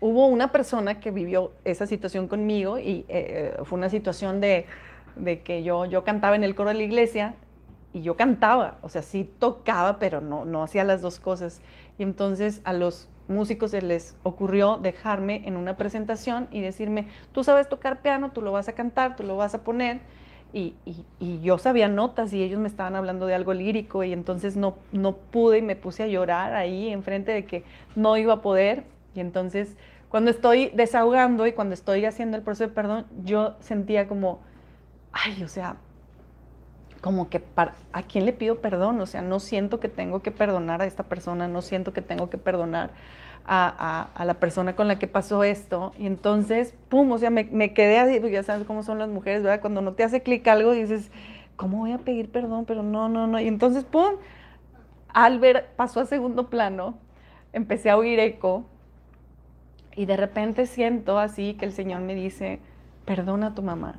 hubo 0.00 0.26
una 0.26 0.50
persona 0.52 1.00
que 1.00 1.10
vivió 1.10 1.52
esa 1.64 1.86
situación 1.86 2.28
conmigo 2.28 2.78
y 2.78 3.04
eh, 3.08 3.56
fue 3.64 3.78
una 3.78 3.88
situación 3.88 4.40
de, 4.40 4.66
que 5.44 5.62
yo, 5.62 5.84
yo 5.84 6.04
cantaba 6.04 6.36
en 6.36 6.44
el 6.44 6.54
coro 6.54 6.70
de 6.70 6.76
la 6.76 6.82
iglesia 6.82 7.34
y 7.92 8.02
yo 8.02 8.16
cantaba, 8.16 8.78
o 8.82 8.88
sea, 8.88 9.02
sí 9.02 9.30
tocaba, 9.38 9.98
pero 9.98 10.20
no, 10.20 10.44
no 10.44 10.62
hacía 10.62 10.84
las 10.84 11.00
dos 11.00 11.20
cosas. 11.20 11.60
Y 11.98 12.02
entonces 12.02 12.60
a 12.64 12.72
los 12.72 13.08
músicos 13.28 13.70
se 13.70 13.82
les 13.82 14.16
ocurrió 14.22 14.78
dejarme 14.78 15.42
en 15.46 15.56
una 15.56 15.76
presentación 15.76 16.48
y 16.50 16.60
decirme, 16.60 17.08
tú 17.32 17.44
sabes 17.44 17.68
tocar 17.68 18.02
piano, 18.02 18.32
tú 18.32 18.42
lo 18.42 18.52
vas 18.52 18.68
a 18.68 18.72
cantar, 18.72 19.16
tú 19.16 19.22
lo 19.22 19.36
vas 19.36 19.54
a 19.54 19.62
poner 19.62 20.00
y, 20.54 20.74
yo 21.42 21.58
sabía 21.58 21.88
notas 21.88 22.32
y 22.32 22.42
ellos 22.42 22.60
me 22.60 22.68
estaban 22.68 22.94
hablando 22.94 23.26
de 23.26 23.34
algo 23.34 23.52
lírico 23.52 24.04
y 24.04 24.12
entonces 24.12 24.56
no, 24.56 24.76
no 24.92 25.16
pude 25.16 25.58
y 25.58 25.62
me 25.62 25.74
puse 25.74 26.04
a 26.04 26.06
llorar 26.06 26.54
ahí 26.54 26.90
enfrente 26.90 27.32
de 27.32 27.44
que 27.44 27.64
no 27.96 28.16
iba 28.16 28.34
a 28.34 28.40
poder. 28.40 28.84
Y 29.14 29.20
entonces 29.20 29.76
cuando 30.08 30.30
estoy 30.30 30.70
desahogando 30.74 31.46
y 31.48 31.52
cuando 31.52 31.74
estoy 31.74 32.04
haciendo 32.04 32.36
el 32.36 32.44
proceso 32.44 32.68
de 32.68 32.74
perdón, 32.74 33.06
yo 33.24 33.56
sentía 33.58 34.06
como, 34.06 34.40
ay, 35.14 35.42
o 35.42 35.48
sea, 35.48 35.76
como 37.00 37.28
que 37.28 37.40
para, 37.40 37.74
¿a 37.92 38.02
quién 38.02 38.26
le 38.26 38.32
pido 38.32 38.60
perdón? 38.60 39.00
O 39.00 39.06
sea, 39.06 39.22
no 39.22 39.40
siento 39.40 39.80
que 39.80 39.88
tengo 39.88 40.22
que 40.22 40.30
perdonar 40.30 40.82
a 40.82 40.86
esta 40.86 41.04
persona, 41.04 41.48
no 41.48 41.62
siento 41.62 41.92
que 41.92 42.02
tengo 42.02 42.30
que 42.30 42.38
perdonar 42.38 42.90
a, 43.46 44.24
la 44.24 44.34
persona 44.34 44.74
con 44.74 44.88
la 44.88 44.98
que 44.98 45.06
pasó 45.06 45.44
esto. 45.44 45.92
Y 45.98 46.06
entonces, 46.06 46.74
pum, 46.88 47.12
o 47.12 47.18
sea, 47.18 47.30
me, 47.30 47.74
quedé 47.74 47.98
así, 47.98 48.20
ya 48.30 48.42
sabes 48.42 48.66
cómo 48.66 48.82
son 48.82 48.98
las 48.98 49.08
mujeres, 49.08 49.42
¿verdad? 49.42 49.60
Cuando 49.60 49.80
no 49.80 49.92
te 49.92 50.04
hace 50.04 50.22
clic 50.22 50.46
algo, 50.48 50.72
dices, 50.72 51.10
¿cómo 51.56 51.78
voy 51.78 51.92
a 51.92 51.98
pedir 51.98 52.30
perdón? 52.30 52.64
Pero 52.64 52.82
no, 52.82 53.08
no, 53.08 53.26
no. 53.26 53.38
Y 53.40 53.48
entonces, 53.48 53.84
pum, 53.84 54.14
Albert 55.08 55.74
pasó 55.76 56.00
a 56.00 56.06
segundo 56.06 56.48
plano, 56.48 56.94
empecé 57.52 57.90
a 57.90 57.96
oír 57.96 58.18
eco 58.18 58.64
y 59.94 60.06
de 60.06 60.16
repente 60.16 60.66
siento 60.66 61.18
así 61.18 61.54
que 61.54 61.66
el 61.66 61.72
Señor 61.72 62.00
me 62.00 62.14
dice, 62.14 62.60
perdona 63.04 63.48
a 63.48 63.54
tu 63.54 63.62
mamá. 63.62 63.96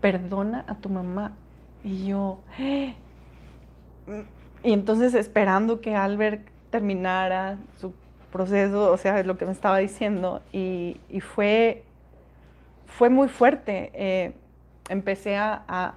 Y. 0.00 0.02
Perdona 0.02 0.64
a 0.66 0.74
tu 0.74 0.88
mamá. 0.88 1.32
Y 1.82 2.06
yo, 2.08 2.40
¡Eh! 2.58 2.94
y 4.62 4.72
entonces 4.72 5.14
esperando 5.14 5.80
que 5.80 5.94
Albert 5.94 6.46
terminara 6.70 7.58
su 7.78 7.94
proceso, 8.30 8.92
o 8.92 8.96
sea, 8.96 9.22
lo 9.22 9.38
que 9.38 9.46
me 9.46 9.52
estaba 9.52 9.78
diciendo, 9.78 10.42
y, 10.52 10.98
fue, 11.20 11.84
fue 12.86 13.08
muy 13.08 13.28
fuerte. 13.28 13.90
Eh, 13.94 14.32
empecé 14.88 15.36
a, 15.36 15.94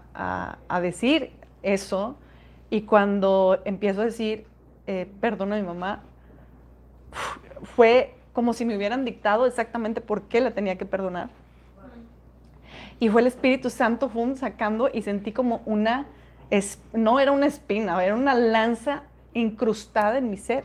decir 0.82 1.32
eso, 1.62 2.16
y 2.70 2.82
cuando 2.84 3.62
empiezo 3.66 4.02
a 4.02 4.06
decir, 4.06 4.46
eh, 4.88 5.10
perdón 5.20 5.54
a 5.54 5.58
mi 5.58 5.64
mamá, 5.64 6.02
fue 7.76 8.16
como 8.34 8.54
si 8.54 8.66
me 8.66 8.76
hubieran 8.76 9.06
dictado 9.06 9.46
exactamente 9.46 10.02
por 10.02 10.24
qué 10.24 10.42
la 10.42 10.52
tenía 10.52 10.78
que 10.78 10.86
perdonar. 10.86 11.30
Y 13.04 13.10
fue 13.10 13.20
el 13.20 13.28
Espíritu 13.28 13.70
Santo 13.70 14.08
fue 14.08 14.34
sacando 14.38 14.90
y 14.90 15.02
sentí 15.02 15.34
como 15.34 15.62
una, 15.66 16.06
no 16.94 17.20
era 17.20 17.34
una 17.34 17.48
espina, 17.48 18.02
era 18.02 18.16
una 18.16 18.34
lanza 18.34 19.04
incrustada 19.34 20.20
en 20.20 20.30
mi 20.30 20.38
ser, 20.38 20.64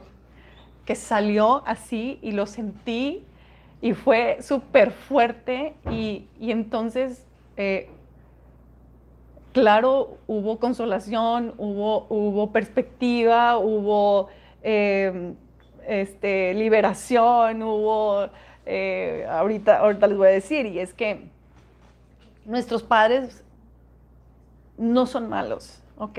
que 0.85 0.95
salió 0.95 1.65
así 1.67 2.21
y 2.23 2.31
lo 2.31 2.47
sentí 2.47 3.25
y 3.81 3.93
fue 3.93 4.39
súper 4.41 4.93
fuerte 4.93 5.75
y, 5.91 6.29
entonces, 6.39 7.27
eh, 7.57 7.91
claro, 9.51 10.19
hubo 10.29 10.61
consolación, 10.61 11.55
hubo, 11.59 12.07
hubo 12.09 12.53
perspectiva, 12.53 13.59
hubo 13.59 14.29
em, 14.63 15.35
este, 15.89 16.55
liberación, 16.55 17.65
hubo, 17.65 18.29
eh, 18.65 19.27
ahorita, 19.29 19.81
ahorita 19.81 20.07
les 20.07 20.17
voy 20.17 20.29
a 20.29 20.31
decir, 20.31 20.67
y 20.67 20.79
es 20.79 20.95
que 20.95 21.37
nuestros 22.49 22.83
padres 22.83 23.45
no 24.77 25.07
son 25.07 25.29
malos, 25.29 25.81
¿ok? 25.97 26.19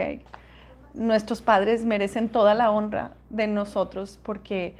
nuestros 0.93 1.41
padres 1.41 1.85
merecen 1.85 2.29
toda 2.29 2.53
la 2.53 2.71
honra 2.71 3.11
de 3.29 3.47
nosotros 3.47 4.19
porque 4.23 4.75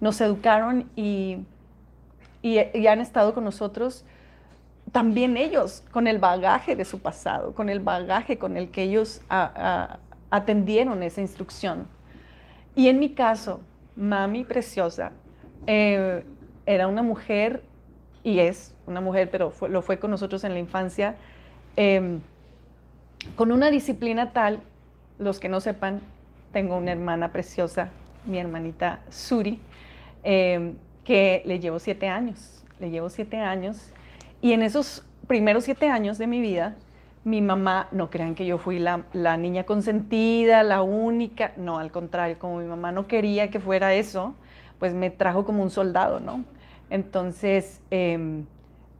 nos 0.00 0.20
educaron 0.20 0.90
y, 0.96 1.38
y, 2.42 2.86
han 2.86 3.00
estado 3.00 3.34
con 3.34 3.44
nosotros 3.44 4.04
también 4.92 5.36
ellos, 5.36 5.82
con 5.90 6.06
el 6.06 6.18
bagaje 6.18 6.76
de 6.76 6.84
su 6.84 7.00
pasado, 7.00 7.54
con 7.54 7.68
el 7.68 7.80
bagaje 7.80 8.38
con 8.38 8.56
el 8.56 8.70
que 8.70 8.82
ellos 8.82 9.22
atendieron 10.30 11.02
esa 11.02 11.20
instrucción. 11.20 11.88
Y 12.76 12.88
en 12.88 12.98
mi 12.98 13.10
caso, 13.10 13.60
mami 13.96 14.44
preciosa, 14.44 15.12
eh, 15.66 16.24
era 16.66 16.86
una 16.86 17.02
mujer, 17.02 17.62
y 18.24 18.40
es 18.40 18.74
una 18.86 19.00
mujer, 19.00 19.28
pero 19.30 19.52
lo 19.68 19.82
fue 19.82 19.98
con 19.98 20.10
nosotros 20.10 20.42
en 20.44 20.54
la 20.54 20.58
infancia, 20.58 21.14
em, 21.76 22.20
con 23.36 23.52
una 23.52 23.70
disciplina 23.70 24.32
tal, 24.32 24.60
los 25.18 25.38
que 25.38 25.48
no 25.48 25.60
sepan, 25.60 26.00
tengo 26.52 26.76
una 26.76 26.92
hermana 26.92 27.30
preciosa, 27.30 27.90
mi 28.24 28.38
hermanita 28.38 29.00
Suri, 29.10 29.60
em, 30.22 30.74
que 31.04 31.42
le 31.44 31.60
llevo 31.60 31.78
siete 31.78 32.08
años, 32.08 32.64
le 32.80 32.90
llevo 32.90 33.10
siete 33.10 33.36
años, 33.36 33.92
y 34.40 34.52
en 34.52 34.62
esos 34.62 35.04
primeros 35.28 35.64
siete 35.64 35.88
años 35.88 36.16
de 36.16 36.26
mi 36.26 36.40
vida, 36.40 36.76
mi 37.24 37.40
mamá, 37.40 37.88
no 37.92 38.10
crean 38.10 38.34
que 38.34 38.46
yo 38.46 38.58
fui 38.58 38.78
la, 38.78 39.04
la, 39.12 39.36
niña 39.36 39.64
consentida, 39.64 40.62
la 40.62 40.82
única, 40.82 41.52
no, 41.56 41.78
al 41.78 41.90
contrario, 41.90 42.38
como 42.38 42.58
mi 42.58 42.66
mamá 42.66 42.92
no 42.92 43.06
quería 43.06 43.50
que 43.50 43.60
fuera 43.60 43.94
eso, 43.94 44.34
pues 44.78 44.92
me 44.94 45.10
trajo 45.10 45.44
como 45.44 45.62
un 45.62 45.70
soldado, 45.70 46.20
¿no? 46.20 46.44
Entonces, 46.90 47.80
em, 47.90 48.46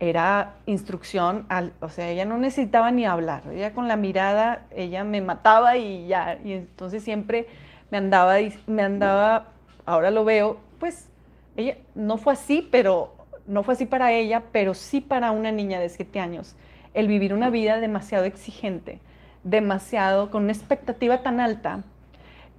era 0.01 0.57
instrucción, 0.67 1.47
o 1.81 1.89
sea, 1.89 2.09
ella 2.11 2.25
no 2.25 2.37
necesitaba 2.37 2.91
ni 2.91 3.07
hablar, 3.07 3.43
ella 3.53 3.73
con 3.73 3.89
la 3.89 3.97
mirada, 3.97 4.67
ella 4.71 5.05
me 5.05 5.21
mataba 5.21 5.77
y 5.77 6.07
ya, 6.09 6.39
y 6.45 6.53
entonces 6.53 7.03
siempre 7.03 7.47
me 7.91 7.99
andaba, 7.99 8.37
me 8.67 8.83
andaba, 8.83 9.49
ahora 9.87 10.11
lo 10.11 10.25
veo, 10.25 10.59
pues 10.79 11.09
ella 11.57 11.77
no 11.95 12.17
fue 12.17 12.33
así, 12.33 12.69
pero 12.71 13.15
no 13.47 13.63
fue 13.63 13.75
así 13.75 13.87
para 13.87 14.13
ella, 14.13 14.43
pero 14.53 14.75
sí 14.75 15.01
para 15.01 15.31
una 15.31 15.53
niña 15.53 15.79
de 15.79 15.89
siete 15.89 16.21
años, 16.21 16.57
el 16.93 17.07
vivir 17.07 17.33
una 17.33 17.51
vida 17.51 17.79
demasiado 17.79 18.25
exigente, 18.25 19.01
demasiado, 19.45 20.31
con 20.31 20.45
una 20.45 20.53
expectativa 20.53 21.23
tan 21.23 21.41
alta, 21.41 21.83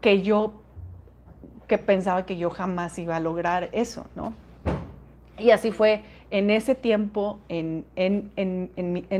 que 0.02 0.22
yo, 0.22 0.53
que 1.68 1.77
pensaba 1.77 2.26
que 2.26 2.38
yo 2.38 2.49
jamás 2.49 2.97
iba 2.97 3.15
a 3.15 3.19
lograr 3.19 3.69
eso, 3.72 4.06
¿no? 4.15 4.34
Y 5.37 5.51
así 5.51 5.71
fue 5.71 6.03
en 6.31 6.49
ese 6.49 6.75
tiempo, 6.75 7.39
en, 7.49 7.85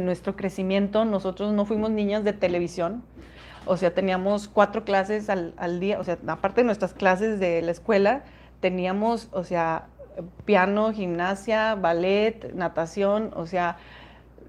nuestro 0.06 0.36
crecimiento, 0.36 1.06
nosotros 1.06 1.54
no 1.54 1.66
fuimos 1.66 1.92
niñas 1.92 2.24
de 2.24 2.34
televisión, 2.34 3.04
o 3.66 3.78
sea, 3.78 3.94
teníamos 3.94 4.48
cuatro 4.48 4.84
clases 4.84 5.30
al, 5.30 5.80
día, 5.80 6.00
o 6.00 6.04
sea, 6.04 6.18
aparte 6.28 6.62
de 6.62 6.66
nuestras 6.66 6.94
clases 6.94 7.40
de 7.40 7.62
la 7.62 7.72
escuela, 7.72 8.24
teníamos, 8.60 9.30
o 9.32 9.44
sea, 9.44 9.88
piano, 10.46 10.92
gimnasia, 10.94 11.76
ballet, 11.76 12.54
natación, 12.54 13.32
o 13.36 13.46
sea, 13.46 13.78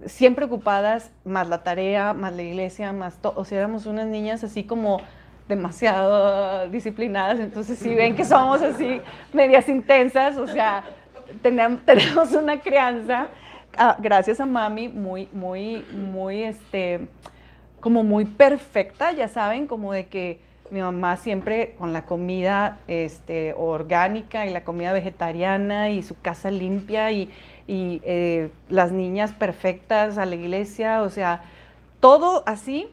siempre 0.06 0.44
ocupadas, 0.44 1.10
más 1.24 1.48
la 1.48 1.62
tarea, 1.62 2.12
más 2.14 2.34
la 2.34 2.42
iglesia, 2.42 2.92
más 2.92 3.18
todo, 3.18 3.34
o 3.36 3.44
sea, 3.44 3.58
éramos 3.58 3.86
unas 3.86 4.06
niñas 4.06 4.44
así 4.44 4.64
como 4.64 5.00
demasiado 5.48 6.68
disciplinadas, 6.68 7.38
entonces 7.38 7.78
si 7.78 7.94
ven 7.94 8.16
que 8.16 8.24
somos 8.24 8.60
así 8.62 9.00
medias 9.32 9.68
intensas, 9.68 10.36
o 10.36 10.46
sea, 10.46 10.84
tenemos, 11.42 12.32
una 12.32 12.60
crianza, 12.60 13.28
ah, 13.76 13.96
gracias 13.98 14.40
a 14.40 14.46
mami, 14.46 14.88
muy, 14.88 15.28
muy, 15.32 15.84
muy, 15.92 16.42
este, 16.42 17.08
como 17.80 18.02
muy 18.02 18.24
perfecta, 18.24 19.12
ya 19.12 19.28
saben, 19.28 19.66
como 19.66 19.92
de 19.92 20.06
que 20.06 20.40
mi 20.70 20.80
mamá 20.80 21.16
siempre 21.16 21.74
con 21.78 21.92
la 21.92 22.06
comida 22.06 22.78
este, 22.88 23.54
orgánica 23.56 24.46
y 24.46 24.50
la 24.50 24.64
comida 24.64 24.92
vegetariana 24.92 25.90
y 25.90 26.02
su 26.02 26.18
casa 26.20 26.50
limpia 26.50 27.12
y, 27.12 27.30
eh, 27.68 28.50
las 28.68 28.92
niñas 28.92 29.32
perfectas 29.32 30.18
a 30.18 30.26
la 30.26 30.34
iglesia, 30.34 31.02
o 31.02 31.10
sea, 31.10 31.42
todo 32.00 32.42
así. 32.46 32.88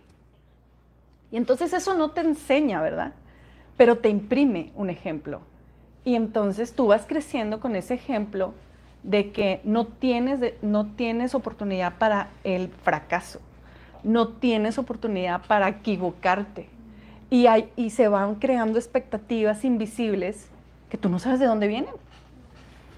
Y 1.31 1.37
entonces 1.37 1.73
eso 1.73 1.93
no 1.93 2.11
te 2.11 2.21
enseña, 2.21 2.81
¿verdad? 2.81 3.13
Pero 3.77 3.97
te 3.97 4.09
imprime 4.09 4.71
un 4.75 4.89
ejemplo. 4.89 5.41
Y 6.05 6.15
entonces 6.15 6.73
tú 6.73 6.87
vas 6.87 7.05
creciendo 7.07 7.59
con 7.59 7.75
ese 7.75 7.93
ejemplo 7.93 8.53
de 9.03 9.31
que 9.31 9.61
no 9.63 9.85
tienes, 9.85 10.53
no 10.61 10.87
tienes 10.87 11.35
oportunidad 11.35 11.97
para 11.97 12.29
el 12.43 12.69
fracaso, 12.69 13.39
no 14.03 14.29
tienes 14.29 14.77
oportunidad 14.77 15.41
para 15.45 15.67
equivocarte. 15.69 16.69
Y, 17.29 17.47
y 17.75 17.89
se 17.89 18.07
van 18.07 18.35
creando 18.35 18.77
expectativas 18.77 19.65
invisibles 19.65 20.49
que 20.89 20.97
tú 20.97 21.09
no 21.09 21.19
sabes 21.19 21.39
de 21.39 21.47
dónde 21.47 21.67
vienen. 21.67 21.93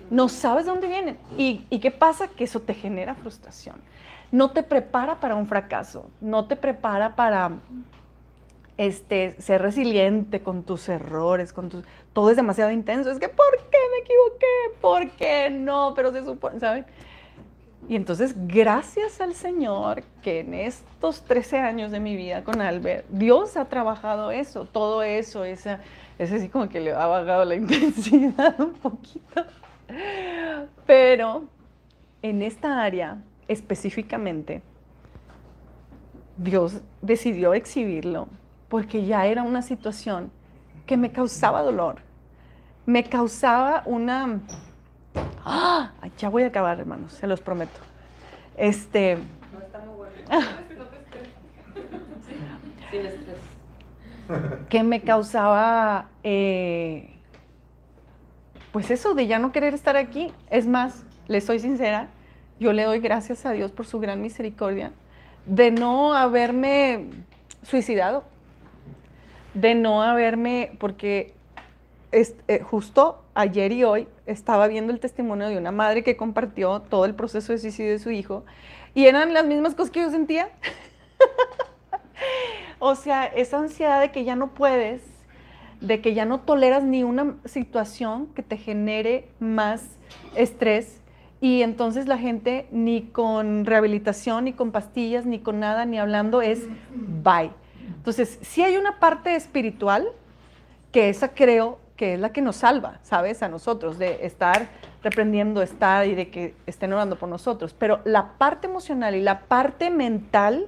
No 0.10 0.28
sabes 0.28 0.66
de 0.66 0.72
dónde 0.72 0.88
vienen. 0.88 1.18
¿Y, 1.38 1.66
¿Y 1.70 1.80
qué 1.80 1.92
pasa? 1.92 2.28
Que 2.28 2.44
eso 2.44 2.60
te 2.60 2.74
genera 2.74 3.16
frustración. 3.16 3.78
No 4.32 4.52
te 4.52 4.64
prepara 4.64 5.20
para 5.20 5.36
un 5.36 5.48
fracaso, 5.48 6.10
no 6.20 6.46
te 6.46 6.56
prepara 6.56 7.16
para 7.16 7.52
este, 8.78 9.36
ser 9.40 9.62
resiliente 9.62 10.42
con 10.42 10.64
tus 10.64 10.90
errores, 10.90 11.54
con 11.54 11.70
tus, 11.70 11.86
todo 12.14 12.30
es 12.30 12.36
demasiado 12.36 12.72
intenso. 12.72 13.12
Es 13.12 13.20
que, 13.20 13.30
¿por 13.30 13.58
qué 13.70 13.78
me 13.92 14.00
equivoqué? 14.00 14.80
¿Por 14.82 15.10
qué 15.12 15.50
no? 15.50 15.94
Pero 15.96 16.12
se 16.12 16.24
supone, 16.26 16.60
¿saben? 16.60 16.86
Y 17.88 17.96
entonces, 17.96 18.34
gracias 18.48 19.22
al 19.22 19.36
Señor 19.36 20.04
que 20.24 20.40
en 20.40 20.56
estos 20.56 21.22
13 21.24 21.60
años 21.60 21.92
de 21.92 22.00
mi 22.00 22.16
vida 22.16 22.44
con 22.44 22.60
Albert, 22.60 23.06
Dios 23.10 23.58
ha 23.58 23.66
trabajado 23.66 24.32
eso, 24.32 24.66
todo 24.66 25.04
eso, 25.04 25.46
esa, 25.46 25.82
es 26.18 26.32
así 26.32 26.50
como 26.50 26.68
que 26.68 26.80
le 26.80 26.94
ha 26.94 27.06
bajado 27.06 27.46
la 27.46 27.56
intensidad 27.56 28.60
un 28.60 28.74
poquito. 28.74 29.46
Pero 30.88 31.44
en 32.24 32.42
esta 32.42 32.82
área 32.82 33.20
específicamente, 33.48 34.64
Dios 36.38 36.82
decidió 37.02 37.54
exhibirlo 37.54 38.28
porque 38.76 39.06
ya 39.06 39.26
era 39.26 39.42
una 39.42 39.62
situación 39.62 40.32
que 40.86 40.98
me 40.98 41.10
causaba 41.10 41.62
dolor, 41.62 42.00
me 42.86 43.06
causaba 43.06 43.84
una... 43.86 44.42
¡Ah! 45.46 45.94
Ya 46.18 46.28
voy 46.28 46.44
a 46.44 46.48
acabar, 46.48 46.78
hermanos, 46.78 47.14
se 47.14 47.26
los 47.26 47.40
prometo. 47.40 47.80
Este... 48.58 49.18
No 49.54 49.62
está 49.62 49.80
muy 49.80 49.96
bueno. 49.96 50.12
Sin 52.92 53.06
estrés. 53.06 54.68
Que 54.68 54.84
me 54.84 55.00
causaba, 55.00 56.10
eh, 56.24 57.16
pues 58.74 58.92
eso 58.92 59.14
de 59.14 59.26
ya 59.26 59.40
no 59.40 59.54
querer 59.54 59.74
estar 59.74 59.96
aquí. 59.96 60.34
Es 60.50 60.68
más, 60.68 61.06
le 61.30 61.40
soy 61.40 61.60
sincera, 61.60 62.10
yo 62.60 62.74
le 62.74 62.84
doy 62.84 63.00
gracias 63.00 63.46
a 63.46 63.54
Dios 63.54 63.72
por 63.72 63.86
su 63.86 64.02
gran 64.02 64.22
misericordia 64.22 64.92
de 65.46 65.72
no 65.72 66.14
haberme 66.14 67.06
suicidado 67.64 68.35
de 69.56 69.74
no 69.74 70.04
haberme, 70.04 70.72
porque 70.80 71.34
eh, 72.12 72.62
justo 72.62 73.24
ayer 73.34 73.72
y 73.72 73.84
hoy 73.84 74.08
estaba 74.26 74.68
viendo 74.68 74.94
el 74.94 75.00
testimonio 75.00 75.48
de 75.48 75.58
una 75.58 75.72
madre 75.72 76.04
que 76.04 76.16
compartió 76.16 76.82
todo 76.82 77.06
el 77.06 77.16
proceso 77.16 77.52
de 77.52 77.58
suicidio 77.58 77.92
de 77.92 78.00
su 78.00 78.12
hijo 78.12 78.44
y 78.94 79.08
eran 79.08 79.34
las 79.34 79.46
mismas 79.46 79.74
cosas 79.74 79.92
que 79.92 80.02
yo 80.02 80.12
sentía. 80.12 80.50
o 82.80 82.96
sea, 82.96 83.26
esa 83.26 83.58
ansiedad 83.58 84.00
de 84.00 84.12
que 84.12 84.24
ya 84.24 84.36
no 84.36 84.52
puedes, 84.54 85.02
de 85.82 86.02
que 86.02 86.14
ya 86.14 86.26
no 86.26 86.42
toleras 86.42 86.84
ni 86.84 87.04
una 87.04 87.36
situación 87.46 88.28
que 88.28 88.44
te 88.44 88.58
genere 88.58 89.28
más 89.40 89.86
estrés 90.36 91.02
y 91.42 91.62
entonces 91.62 92.08
la 92.08 92.18
gente 92.18 92.68
ni 92.72 93.04
con 93.04 93.66
rehabilitación, 93.66 94.46
ni 94.46 94.54
con 94.54 94.72
pastillas, 94.72 95.26
ni 95.26 95.40
con 95.40 95.60
nada, 95.60 95.86
ni 95.86 95.98
hablando 95.98 96.42
es 96.42 96.64
bye 96.94 97.52
entonces, 98.06 98.38
sí 98.44 98.62
hay 98.62 98.78
una 98.78 99.00
parte 99.00 99.36
espiritual 99.36 100.08
que 100.92 101.10
esa 101.10 101.30
creo 101.30 101.80
que 101.98 102.14
es 102.14 102.20
la 102.20 102.32
que 102.32 102.40
nos 102.40 102.58
salva, 102.58 103.00
¿sabes? 103.02 103.42
A 103.42 103.48
nosotros, 103.48 103.98
de 103.98 104.28
estar 104.28 104.68
reprendiendo, 105.02 105.64
estar 105.64 106.06
y 106.06 106.14
de 106.14 106.30
que 106.30 106.54
estén 106.68 106.94
orando 106.94 107.18
por 107.18 107.30
nosotros. 107.30 107.74
Pero 107.74 108.02
la 108.06 108.34
parte 108.38 108.68
emocional 108.68 109.16
y 109.16 109.22
la 109.22 109.40
parte 109.40 109.90
mental 109.90 110.68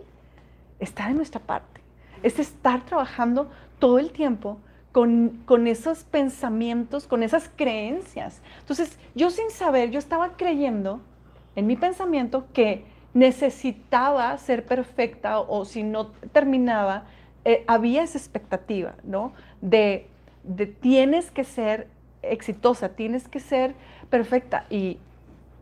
está 0.80 1.10
de 1.10 1.14
nuestra 1.14 1.40
parte. 1.40 1.80
Es 2.24 2.40
estar 2.40 2.84
trabajando 2.86 3.52
todo 3.78 4.00
el 4.00 4.10
tiempo 4.10 4.58
con, 4.92 5.44
con, 5.46 5.68
esos 5.68 6.06
pensamientos, 6.06 7.06
con 7.06 7.22
esas 7.22 7.52
creencias. 7.56 8.42
Entonces, 8.62 8.98
yo 9.14 9.30
sin 9.30 9.52
saber, 9.52 9.92
yo 9.92 10.00
estaba 10.00 10.38
creyendo 10.38 11.02
en 11.56 11.68
mi 11.68 11.76
pensamiento 11.76 12.48
que 12.52 12.84
necesitaba 13.14 14.36
ser 14.40 14.66
perfecta 14.66 15.40
o 15.40 15.66
si 15.66 15.84
no 15.84 16.08
terminaba, 16.32 17.06
eh, 17.48 17.64
había 17.66 18.04
esa 18.04 18.18
expectativa, 18.18 18.96
¿no? 19.06 19.32
De, 19.62 20.10
tienes 20.82 21.32
que 21.32 21.46
ser 21.46 21.88
exitosa, 22.22 22.90
tienes 22.90 23.30
que 23.30 23.40
ser 23.40 23.74
perfecta 24.10 24.66
y 24.70 25.00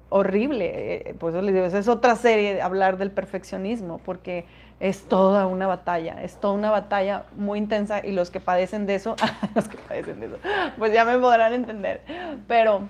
horrible, 0.10 0.72
eh, 1.12 1.16
pues 1.20 1.36
les 1.36 1.53
digo, 1.53 1.64
es 1.68 1.88
otra 1.88 2.16
serie 2.16 2.56
de 2.56 2.64
hablar 2.64 2.98
del 2.98 3.12
perfeccionismo, 3.12 3.99
porque 3.99 4.45
es 4.80 5.03
toda 5.03 5.45
una 5.45 5.68
batalla, 5.68 6.24
es 6.24 6.38
toda 6.38 6.56
una 6.56 6.72
batalla 6.72 7.26
muy 7.38 7.60
intensa 7.60 8.03
y 8.03 8.14
los 8.14 8.32
que 8.32 8.40
padecen 8.40 8.88
de 8.88 8.95
eso, 8.95 9.16
los 9.53 9.68
que 9.68 9.78
padecen 9.78 10.20
de 10.22 10.26
eso, 10.26 10.38
pues 10.80 10.91
ya 10.91 11.06
me 11.06 11.20
podrán 11.20 11.53
entender, 11.53 12.02
pero 12.48 12.82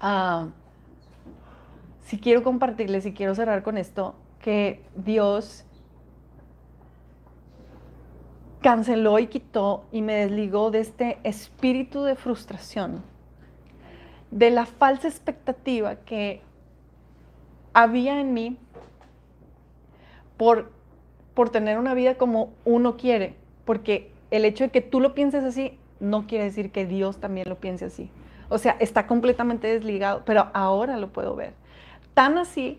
ah, 0.00 0.46
si 2.04 2.20
quiero 2.20 2.44
compartirles 2.44 3.06
y 3.06 3.12
quiero 3.12 3.34
cerrar 3.34 3.64
con 3.64 3.76
esto, 3.76 4.14
que 4.40 4.84
Dios 4.94 5.64
canceló 8.60 9.18
y 9.18 9.26
quitó 9.28 9.84
y 9.92 10.02
me 10.02 10.14
desligó 10.14 10.70
de 10.70 10.80
este 10.80 11.18
espíritu 11.24 12.02
de 12.02 12.16
frustración 12.16 13.02
de 14.30 14.50
la 14.50 14.66
falsa 14.66 15.08
expectativa 15.08 15.96
que 15.96 16.42
había 17.72 18.20
en 18.20 18.34
mí 18.34 18.58
por, 20.36 20.70
por 21.34 21.50
tener 21.50 21.78
una 21.78 21.94
vida 21.94 22.16
como 22.16 22.52
uno 22.64 22.96
quiere, 22.96 23.36
porque 23.64 24.12
el 24.30 24.44
hecho 24.44 24.64
de 24.64 24.70
que 24.70 24.80
tú 24.80 25.00
lo 25.00 25.14
pienses 25.14 25.44
así 25.44 25.78
no 26.00 26.26
quiere 26.26 26.44
decir 26.44 26.70
que 26.70 26.86
Dios 26.86 27.18
también 27.18 27.48
lo 27.48 27.56
piense 27.56 27.86
así. 27.86 28.10
O 28.48 28.58
sea, 28.58 28.76
está 28.80 29.06
completamente 29.06 29.66
desligado, 29.66 30.22
pero 30.24 30.48
ahora 30.54 30.96
lo 30.96 31.08
puedo 31.08 31.34
ver. 31.36 31.52
Tan 32.14 32.38
así, 32.38 32.78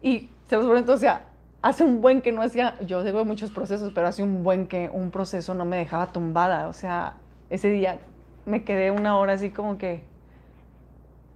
y 0.00 0.30
se 0.48 0.56
los 0.56 0.66
prometo, 0.66 0.92
o 0.92 0.98
sea, 0.98 1.26
hace 1.64 1.82
un 1.82 2.02
buen 2.02 2.20
que 2.20 2.30
no 2.30 2.42
hacía, 2.42 2.78
yo 2.82 3.02
tengo 3.02 3.24
muchos 3.24 3.50
procesos, 3.50 3.90
pero 3.94 4.06
hace 4.06 4.22
un 4.22 4.42
buen 4.42 4.66
que 4.66 4.90
un 4.92 5.10
proceso 5.10 5.54
no 5.54 5.64
me 5.64 5.78
dejaba 5.78 6.12
tumbada. 6.12 6.68
O 6.68 6.74
sea, 6.74 7.14
ese 7.48 7.70
día 7.70 8.00
me 8.44 8.64
quedé 8.64 8.90
una 8.90 9.16
hora 9.16 9.32
así 9.32 9.48
como 9.48 9.78
que 9.78 10.04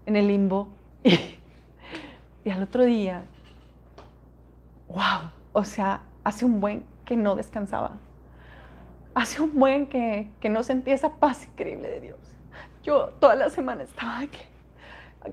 en 0.07 0.17
el 0.17 0.29
limbo. 0.29 0.69
Y, 2.45 2.51
al 2.51 2.63
otro 2.63 2.85
día, 2.85 3.25
wow, 4.89 5.31
o 5.53 5.65
sea, 5.65 6.01
hace 6.25 6.47
un 6.47 6.61
buen 6.61 6.83
que 7.05 7.15
no 7.15 7.35
descansaba. 7.35 7.99
Hace 9.15 9.43
un 9.43 9.55
buen 9.55 9.87
que, 9.87 10.31
que 10.41 10.49
no 10.49 10.63
sentía 10.63 10.95
esa 10.95 11.17
paz 11.17 11.45
increíble 11.45 11.89
de 11.89 12.01
Dios. 12.01 12.19
Yo 12.83 13.09
toda 13.21 13.35
la 13.35 13.51
semana 13.51 13.83
estaba 13.83 14.21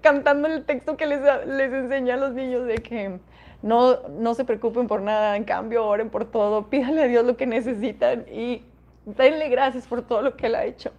cantando 0.02 0.48
el 0.48 0.66
texto 0.66 0.98
que 0.98 1.06
les, 1.06 1.22
les 1.48 1.74
enseñé 1.74 2.14
a 2.14 2.18
los 2.18 2.34
niños 2.34 2.66
de 2.66 2.76
que 2.76 3.20
no, 3.62 4.00
no 4.10 4.34
se 4.34 4.46
preocupen 4.46 4.88
por 4.88 5.02
nada, 5.02 5.36
en 5.36 5.44
cambio 5.44 5.86
oren 5.86 6.10
por 6.10 6.26
todo, 6.26 6.68
pídanle 6.68 7.04
a 7.04 7.08
Dios 7.08 7.26
lo 7.26 7.36
que 7.36 7.46
necesitan 7.46 8.26
y 8.32 8.64
denle 9.06 9.50
gracias 9.50 9.88
por 9.88 10.02
todo 10.02 10.22
lo 10.22 10.36
que 10.36 10.48
Él 10.48 10.56
ha 10.56 10.66
hecho. 10.66 10.92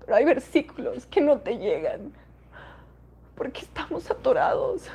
Pero 0.00 0.16
hay 0.16 0.24
versículos 0.24 1.06
que 1.06 1.20
no 1.20 1.38
te 1.38 1.58
llegan 1.58 2.12
porque 3.36 3.60
estamos 3.60 4.10
atorados, 4.10 4.88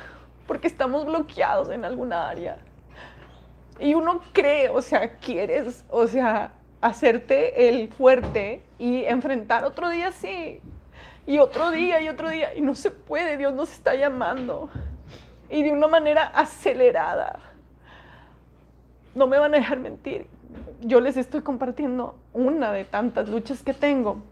porque 0.46 0.68
estamos 0.68 1.06
bloqueados 1.06 1.70
en 1.70 1.84
alguna 1.84 2.28
área. 2.28 2.58
Y 3.80 3.94
uno 3.94 4.20
cree, 4.32 4.68
o 4.68 4.82
sea, 4.82 5.16
quieres, 5.16 5.84
o 5.88 6.06
sea, 6.06 6.52
hacerte 6.80 7.68
el 7.68 7.88
fuerte 7.88 8.62
y 8.78 9.04
enfrentar 9.04 9.64
otro 9.64 9.88
día 9.88 10.12
sí, 10.12 10.60
y 11.26 11.38
otro 11.38 11.70
día 11.70 12.00
y 12.00 12.08
otro 12.08 12.28
día, 12.28 12.54
y 12.54 12.60
no 12.60 12.74
se 12.74 12.90
puede, 12.90 13.36
Dios 13.36 13.54
nos 13.54 13.72
está 13.72 13.94
llamando, 13.94 14.68
y 15.48 15.62
de 15.62 15.72
una 15.72 15.88
manera 15.88 16.24
acelerada. 16.26 17.38
No 19.14 19.26
me 19.26 19.38
van 19.38 19.54
a 19.54 19.58
dejar 19.58 19.78
mentir, 19.78 20.26
yo 20.80 21.00
les 21.00 21.16
estoy 21.16 21.40
compartiendo 21.40 22.16
una 22.32 22.72
de 22.72 22.84
tantas 22.84 23.28
luchas 23.28 23.62
que 23.62 23.74
tengo, 23.74 24.22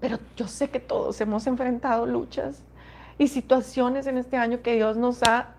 pero 0.00 0.18
yo 0.36 0.46
sé 0.48 0.68
que 0.68 0.80
todos 0.80 1.20
hemos 1.20 1.46
enfrentado 1.46 2.06
luchas 2.06 2.62
y 3.18 3.28
situaciones 3.28 4.06
en 4.06 4.18
este 4.18 4.36
año 4.36 4.60
que 4.62 4.74
Dios 4.74 4.96
nos 4.96 5.22
ha 5.22 5.54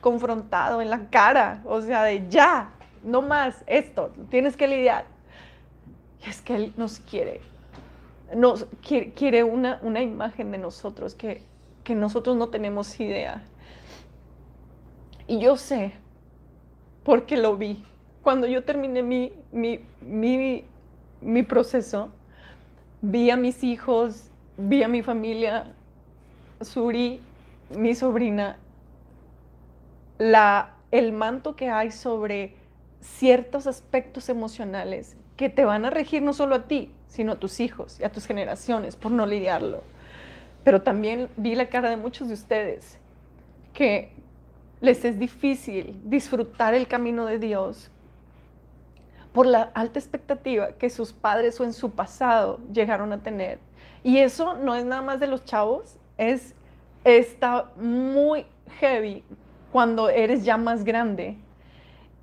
confrontado 0.00 0.82
en 0.82 0.90
la 0.90 1.08
cara, 1.08 1.62
o 1.64 1.80
sea, 1.80 2.02
de 2.02 2.28
ya, 2.28 2.70
no 3.02 3.22
más 3.22 3.64
esto, 3.66 4.12
tienes 4.30 4.56
que 4.56 4.66
lidiar. 4.66 5.04
Y 6.24 6.28
es 6.28 6.42
que 6.42 6.54
Él 6.54 6.72
nos 6.76 7.00
quiere, 7.00 7.40
nos 8.34 8.66
quiere, 8.82 9.44
una, 9.44 9.78
una, 9.82 10.02
imagen 10.02 10.50
de 10.50 10.58
nosotros 10.58 11.14
que, 11.14 11.42
que 11.84 11.94
nosotros 11.94 12.36
no 12.36 12.48
tenemos 12.48 12.98
idea. 13.00 13.42
Y 15.26 15.40
yo 15.40 15.56
sé, 15.56 15.92
porque 17.04 17.36
lo 17.36 17.56
vi, 17.56 17.84
cuando 18.22 18.46
yo 18.46 18.64
terminé 18.64 19.02
mi, 19.02 19.32
mi, 19.50 19.80
mi, 20.00 20.64
mi 21.20 21.42
proceso, 21.42 22.10
vi 23.00 23.30
a 23.30 23.36
mis 23.36 23.64
hijos, 23.64 24.30
vi 24.56 24.82
a 24.82 24.88
mi 24.88 25.02
familia, 25.02 25.72
Suri, 26.60 27.20
mi 27.70 27.94
sobrina, 27.94 28.58
la, 30.18 30.74
el 30.90 31.12
manto 31.12 31.56
que 31.56 31.68
hay 31.68 31.90
sobre 31.90 32.54
ciertos 33.00 33.66
aspectos 33.66 34.28
emocionales 34.28 35.16
que 35.36 35.48
te 35.48 35.64
van 35.64 35.84
a 35.84 35.90
regir 35.90 36.22
no 36.22 36.32
solo 36.32 36.54
a 36.54 36.68
ti, 36.68 36.92
sino 37.12 37.32
a 37.32 37.36
tus 37.36 37.60
hijos 37.60 38.00
y 38.00 38.04
a 38.04 38.10
tus 38.10 38.26
generaciones 38.26 38.96
por 38.96 39.12
no 39.12 39.26
lidiarlo. 39.26 39.82
Pero 40.64 40.80
también 40.80 41.28
vi 41.36 41.54
la 41.54 41.66
cara 41.66 41.90
de 41.90 41.98
muchos 41.98 42.28
de 42.28 42.34
ustedes 42.34 42.98
que 43.74 44.12
les 44.80 45.04
es 45.04 45.18
difícil 45.18 46.00
disfrutar 46.04 46.72
el 46.72 46.88
camino 46.88 47.26
de 47.26 47.38
Dios 47.38 47.90
por 49.34 49.44
la 49.44 49.62
alta 49.74 49.98
expectativa 49.98 50.72
que 50.72 50.88
sus 50.88 51.12
padres 51.12 51.60
o 51.60 51.64
en 51.64 51.74
su 51.74 51.90
pasado 51.90 52.60
llegaron 52.72 53.12
a 53.12 53.22
tener. 53.22 53.58
Y 54.02 54.18
eso 54.18 54.54
no 54.54 54.74
es 54.74 54.86
nada 54.86 55.02
más 55.02 55.20
de 55.20 55.26
los 55.26 55.44
chavos, 55.44 55.96
es, 56.16 56.54
está 57.04 57.70
muy 57.76 58.46
heavy 58.80 59.22
cuando 59.70 60.08
eres 60.08 60.44
ya 60.44 60.56
más 60.56 60.82
grande 60.82 61.36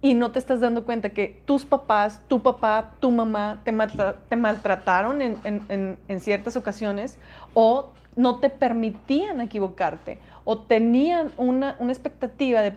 y 0.01 0.13
no 0.13 0.31
te 0.31 0.39
estás 0.39 0.61
dando 0.61 0.85
cuenta 0.85 1.09
que 1.09 1.41
tus 1.45 1.65
papás, 1.65 2.21
tu 2.27 2.41
papá, 2.41 2.91
tu 2.99 3.11
mamá 3.11 3.61
te, 3.63 4.35
maltrataron 4.35 5.21
en, 5.21 6.19
ciertas 6.21 6.55
ocasiones 6.55 7.17
o 7.53 7.89
no 8.15 8.39
te 8.39 8.49
permitían 8.49 9.41
equivocarte 9.41 10.19
o 10.45 10.59
tenían 10.59 11.31
una, 11.37 11.75
expectativa 11.89 12.61
de 12.61 12.75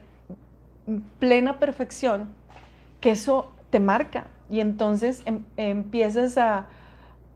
plena 1.21 1.59
perfección, 1.59 2.29
que 3.01 3.13
eso 3.13 3.53
te 3.71 3.79
marca 3.79 4.27
y 4.51 4.61
entonces 4.61 5.23
em, 5.25 5.45
empiezas 5.57 6.37
a, 6.37 6.67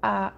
a, 0.02 0.32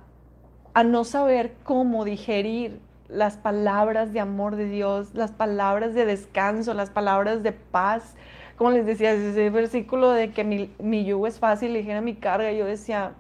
a 0.75 0.85
no 0.85 1.05
saber 1.05 1.55
cómo 1.65 2.05
digerir 2.05 2.81
las 3.09 3.39
palabras 3.39 4.13
de 4.13 4.21
amor 4.21 4.57
de 4.57 4.69
Dios, 4.69 5.15
las 5.15 5.33
palabras 5.33 5.95
de 5.95 6.05
descanso, 6.05 6.75
las 6.75 6.91
palabras 6.91 7.43
de 7.43 7.53
paz. 7.53 8.15
Como 8.59 8.73
les 8.73 8.85
decía, 8.85 9.13
ese 9.13 9.51
versículo 9.51 10.11
de 10.11 10.33
que 10.33 10.43
mi, 10.43 11.05
yugo 11.05 11.29
es 11.29 11.39
fácil, 11.39 11.73
ligera 11.73 12.01
mi 12.01 12.17
carga, 12.17 12.51
yo 12.51 12.67
decía, 12.67 13.13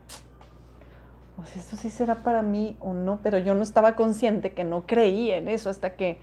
pues 1.36 1.56
esto 1.56 1.76
sí 1.76 1.90
será 1.90 2.24
para 2.24 2.42
mí 2.42 2.76
o 2.80 2.92
no, 2.92 3.20
pero 3.22 3.38
yo 3.38 3.54
no 3.54 3.62
estaba 3.62 3.94
consciente 3.94 4.50
que 4.50 4.64
no 4.64 4.82
creía 4.84 5.36
en 5.36 5.46
eso 5.46 5.70
hasta 5.70 5.94
que 5.94 6.18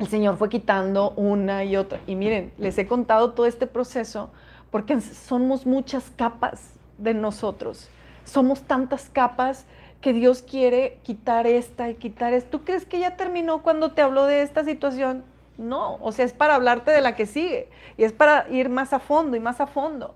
el 0.00 0.08
Señor 0.08 0.36
fue 0.36 0.48
quitando 0.48 1.12
una 1.12 1.62
y 1.62 1.76
otra. 1.76 2.00
Y 2.08 2.16
miren, 2.16 2.52
les 2.58 2.76
he 2.76 2.88
contado 2.88 3.34
todo 3.34 3.46
este 3.46 3.68
proceso 3.68 4.30
porque 4.72 5.00
somos 5.00 5.64
muchas 5.64 6.10
capas 6.16 6.72
de 6.98 7.14
nosotros. 7.14 7.88
Somos 8.24 8.62
tantas 8.62 9.08
capas 9.10 9.64
que 10.00 10.12
Dios 10.12 10.42
quiere 10.42 10.98
quitar 11.04 11.46
esta 11.46 11.88
y 11.88 11.94
quitar 11.94 12.32
esta. 12.32 12.50
¿Tú 12.50 12.64
crees 12.64 12.84
que 12.84 12.98
ya 12.98 13.16
terminó 13.16 13.62
cuando 13.62 13.92
te 13.92 14.02
habló 14.02 14.26
de 14.26 14.42
esta 14.42 14.64
situación? 14.64 15.22
No, 15.58 15.96
o 16.02 16.12
sea, 16.12 16.24
es 16.24 16.34
para 16.34 16.54
hablarte 16.54 16.90
de 16.90 17.00
la 17.00 17.16
que 17.16 17.26
sigue 17.26 17.68
y 17.96 18.04
es 18.04 18.12
para 18.12 18.48
ir 18.50 18.68
más 18.68 18.92
a 18.92 18.98
fondo 18.98 19.36
y 19.36 19.40
más 19.40 19.60
a 19.60 19.66
fondo. 19.66 20.14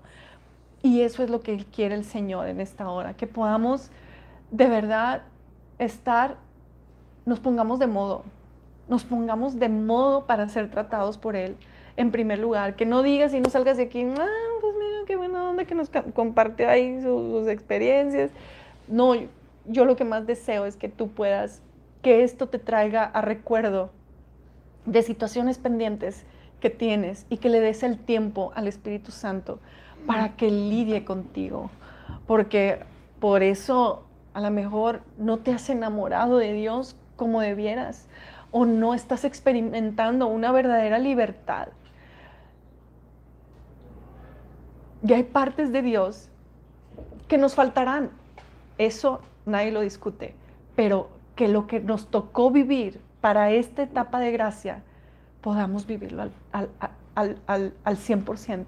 Y 0.83 1.01
eso 1.01 1.23
es 1.23 1.29
lo 1.29 1.41
que 1.41 1.65
quiere 1.65 1.95
el 1.95 2.05
Señor 2.05 2.47
en 2.47 2.59
esta 2.61 2.89
hora, 2.89 3.13
que 3.13 3.27
podamos 3.27 3.89
de 4.51 4.67
verdad 4.67 5.23
estar, 5.79 6.37
nos 7.25 7.39
pongamos 7.39 7.79
de 7.79 7.87
modo, 7.87 8.23
nos 8.87 9.03
pongamos 9.03 9.59
de 9.59 9.69
modo 9.69 10.25
para 10.25 10.47
ser 10.49 10.69
tratados 10.69 11.17
por 11.17 11.35
Él 11.35 11.55
en 11.97 12.11
primer 12.11 12.39
lugar, 12.39 12.75
que 12.75 12.85
no 12.85 13.03
digas 13.03 13.33
y 13.33 13.39
no 13.39 13.49
salgas 13.49 13.77
de 13.77 13.83
aquí, 13.83 14.03
ah, 14.03 14.27
pues 14.61 14.75
mira, 14.75 14.99
qué 15.05 15.15
buena 15.15 15.49
onda 15.49 15.65
que 15.65 15.75
nos 15.75 15.89
comparte 16.13 16.65
ahí 16.65 17.01
sus, 17.01 17.31
sus 17.31 17.47
experiencias. 17.47 18.31
No, 18.87 19.13
yo 19.65 19.85
lo 19.85 19.95
que 19.95 20.03
más 20.03 20.25
deseo 20.25 20.65
es 20.65 20.75
que 20.75 20.89
tú 20.89 21.09
puedas, 21.09 21.61
que 22.01 22.23
esto 22.23 22.47
te 22.47 22.59
traiga 22.59 23.03
a 23.03 23.21
recuerdo 23.21 23.91
de 24.85 25.01
situaciones 25.03 25.57
pendientes 25.57 26.25
que 26.59 26.69
tienes 26.69 27.25
y 27.29 27.37
que 27.37 27.49
le 27.49 27.59
des 27.59 27.83
el 27.83 27.97
tiempo 27.97 28.51
al 28.55 28.67
Espíritu 28.67 29.11
Santo 29.11 29.59
para 30.05 30.35
que 30.35 30.49
lidie 30.49 31.03
contigo. 31.05 31.69
Porque 32.27 32.79
por 33.19 33.43
eso 33.43 34.03
a 34.33 34.41
lo 34.41 34.51
mejor 34.51 35.01
no 35.17 35.37
te 35.37 35.51
has 35.51 35.69
enamorado 35.69 36.37
de 36.37 36.53
Dios 36.53 36.95
como 37.15 37.41
debieras 37.41 38.07
o 38.51 38.65
no 38.65 38.93
estás 38.93 39.25
experimentando 39.25 40.27
una 40.27 40.51
verdadera 40.51 40.99
libertad. 40.99 41.69
Y 45.03 45.13
hay 45.13 45.23
partes 45.23 45.71
de 45.71 45.81
Dios 45.81 46.29
que 47.27 47.37
nos 47.37 47.55
faltarán. 47.55 48.11
Eso 48.77 49.21
nadie 49.45 49.71
lo 49.71 49.81
discute, 49.81 50.35
pero 50.75 51.09
que 51.35 51.47
lo 51.47 51.65
que 51.65 51.79
nos 51.79 52.07
tocó 52.07 52.51
vivir 52.51 53.01
para 53.21 53.51
esta 53.51 53.83
etapa 53.83 54.19
de 54.19 54.31
gracia, 54.31 54.83
podamos 55.41 55.85
vivirlo 55.85 56.23
al, 56.23 56.31
al, 57.15 57.37
al, 57.47 57.73
al 57.83 57.97
100%. 57.97 58.65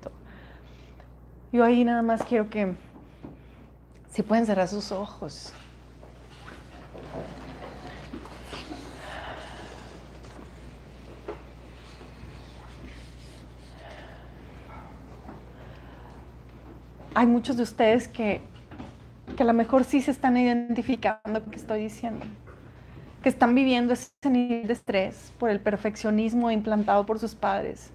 Yo 1.51 1.63
ahí 1.63 1.83
nada 1.83 2.01
más 2.01 2.23
quiero 2.23 2.49
que, 2.49 2.75
si 4.09 4.23
pueden 4.23 4.45
cerrar 4.45 4.67
sus 4.67 4.91
ojos. 4.91 5.53
Hay 17.15 17.27
muchos 17.27 17.57
de 17.57 17.63
ustedes 17.63 18.07
que 18.07 18.41
que 19.35 19.43
a 19.43 19.45
lo 19.45 19.53
mejor 19.53 19.83
sí 19.83 20.01
se 20.01 20.11
están 20.11 20.37
identificando 20.37 21.21
con 21.23 21.33
lo 21.33 21.43
que 21.45 21.57
estoy 21.57 21.83
diciendo. 21.83 22.25
Que 23.23 23.29
están 23.29 23.55
viviendo 23.55 23.93
ese 23.93 24.11
nivel 24.29 24.67
de 24.67 24.73
estrés 24.73 25.33
por 25.39 25.49
el 25.49 25.61
perfeccionismo 25.61 26.51
implantado 26.51 27.05
por 27.05 27.19
sus 27.19 27.33
padres, 27.33 27.91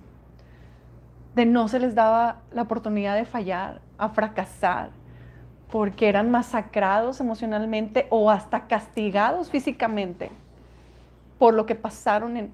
de 1.34 1.44
no 1.44 1.68
se 1.68 1.78
les 1.78 1.94
daba 1.94 2.40
la 2.50 2.62
oportunidad 2.62 3.14
de 3.14 3.26
fallar, 3.26 3.82
a 3.98 4.08
fracasar, 4.08 4.90
porque 5.70 6.08
eran 6.08 6.30
masacrados 6.30 7.20
emocionalmente 7.20 8.06
o 8.08 8.30
hasta 8.30 8.66
castigados 8.66 9.50
físicamente 9.50 10.30
por 11.38 11.54
lo 11.54 11.66
que 11.66 11.74
pasaron 11.74 12.36
en, 12.36 12.52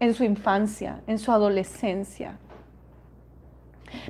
en 0.00 0.14
su 0.14 0.24
infancia, 0.24 1.02
en 1.06 1.18
su 1.18 1.30
adolescencia. 1.30 2.38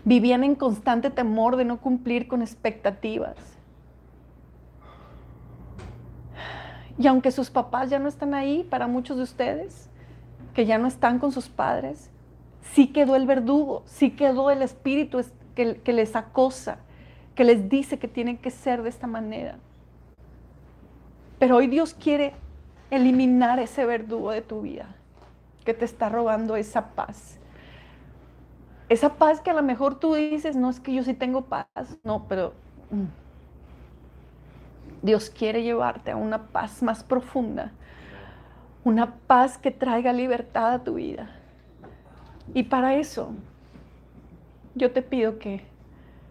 Vivían 0.05 0.45
en 0.45 0.55
constante 0.55 1.11
temor 1.11 1.57
de 1.57 1.65
no 1.65 1.81
cumplir 1.81 2.29
con 2.29 2.43
expectativas. 2.43 3.37
Y 7.01 7.07
aunque 7.07 7.31
sus 7.31 7.49
papás 7.49 7.89
ya 7.89 7.99
no 7.99 8.11
están 8.11 8.35
ahí, 8.35 8.63
para 8.63 8.87
muchos 8.87 9.17
de 9.17 9.23
ustedes, 9.23 9.89
que 10.53 10.67
ya 10.67 10.77
no 10.77 10.87
están 10.87 11.19
con 11.19 11.33
sus 11.33 11.49
padres, 11.49 12.11
sí 12.75 12.89
quedó 12.89 13.17
el 13.17 13.27
verdugo, 13.27 13.83
sí 13.87 14.11
quedó 14.11 14.51
el 14.51 14.61
espíritu 14.61 15.25
que, 15.55 15.81
les 15.95 16.15
acosa, 16.15 16.77
que 17.35 17.45
les 17.45 17.71
dice 17.71 17.99
que 17.99 18.07
tienen 18.07 18.37
que 18.37 18.51
ser 18.51 18.83
de 18.83 18.91
esta 18.91 19.07
manera. 19.07 19.57
Pero 21.39 21.57
hoy 21.57 21.69
Dios 21.69 21.95
quiere 21.95 22.35
eliminar 22.91 23.61
ese 23.61 23.87
verdugo 23.87 24.31
de 24.31 24.43
tu 24.43 24.61
vida 24.61 24.95
que 25.65 25.73
te 25.73 25.87
está 25.87 26.11
robando 26.11 26.55
esa 26.55 26.91
paz. 26.91 27.39
Esa 28.91 29.15
paz 29.15 29.41
que 29.41 29.49
a 29.49 29.55
lo 29.55 29.63
mejor 29.63 29.99
tú 29.99 30.17
dices, 30.17 30.55
no 30.55 30.69
es 30.69 30.81
que 30.81 30.93
yo 30.93 31.03
sí 31.03 31.15
tengo 31.15 31.47
paz, 31.47 31.67
no, 32.05 32.27
pero 32.29 32.53
mm, 32.91 33.30
Dios 35.03 35.31
quiere 35.31 35.63
llevarte 35.63 36.11
a 36.11 36.17
una 36.17 36.49
paz 36.49 36.83
más 36.83 37.05
profunda, 37.05 37.73
una 38.85 39.15
paz 39.27 39.59
que 39.59 39.71
traiga 39.71 40.13
libertad 40.13 40.73
a 40.73 40.85
tu 40.85 40.95
vida. 40.95 41.31
Y 42.55 42.65
para 42.65 42.97
eso, 42.97 43.33
yo 44.75 44.93
te 44.93 45.03
pido 45.03 45.39
que 45.39 45.63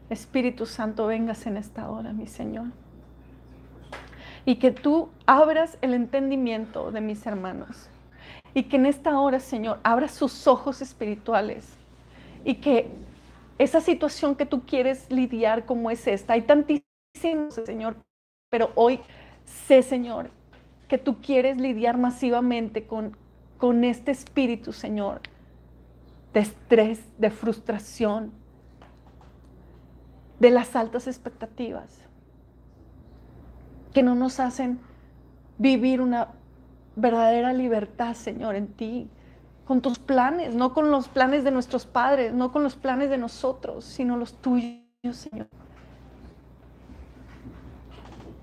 Espíritu 0.10 0.66
Santo 0.66 1.08
vengas 1.08 1.46
en 1.46 1.58
esta 1.58 1.90
hora, 1.90 2.14
mi 2.14 2.28
Señor 2.28 2.68
y 4.50 4.56
que 4.56 4.72
tú 4.72 5.10
abras 5.26 5.78
el 5.82 5.94
entendimiento 5.94 6.92
de 6.92 7.02
mis 7.02 7.26
hermanos. 7.28 7.88
Y 8.56 8.64
que 8.64 8.78
en 8.78 8.88
esta 8.88 9.20
hora, 9.20 9.40
Señor, 9.40 9.80
abras 9.84 10.12
sus 10.12 10.48
ojos 10.48 10.82
espirituales. 10.82 11.78
Y 12.44 12.56
que 12.56 12.90
esa 13.60 13.80
situación 13.80 14.36
que 14.36 14.48
tú 14.48 14.66
quieres 14.66 15.06
lidiar 15.12 15.66
como 15.66 15.92
es 15.92 16.08
esta, 16.08 16.34
hay 16.34 16.42
tantísimos, 16.42 17.54
Señor, 17.64 17.98
pero 18.50 18.72
hoy 18.76 19.00
sé, 19.46 19.84
Señor, 19.84 20.32
que 20.88 20.98
tú 20.98 21.22
quieres 21.22 21.58
lidiar 21.58 21.98
masivamente 21.98 22.88
con, 22.88 23.16
con 23.58 23.84
este 23.84 24.12
espíritu, 24.12 24.74
Señor, 24.74 25.22
de 26.34 26.42
estrés, 26.42 27.04
de 27.18 27.30
frustración, 27.30 28.32
de 30.40 30.52
las 30.52 30.76
altas 30.76 31.08
expectativas 31.08 32.02
que 33.94 34.04
no 34.04 34.16
nos 34.16 34.40
hacen 34.40 34.80
vivir 35.58 36.02
una 36.02 36.30
verdadera 36.96 37.54
libertad, 37.54 38.14
Señor, 38.14 38.56
en 38.56 38.68
ti, 38.68 39.10
con 39.66 39.82
tus 39.82 40.00
planes, 40.00 40.56
no 40.56 40.74
con 40.74 40.92
los 40.92 41.08
planes 41.08 41.44
de 41.44 41.52
nuestros 41.52 41.86
padres, 41.86 42.34
no 42.34 42.52
con 42.52 42.64
los 42.64 42.76
planes 42.76 43.10
de 43.10 43.18
nosotros, 43.18 43.86
sino 43.86 44.18
los 44.18 44.34
tuyos, 44.42 44.84
Señor. 45.12 45.48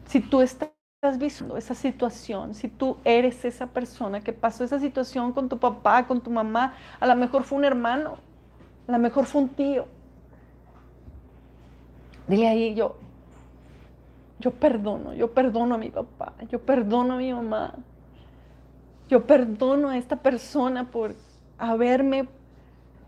Si 0.07 0.20
tú 0.20 0.41
estás 0.41 0.70
viendo 1.19 1.57
esa 1.57 1.74
situación, 1.74 2.55
si 2.55 2.69
tú 2.69 2.97
eres 3.05 3.45
esa 3.45 3.66
persona 3.66 4.20
que 4.20 4.33
pasó 4.33 4.65
esa 4.65 4.78
situación 4.81 5.33
con 5.33 5.49
tu 5.49 5.59
papá, 5.59 6.07
con 6.07 6.20
tu 6.20 6.31
mamá, 6.31 6.74
a 6.99 7.07
lo 7.07 7.15
mejor 7.16 7.45
fue 7.45 7.59
un 7.59 7.65
hermano, 7.65 8.19
a 8.89 8.93
lo 8.93 8.99
mejor 8.99 9.27
fue 9.27 9.43
un 9.43 9.49
tío. 9.51 9.87
Dile 12.27 12.49
ahí, 12.49 12.74
yo, 12.74 12.97
yo 14.41 14.51
perdono, 14.53 15.15
yo 15.15 15.33
perdono 15.33 15.77
a 15.77 15.78
mi 15.78 15.91
papá, 15.91 16.33
yo 16.51 16.61
perdono 16.61 17.15
a 17.15 17.16
mi 17.19 17.33
mamá, 17.33 17.74
yo 19.09 19.27
perdono 19.27 19.91
a 19.91 19.99
esta 19.99 20.16
persona 20.16 20.91
por 20.91 21.15
haberme 21.59 22.28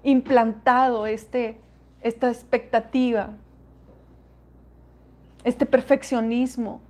implantado 0.05 1.07
este, 1.07 1.59
esta 2.01 2.29
expectativa, 2.29 3.31
este 5.45 5.66
perfeccionismo. 5.66 6.81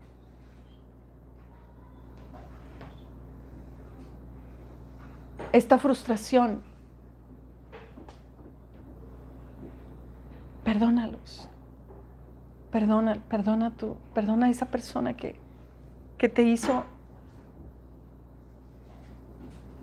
Esta 5.53 5.79
frustración. 5.79 6.63
Perdónalos. 10.65 11.49
Perdona, 12.71 13.15
perdona 13.31 13.71
tú, 13.71 13.97
perdona 14.15 14.47
a 14.47 14.51
esa 14.51 14.67
persona 14.67 15.15
que, 15.15 15.37
que 16.19 16.29
te 16.29 16.43
hizo, 16.43 16.85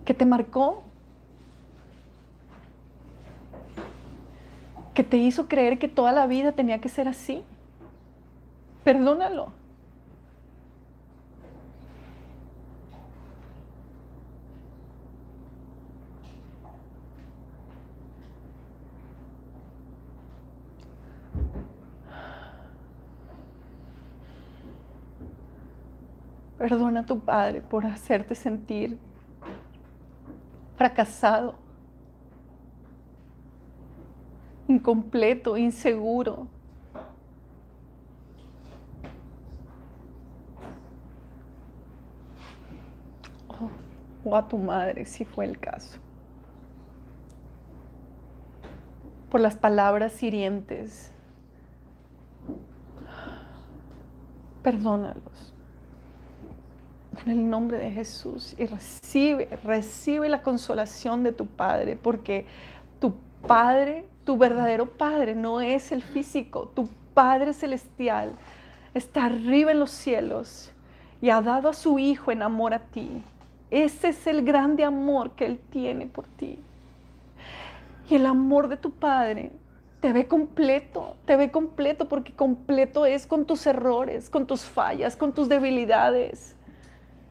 que 0.04 0.14
te 0.14 0.24
marcó, 0.24 0.84
que 4.94 5.02
te 5.02 5.16
hizo 5.16 5.48
creer 5.48 5.80
que 5.80 5.88
toda 5.88 6.12
la 6.12 6.28
vida 6.28 6.52
tenía 6.52 6.80
que 6.80 6.88
ser 6.88 7.08
así. 7.08 7.42
Perdónalo. 8.84 9.52
Perdona 26.58 27.00
a 27.00 27.06
tu 27.06 27.20
padre 27.20 27.60
por 27.60 27.84
hacerte 27.84 28.34
sentir 28.34 28.98
fracasado, 30.76 31.54
incompleto, 34.66 35.56
inseguro. 35.58 36.48
Oh, 43.48 43.70
o 44.24 44.36
a 44.36 44.48
tu 44.48 44.56
madre, 44.56 45.04
si 45.04 45.26
fue 45.26 45.44
el 45.44 45.58
caso. 45.58 45.98
Por 49.30 49.40
las 49.40 49.56
palabras 49.56 50.22
hirientes. 50.22 51.12
Perdónalos 54.62 55.55
en 57.24 57.32
el 57.32 57.50
nombre 57.50 57.78
de 57.78 57.90
Jesús 57.90 58.54
y 58.58 58.66
recibe, 58.66 59.48
recibe 59.64 60.28
la 60.28 60.42
consolación 60.42 61.22
de 61.22 61.32
tu 61.32 61.46
Padre, 61.46 61.96
porque 61.96 62.46
tu 63.00 63.14
Padre, 63.46 64.06
tu 64.24 64.36
verdadero 64.36 64.86
Padre, 64.86 65.34
no 65.34 65.60
es 65.60 65.92
el 65.92 66.02
físico, 66.02 66.72
tu 66.74 66.88
Padre 67.14 67.52
celestial 67.52 68.32
está 68.96 69.26
arriba 69.26 69.72
en 69.72 69.80
los 69.80 69.90
cielos 69.90 70.72
y 71.20 71.30
ha 71.30 71.40
dado 71.40 71.68
a 71.68 71.74
su 71.74 71.98
Hijo 71.98 72.32
en 72.32 72.42
amor 72.42 72.74
a 72.74 72.78
ti. 72.78 73.22
Ese 73.70 74.08
es 74.08 74.26
el 74.26 74.42
grande 74.42 74.84
amor 74.84 75.32
que 75.32 75.46
Él 75.46 75.60
tiene 75.70 76.06
por 76.06 76.26
ti. 76.26 76.58
Y 78.08 78.14
el 78.14 78.26
amor 78.26 78.68
de 78.68 78.76
tu 78.76 78.92
Padre 78.92 79.52
te 80.00 80.12
ve 80.12 80.26
completo, 80.26 81.16
te 81.24 81.36
ve 81.36 81.50
completo 81.50 82.08
porque 82.08 82.32
completo 82.32 83.06
es 83.06 83.26
con 83.26 83.44
tus 83.44 83.66
errores, 83.66 84.30
con 84.30 84.46
tus 84.46 84.62
fallas, 84.62 85.16
con 85.16 85.32
tus 85.32 85.48
debilidades. 85.48 86.55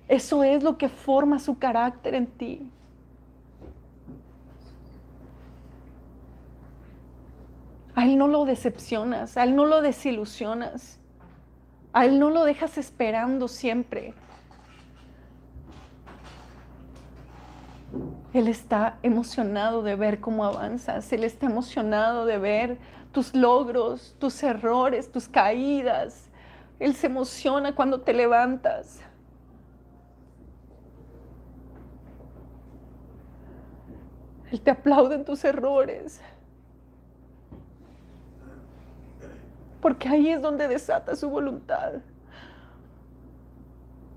Eso 0.07 0.43
es 0.43 0.63
lo 0.63 0.77
que 0.77 0.89
forma 0.89 1.39
su 1.39 1.57
carácter 1.57 2.13
en 2.13 2.27
ti. 2.27 2.71
A 7.95 8.05
Él 8.05 8.17
no 8.17 8.27
lo 8.27 8.45
decepcionas, 8.45 9.37
a 9.37 9.43
Él 9.43 9.55
no 9.55 9.65
lo 9.65 9.81
desilusionas, 9.81 10.99
a 11.93 12.05
Él 12.05 12.19
no 12.19 12.29
lo 12.29 12.43
dejas 12.43 12.77
esperando 12.77 13.47
siempre. 13.47 14.13
Él 18.33 18.49
está 18.49 18.97
emocionado 19.01 19.81
de 19.81 19.95
ver 19.95 20.19
cómo 20.19 20.43
avanzas, 20.43 21.11
Él 21.13 21.23
está 21.23 21.45
emocionado 21.45 22.25
de 22.25 22.37
ver 22.37 22.77
tus 23.13 23.33
logros, 23.33 24.13
tus 24.19 24.43
errores, 24.43 25.09
tus 25.09 25.29
caídas. 25.29 26.29
Él 26.79 26.95
se 26.95 27.07
emociona 27.07 27.73
cuando 27.75 28.01
te 28.01 28.13
levantas. 28.13 28.99
Él 34.55 34.61
te 34.61 34.71
aplaude 34.71 35.15
en 35.15 35.25
tus 35.25 35.43
errores. 35.43 36.21
Porque 39.81 40.07
ahí 40.07 40.29
es 40.29 40.41
donde 40.41 40.69
desata 40.69 41.13
su 41.17 41.29
voluntad. 41.29 41.95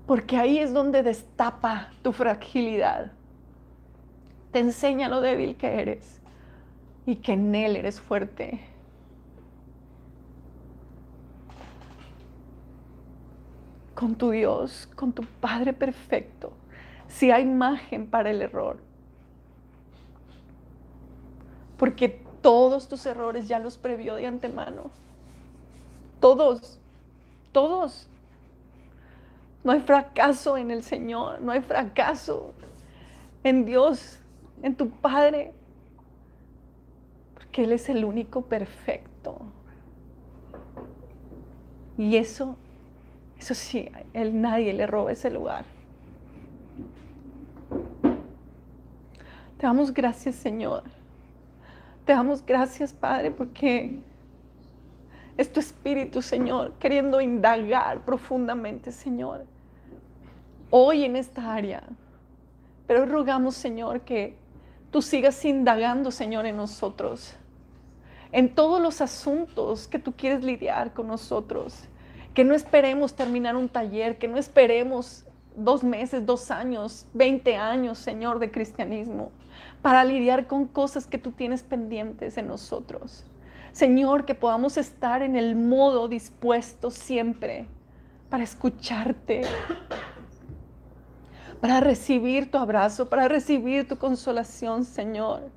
Porque 0.07 0.37
ahí 0.37 0.59
es 0.59 0.71
donde 0.71 1.03
destapa 1.03 1.89
tu 2.01 2.13
fragilidad. 2.13 3.11
Te 4.53 4.59
enseña 4.59 5.09
lo 5.09 5.19
débil 5.19 5.57
que 5.57 5.81
eres 5.81 6.21
y 7.05 7.17
que 7.17 7.33
en 7.33 7.53
Él 7.53 7.75
eres 7.75 7.99
fuerte. 7.99 8.61
Con 13.93 14.15
tu 14.15 14.29
Dios, 14.29 14.87
con 14.95 15.11
tu 15.11 15.23
Padre 15.41 15.73
perfecto, 15.73 16.53
si 17.09 17.29
hay 17.29 17.43
margen 17.43 18.09
para 18.09 18.31
el 18.31 18.41
error. 18.41 18.88
Porque 21.79 22.21
todos 22.41 22.87
tus 22.87 23.05
errores 23.05 23.47
ya 23.47 23.57
los 23.57 23.77
previó 23.77 24.15
de 24.15 24.27
antemano. 24.27 24.91
Todos, 26.19 26.77
todos. 27.53 28.07
No 29.63 29.71
hay 29.71 29.79
fracaso 29.79 30.57
en 30.57 30.71
el 30.71 30.83
Señor, 30.83 31.41
no 31.41 31.51
hay 31.51 31.61
fracaso 31.61 32.53
en 33.43 33.65
Dios, 33.65 34.19
en 34.61 34.75
tu 34.75 34.89
Padre, 34.89 35.53
porque 37.33 37.63
Él 37.63 37.71
es 37.71 37.89
el 37.89 38.05
único 38.05 38.41
perfecto. 38.41 39.39
Y 41.97 42.15
eso, 42.15 42.55
eso 43.37 43.53
sí, 43.53 43.89
Él 44.13 44.41
nadie 44.41 44.73
le 44.73 44.85
roba 44.87 45.11
ese 45.11 45.29
lugar. 45.29 45.65
Te 49.57 49.67
damos 49.67 49.93
gracias, 49.93 50.35
Señor. 50.35 50.83
Te 52.09 52.13
damos 52.13 52.43
gracias, 52.43 52.91
Padre, 52.91 53.29
porque 53.29 53.99
es 55.37 55.53
tu 55.53 55.59
espíritu, 55.59 56.23
Señor, 56.23 56.73
queriendo 56.79 57.21
indagar 57.21 58.03
profundamente, 58.03 58.91
Señor, 58.91 59.45
hoy 60.71 61.03
en 61.03 61.15
esta 61.15 61.53
área. 61.53 61.83
Pero 62.87 63.05
rogamos, 63.05 63.53
Señor, 63.53 64.01
que 64.01 64.35
tú 64.89 65.03
sigas 65.03 65.45
indagando, 65.45 66.09
Señor, 66.09 66.47
en 66.47 66.57
nosotros, 66.57 67.35
en 68.31 68.55
todos 68.55 68.81
los 68.81 69.01
asuntos 69.01 69.87
que 69.87 69.99
tú 69.99 70.13
quieres 70.13 70.43
lidiar 70.43 70.95
con 70.95 71.05
nosotros. 71.05 71.83
Que 72.33 72.43
no 72.43 72.55
esperemos 72.55 73.13
terminar 73.13 73.55
un 73.55 73.69
taller, 73.69 74.17
que 74.17 74.27
no 74.27 74.37
esperemos 74.37 75.27
dos 75.55 75.83
meses, 75.83 76.25
dos 76.25 76.49
años, 76.49 77.05
veinte 77.13 77.55
años, 77.55 77.99
Señor, 77.99 78.39
de 78.39 78.49
cristianismo, 78.49 79.29
para 79.81 80.03
lidiar 80.03 80.47
con 80.47 80.67
cosas 80.67 81.07
que 81.07 81.17
tú 81.17 81.31
tienes 81.31 81.63
pendientes 81.63 82.37
en 82.37 82.47
nosotros. 82.47 83.25
Señor, 83.71 84.25
que 84.25 84.35
podamos 84.35 84.77
estar 84.77 85.21
en 85.21 85.35
el 85.35 85.55
modo 85.55 86.07
dispuesto 86.07 86.91
siempre 86.91 87.67
para 88.29 88.43
escucharte, 88.43 89.41
para 91.61 91.79
recibir 91.79 92.51
tu 92.51 92.57
abrazo, 92.57 93.09
para 93.09 93.27
recibir 93.27 93.87
tu 93.87 93.97
consolación, 93.97 94.83
Señor, 94.83 95.49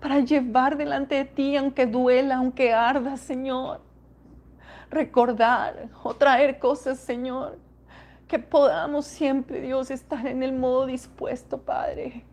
para 0.00 0.20
llevar 0.20 0.76
delante 0.76 1.14
de 1.14 1.24
ti, 1.24 1.56
aunque 1.56 1.86
duela, 1.86 2.36
aunque 2.36 2.72
arda, 2.72 3.16
Señor. 3.16 3.80
Recordar 4.90 5.88
o 6.02 6.14
traer 6.14 6.58
cosas, 6.58 6.98
Señor, 6.98 7.58
que 8.26 8.40
podamos 8.40 9.06
siempre, 9.06 9.60
Dios, 9.60 9.90
estar 9.90 10.26
en 10.26 10.42
el 10.42 10.52
modo 10.52 10.86
dispuesto, 10.86 11.58
Padre. 11.58 12.24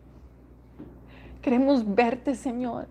Queremos 1.48 1.94
verte, 1.94 2.34
Señor 2.34 2.88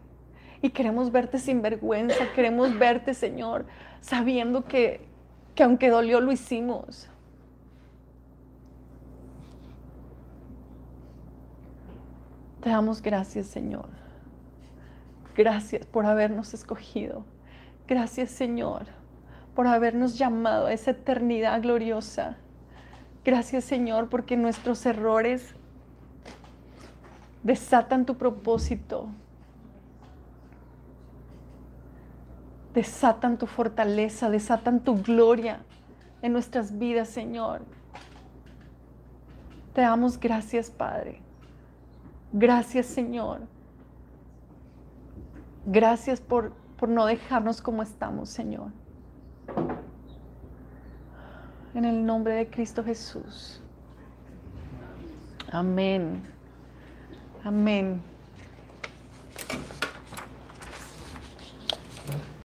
y 0.63 0.71
queremos 0.71 1.11
verte 1.11 1.37
sin 1.37 1.61
vergüenza, 1.61 2.31
queremos 2.33 2.75
verte, 2.79 3.13
Señor, 3.13 3.67
sabiendo 4.01 4.65
que, 4.65 5.01
que 5.53 5.61
aunque 5.61 5.91
dolió, 5.91 6.19
lo 6.19 6.31
hicimos. 6.31 7.07
Te 12.61 12.71
damos 12.71 12.99
gracias, 12.99 13.45
Señor. 13.45 13.89
Gracias 15.35 15.85
por 15.85 16.07
habernos 16.07 16.55
escogido. 16.55 17.23
Gracias, 17.87 18.31
Señor, 18.31 18.87
por 19.53 19.67
habernos 19.67 20.17
llamado 20.17 20.65
a 20.65 20.73
esa 20.73 20.91
eternidad 20.91 21.61
gloriosa. 21.61 22.37
Gracias, 23.23 23.65
Señor, 23.65 24.09
porque 24.09 24.35
nuestros 24.35 24.83
errores 24.87 25.53
desatan 27.43 28.05
tu 28.05 28.17
propósito 28.17 29.09
desatan 32.77 33.39
tu 33.39 33.47
fortaleza, 33.47 34.29
desatan 34.29 34.81
tu 34.81 35.01
gloria 35.01 35.61
en 36.21 36.31
nuestras 36.31 36.77
vidas, 36.77 37.09
Señor. 37.09 37.61
Te 39.73 39.81
damos 39.81 40.19
gracias, 40.19 40.69
Padre. 40.69 41.19
Gracias, 42.31 42.85
Señor. 42.85 43.41
Gracias 45.65 46.21
por, 46.21 46.53
por 46.77 46.87
no 46.87 47.07
dejarnos 47.07 47.63
como 47.63 47.81
estamos, 47.81 48.29
Señor. 48.29 48.71
En 51.73 51.83
el 51.83 52.05
nombre 52.05 52.35
de 52.35 52.47
Cristo 52.47 52.83
Jesús. 52.83 53.59
Amén. 55.51 56.36
Amén. 57.47 58.01